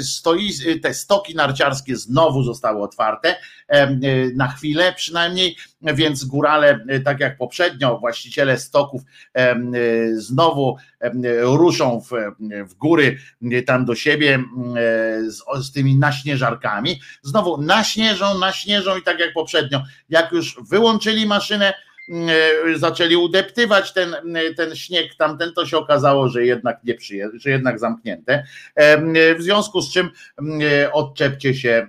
[0.00, 0.50] Stoi,
[0.82, 3.36] te stoki narciarskie znowu zostały otwarte
[4.34, 9.02] na chwilę przynajmniej, więc górale, tak jak poprzednio, właściciele stoków
[10.14, 10.76] znowu
[11.40, 12.10] ruszą w,
[12.68, 13.18] w góry
[13.66, 14.44] tam do siebie
[15.28, 17.00] z, z tymi naśnieżarkami.
[17.22, 21.91] Znowu naśnieżą, naśnieżą i tak jak poprzednio, jak już wyłączyli maszynę, E,
[22.76, 24.16] zaczęli udeptywać ten,
[24.56, 28.44] ten śnieg tamten, to się okazało, że jednak nie przyje, że jednak zamknięte.
[28.74, 30.10] E, w związku z czym
[30.62, 31.86] e, odczepcie się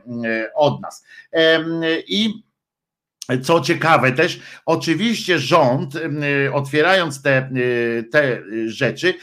[0.56, 1.06] od nas.
[2.08, 2.44] I
[3.44, 5.94] co ciekawe też, oczywiście rząd,
[6.54, 7.50] otwierając te,
[8.12, 9.14] te rzeczy,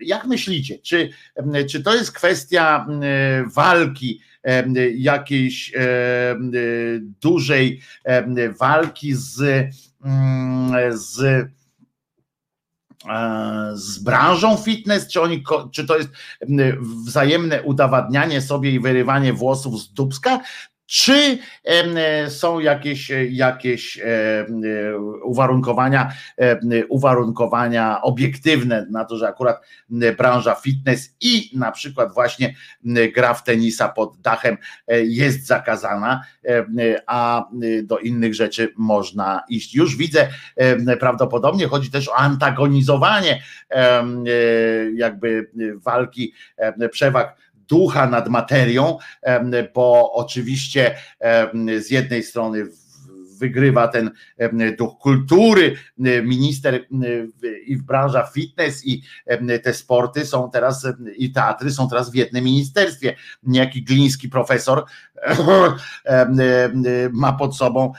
[0.00, 1.10] jak myślicie, czy,
[1.70, 2.86] czy to jest kwestia
[3.54, 4.20] walki,
[4.94, 5.72] jakiejś
[7.20, 7.80] dużej
[8.58, 9.66] walki z
[10.90, 11.20] z
[13.08, 16.08] e, z branżą fitness, czy, oni, czy to jest
[17.04, 20.40] wzajemne udowadnianie sobie i wyrywanie włosów z dubska,
[20.92, 21.38] czy
[22.28, 24.00] są jakieś, jakieś
[25.24, 26.12] uwarunkowania,
[26.88, 29.60] uwarunkowania obiektywne na to, że akurat
[30.18, 32.54] branża fitness i na przykład właśnie
[33.14, 34.56] gra w tenisa pod dachem
[34.88, 36.24] e, jest zakazana,
[37.06, 37.44] a
[37.82, 39.74] do innych rzeczy można iść.
[39.74, 40.28] Już widzę,
[41.00, 44.04] prawdopodobnie chodzi też o antagonizowanie e,
[44.94, 45.50] jakby
[45.84, 46.34] walki
[46.90, 47.36] przewag
[47.68, 48.98] ducha nad materią,
[49.74, 50.96] bo oczywiście
[51.78, 52.66] z jednej strony
[53.38, 54.10] wygrywa ten
[54.78, 55.76] duch kultury,
[56.22, 56.86] minister
[57.66, 59.02] i branża fitness i
[59.62, 63.16] te sporty są teraz i teatry są teraz w jednym ministerstwie.
[63.42, 64.84] Niejaki gliński profesor
[67.12, 67.92] ma pod sobą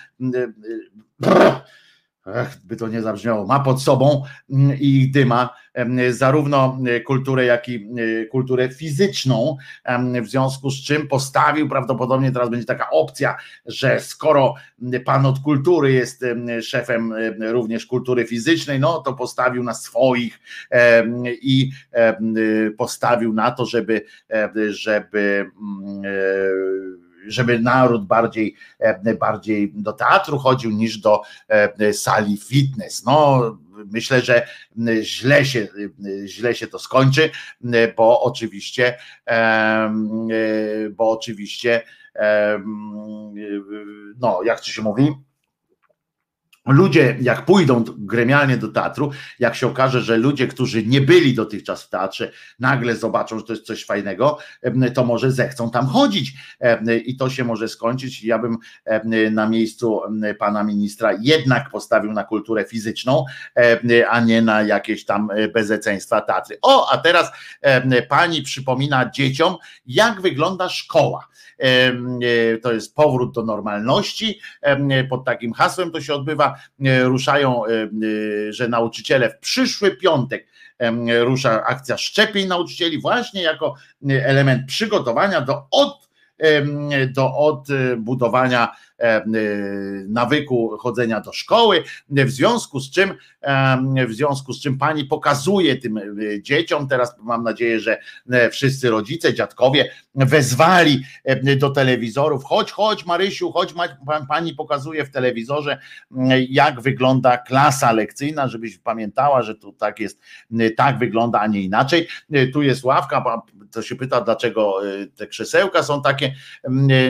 [2.64, 5.50] By to nie zabrzmiało, ma pod sobą mm, i dyma
[6.10, 7.76] zarówno e, kulturę, jak i
[8.22, 9.58] e, kulturę fizyczną,
[10.22, 13.36] w związku z czym postawił, prawdopodobnie teraz będzie taka opcja,
[13.66, 14.56] że skoro
[15.06, 20.40] pan od kultury jest em, szefem em, również kultury fizycznej, no to postawił na swoich
[21.42, 21.72] i
[22.78, 30.38] postawił na to, żeby, em, żeby mm, e, żeby naród bardziej, e, bardziej do teatru
[30.38, 33.06] chodził niż do e, sali fitness.
[33.06, 33.42] No,
[33.92, 34.48] myślę, że
[35.02, 35.68] źle się,
[36.26, 37.30] źle się to skończy,
[37.98, 39.94] bo oczywiście, e,
[40.92, 41.82] bo oczywiście,
[44.20, 45.14] no, jak to się mówi?
[46.68, 51.84] Ludzie, jak pójdą gremialnie do teatru, jak się okaże, że ludzie, którzy nie byli dotychczas
[51.84, 54.38] w teatrze, nagle zobaczą, że to jest coś fajnego,
[54.96, 56.34] to może zechcą tam chodzić
[57.06, 58.24] i to się może skończyć.
[58.24, 58.58] Ja bym
[59.32, 60.02] na miejscu
[60.40, 63.26] pana ministra jednak postawił na kulturę fizyczną,
[64.10, 66.58] a nie na jakieś tam e, bezeceństwa teatry.
[66.62, 67.32] O, a teraz
[68.10, 71.28] pani przypomina dzieciom, jak wygląda szkoła.
[71.64, 74.40] E, To jest powrót do normalności.
[74.62, 76.56] em, Pod takim hasłem to się odbywa.
[76.86, 77.70] E, Ruszają, e,
[78.50, 80.48] że nauczyciele w przyszły piątek
[81.24, 83.76] rusza akcja szczepień nauczycieli, właśnie jako
[84.10, 86.04] e, element przygotowania do od
[87.16, 88.74] do odbudowania e,
[90.08, 95.76] nawyku chodzenia do szkoły, w związku z czym em, w związku z czym pani pokazuje
[95.76, 97.98] tym e, dzieciom, teraz mam nadzieję, że
[98.32, 101.04] e, wszyscy rodzice, dziadkowie wezwali
[101.58, 103.74] do telewizorów, chodź, chodź Marysiu, chodź,
[104.30, 105.78] pani pokazuje w telewizorze
[106.50, 110.20] jak wygląda klasa lekcyjna, żebyś pamiętała, że tu tak jest,
[110.78, 112.08] tak wygląda, a nie inaczej.
[112.54, 113.42] Tu jest ławka,
[113.72, 114.82] to się pyta, dlaczego
[115.16, 116.36] te krzesełka są takie.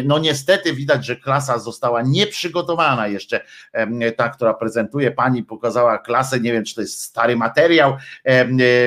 [0.06, 3.42] No niestety widać, że klasa została nieprzygotowana jeszcze.
[4.18, 7.98] Ta, która prezentuje, pani pokazała klasę, nie wiem, czy to jest stary materiał,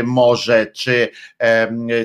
[0.05, 1.09] może, czy,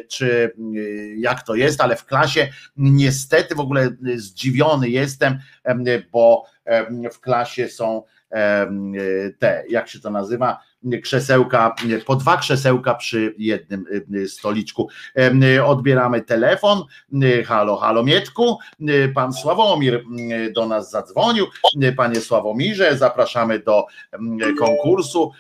[0.10, 2.48] czy y, jak to jest, ale w klasie
[2.78, 6.46] niestety w ogóle zdziwiony jestem, em, bo
[7.14, 8.04] w klasie są
[9.40, 10.60] te, jak się to nazywa,
[11.04, 13.86] krzesełka, po dwa krzesełka przy jednym
[14.16, 14.90] y, stoliczku.
[15.16, 16.84] Em, Odbieramy telefon.
[17.24, 18.58] Y, Halo, halo Mietku.
[18.90, 21.46] Y, Pan Sławomir y, do nas zadzwonił.
[21.84, 23.86] Y, Panie Sławomirze, zapraszamy do
[24.60, 25.32] konkursu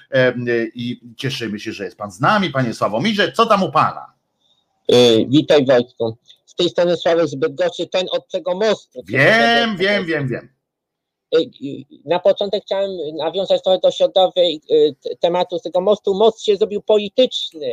[0.76, 2.50] i cieszymy się, że jest Pan z nami.
[2.50, 4.12] Panie Sławomirze, co tam u Pana?
[4.88, 6.18] Yy, witaj Wojtku.
[6.46, 9.04] Z tej strony Sławek z Bydgoszczy, ten od tego mostu.
[9.08, 10.50] Wiem, wiem, wiem, wiem.
[11.32, 14.62] Yy, yy, Na początek chciałem nawiązać trochę do środowej
[15.02, 16.14] t- tematu z tego mostu.
[16.14, 17.72] Most się zrobił polityczny.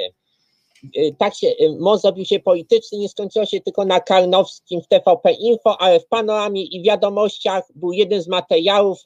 [1.18, 5.80] Tak się, most zrobił się polityczny, nie skończyło się tylko na Karnowskim w TVP Info,
[5.80, 8.98] ale w Panoramie i Wiadomościach był jeden z materiałów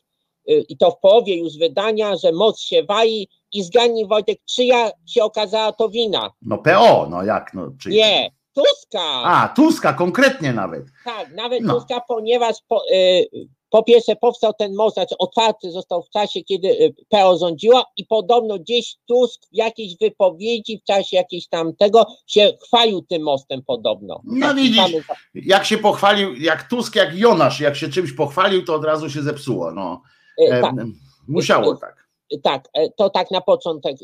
[0.69, 5.25] i to w połowie już wydania, że most się wali i zgadnij Wojtek, czyja się
[5.25, 6.31] okazała to wina?
[6.43, 7.89] No PO, no jak, no czy...
[7.89, 9.23] Nie, Tuska!
[9.25, 10.85] A, Tuska konkretnie nawet.
[11.05, 11.75] Tak, nawet No.
[11.75, 13.27] Tuska, ponieważ po, y,
[13.73, 18.07] po pierwsze powstał ten most, znaczy otwarty został w czasie, kiedy y, PO rządziła i
[18.07, 23.63] podobno gdzieś Tusk w jakiejś wypowiedzi w czasie jakiejś tam tego się chwalił tym mostem
[23.67, 24.21] podobno.
[24.25, 25.03] No Taki widzisz, mamy-
[25.35, 29.23] jak się pochwalił, jak Tusk, jak Jonasz, jak się czymś pochwalił, to od razu się
[29.23, 29.71] zepsuło.
[29.73, 30.03] No.
[30.41, 30.75] y, Em, tak,
[31.29, 32.07] Musiało tak.
[32.43, 33.97] tak, e, to tak na początek.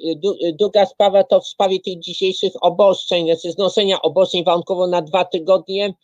[0.59, 5.95] Druga sprawa to w sprawie tych dzisiejszych obostrzeń, znaczy znoszenia obostrzeń warunkowo na dwa tygodnie.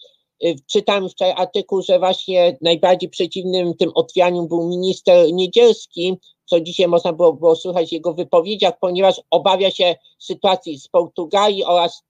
[0.44, 6.14] Y, Czytałem wczoraj artykuł, że właśnie najbardziej przeciwnym tym otwianiu był minister Niedzielski,
[6.44, 11.64] co dzisiaj można było, było słychać w jego wypowiedziach, ponieważ obawia się sytuacji z Portugalii
[11.64, 12.02] oraz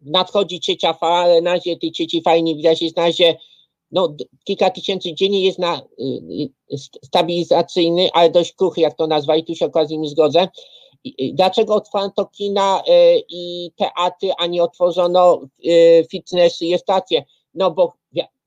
[0.00, 3.36] nadchodzi trzecia fala, ale na razie tej trzeciej fali nie widać, jest na razie
[3.90, 4.14] no,
[4.44, 5.82] kilka tysięcy dziennie jest na y,
[6.72, 10.48] y, st- stabilizacyjny, ale dość kruchy, jak to nazwali, tu się akurat z zgodzę.
[11.32, 12.82] Dlaczego otwarto kina
[13.28, 15.40] i teatry, a nie otworzono
[16.10, 17.24] fitnessy i stacje?
[17.58, 17.92] No bo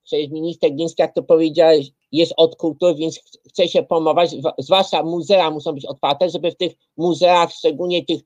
[0.03, 4.53] przecież minister Gliński, jak to powiedziałeś, jest od kultury, więc ch- chce się promować, zwa-
[4.57, 8.21] zwłaszcza muzea muszą być otwarte, żeby w tych muzeach, szczególnie tych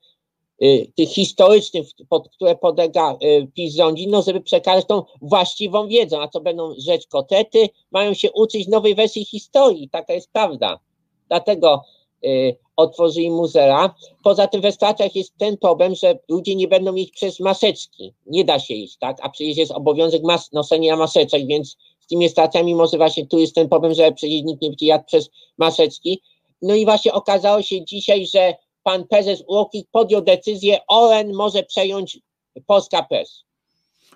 [0.64, 6.20] y, tych historycznych, pod które podlega y, PiS rządzi, no żeby przekazać tą właściwą wiedzę,
[6.20, 10.80] a co będą rzecz kotety, mają się uczyć nowej wersji historii, taka jest prawda.
[11.28, 11.82] Dlatego
[12.26, 13.96] y, otworzyli muzea.
[14.24, 18.14] Poza tym we stacjach jest ten problem, że ludzie nie będą mieć przez maseczki.
[18.26, 19.18] Nie da się iść, tak?
[19.22, 23.56] A przecież jest obowiązek mas- noszenia maseczek, więc z tymi stacjami może właśnie tu jest
[23.56, 26.22] ten problem, że przecież nikt nie będzie jadł przez maseczki.
[26.62, 32.20] No i właśnie okazało się dzisiaj, że pan prezes UOKiK podjął decyzję, Oren może przejąć
[32.68, 33.44] Polska Press.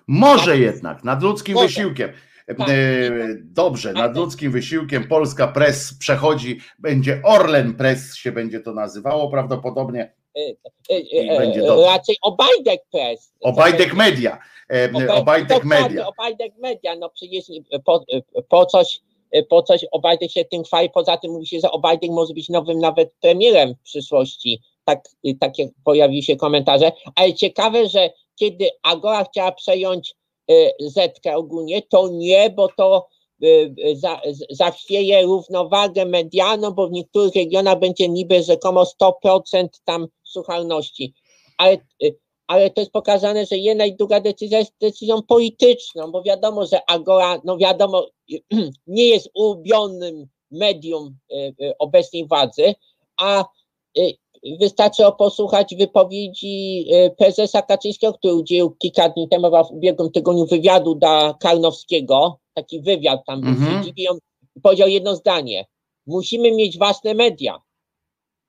[0.06, 1.66] Może jednak, nad ludzkim Może.
[1.66, 2.12] wysiłkiem.
[2.58, 2.68] Tak.
[3.44, 10.12] Dobrze, nad ludzkim wysiłkiem Polska Press przechodzi, będzie Orlen Press się będzie to nazywało prawdopodobnie,
[10.36, 11.86] E, e, I e, będzie e, dobrze.
[11.86, 13.32] Raczej Obajdek Press.
[13.40, 14.38] Obajdek Media.
[14.70, 16.06] Obaj- Obajdek Media.
[16.06, 17.44] Obajdek Media, no przecież
[17.84, 18.04] po,
[18.48, 19.00] po coś
[19.48, 22.78] po coś Obajdek się tym chwali, poza tym mówi się, że Obajdek może być nowym
[22.78, 25.00] nawet premierem w przyszłości, tak,
[25.40, 30.14] takie pojawiły się komentarze, ale ciekawe, że kiedy Agora chciała przejąć
[30.50, 33.08] y, Zetkę ogólnie, to nie, bo to
[33.42, 34.20] y, y, za,
[34.50, 41.14] zachwieje równowagę medialną, bo w niektórych regionach będzie niby rzekomo 100% tam słuchalności,
[41.58, 41.78] ale
[42.46, 46.80] ale to jest pokazane, że jedna i druga decyzja jest decyzją polityczną, bo wiadomo, że
[46.86, 48.06] Agora, no wiadomo,
[48.86, 51.16] nie jest ulubionym medium
[51.78, 52.74] obecnej władzy,
[53.16, 53.44] a
[54.44, 60.10] e, wystarczy o posłuchać wypowiedzi e, prezesa Kaczyńskiego, który udzielił kilka dni temu, w ubiegłym
[60.12, 63.84] tygodniu wywiadu dla Karnowskiego, taki wywiad tam był, Mhm.
[63.96, 64.18] i on
[64.62, 65.66] powiedział jedno zdanie,
[66.06, 67.60] musimy mieć własne media.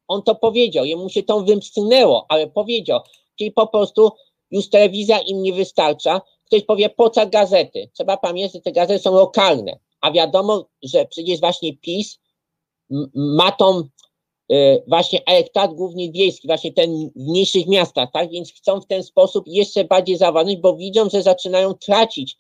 [0.08, 3.00] On to powiedział, jemu się to wymknęło, ale powiedział,
[3.38, 4.12] czyli po prostu
[4.52, 6.22] już telewizja im nie wystarcza.
[6.46, 7.90] Ktoś powie, po co gazety?
[7.94, 12.20] Trzeba pamiętać, że te gazety są lokalne, a wiadomo, że przecież właśnie PiS
[13.16, 13.84] ma tą
[14.88, 18.30] właśnie elektorat głównie wiejski, właśnie ten w mniejszych miastach, tak?
[18.30, 22.38] Więc chcą w ten sposób jeszcze bardziej zawarnąć, bo widzą, że zaczynają tracić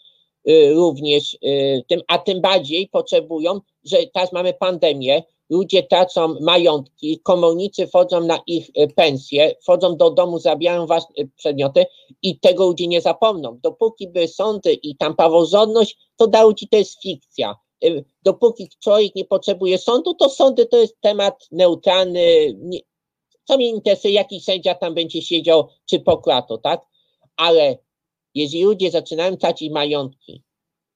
[0.49, 7.19] y, również y, tym, a tym bardziej potrzebują, że teraz mamy pandemię, ludzie tracą majątki,
[7.19, 11.85] komornicy wchodzą na ich pensje, wchodzą do domu, zabierają was przedmioty
[12.22, 13.59] i tego ludzie nie zapomną.
[13.64, 17.56] Dopóki by sądy i tam praworządność, to dla ludzi to jest fikcja.
[17.85, 22.56] Y, Dopóki człowiek nie potrzebuje sądu, to sądy to jest temat neutralny.
[23.43, 26.82] Co mnie interesuje, jaki sędzia tam będzie siedział, czy prokurator, tak?
[27.35, 27.77] Ale
[28.35, 30.43] jeżeli ludzie zaczynają tracić majątki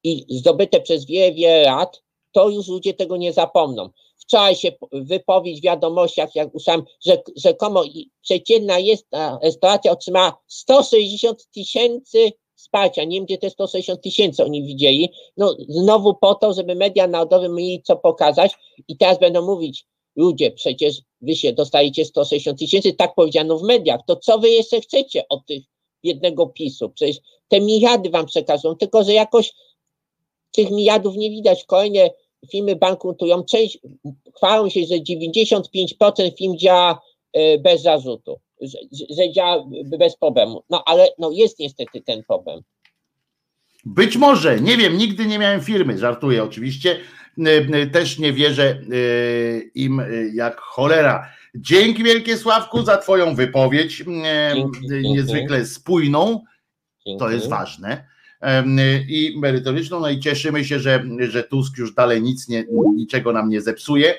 [0.04, 3.90] i zdobyte przez wiele, wiele lat, to już ludzie tego nie zapomną.
[4.18, 7.84] Wczoraj się po- wypowiedź w wiadomościach, jak usłyszałem, że rzekomo
[8.22, 12.32] przeciętna jest, a restauracja otrzymała 160 tysięcy
[12.66, 13.04] wsparcia.
[13.04, 15.10] Nie wiem, gdzie te 160 tysięcy oni widzieli.
[15.38, 18.54] No znowu po to, żeby media narodowe mieli co pokazać
[18.88, 19.86] i teraz będą mówić,
[20.16, 24.82] ludzie, przecież wy się dostajecie 160 tysięcy, tak powiedziano w mediach, to co wy jeszcze
[24.82, 25.64] chcecie od tych
[26.04, 26.90] jednego PiSu?
[26.90, 29.54] Przecież te miliardy wam przekazują, tylko że jakoś
[30.52, 31.64] tych miliardów nie widać.
[31.64, 32.10] Kolejne
[32.52, 33.44] firmy bankrutują.
[33.44, 33.80] Część
[34.36, 37.02] chwalą się, że 95% firm działa
[37.34, 38.78] e, bez zarzutu, że,
[39.18, 39.66] że- działa
[40.00, 40.64] bez problemu.
[40.70, 42.62] No ale no, jest niestety ten problem.
[43.86, 47.00] Być może, nie wiem, nigdy nie miałem firmy, żartuję oczywiście.
[47.94, 51.30] Też nie wierzę y, im y, jak cholera.
[51.56, 54.06] Dzięki wielkie Sławku za Twoją wypowiedź, y,
[54.56, 55.10] Dzięki, y, dzięki.
[55.12, 56.44] niezwykle spójną,
[57.06, 57.34] to Dzięki.
[57.34, 58.08] jest ważne.
[59.10, 63.50] I merytoryczną, no i cieszymy się, że, że Tusk już dalej nic nie, niczego nam
[63.50, 64.16] nie zepsuje,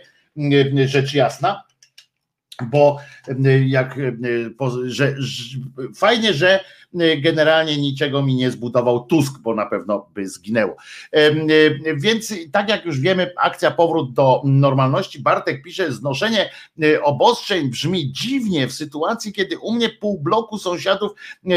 [0.87, 1.63] rzecz jasna,
[2.63, 4.17] bo y, jak y,
[4.85, 5.59] że, że,
[5.95, 6.61] fajnie, że
[7.01, 10.77] y, generalnie niczego mi nie zbudował Tusk, bo na pewno by zginęło.
[11.97, 15.23] Więc tak jak już wiemy, akcja powrót do normalności.
[15.23, 16.51] Bartek pisze, znoszenie
[17.03, 21.13] obostrzeń brzmi dziwnie w sytuacji, kiedy u mnie pół bloku sąsiadów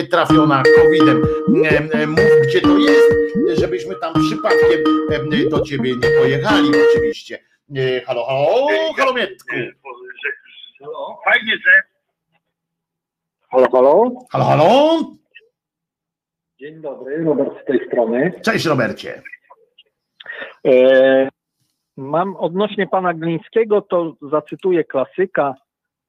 [0.10, 1.22] trafiona COVID-em.
[1.66, 4.80] Em, em, Mów, gdzie to jest, żebyśmy tam przypadkiem
[5.12, 7.50] em, do ciebie nie pojechali oczywiście.
[8.06, 9.56] Halo, halo, halo Mietku.
[11.26, 11.72] Fajnie, że.
[13.52, 14.12] Halo, halo.
[14.32, 15.00] Halo, halo.
[16.60, 18.34] Dzień dobry, Robert z tej strony.
[18.46, 19.22] Cześć Robercie.
[20.68, 21.30] E,
[21.98, 25.54] mam odnośnie pana Glińskiego, to zacytuję klasyka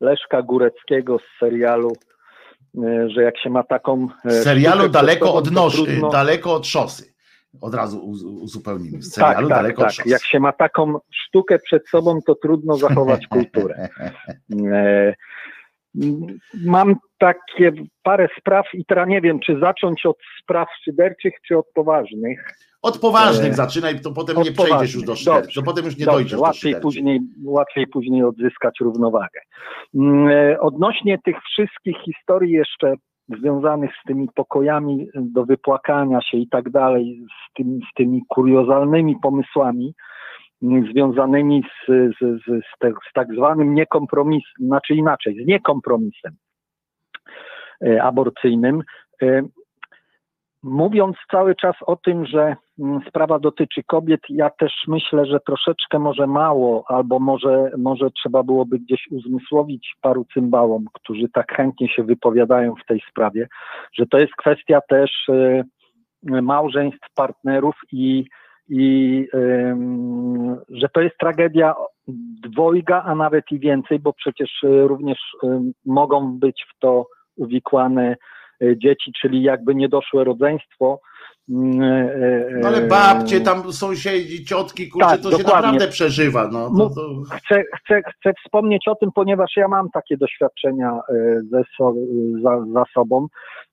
[0.01, 1.93] Leszka Góreckiego z serialu,
[2.85, 4.09] e, że jak się ma taką.
[4.25, 7.15] e, Z serialu sztukę daleko od to noż, trudno- daleko od szosy.
[7.61, 9.03] Od razu uz- uzupełnimy.
[9.03, 10.07] Z serialu tak, daleko tak, od tak.
[10.07, 13.89] Jak się ma taką sztukę przed sobą, to trudno zachować kulturę.
[14.73, 15.15] E,
[16.65, 17.73] Mam takie
[18.03, 22.55] parę spraw i teraz nie wiem, czy zacząć od spraw szyderczych, czy od poważnych.
[22.83, 24.95] Od poważnych E, zaczynaj, to potem od nie przejdziesz poważnych.
[24.95, 25.41] już do szyderczy.
[25.43, 26.83] Dobrze, To potem już nie Dobrze, dojdziesz do łatwiej szyderczy.
[26.83, 29.41] później, łatwiej później odzyskać równowagę.
[29.95, 32.95] Mm, e, Odnośnie tych wszystkich historii jeszcze
[33.39, 39.17] związanych z tymi pokojami do wypłakania się i tak dalej, z, tym, z tymi kuriozalnymi
[39.23, 39.94] pomysłami
[40.62, 46.33] mm, związanymi z, z, z, z, te, z tak zwanym niekompromisem, znaczy inaczej, z niekompromisem
[47.84, 48.83] e, aborcyjnym.
[50.63, 55.99] Mówiąc cały czas o tym, że mm, sprawa dotyczy kobiet, ja też myślę, że troszeczkę
[55.99, 62.03] może mało, albo może, może trzeba byłoby gdzieś uzmysłowić paru cymbałom, którzy tak chętnie się
[62.03, 63.49] wypowiadają w tej sprawie,
[63.93, 65.63] że to jest kwestia też e,
[66.43, 68.25] małżeństw, partnerów i,
[68.69, 69.27] i
[70.69, 71.75] że to jest tragedia
[72.43, 77.07] dwojga, a nawet i więcej, bo przecież y, również ym, mogą być w to
[77.37, 78.17] uwikłane y,
[78.77, 81.01] dzieci, czyli jakby niedoszłe rodzeństwo.
[81.49, 85.67] No ale babcie, tam sąsiedzi, ciotki, kurczę, Tak, to się dokładnie.
[85.67, 86.49] naprawdę przeżywa.
[86.53, 87.23] No, to, to...
[87.31, 91.95] Chcę, chcę, chcę wspomnieć o tym, ponieważ ja mam takie doświadczenia e, ze, so,
[92.43, 93.27] za, za sobą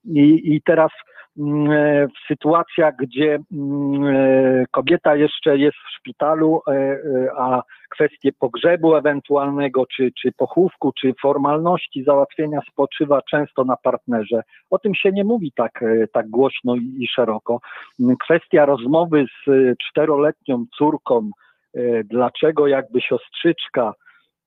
[0.05, 6.71] i, i teraz e, w sytuacjach, gdzie mm, e, kobieta jeszcze jest w szpitalu, e,
[6.71, 6.99] e,
[7.37, 14.41] a kwestie pogrzebu ewentualnego, czy, czy pochówku, czy formalności załatwienia spoczywa często na partnerze.
[14.69, 17.59] O tym się nie mówi tak, e, tak głośno i, szeroko.
[17.99, 21.29] Mm, Kwestia rozmowy z e, czteroletnią córką,
[21.75, 23.93] e, dlaczego jakby siostrzyczka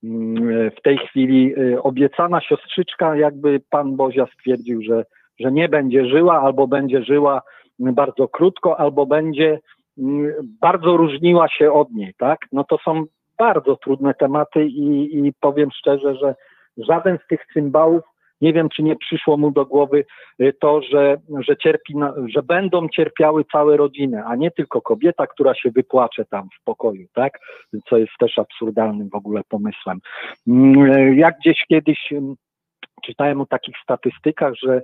[0.05, 5.05] mm, w tej chwili e, obiecana siostrzyczka, jakby pan Bozia stwierdził, że,
[5.41, 7.43] że nie będzie żyła, albo będzie żyła
[7.81, 9.61] mm, bardzo krótko, albo będzie
[9.99, 12.39] mm, bardzo różniła się od niej, tak?
[12.53, 13.05] No to są
[13.39, 16.35] bardzo trudne tematy i, i powiem szczerze, że
[16.77, 18.03] żaden z tych cymbałów,
[18.41, 20.05] nie wiem, czy nie przyszło mu do głowy
[20.41, 21.17] y, to, że,
[21.49, 21.95] że, cierpi
[22.35, 27.07] że będą cierpiały całe rodziny, a nie tylko kobieta, która się wypłacze tam w pokoju,
[27.15, 27.39] tak?
[27.89, 29.99] Co jest też absurdalnym w ogóle pomysłem.
[30.49, 32.13] Mm, y, Jak gdzieś kiedyś
[33.05, 34.83] czytałem o takich statystykach, że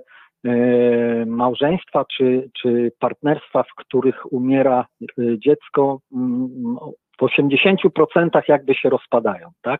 [1.25, 5.05] małżeństwa czy, czy partnerstwa, w których umiera e,
[5.39, 6.75] dziecko, mm,
[7.17, 9.79] w 80% jakby się rozpadają, tak?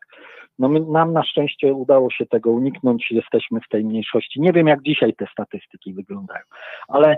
[0.59, 4.41] No my, nam na szczęście udało się tego uniknąć, jesteśmy w tej mniejszości.
[4.41, 6.43] Nie wiem, jak dzisiaj te statystyki wyglądają,
[6.87, 7.17] ale e,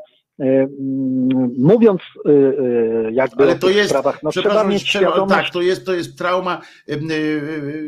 [1.57, 5.53] mówiąc e, e, jakby Ale o to tych jest, sprawach, no trzeba mieć świadomość, tak,
[5.53, 6.61] to jest, to jest trauma.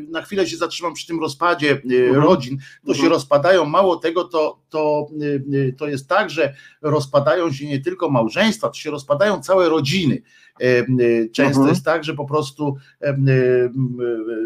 [0.09, 2.15] Na chwilę się zatrzymam przy tym rozpadzie Mhm.
[2.15, 2.57] rodzin.
[2.85, 3.13] To się Mhm.
[3.13, 3.65] rozpadają.
[3.65, 5.07] Mało tego, to, to,
[5.77, 10.21] to jest tak, że rozpadają się nie tylko małżeństwa, to się rozpadają całe rodziny.
[11.31, 11.67] Często Mhm.
[11.69, 12.75] jest tak, że po prostu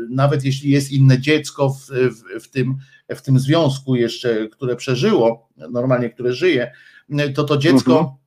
[0.09, 2.75] nawet jeśli jest inne dziecko w, w, w, tym,
[3.09, 6.71] w tym związku jeszcze, które przeżyło, normalnie które żyje,
[7.35, 8.17] to to dziecko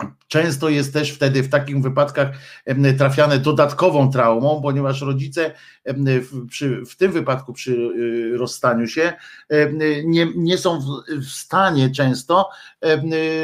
[0.00, 0.16] Mhm.
[0.28, 2.28] Często jest też wtedy w takich wypadkach
[2.98, 5.54] trafiane dodatkową traumą, ponieważ rodzice
[5.86, 9.12] w, przy, w tym wypadku przy y, rozstaniu się
[10.04, 10.84] nie, nie są w,
[11.20, 12.50] w stanie często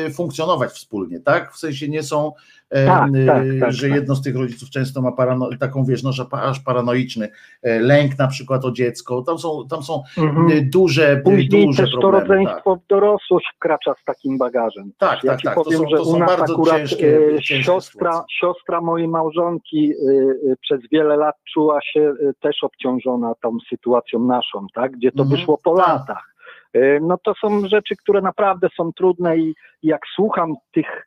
[0.09, 1.55] y, funkcjonować wspólnie, tak?
[1.55, 2.33] W sensie nie są,
[2.71, 3.97] Tak, tak, tak, że tak.
[3.97, 7.29] jedno z tych rodziców często ma parano, taką wiesz, no, że aż paranoiczny
[7.63, 9.23] e, lęk na przykład o dziecko.
[9.23, 10.51] Tam są, tam są Mhm.
[10.51, 12.21] y, duże, y, Później duże też to problemy.
[12.27, 12.29] tak.
[12.39, 14.93] rodzeństwo w dorosłość wkracza z takim bagażem.
[14.99, 15.55] Tak, ja tak, tak.
[15.55, 18.37] To powiem, są- że to są u nas bardzo akurat ciężkie- e, ciężkie siostra, sytuacje.
[18.41, 24.19] siostra mojej małżonki e, e, przez wiele lat czuła się e, też obciążona tą sytuacją
[24.19, 24.93] naszą, tak?
[24.93, 25.89] gdzie to Mhm, wyszło po tak.
[25.89, 26.35] latach.
[26.75, 31.01] E, No to są rzeczy, które naprawdę są trudne i jak słucham tych e,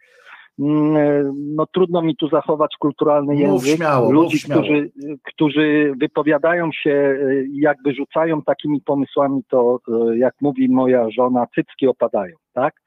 [0.58, 4.62] no trudno mi tu zachować kulturalny Mów język śmiało, mów ludzi, śmiało.
[4.62, 4.92] którzy,
[5.24, 11.48] którzy wypowiadają się e, i jakby rzucają takimi pomysłami, to e, jak mówi moja żona,
[11.56, 12.83] cycki opadają, tak?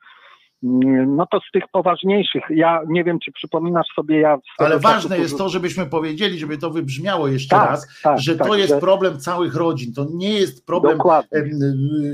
[1.06, 4.30] No to z tych poważniejszych, ja nie wiem, czy przypominasz sobie, ja...
[4.30, 8.20] Ale swego czasu ważne jest to, żebyśmy powiedzieli, żeby to wybrzmiało jeszcze Tak, raz, tak,
[8.20, 9.94] że tak, to jest że- problem całych rodzin.
[9.94, 11.44] To nie jest problem, Dokładnie.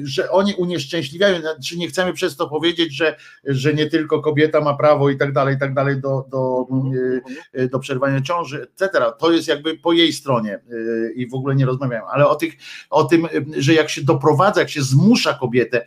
[0.03, 1.39] że oni unieszczęśliwiają.
[1.69, 5.33] Czy nie chcemy przez to powiedzieć, że, że nie tylko kobieta ma prawo i tak
[5.33, 9.01] dalej, i tak dalej do, do, Mhm, y, y, do przerwania ciąży, etc.
[9.19, 12.03] To jest jakby po jej stronie y, i w ogóle nie rozmawiają.
[12.13, 12.53] Ale o, tych,
[12.91, 15.85] o tym, y, że jak się doprowadza, jak się zmusza kobietę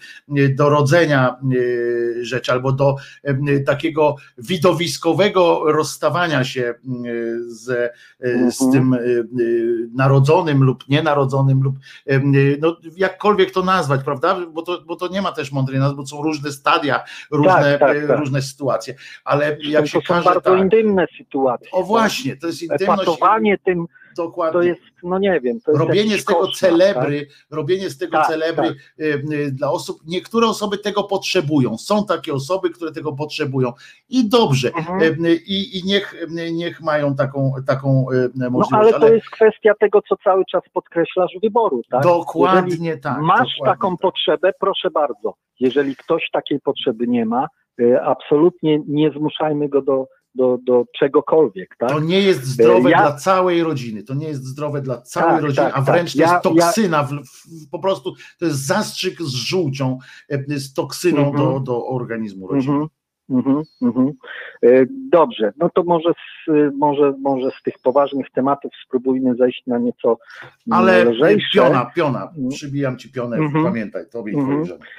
[0.55, 1.35] do rodzenia
[2.21, 2.95] rzeczy albo do
[3.65, 6.73] takiego widowiskowego rozstawania się
[7.05, 7.93] y, z,
[8.55, 8.71] z Mhm.
[8.71, 8.97] tym y,
[9.39, 11.75] y, narodzonym lub nienarodzonym lub
[12.61, 14.37] no, jakkolwiek to nazwać, prawda?
[14.53, 17.97] Bo to, bo to nie ma też mądrej nazwy, bo są różne stadia, różne, tak,
[17.97, 18.19] y, tak.
[18.19, 21.67] różne sytuacje, ale jak to się są każe bardzo tak, intymne sytuacje.
[21.71, 23.85] o właśnie, to jest intymność, Epatowanie tym,
[24.15, 24.59] dokładnie.
[24.59, 28.17] to jest, no nie wiem, to jest robienie z tego koszmar, celebry, robienie z tego
[28.17, 28.77] Tak, celebry tak.
[28.99, 33.73] y, y, dla osób, niektóre osoby tego potrzebują, są takie osoby, które tego potrzebują
[34.09, 35.25] i dobrze, Mhm.
[35.25, 36.15] y, i, i niech,
[36.53, 40.61] niech mają taką, taką y, No możliwość, ale to jest kwestia tego, co cały czas
[40.73, 42.03] podkreślasz, wyboru, tak?
[42.03, 43.19] dokładnie Jeżeli tak.
[43.21, 44.01] masz dokładnie taką tak.
[44.01, 45.33] potrzebę, proszę bardzo.
[45.59, 47.47] Jeżeli ktoś takiej potrzeby nie ma,
[48.03, 51.89] absolutnie nie zmuszajmy go do, do, do czegokolwiek, tak?
[51.89, 54.03] To nie jest zdrowe Ja- dla całej rodziny.
[54.03, 56.21] To nie jest zdrowe dla całej Tak, rodziny, tak, a wręcz tak.
[56.43, 57.03] to Ja- jest toksyna.
[57.03, 59.97] W, w, po prostu to jest zastrzyk z żółcią,
[60.29, 61.35] e, z toksyną Mhm.
[61.53, 62.73] do, do organizmu rodziny.
[62.73, 62.89] Mhm,
[63.29, 64.11] mhm, mhm.
[64.63, 69.77] E, Dobrze, no to może z, może, może z tych poważnych tematów spróbujmy zejść na
[69.77, 70.17] nieco
[70.71, 71.47] Ale lżejsze.
[71.53, 72.49] piona, piona, Mhm.
[72.49, 73.65] przybijam ci pionę, Mhm.
[73.65, 74.63] pamiętaj, tobie i Mhm.
[74.65, 74.91] twojej żonie.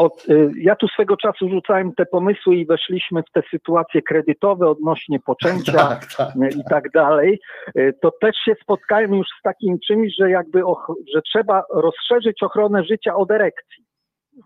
[0.00, 4.68] Od, y, ja tu swego czasu rzucałem te pomysły i weszliśmy w te sytuacje kredytowe
[4.68, 6.36] odnośnie poczęcia Tak, tak.
[6.36, 7.40] y, i tak dalej,
[7.76, 12.42] y, to też się spotkałem już z takim czymś, że jakby och, że trzeba rozszerzyć
[12.42, 13.84] ochronę życia od erekcji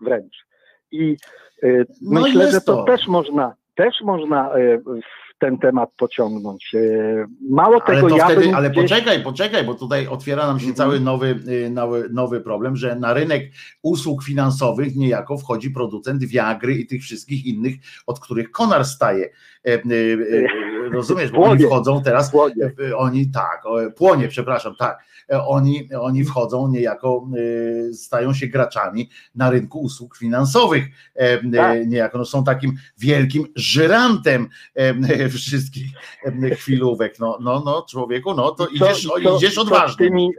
[0.01, 0.45] wręcz.
[0.91, 1.17] I
[2.01, 2.83] No myślę, że to, to.
[2.83, 4.51] też można też można
[5.39, 6.71] ten temat pociągnąć.
[6.73, 8.83] Y, Mało Ale tego, ja wtedy, ale gdzieś...
[8.83, 10.75] poczekaj, poczekaj, bo tutaj otwiera nam się Mhm.
[10.75, 16.75] cały nowy, y, nowy, nowy problem, że na rynek usług finansowych niejako wchodzi producent Viagry
[16.75, 17.75] i tych wszystkich innych,
[18.07, 19.29] od których konar staje.
[19.67, 20.47] E, y,
[20.91, 22.71] Rozumiesz, bo oni wchodzą teraz, Płonie.
[22.89, 23.63] e, oni tak,
[23.95, 24.99] płonie, przepraszam, tak,
[25.31, 27.27] E, oni, oni wchodzą niejako,
[27.93, 30.83] stają się graczami na rynku usług finansowych,
[31.15, 31.87] e, Tak.
[31.87, 35.87] niejako no, są takim wielkim żyrantem e, wszystkich
[36.57, 40.07] chwilówek, no, no, no człowieku, no to co- idziesz, i o, co- idziesz odważnie.
[40.07, 40.31] tymi-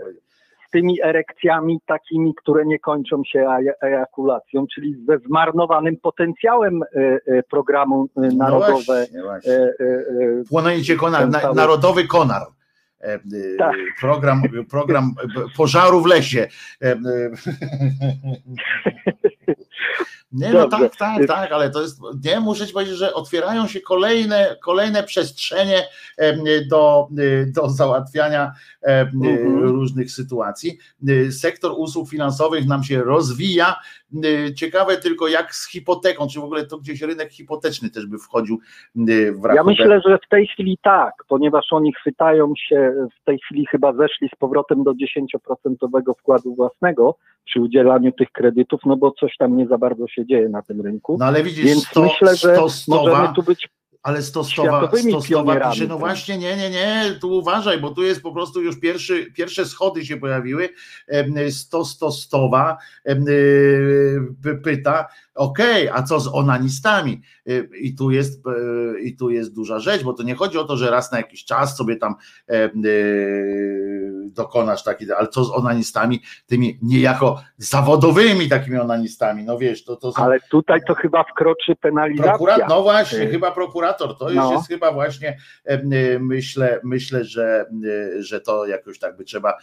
[0.68, 6.86] z tymi erekcjami takimi, które nie kończą się eja- ejakulacją, czyli ze zmarnowanym potencjałem e,
[7.26, 8.66] e, programu e, narodowe.
[8.68, 9.52] No właśnie, właśnie.
[10.48, 12.42] Płonęcie konar, na, narodowy konar.
[13.58, 13.76] Tak.
[14.00, 15.14] Program, program
[15.56, 16.48] pożaru w lesie.
[20.32, 23.80] Nie, no tak, tak, tak, ale to jest, nie, muszę ci powiedzieć, że otwierają się
[23.80, 25.82] kolejne, kolejne przestrzenie
[26.70, 29.58] do, y, do załatwiania y, Mhm.
[29.58, 30.78] różnych sytuacji.
[31.08, 33.76] Y, Sektor usług finansowych nam się rozwija.
[34.56, 38.58] Ciekawe tylko jak z hipoteką, czy w ogóle to gdzieś rynek hipoteczny też by wchodził
[38.94, 39.64] w Ja rachubę.
[39.64, 44.28] myślę, że w tej chwili tak, ponieważ oni chwytają się, w tej chwili chyba zeszli
[44.34, 47.16] z powrotem do 10% wkładu własnego
[47.46, 50.80] przy udzielaniu tych kredytów, no bo coś tam nie za bardzo się dzieje na tym
[50.80, 51.16] rynku.
[51.20, 53.68] No ale widzisz, Więc sto, myślę, że sto stowa, możemy tu być
[54.06, 55.74] ale sto stowa, światowymi sto stowa pionierami.
[55.74, 59.26] pisze, no właśnie, nie, nie, nie, tu uważaj, bo tu jest po prostu już pierwszy,
[59.32, 60.68] pierwsze schody się pojawiły,
[61.50, 67.22] sto, sto stowa em, y, pyta, okej, a co z onanistami?
[67.48, 70.64] Y, I tu jest, y, i tu jest duża rzecz, bo to nie chodzi o
[70.64, 72.14] to, że raz na jakiś czas sobie tam
[72.46, 79.84] em, y, dokonasz taki, ale co z onanistami, tymi niejako zawodowymi takimi onanistami, no wiesz,
[79.84, 82.32] to, to są Ale tutaj to chyba wkroczy penalizacja.
[82.32, 84.18] Prokura- no właśnie, chyba prokurator.
[84.18, 84.52] To już no.
[84.52, 85.36] jest chyba właśnie
[85.70, 87.64] y, myślę, myślę, że,
[88.18, 89.54] że to jakoś tak by trzeba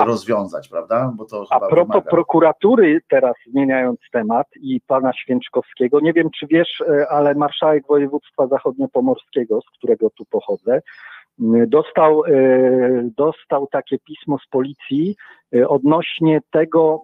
[0.00, 1.12] A- rozwiązać, prawda?
[1.16, 2.10] Bo to A propos wymaga.
[2.10, 8.46] prokuratury, teraz zmieniając temat i pana Święczkowskiego, nie wiem czy wiesz, e, ale marszałek województwa
[8.46, 10.80] zachodniopomorskiego, z którego tu pochodzę,
[11.66, 12.30] dostał, e,
[13.16, 15.16] dostał takie pismo z policji
[15.54, 17.02] e, odnośnie tego,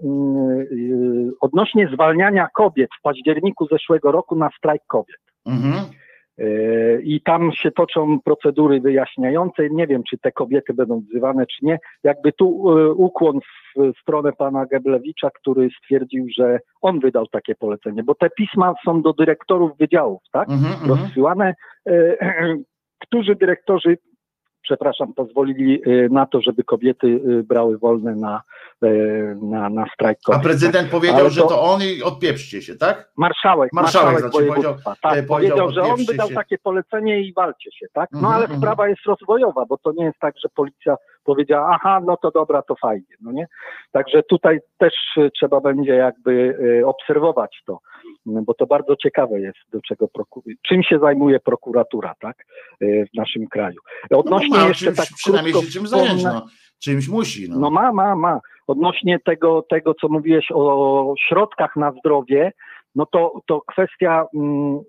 [1.41, 5.21] odnośnie zwalniania kobiet w październiku zeszłego roku na strajk kobiet.
[5.47, 5.75] Mhm.
[6.39, 6.47] E,
[7.03, 9.71] I tam się toczą procedury wyjaśniające.
[9.71, 11.79] Nie wiem, czy te kobiety będą wzywane, czy nie.
[12.05, 13.41] Jakby tu e, ukłon
[13.77, 19.03] w stronę pana Geblewicza, który stwierdził, że on wydał takie polecenie, bo te pisma są
[19.03, 20.49] do dyrektorów wydziałów, tak?
[20.49, 20.91] Mhm, mhm.
[20.91, 21.55] Rozsyłane.
[21.87, 22.17] E,
[23.07, 23.99] Którzy dyrektorzy,
[24.65, 27.07] przepraszam, pozwolili e, na to, żeby kobiety
[27.41, 28.43] e, brały wolne na,
[28.83, 28.89] e,
[29.43, 30.43] na, na strajk A kobiet.
[30.43, 30.91] prezydent tak?
[30.91, 33.11] powiedział, Ale że to on i odpieprzcie się, tak?
[33.17, 36.35] Marszałek, Marszałek, marszałek, znaczy, powiedział- e, tak, powiedział, powiedział, że on wydał się.
[36.35, 38.09] takie polecenie i walcie się, tak?
[38.13, 38.61] No Mhm, ale mhm.
[38.61, 42.63] sprawa jest rozwojowa, bo to nie jest tak, że policja powiedziała, aha, no to dobra,
[42.63, 43.47] to fajnie, no nie?
[43.93, 47.79] Także tutaj też e, trzeba będzie jakby e, obserwować to,
[48.27, 50.09] no bo to bardzo ciekawe jest, do czego
[50.69, 52.37] czym się zajmuje prokuratura, tak?
[52.81, 53.81] E, W naszym kraju.
[54.11, 56.47] Odnośnie no, ma, jeszcze czymś, tak przynajmniej krótko się czym zająć, no.
[56.83, 57.59] Czymś musi, no.
[57.59, 58.41] no ma, ma, ma.
[58.67, 62.53] Odnośnie tego, tego co mówiłeś o środkach na zdrowie,
[62.95, 64.81] no to, to kwestia mm,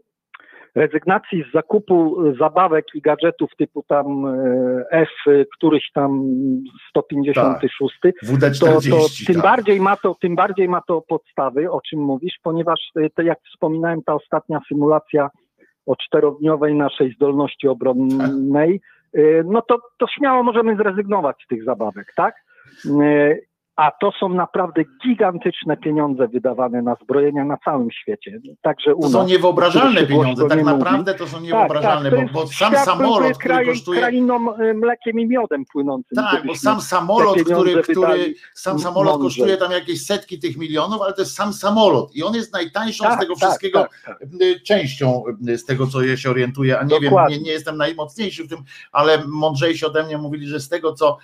[0.75, 6.23] rezygnacji z zakupu zabawek i gadżetów typu tam e, F, y, któryś tam
[6.89, 9.43] 156, to, to WD-40, tym tak.
[9.43, 13.39] bardziej ma to, tym bardziej ma to podstawy, o czym mówisz, ponieważ y, to jak
[13.53, 15.29] wspominałem, ta ostatnia symulacja
[15.85, 18.81] o czterodniowej naszej zdolności obronnej,
[19.17, 22.35] y, no to, to śmiało możemy zrezygnować z tych zabawek, tak?
[23.75, 28.39] A to są naprawdę gigantyczne pieniądze wydawane na zbrojenia na całym świecie.
[28.61, 30.71] Także u To są niewyobrażalne pieniądze, tak mówi.
[30.71, 33.99] naprawdę to są niewyobrażalne, tak, bo, to bo jest sam samolot, byłby który kraj, kosztuje
[33.99, 36.15] krainą y, mlekiem i miodem płynącym.
[36.15, 39.27] Tak, bo sam samolot, który, który sam samolot mądrzej.
[39.43, 43.03] kosztuje tam jakieś setki tych milionów, ale to jest sam samolot i on jest najtańszą
[43.03, 44.27] z Tak, tego tak, wszystkiego tak, tak.
[44.65, 47.37] częścią z tego, co ja się orientuję, a nie wiem, Dokładnie.
[47.37, 48.59] nie, nie jestem najmocniejszy w tym,
[48.91, 51.17] ale mądrzejsi ode mnie mówili, że z tego, co,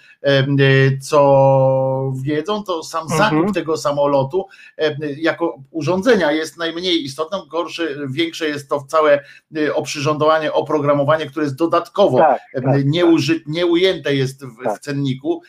[0.60, 3.20] y, co wie, wiedzą, to sam Mhm.
[3.20, 4.46] zakup tego samolotu
[4.78, 9.24] e, jako urządzenia jest najmniej istotne, gorsze, większe jest to całe
[9.58, 14.80] e, oprzyrządowanie, oprogramowanie, które jest dodatkowo Tak, e, tak, nieuży, nieujęte jest w, w Tak.
[14.80, 15.42] cenniku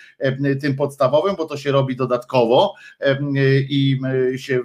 [0.61, 2.75] tym podstawowym, bo to się robi dodatkowo
[3.69, 3.99] i
[4.37, 4.61] się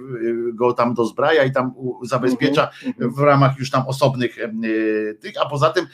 [0.54, 4.36] go tam dozbraja i tam zabezpiecza Mhm, w ramach już tam osobnych
[5.20, 5.86] tych, a poza tym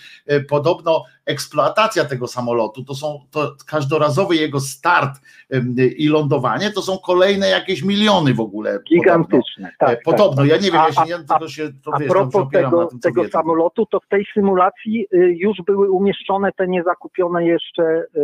[0.49, 6.99] podobno eksploatacja tego samolotu, to są to każdorazowy jego start e, i lądowanie, to są
[6.99, 8.79] kolejne jakieś miliony w ogóle.
[8.89, 9.71] Gigantyczne.
[9.79, 10.37] Podobno, Tak, E, podobno.
[10.37, 10.65] tak, ja tak.
[10.65, 13.01] nie wiem, A- ja, się, ja tylko się to A wiesz, propos tego, na tym,
[13.01, 18.21] tego samolotu, to w tej symulacji y, już były umieszczone te niezakupione jeszcze y,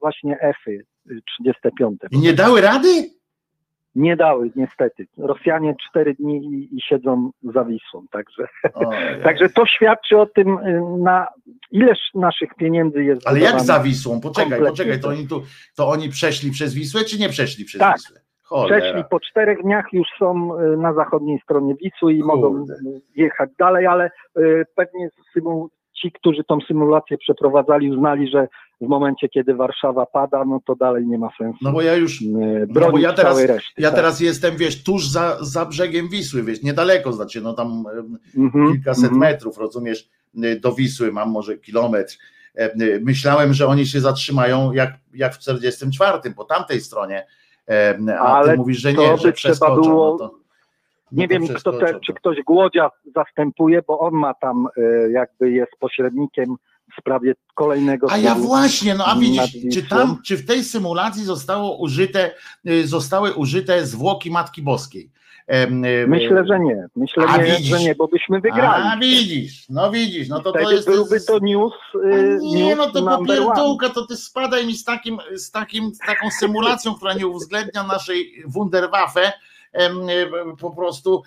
[0.00, 2.00] właśnie F-y y, 35.
[2.10, 2.88] I nie dały rady?
[3.94, 5.06] Nie dały, niestety.
[5.18, 8.46] Rosjanie cztery dni i, i siedzą za Wisłą, także,
[9.24, 11.26] także to świadczy o tym, y, na
[11.70, 14.20] ileż naszych pieniędzy jest Ale jak za Wisłą?
[14.20, 15.42] Poczekaj, Kompletnie poczekaj, to oni tu,
[15.76, 17.96] to oni przeszli przez Wisłę, czy nie przeszli przez Tak.
[17.96, 18.20] Wisłę?
[18.42, 18.80] Cholera.
[18.80, 22.74] Przeszli po czterech dniach, już są y, na zachodniej stronie Wisły i mogą Kurde.
[22.74, 25.68] y, jechać dalej, ale y, pewnie symu,
[26.00, 28.48] ci, którzy tą symulację przeprowadzali, uznali, że
[28.82, 32.22] w momencie, kiedy Warszawa pada, no to dalej nie ma sensu No bo ja już,
[32.22, 33.82] y, no bronić bo ja teraz, reszty.
[33.82, 33.96] ja tak.
[33.96, 38.72] teraz jestem, wiesz, tuż za, za brzegiem Wisły, wiesz, niedaleko, znaczy, no tam em, Mhm,
[38.72, 39.20] kilkaset mhm.
[39.20, 40.08] metrów, rozumiesz,
[40.44, 42.14] y, do Wisły, mam może kilometr.
[42.58, 47.26] E, y, Myślałem, że oni się zatrzymają jak, jak w 44 po tamtej stronie,
[48.18, 49.80] a Ale ty mówisz, że nie, że trzeba przeskoczą.
[49.82, 50.34] było- no to,
[51.12, 52.18] Nie no wiem, kto te, czy to.
[52.18, 56.56] ktoś Głodzia zastępuje, bo on ma tam y, jakby jest pośrednikiem
[56.96, 61.24] w sprawie kolejnego A ja właśnie, no a widzisz, czy tam, czy w tej symulacji
[61.24, 62.30] zostało użyte,
[62.66, 65.10] y, zostały użyte zwłoki Matki Boskiej?
[65.46, 66.86] Em, y, Myślę, że nie.
[66.96, 68.84] Myślę, A nie, że nie, bo byśmy wygrali.
[68.86, 70.88] A widzisz, no widzisz, no to to jest.
[70.88, 75.18] byłby to news, y, nie, news no to popierdółka, to ty spadaj mi z takim,
[75.34, 79.32] z takim, z taką symulacją, która nie uwzględnia naszej Wunderwaffe.
[79.72, 79.90] E,
[80.60, 81.22] Po prostu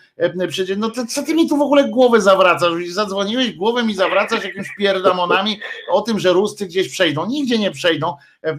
[0.47, 2.73] przecież, no co ty mi tu w ogóle głowę zawracasz?
[2.87, 5.59] Zadzwoniłeś głowę mi zawracasz jakimiś pierdamonami
[5.91, 7.25] o tym, że Ruscy gdzieś przejdą.
[7.25, 8.15] Nigdzie nie przejdą.
[8.43, 8.57] E, e,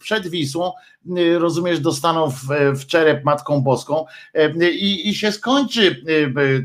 [0.00, 0.72] Przed Wisłą,
[1.38, 2.42] rozumiesz, dostaną w,
[2.74, 4.04] w czerep Matką Boską
[4.72, 6.04] i, i się skończy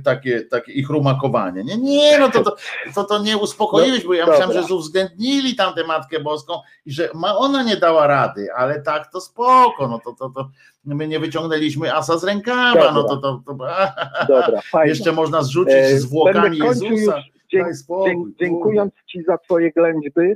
[0.03, 1.63] takie, takie ich rumakowanie.
[1.63, 2.55] Nie, nie, no to, to,
[2.95, 4.47] to, to nie uspokoiłeś, bo ja Dobra.
[4.47, 8.81] myślałem, że uwzględnili tam tę Matkę Boską i że ma, ona nie dała rady, ale
[8.81, 10.49] tak to spoko, no to, to, to
[10.85, 12.91] my nie wyciągnęliśmy asa z rękawa, Dobra.
[12.91, 13.53] no to, to, to
[14.27, 14.89] Dobra, fajnie.
[14.89, 17.17] jeszcze można zrzucić E, zwłokami Jezusa.
[17.53, 20.33] już, spokój, dziękując Ci za Twoje ględźby,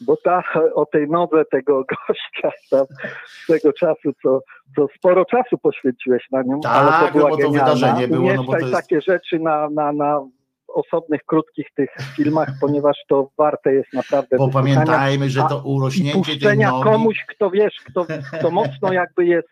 [0.00, 0.42] bo ta
[0.74, 2.86] o tej nodze tego gościa tam,
[3.26, 4.40] z tego czasu, co,
[4.76, 8.44] co sporo czasu poświęciłeś na nią, Tak, ale to była bo to wydarzenie było, no
[8.44, 10.20] bo to jest- takie rzeczy na, na, na
[10.68, 16.58] osobnych, krótkich tych filmach, ponieważ to warte jest naprawdę Bo pamiętajmy, że to urośnięcie tej
[16.58, 16.84] nogi.
[16.84, 18.06] komuś, kto wiesz, kto,
[18.38, 19.48] kto mocno jakby jest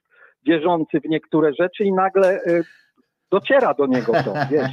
[0.46, 2.64] wierzący w niektóre rzeczy i nagle y,
[3.30, 4.70] dociera do niego to, wiesz.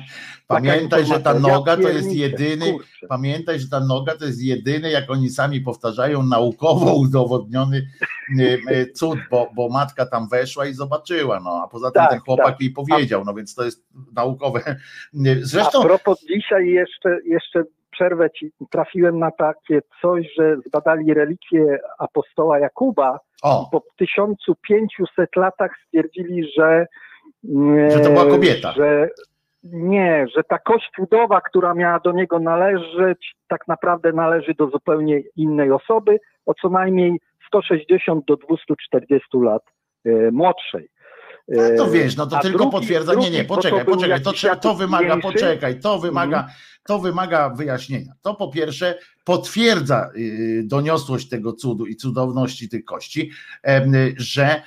[0.48, 3.08] Pamiętaj, że ta noga to jest jedyny, kurczę.
[3.10, 7.88] pamiętaj, że ta noga to jest jedyny, jak oni sami powtarzają, naukowo udowodniony
[8.40, 12.12] y, y, cud, bo, bo matka tam weszła i zobaczyła, no, a poza tym Tak,
[12.12, 12.62] ten chłopak tak.
[12.62, 13.86] jej powiedział, no więc to jest
[14.16, 14.76] naukowe.
[15.42, 17.64] Zresztą, A propos dzisiaj jeszcze, jeszcze
[17.96, 25.36] przerwę ci, trafiłem na takie coś, że zbadali relikwie apostoła Jakuba o, i po 1500
[25.36, 26.86] latach stwierdzili, że
[27.50, 28.72] mm, Że to była kobieta.
[28.72, 29.10] Że
[29.74, 35.22] nie, że ta kość udowa, która miała do niego należeć, tak naprawdę należy do zupełnie
[35.36, 39.64] innej osoby, o co najmniej 160 do 240 lat
[40.06, 40.90] e, młodszej.
[41.48, 43.86] No to E, wiesz, no to tylko drugi- potwierdza, nie, nie, drugi, bo to poczekaj,
[43.86, 46.54] poczekaj, to, trzeba, to wymaga, poczekaj, to wymaga, Mhm.
[46.88, 48.14] to wymaga wyjaśnienia.
[48.22, 53.32] To po pierwsze potwierdza y, doniosłość tego cudu i cudowności tych kości,
[54.18, 54.62] że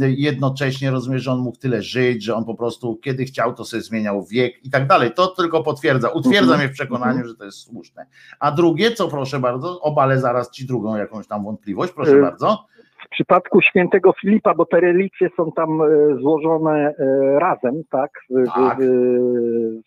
[0.00, 3.82] jednocześnie rozumie, że on mógł tyle żyć, że on po prostu kiedy chciał, to sobie
[3.82, 5.10] zmieniał wiek i tak dalej.
[5.14, 6.60] To tylko potwierdza, utwierdza Mhm.
[6.60, 8.06] mnie w przekonaniu, że to jest słuszne.
[8.40, 12.66] A drugie, co proszę bardzo, obalę zaraz ci drugą jakąś tam wątpliwość, proszę Y, bardzo.
[13.04, 15.86] W przypadku świętego Filipa, bo te relikwie są tam e,
[16.20, 18.10] złożone e, razem, tak,
[18.54, 18.78] Tak.
[18.78, 19.82] W, w,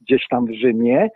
[0.00, 1.08] gdzieś tam w Rzymie.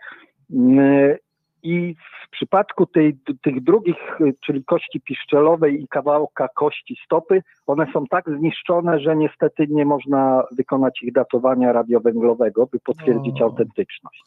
[1.63, 1.95] I
[2.27, 8.05] w przypadku tej, tych drugich, e, czyli kości piszczelowej i kawałka kości stopy, one są
[8.07, 13.45] tak zniszczone, że niestety nie można wykonać ich datowania radiowęglowego, by potwierdzić O.
[13.45, 14.23] autentyczność.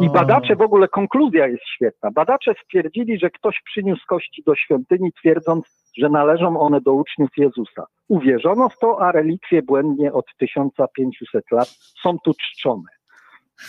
[0.00, 2.10] I badacze, w ogóle konkluzja jest świetna.
[2.10, 7.86] Badacze stwierdzili, że ktoś przyniósł kości do świątyni, twierdząc, że należą one do uczniów Jezusa.
[8.08, 11.68] Uwierzono w to, a relikwie błędnie od 1500 lat
[12.02, 12.97] są tu czczone.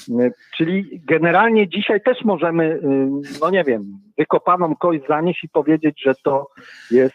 [0.09, 6.01] Y, Czyli generalnie dzisiaj też możemy, y, no nie wiem, wykopaną kość zanieść i powiedzieć,
[6.06, 6.48] że to
[6.91, 7.14] jest.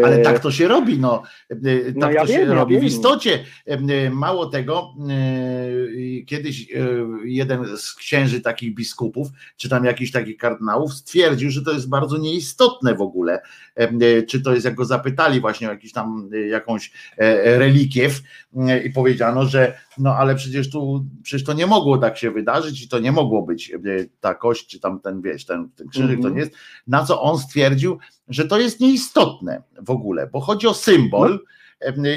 [0.00, 1.22] e, Ale tak to się robi, no.
[1.50, 1.54] E,
[1.94, 2.86] No Tak ja to się wiem, ja robi w wiem.
[2.88, 3.38] istocie.
[3.66, 6.76] E, Mało tego, e, kiedyś e,
[7.24, 12.18] jeden z księży takich biskupów, czy tam jakichś takich kardynałów stwierdził, że to jest bardzo
[12.18, 13.42] nieistotne w ogóle,
[13.74, 18.20] e, czy to jest, jak go zapytali właśnie o jakiś tam, e, jakąś e, relikiew
[18.56, 22.82] e, i powiedziano, że no ale przecież tu, przecież to nie mogło tak się wydarzyć
[22.82, 23.78] i to nie mogło być e,
[24.20, 26.34] ta kość, czy tam ten, wiesz, ten, ten krzyżyk, to Mhm.
[26.36, 30.74] nie jest, na co on stwierdził, że to jest nieistotne w ogóle, bo chodzi o
[30.74, 31.38] symbol e,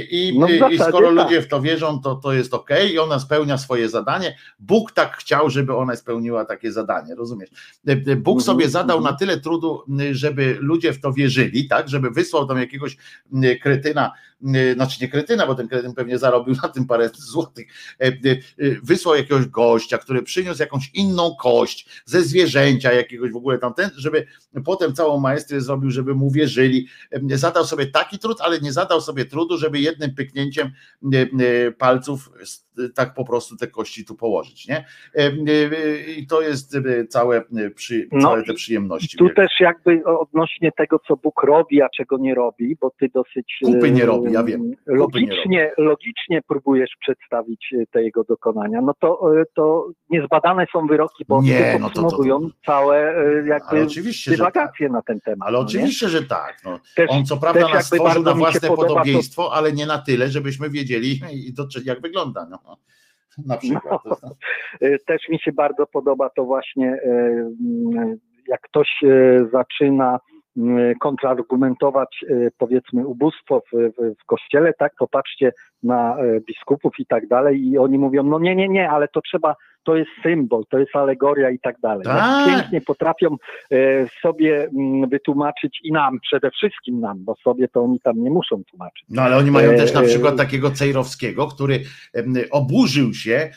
[0.10, 1.16] i, No i skoro tak.
[1.16, 4.38] ludzie w to wierzą, to, to jest ok i ona spełnia swoje zadanie.
[4.60, 7.50] Bóg tak chciał, żeby ona spełniła takie zadanie, rozumiesz?
[8.18, 9.14] Bóg Mhm, sobie zadał mhm.
[9.14, 12.98] na tyle trudu, żeby ludzie w to wierzyli, tak, żeby wysłał tam jakiegoś
[13.62, 14.12] kretyna,
[14.76, 17.68] znaczy nie kretyna, bo ten kretyn pewnie zarobił na tym parę złotych,
[18.02, 18.12] e, e,
[18.84, 24.28] wysłał jakiegoś gościa, który przyniósł jakąś inną kość ze zwierzęcia jakiegoś w ogóle tamten, żeby
[24.66, 26.88] potem całą maestrię zrobił, żeby mu wierzyli.
[27.34, 30.72] Zadał sobie taki trud, ale nie zadał sobie trudu, żeby jednym pyknięciem
[31.14, 32.30] e, e, palców
[32.96, 34.78] tak po prostu te kości tu położyć, nie?
[34.78, 34.86] E,
[35.16, 35.32] e,
[36.18, 37.44] I to jest e, całe,
[37.76, 39.18] przy, No całe te przyjemności.
[39.18, 43.60] Tu też jakby odnośnie tego, co Bóg robi, a czego nie robi, bo ty dosyć
[43.66, 44.62] Kupy nie robi, ja wiem.
[44.62, 48.82] Kupy nie Logicznie, logicznie próbujesz przedstawić te jego dokonania.
[48.82, 49.22] No to,
[49.56, 53.14] to niezbadane są wyroki boskie, Nie, no to- to- całe
[53.46, 53.88] jakby
[54.28, 55.48] dywagacje na ten temat.
[55.48, 55.66] Ale no nie?
[55.66, 56.58] oczywiście, że tak.
[56.66, 56.80] No.
[56.96, 60.28] Też- On co prawda nas stworzył na własne podoba to- podobieństwo, ale nie na tyle,
[60.28, 62.48] żebyśmy wiedzieli, i to, jak wygląda.
[62.50, 62.69] No.
[63.48, 64.02] Na przykład.
[64.06, 64.18] No,
[65.08, 68.18] też mi się bardzo podoba to właśnie, e, m,
[68.48, 68.90] jak ktoś
[69.52, 70.20] zaczyna
[71.02, 72.26] kontrargumentować
[72.58, 75.52] powiedzmy ubóstwo w, w, w kościele, tak, to patrzcie
[75.84, 76.18] na
[76.48, 79.96] biskupów i tak dalej i oni mówią, no nie, nie, nie, ale to trzeba, to
[79.96, 82.04] jest symbol, to jest alegoria i tak dalej.
[82.06, 82.48] Tak.
[82.48, 83.36] pięknie potrafią
[83.72, 83.78] e,
[84.22, 88.64] sobie m, wytłumaczyć i nam, przede wszystkim nam, bo sobie to oni tam nie muszą
[88.64, 89.06] tłumaczyć.
[89.10, 91.80] No ale oni mają też na E, przykład takiego Cejrowskiego, który
[92.52, 93.50] oburzył się,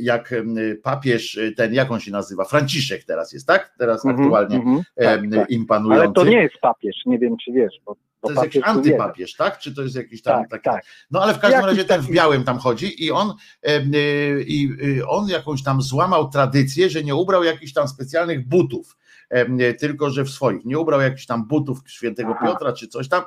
[0.00, 0.34] jak
[0.82, 3.74] papież, e, ten, jak on się nazywa, Franciszek teraz jest, tak?
[3.78, 5.50] Teraz Mhm, aktualnie mhm, tak, tak.
[5.50, 6.04] im panujący.
[6.04, 9.34] Ale to nie jest papież, nie wiem czy wiesz, bo, bo To jest jakiś antypapież,
[9.36, 9.58] tak?
[9.58, 10.64] Czy to jest jakiś tam Tak, taki.
[10.64, 10.84] tak.
[11.10, 13.34] No ale w każdym Jakiś razie ten w białym tam chodzi i on
[13.68, 14.68] y, i
[14.98, 18.96] y, on jakąś tam złamał tradycję, że nie ubrał jakichś tam specjalnych butów.
[19.78, 22.34] Tylko, że w swoich nie ubrał jakichś tam butów świętego.
[22.42, 23.22] Piotra czy coś tam,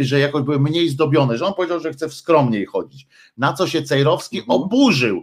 [0.00, 3.06] że jakoś były mniej zdobione, że on powiedział, że chce w skromniej chodzić.
[3.36, 4.60] Na co się Cejrowski Mhm.
[4.60, 5.22] oburzył.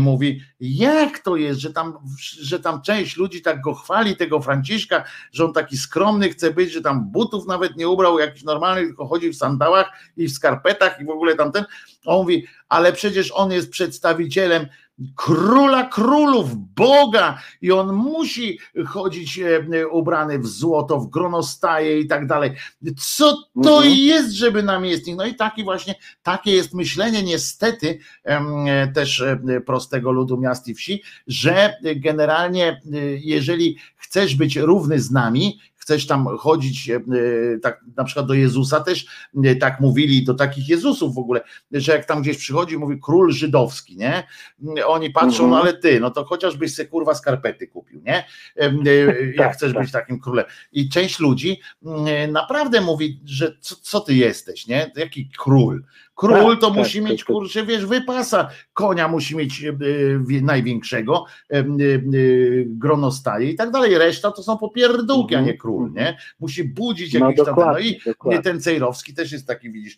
[0.00, 1.98] Mówi, jak to jest, że tam,
[2.40, 6.72] że tam część ludzi tak go chwali, tego Franciszka, że on taki skromny chce być,
[6.72, 11.00] że tam butów nawet nie ubrał jakichś normalnych, tylko chodzi w sandałach i w skarpetach
[11.00, 11.64] i w ogóle tamten.
[12.06, 14.66] On mówi, ale przecież on jest przedstawicielem
[15.16, 22.26] króla królów, Boga i on musi chodzić e, ubrany w złoto, w gronostaje i tak
[22.26, 22.50] dalej.
[22.98, 23.32] Co
[23.64, 23.94] to Mhm.
[23.98, 25.16] jest, żeby namiestnik?
[25.16, 30.74] No i taki właśnie, takie jest myślenie niestety e, też e, prostego ludu miast i
[30.74, 32.80] wsi, że generalnie
[33.20, 37.00] jeżeli chcesz być równy z nami, chcesz tam chodzić e,
[37.62, 39.06] tak na przykład do Jezusa też
[39.44, 41.40] e, tak mówili do takich Jezusów w ogóle,
[41.72, 44.22] że jak tam gdzieś przychodzi mówi król żydowski, nie?
[44.86, 45.50] Oni patrzą, Mhm.
[45.50, 48.24] no ale ty, no to chociażbyś se kurwa skarpety kupił, nie?
[48.56, 48.72] E,
[49.26, 49.82] Jak Tak, chcesz tak.
[49.82, 50.44] być takim królem.
[50.72, 54.90] I część ludzi mm, naprawdę mówi, że co, co ty jesteś, nie?
[54.96, 55.84] Jaki król?
[56.14, 57.26] Król Tak, to tak, musi tak, mieć, tak.
[57.26, 58.48] kurczę, wiesz, wypasa.
[58.72, 59.72] Konia musi mieć e,
[60.26, 61.64] wie- największego, e, e, e,
[62.66, 63.98] gronostaje i tak dalej.
[63.98, 66.18] Reszta to są popierdółki, a Mhm, nie król, nie?
[66.40, 67.54] Musi budzić No jakiś tam...
[67.56, 68.42] No i dokładnie.
[68.42, 69.96] ten Cejrowski też jest taki, widzisz,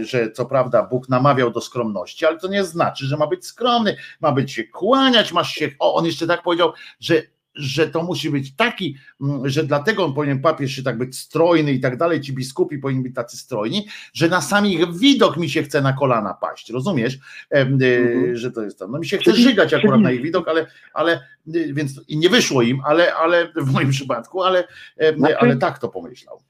[0.00, 3.96] że co prawda Bóg namawiał do skromności, ale to nie znaczy, że ma być skromny,
[4.20, 7.22] ma być się kłaniać, masz się, o, on jeszcze tak powiedział, że
[7.54, 11.72] że to musi być taki, mm, że dlatego on powinien papież się tak być strojny
[11.72, 15.50] i tak dalej, ci biskupi powinni być tacy strojni, że na sam ich widok mi
[15.50, 17.18] się chce na kolana paść, rozumiesz,
[17.50, 18.36] Em, Mhm.
[18.36, 21.20] że to jest tam, no mi się chce żygać akurat na ich widok, ale, ale
[21.54, 24.68] y, więc i nie wyszło im, ale, ale w moim przypadku, ale,
[25.16, 26.40] Znaczy- ale tak to pomyślał.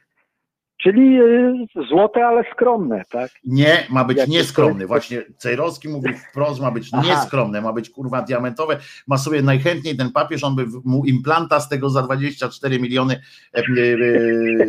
[0.84, 3.30] Czyli y, złote, ale skromne, tak?
[3.44, 4.78] Nie, ma być Jak nieskromny.
[4.78, 4.88] jest?
[4.88, 7.02] Właśnie Cejrowski mówi wprost, ma być Aha.
[7.06, 8.78] nieskromny, ma być kurwa diamentowe.
[9.06, 13.20] Ma sobie najchętniej ten papież, on by mu implanta z tego za 24 miliony
[13.54, 13.64] e, e, e,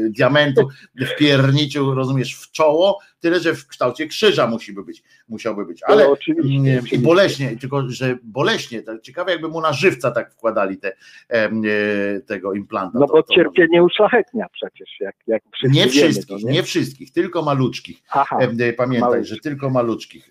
[0.10, 0.68] diamentu
[1.16, 6.12] wpierniczył, rozumiesz, w czoło, tyle, że w kształcie krzyża musi być, musiałby być, ale No,
[6.12, 7.00] oczywiście, i oczywiście.
[7.00, 10.94] boleśnie, tylko że boleśnie, tak ciekawe jakby mu na żywca tak wkładali te,
[11.30, 11.50] e,
[12.22, 13.00] tego implanta.
[13.00, 16.64] No To- bo to- cierpienie uszlachetnia przecież, jak, jak wszyscy nie wiemy, wszystkich, no nie
[16.64, 17.98] wszystkich, tylko maluczkich.
[18.10, 19.26] Aha, e, Pamiętaj, maluczkich.
[19.36, 20.30] że tylko maluczkich.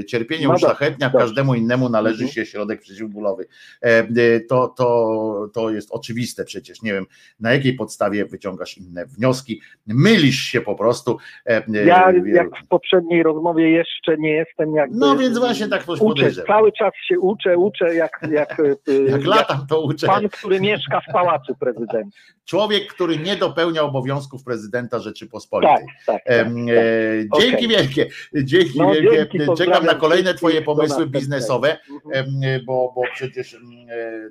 [0.00, 1.24] E, Cierpienie No uszlachetnia, dobrze.
[1.26, 2.32] każdemu innemu należy Mhm.
[2.32, 3.46] się środek przeciwbólowy.
[3.80, 6.82] E, To, to, to jest oczywiste przecież.
[6.82, 7.06] Nie wiem,
[7.40, 9.60] na jakiej podstawie wyciągasz inne wnioski.
[9.86, 11.18] Mylisz się po prostu.
[11.46, 14.96] E, Ja wielu- jak w poprzedniej rozmowie jeszcze nie jestem jakby...
[14.98, 16.30] No więc właśnie tak uczę.
[16.46, 20.06] Cały czas się uczę, uczę jak, jak, y, Jak latam, to uczę.
[20.06, 22.22] pan, który mieszka w Pałacu Prezydenckim.
[22.44, 25.76] Człowiek, który nie dopełnia obowiązków prezydenta Rzeczypospolitej.
[25.76, 26.24] Tak, tak.
[26.24, 27.40] tak, e, tak.
[27.40, 27.68] Dzięki Okej.
[27.68, 28.06] wielkie,
[28.44, 29.28] dzięki No, wielkie.
[29.38, 32.26] dzięki, Czekam na kolejne Twoje pomysły biznesowe, Mhm.
[32.44, 33.58] e, bo, bo przecież e,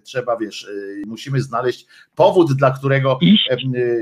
[0.03, 0.67] trzeba, wiesz,
[1.08, 1.85] musimy znaleźć
[2.16, 3.19] powód, dla którego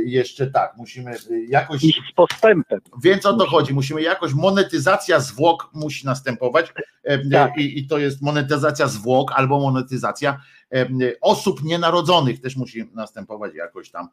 [0.05, 1.11] jeszcze tak, musimy
[1.47, 2.79] jakoś, iść z postępem.
[3.03, 6.73] więc o to chodzi, musimy jakoś, monetyzacja zwłok musi następować
[7.03, 7.57] em, e, Tak.
[7.57, 10.41] i, i to jest monetyzacja zwłok albo monetyzacja
[10.73, 10.87] e,
[11.21, 14.09] osób nienarodzonych też musi następować jakoś tam.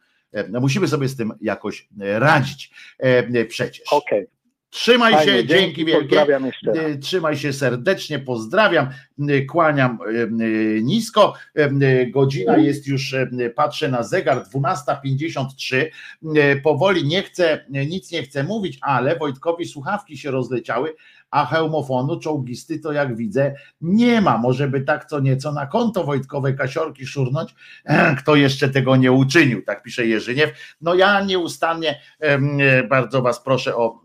[0.49, 2.71] No Musimy sobie z tym jakoś e, radzić
[3.49, 3.93] przecież.
[3.93, 4.27] Okej.
[4.73, 6.03] Trzymaj Fajnie, się, dzięki wielkie.
[6.03, 6.87] Pozdrawiam jeszcze raz.
[6.87, 8.89] Y, Trzymaj się serdecznie, pozdrawiam,
[9.31, 9.99] y, kłaniam
[10.41, 11.35] y, nisko.
[12.11, 13.15] Godzina jest już,
[13.55, 15.77] patrzę na zegar, 12.53.
[16.37, 20.95] Y, Powoli nie chcę, nic nie chcę mówić, ale Wojtkowi słuchawki się rozleciały,
[21.33, 24.39] a hełmofonu czołgisty to jak widzę nie ma.
[24.39, 27.55] Może by tak co nieco na konto Wojtkowe Kasiorki szurnąć,
[28.21, 30.77] kto jeszcze tego nie uczynił, tak pisze Jerzyniew.
[30.81, 34.03] No ja nieustannie e, bardzo was proszę o,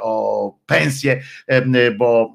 [0.00, 2.34] o pensję, em, bo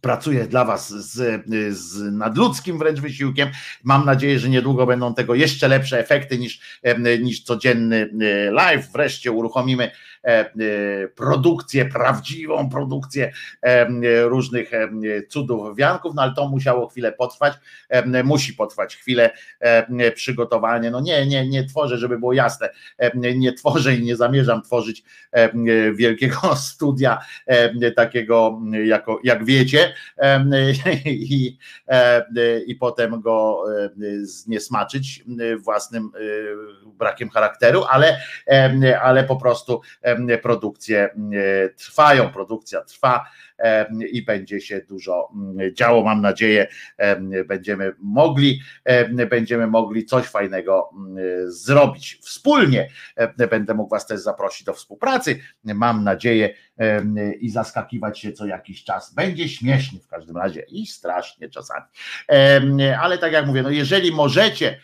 [0.00, 1.44] pracuję dla Was z,
[1.76, 3.48] z nadludzkim wręcz wysiłkiem.
[3.84, 6.80] Mam nadzieję, że niedługo będą tego jeszcze lepsze efekty niż,
[7.20, 8.92] niż codzienny e, live.
[8.92, 10.09] Wreszcie uruchomimy e, e,
[11.14, 13.32] produkcję, prawdziwą produkcję
[13.62, 14.70] em, różnych
[15.28, 17.54] cudów wianków, no ale to musiało chwilę potrwać.
[18.24, 19.30] Musi potrwać chwilę
[20.14, 20.90] przygotowanie.
[20.90, 22.68] No nie, nie, nie tworzę, żeby było jasne.
[23.14, 25.04] Nie tworzę i nie zamierzam tworzyć
[25.94, 27.18] wielkiego studia
[27.96, 29.94] takiego, jako, jak wiecie,
[31.06, 31.58] i,
[32.66, 33.64] i potem go
[34.22, 35.24] zniesmaczyć
[35.58, 38.20] własnym e, brakiem charakteru, ale,
[39.02, 39.80] ale po prostu
[40.42, 41.30] produkcje em,
[41.76, 43.24] trwają, produkcja trwa
[44.12, 46.04] i będzie się dużo mm, działo.
[46.04, 46.66] Mam nadzieję,
[46.96, 51.16] em, będziemy mogli, em, będziemy mogli coś fajnego mm,
[51.46, 52.88] zrobić wspólnie.
[53.50, 55.40] Będę mógł Was też zaprosić do współpracy.
[55.64, 56.54] Mam nadzieję
[57.40, 59.14] i zaskakiwać się co jakiś czas.
[59.14, 61.86] Będzie śmiesznie w każdym razie i strasznie czasami.
[63.00, 64.80] Ale tak jak mówię, no jeżeli możecie,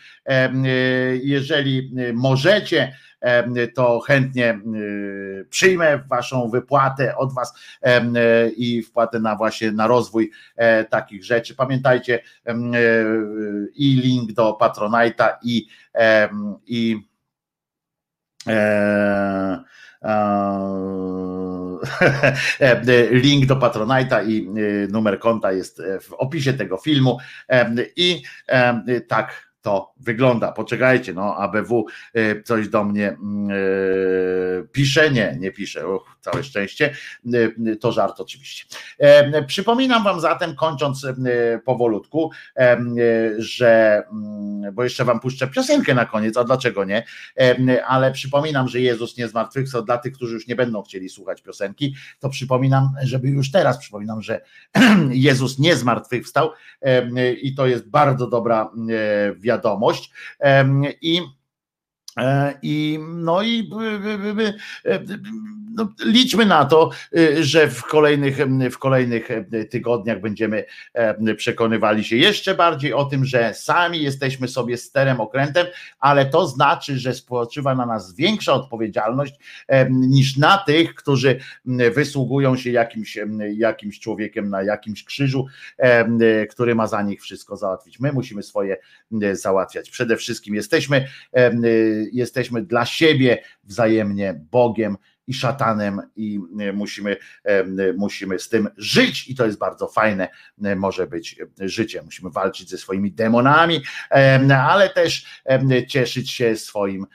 [1.21, 8.13] jeżeli możecie, em, to chętnie y, przyjmę waszą wypłatę od was em,
[8.67, 11.55] i wpłatę na właśnie na rozwój e, takich rzeczy.
[11.55, 12.55] Pamiętajcie e,
[13.75, 15.67] i link do Patronite'a i
[16.67, 17.07] i
[22.59, 24.49] e, link do Patronite'a i
[24.91, 27.17] numer konta jest w opisie tego filmu
[27.95, 28.21] i
[29.07, 30.51] tak to wygląda.
[30.51, 36.43] Poczekajcie, no ABW e, coś do mnie mm, e, pisze, nie, nie pisze, Uch, całe
[36.43, 36.93] szczęście,
[37.33, 38.65] E, to żart oczywiście.
[39.47, 41.07] Przypominam wam zatem, kończąc
[41.65, 42.31] powolutku,
[43.37, 47.03] że, mm, bo jeszcze wam puszczę piosenkę na koniec, a dlaczego nie,
[47.87, 51.95] ale przypominam, że Jezus nie zmartwychwstał dla tych, którzy już nie będą chcieli słuchać piosenki,
[52.19, 54.41] to przypominam, żeby już teraz przypominam, że
[55.11, 56.51] Jezus nie zmartwychwstał
[57.41, 60.11] i to jest bardzo dobra e, wiadomość.
[61.01, 61.21] I
[62.61, 63.69] i no i
[64.85, 64.99] e,
[65.77, 68.37] no, liczmy na to, y, że w kolejnych,
[68.71, 74.47] w kolejnych e, tygodniach będziemy e, przekonywali się jeszcze bardziej o tym, że sami jesteśmy
[74.47, 75.67] sobie sterem, okrętem,
[75.99, 79.35] ale to znaczy, że spoczywa na nas większa odpowiedzialność
[79.89, 81.39] niż na tych, którzy
[81.95, 83.17] wysługują się jakimś,
[83.53, 85.45] jakimś człowiekiem na jakimś krzyżu,
[86.49, 87.99] który ma za nich wszystko załatwić.
[87.99, 88.77] My musimy swoje
[89.33, 89.89] załatwiać.
[89.89, 91.07] Przede wszystkim jesteśmy,
[92.13, 99.29] jesteśmy dla siebie wzajemnie Bogiem i szatanem i e, musimy, em, musimy z tym żyć
[99.29, 100.29] i to jest bardzo fajne
[100.63, 102.03] e, może być e, życie.
[102.03, 105.43] Musimy walczyć ze swoimi demonami, em, ale też
[105.87, 107.05] cieszyć się swoim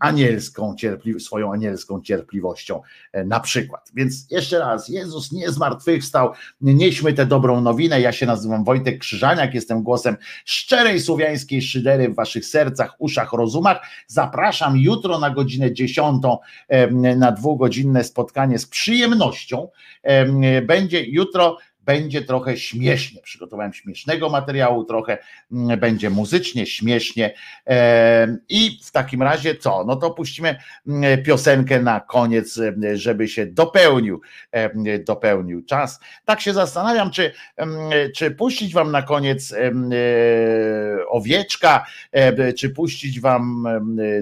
[0.00, 2.82] anielską cierpli swoją anielską cierpliwością
[3.26, 3.90] na przykład.
[3.94, 8.00] Więc jeszcze raz, Jezus nie zmartwychwstał, nieśmy tę dobrą nowinę.
[8.00, 13.80] Ja się nazywam Wojtek Krzyżaniak, jestem głosem szczerej słowiańskiej szydery w waszych sercach, uszach, rozumach.
[14.06, 16.22] Zapraszam jutro na godzinę 10
[17.16, 19.68] na dwugodzinne spotkanie z przyjemnością.
[20.66, 23.22] Będzie jutro będzie trochę śmiesznie.
[23.22, 25.18] Przygotowałem śmiesznego materiału, trochę
[25.52, 27.34] mm, będzie muzycznie, śmiesznie.
[28.48, 29.84] I w takim razie co?
[29.84, 30.56] No to puścimy
[30.86, 32.60] mm, piosenkę na koniec,
[32.94, 34.20] żeby się dopełnił,
[35.04, 36.00] dopełnił czas.
[36.24, 37.32] Tak się zastanawiam, czy,
[38.14, 39.72] czy puścić wam na koniec e,
[41.08, 41.86] owieczka,
[42.58, 43.64] czy puścić wam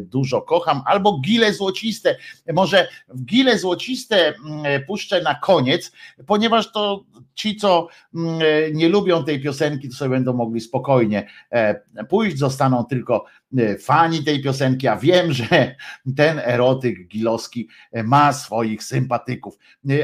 [0.00, 2.16] dużo kocham, albo gile złociste.
[2.52, 2.88] Może
[3.24, 5.92] gile złociste mm, puszczę na koniec,
[6.26, 11.26] ponieważ to ci, co mm, e, nie lubią tej piosenki, to sobie będą mogli spokojnie
[11.50, 13.24] e, pójść, zostaną tylko
[13.58, 15.74] e, fani tej piosenki, a wiem, że
[16.16, 17.68] ten erotyk gilowski
[18.04, 19.58] ma swoich sympatyków.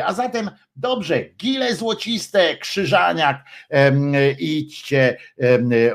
[0.05, 3.45] A zatem dobrze, gile złociste, krzyżaniak,
[4.39, 5.17] idźcie,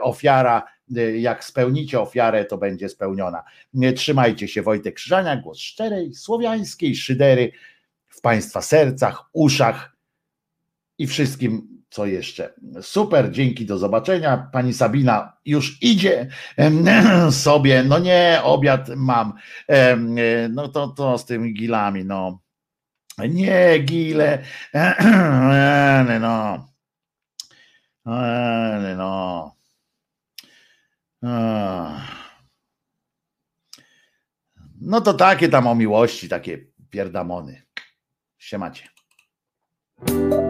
[0.01, 0.63] ofiara
[1.17, 3.43] jak spełnicie ofiarę, to będzie spełniona.
[3.95, 7.51] Trzymajcie się, Wojtek Krzyżania, głos szczerej, słowiańskiej szydery
[8.09, 9.94] w Państwa sercach, uszach
[10.97, 12.53] i wszystkim, co jeszcze.
[12.81, 14.49] Super, dzięki, do zobaczenia.
[14.53, 16.27] Pani Sabina już idzie
[17.31, 17.83] sobie.
[17.83, 19.33] No nie, obiad mam.
[20.49, 22.39] No to, to z tymi gilami, no.
[23.29, 24.43] Nie, gile.
[26.19, 26.67] No.
[28.97, 29.55] No.
[34.81, 36.57] No to takie tam o miłości, takie
[36.89, 37.61] pierdamony.
[38.37, 38.89] Siemacie.
[40.07, 40.44] Walentyn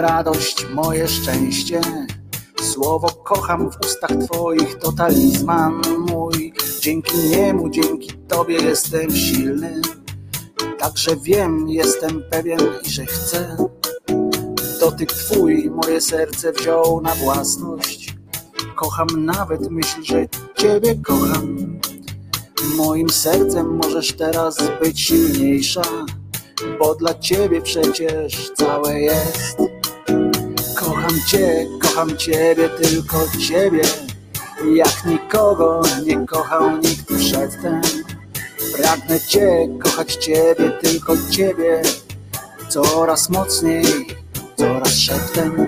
[0.00, 1.80] radość, moje szczęście.
[2.62, 6.52] Słowo kocham w ustach Twoich, to talizman mój.
[6.80, 9.80] Dzięki niemu, dzięki Tobie jestem silny.
[10.78, 13.56] Także wiem, jestem pewien i że chcę.
[14.80, 18.16] Dotyk Twój moje serce wziął na własność.
[18.74, 21.80] Kocham nawet myśl, że Ciebie kocham.
[22.76, 25.82] Moim sercem możesz teraz być silniejsza
[26.78, 29.69] bo dla ciebie przecież całe jest.
[31.26, 33.18] Cię, kocham ciebie, tylko
[33.48, 33.82] ciebie,
[34.74, 37.80] jak nikogo nie kochał nikt przedtem.
[38.76, 41.82] Pragnę cię, kochać ciebie, tylko ciebie,
[42.68, 43.84] coraz mocniej,
[44.56, 45.66] coraz szeptem.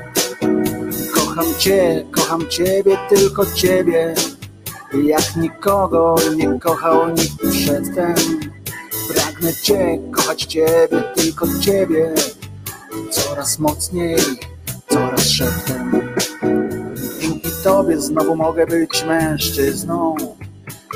[1.14, 4.14] Kocham cię, kocham ciebie, tylko ciebie,
[5.05, 8.14] jak nikogo nie kochał nikt przedtem.
[9.14, 12.14] Pragnę Cię, kochać Ciebie, tylko Ciebie
[13.10, 14.16] Coraz mocniej,
[15.23, 16.12] szeptem
[17.20, 20.17] Dzięki Tobie znowu mogę być mężczyzną.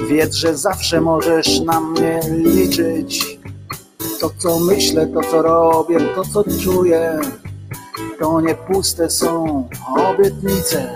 [0.09, 3.39] Wiedz, że zawsze możesz na mnie liczyć.
[4.21, 7.21] To co myślę, to co robię, to co czuję
[8.19, 10.95] To nie puste są obietnice.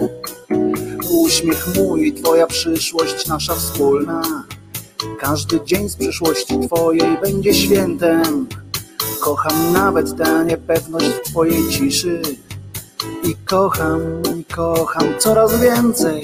[1.10, 4.23] Uśmiech mój, Twoja przyszłość nasza wspólna.
[5.20, 8.47] Każdy dzień z przyszłości Twojej będzie świętem.
[9.20, 12.23] Kocham nawet tę niepewność w Twojej ciszy.
[13.22, 16.22] I kocham, i kocham coraz więcej.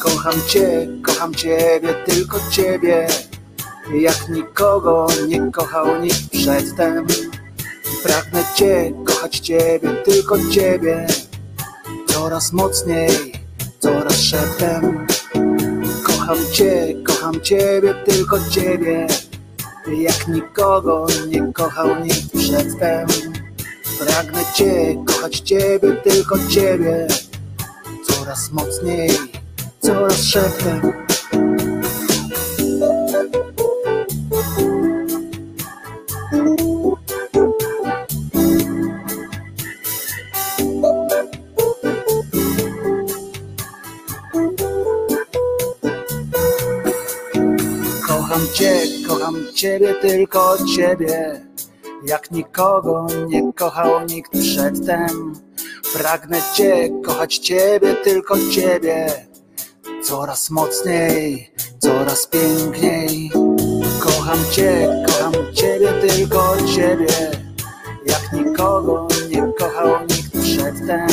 [0.00, 3.06] Kocham Cię, kocham Ciebie, tylko Ciebie.
[3.94, 7.06] Jak nikogo nie kochał nikt przedtem.
[8.02, 11.06] Pragnę Cię, kochać Ciebie, tylko Ciebie.
[12.06, 13.32] Coraz mocniej,
[13.78, 15.06] coraz szeptem.
[16.04, 19.06] Kocham Cię, kocham Ciebie, tylko Ciebie
[19.86, 23.31] Jak nikogo nie kochał nikt przedtem
[24.06, 27.06] Pragnę Cię, kochać Ciebie, tylko Ciebie.
[28.08, 29.10] Coraz mocniej,
[29.80, 30.92] coraz szeptem.
[48.54, 51.51] Cię, kocham Ciebie, tylko Ciebie
[52.06, 55.32] Jak nikogo nie kochał nikt przedtem
[55.92, 59.26] Pragnę Cię, kochać Ciebie, tylko Ciebie.
[60.02, 63.30] Coraz mocniej, coraz piękniej.
[64.00, 67.30] Kocham Cię, kocham Ciebie, tylko Ciebie.
[68.06, 71.06] Jak nikogo nie kochał nikt przedtem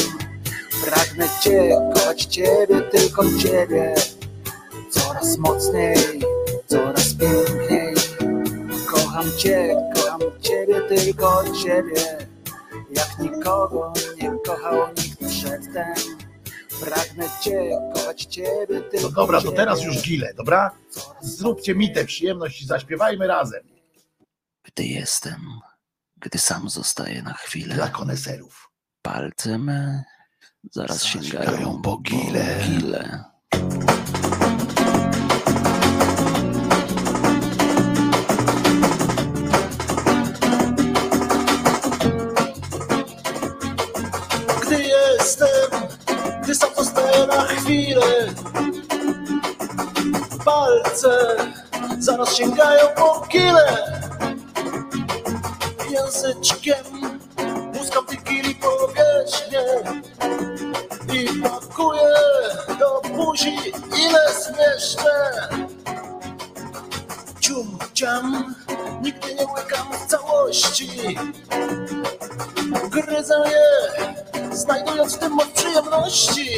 [0.85, 3.95] Pragnę Cię, kochać Ciebie, tylko Ciebie.
[4.90, 6.19] Coraz mocniej
[7.19, 7.58] piękniej.
[9.19, 12.27] Kocham Cię, kocham Ciebie, tylko Ciebie.
[12.91, 15.93] Jak nikogo nie kochał nikt przedtem.
[16.81, 20.72] Pragnę Cię, kochać Ciebie, tylko No dobra, to teraz już gile, dobra?
[21.22, 23.64] Zróbcie mi tę przyjemność i zaśpiewajmy razem.
[24.64, 25.41] Gdy jestem,
[26.17, 27.75] gdy sam zostaję na chwilę.
[27.75, 28.69] Dla koneserów.
[29.01, 30.03] Palce me
[30.72, 32.56] zaraz sięgają sięgają po gile.
[32.67, 33.23] gile.
[47.56, 48.34] Chwilę
[50.45, 51.36] Palce
[52.00, 53.78] zaraz sięgają po kile.
[55.92, 56.86] Języczkiem
[57.74, 59.64] muskam tych kili powierzchnię
[61.14, 62.14] I pakuję
[62.80, 63.58] do buzi
[63.98, 65.50] ile zmieszczę
[67.59, 68.55] Cium, ciam,
[69.01, 70.89] nigdy nie łykam w całości
[72.89, 73.67] Gryzę je,
[74.55, 76.49] znajdując w tym moc przyjemności.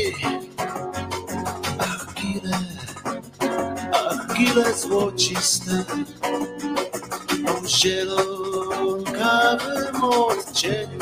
[1.80, 2.60] Ach, gile,
[3.94, 5.84] ach, gile złociste,
[7.48, 9.24] o zielonkawym
[10.04, 11.00] odcieniu.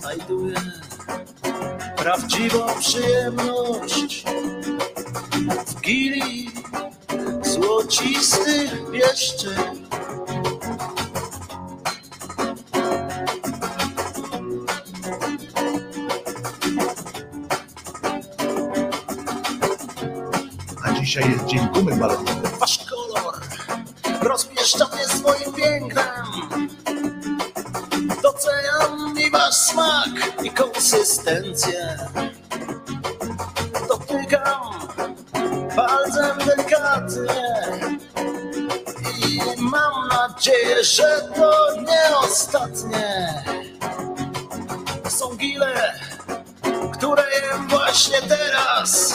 [0.00, 0.56] Znajduję
[1.96, 4.24] prawdziwą przyjemność
[5.66, 6.50] w gili
[7.42, 9.84] złocistych pieszczeń.
[20.84, 22.50] A dzisiaj jest dzień gumy balonowej.
[22.60, 23.34] Wasz kolor
[24.22, 26.24] rozpieszcza swoim pięknem.
[28.22, 30.08] Doceniam i wasz smak
[30.42, 31.96] i konsystencję.
[33.88, 34.74] Dotykam
[35.76, 36.38] palcem
[37.00, 37.88] delikatnie
[39.26, 43.34] i mam nadzieję, że to nie ostatnie.
[45.08, 45.92] Są gile,
[46.92, 49.14] które jem właśnie teraz.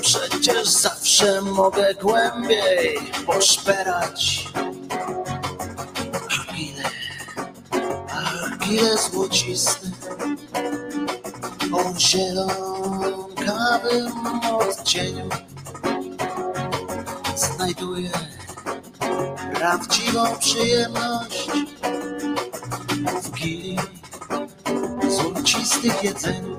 [0.00, 4.48] Przecież zawsze mogę głębiej poszperać.
[6.26, 6.90] Achille,
[8.60, 9.90] achille złocisty,
[11.72, 13.14] o zielonkawym
[14.58, 15.43] odcieniu.
[17.56, 18.10] Znajduję
[19.54, 21.50] prawdziwą przyjemność
[23.22, 23.78] w gili
[25.08, 26.56] złocistych jedzeniu.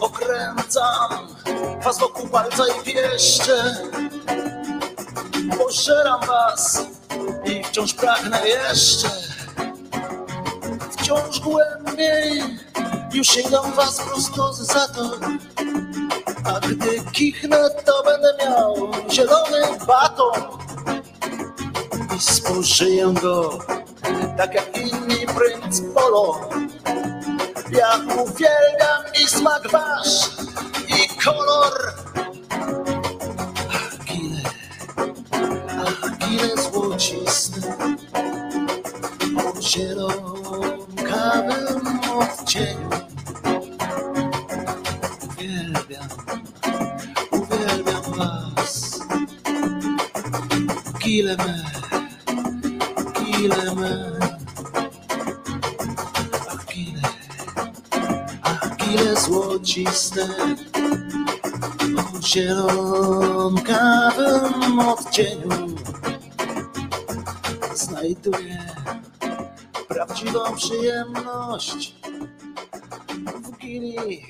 [0.00, 1.28] okręcam
[1.84, 3.74] was wokół palca i pieszcze.
[5.58, 6.89] Pożeram was
[7.70, 9.08] wciąż pragnę jeszcze.
[10.90, 12.42] Wciąż głębiej
[13.12, 15.10] już sięgam was prosto za to.
[16.44, 20.42] A gdy kichnę, to będę miał zielony baton
[22.16, 23.58] i spożyję go
[24.36, 26.40] tak jak inni princ polo.
[27.70, 30.30] Ja uwielbiam i smak wasz,
[30.88, 31.92] i kolor.
[34.00, 34.42] Achille,
[36.06, 37.49] achille złocisty,
[39.36, 40.80] o zielonkawym
[42.18, 42.90] odcieniu.
[45.28, 46.08] Uwielbiam,
[47.32, 49.00] uwielbiam was.
[50.98, 51.64] Kile me,
[53.14, 53.94] kile me.
[56.52, 57.08] Achille.
[58.42, 60.26] Achille złociste
[61.96, 63.58] o zielonkawym
[64.78, 65.69] odcieniu
[68.30, 68.66] znajduję
[69.88, 71.94] prawdziwą przyjemność
[73.42, 74.22] w gili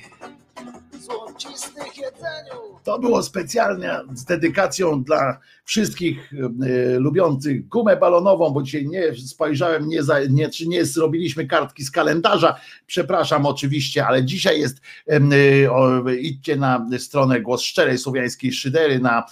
[0.99, 2.79] złocistych jedzeniu.
[2.83, 5.39] To było specjalnie z dedykacją dla
[5.71, 11.47] wszystkich e, lubiących gumę balonową, bo dzisiaj nie spojrzałem, nie, za, nie, czy nie zrobiliśmy
[11.47, 12.59] kartki z kalendarza.
[12.87, 19.23] Przepraszam oczywiście, ale dzisiaj jest, e, idźcie na stronę Głos Szczerej Słowiańskiej Szydery na,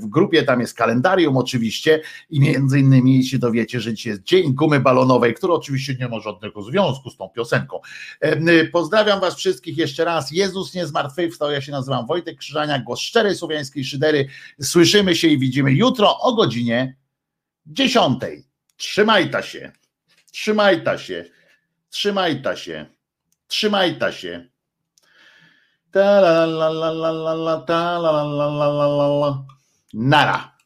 [0.00, 4.54] w grupie, tam jest kalendarium oczywiście i między innymi się dowiecie, że dzisiaj jest Dzień
[4.54, 7.80] Gumy Balonowej, który oczywiście nie ma żadnego związku z tą piosenką.
[8.20, 10.30] Em, Pozdrawiam was wszystkich jeszcze raz.
[10.32, 14.28] Jezus nie zmartwychwstał, ja się nazywam Wojtek Krzyżania, Głos Szczerej Słowiańskiej Szydery.
[14.60, 16.96] Słyszymy się i widzimy jutro o godzinie
[17.66, 18.22] 10.
[18.76, 19.72] Trzymajta się.
[20.32, 21.24] Trzymajta się.
[21.90, 22.86] Trzymajta się.
[23.48, 24.48] Trzymajta się.
[25.90, 29.44] Ta la la la la la la ta la la la la la la.
[29.94, 30.57] Nara.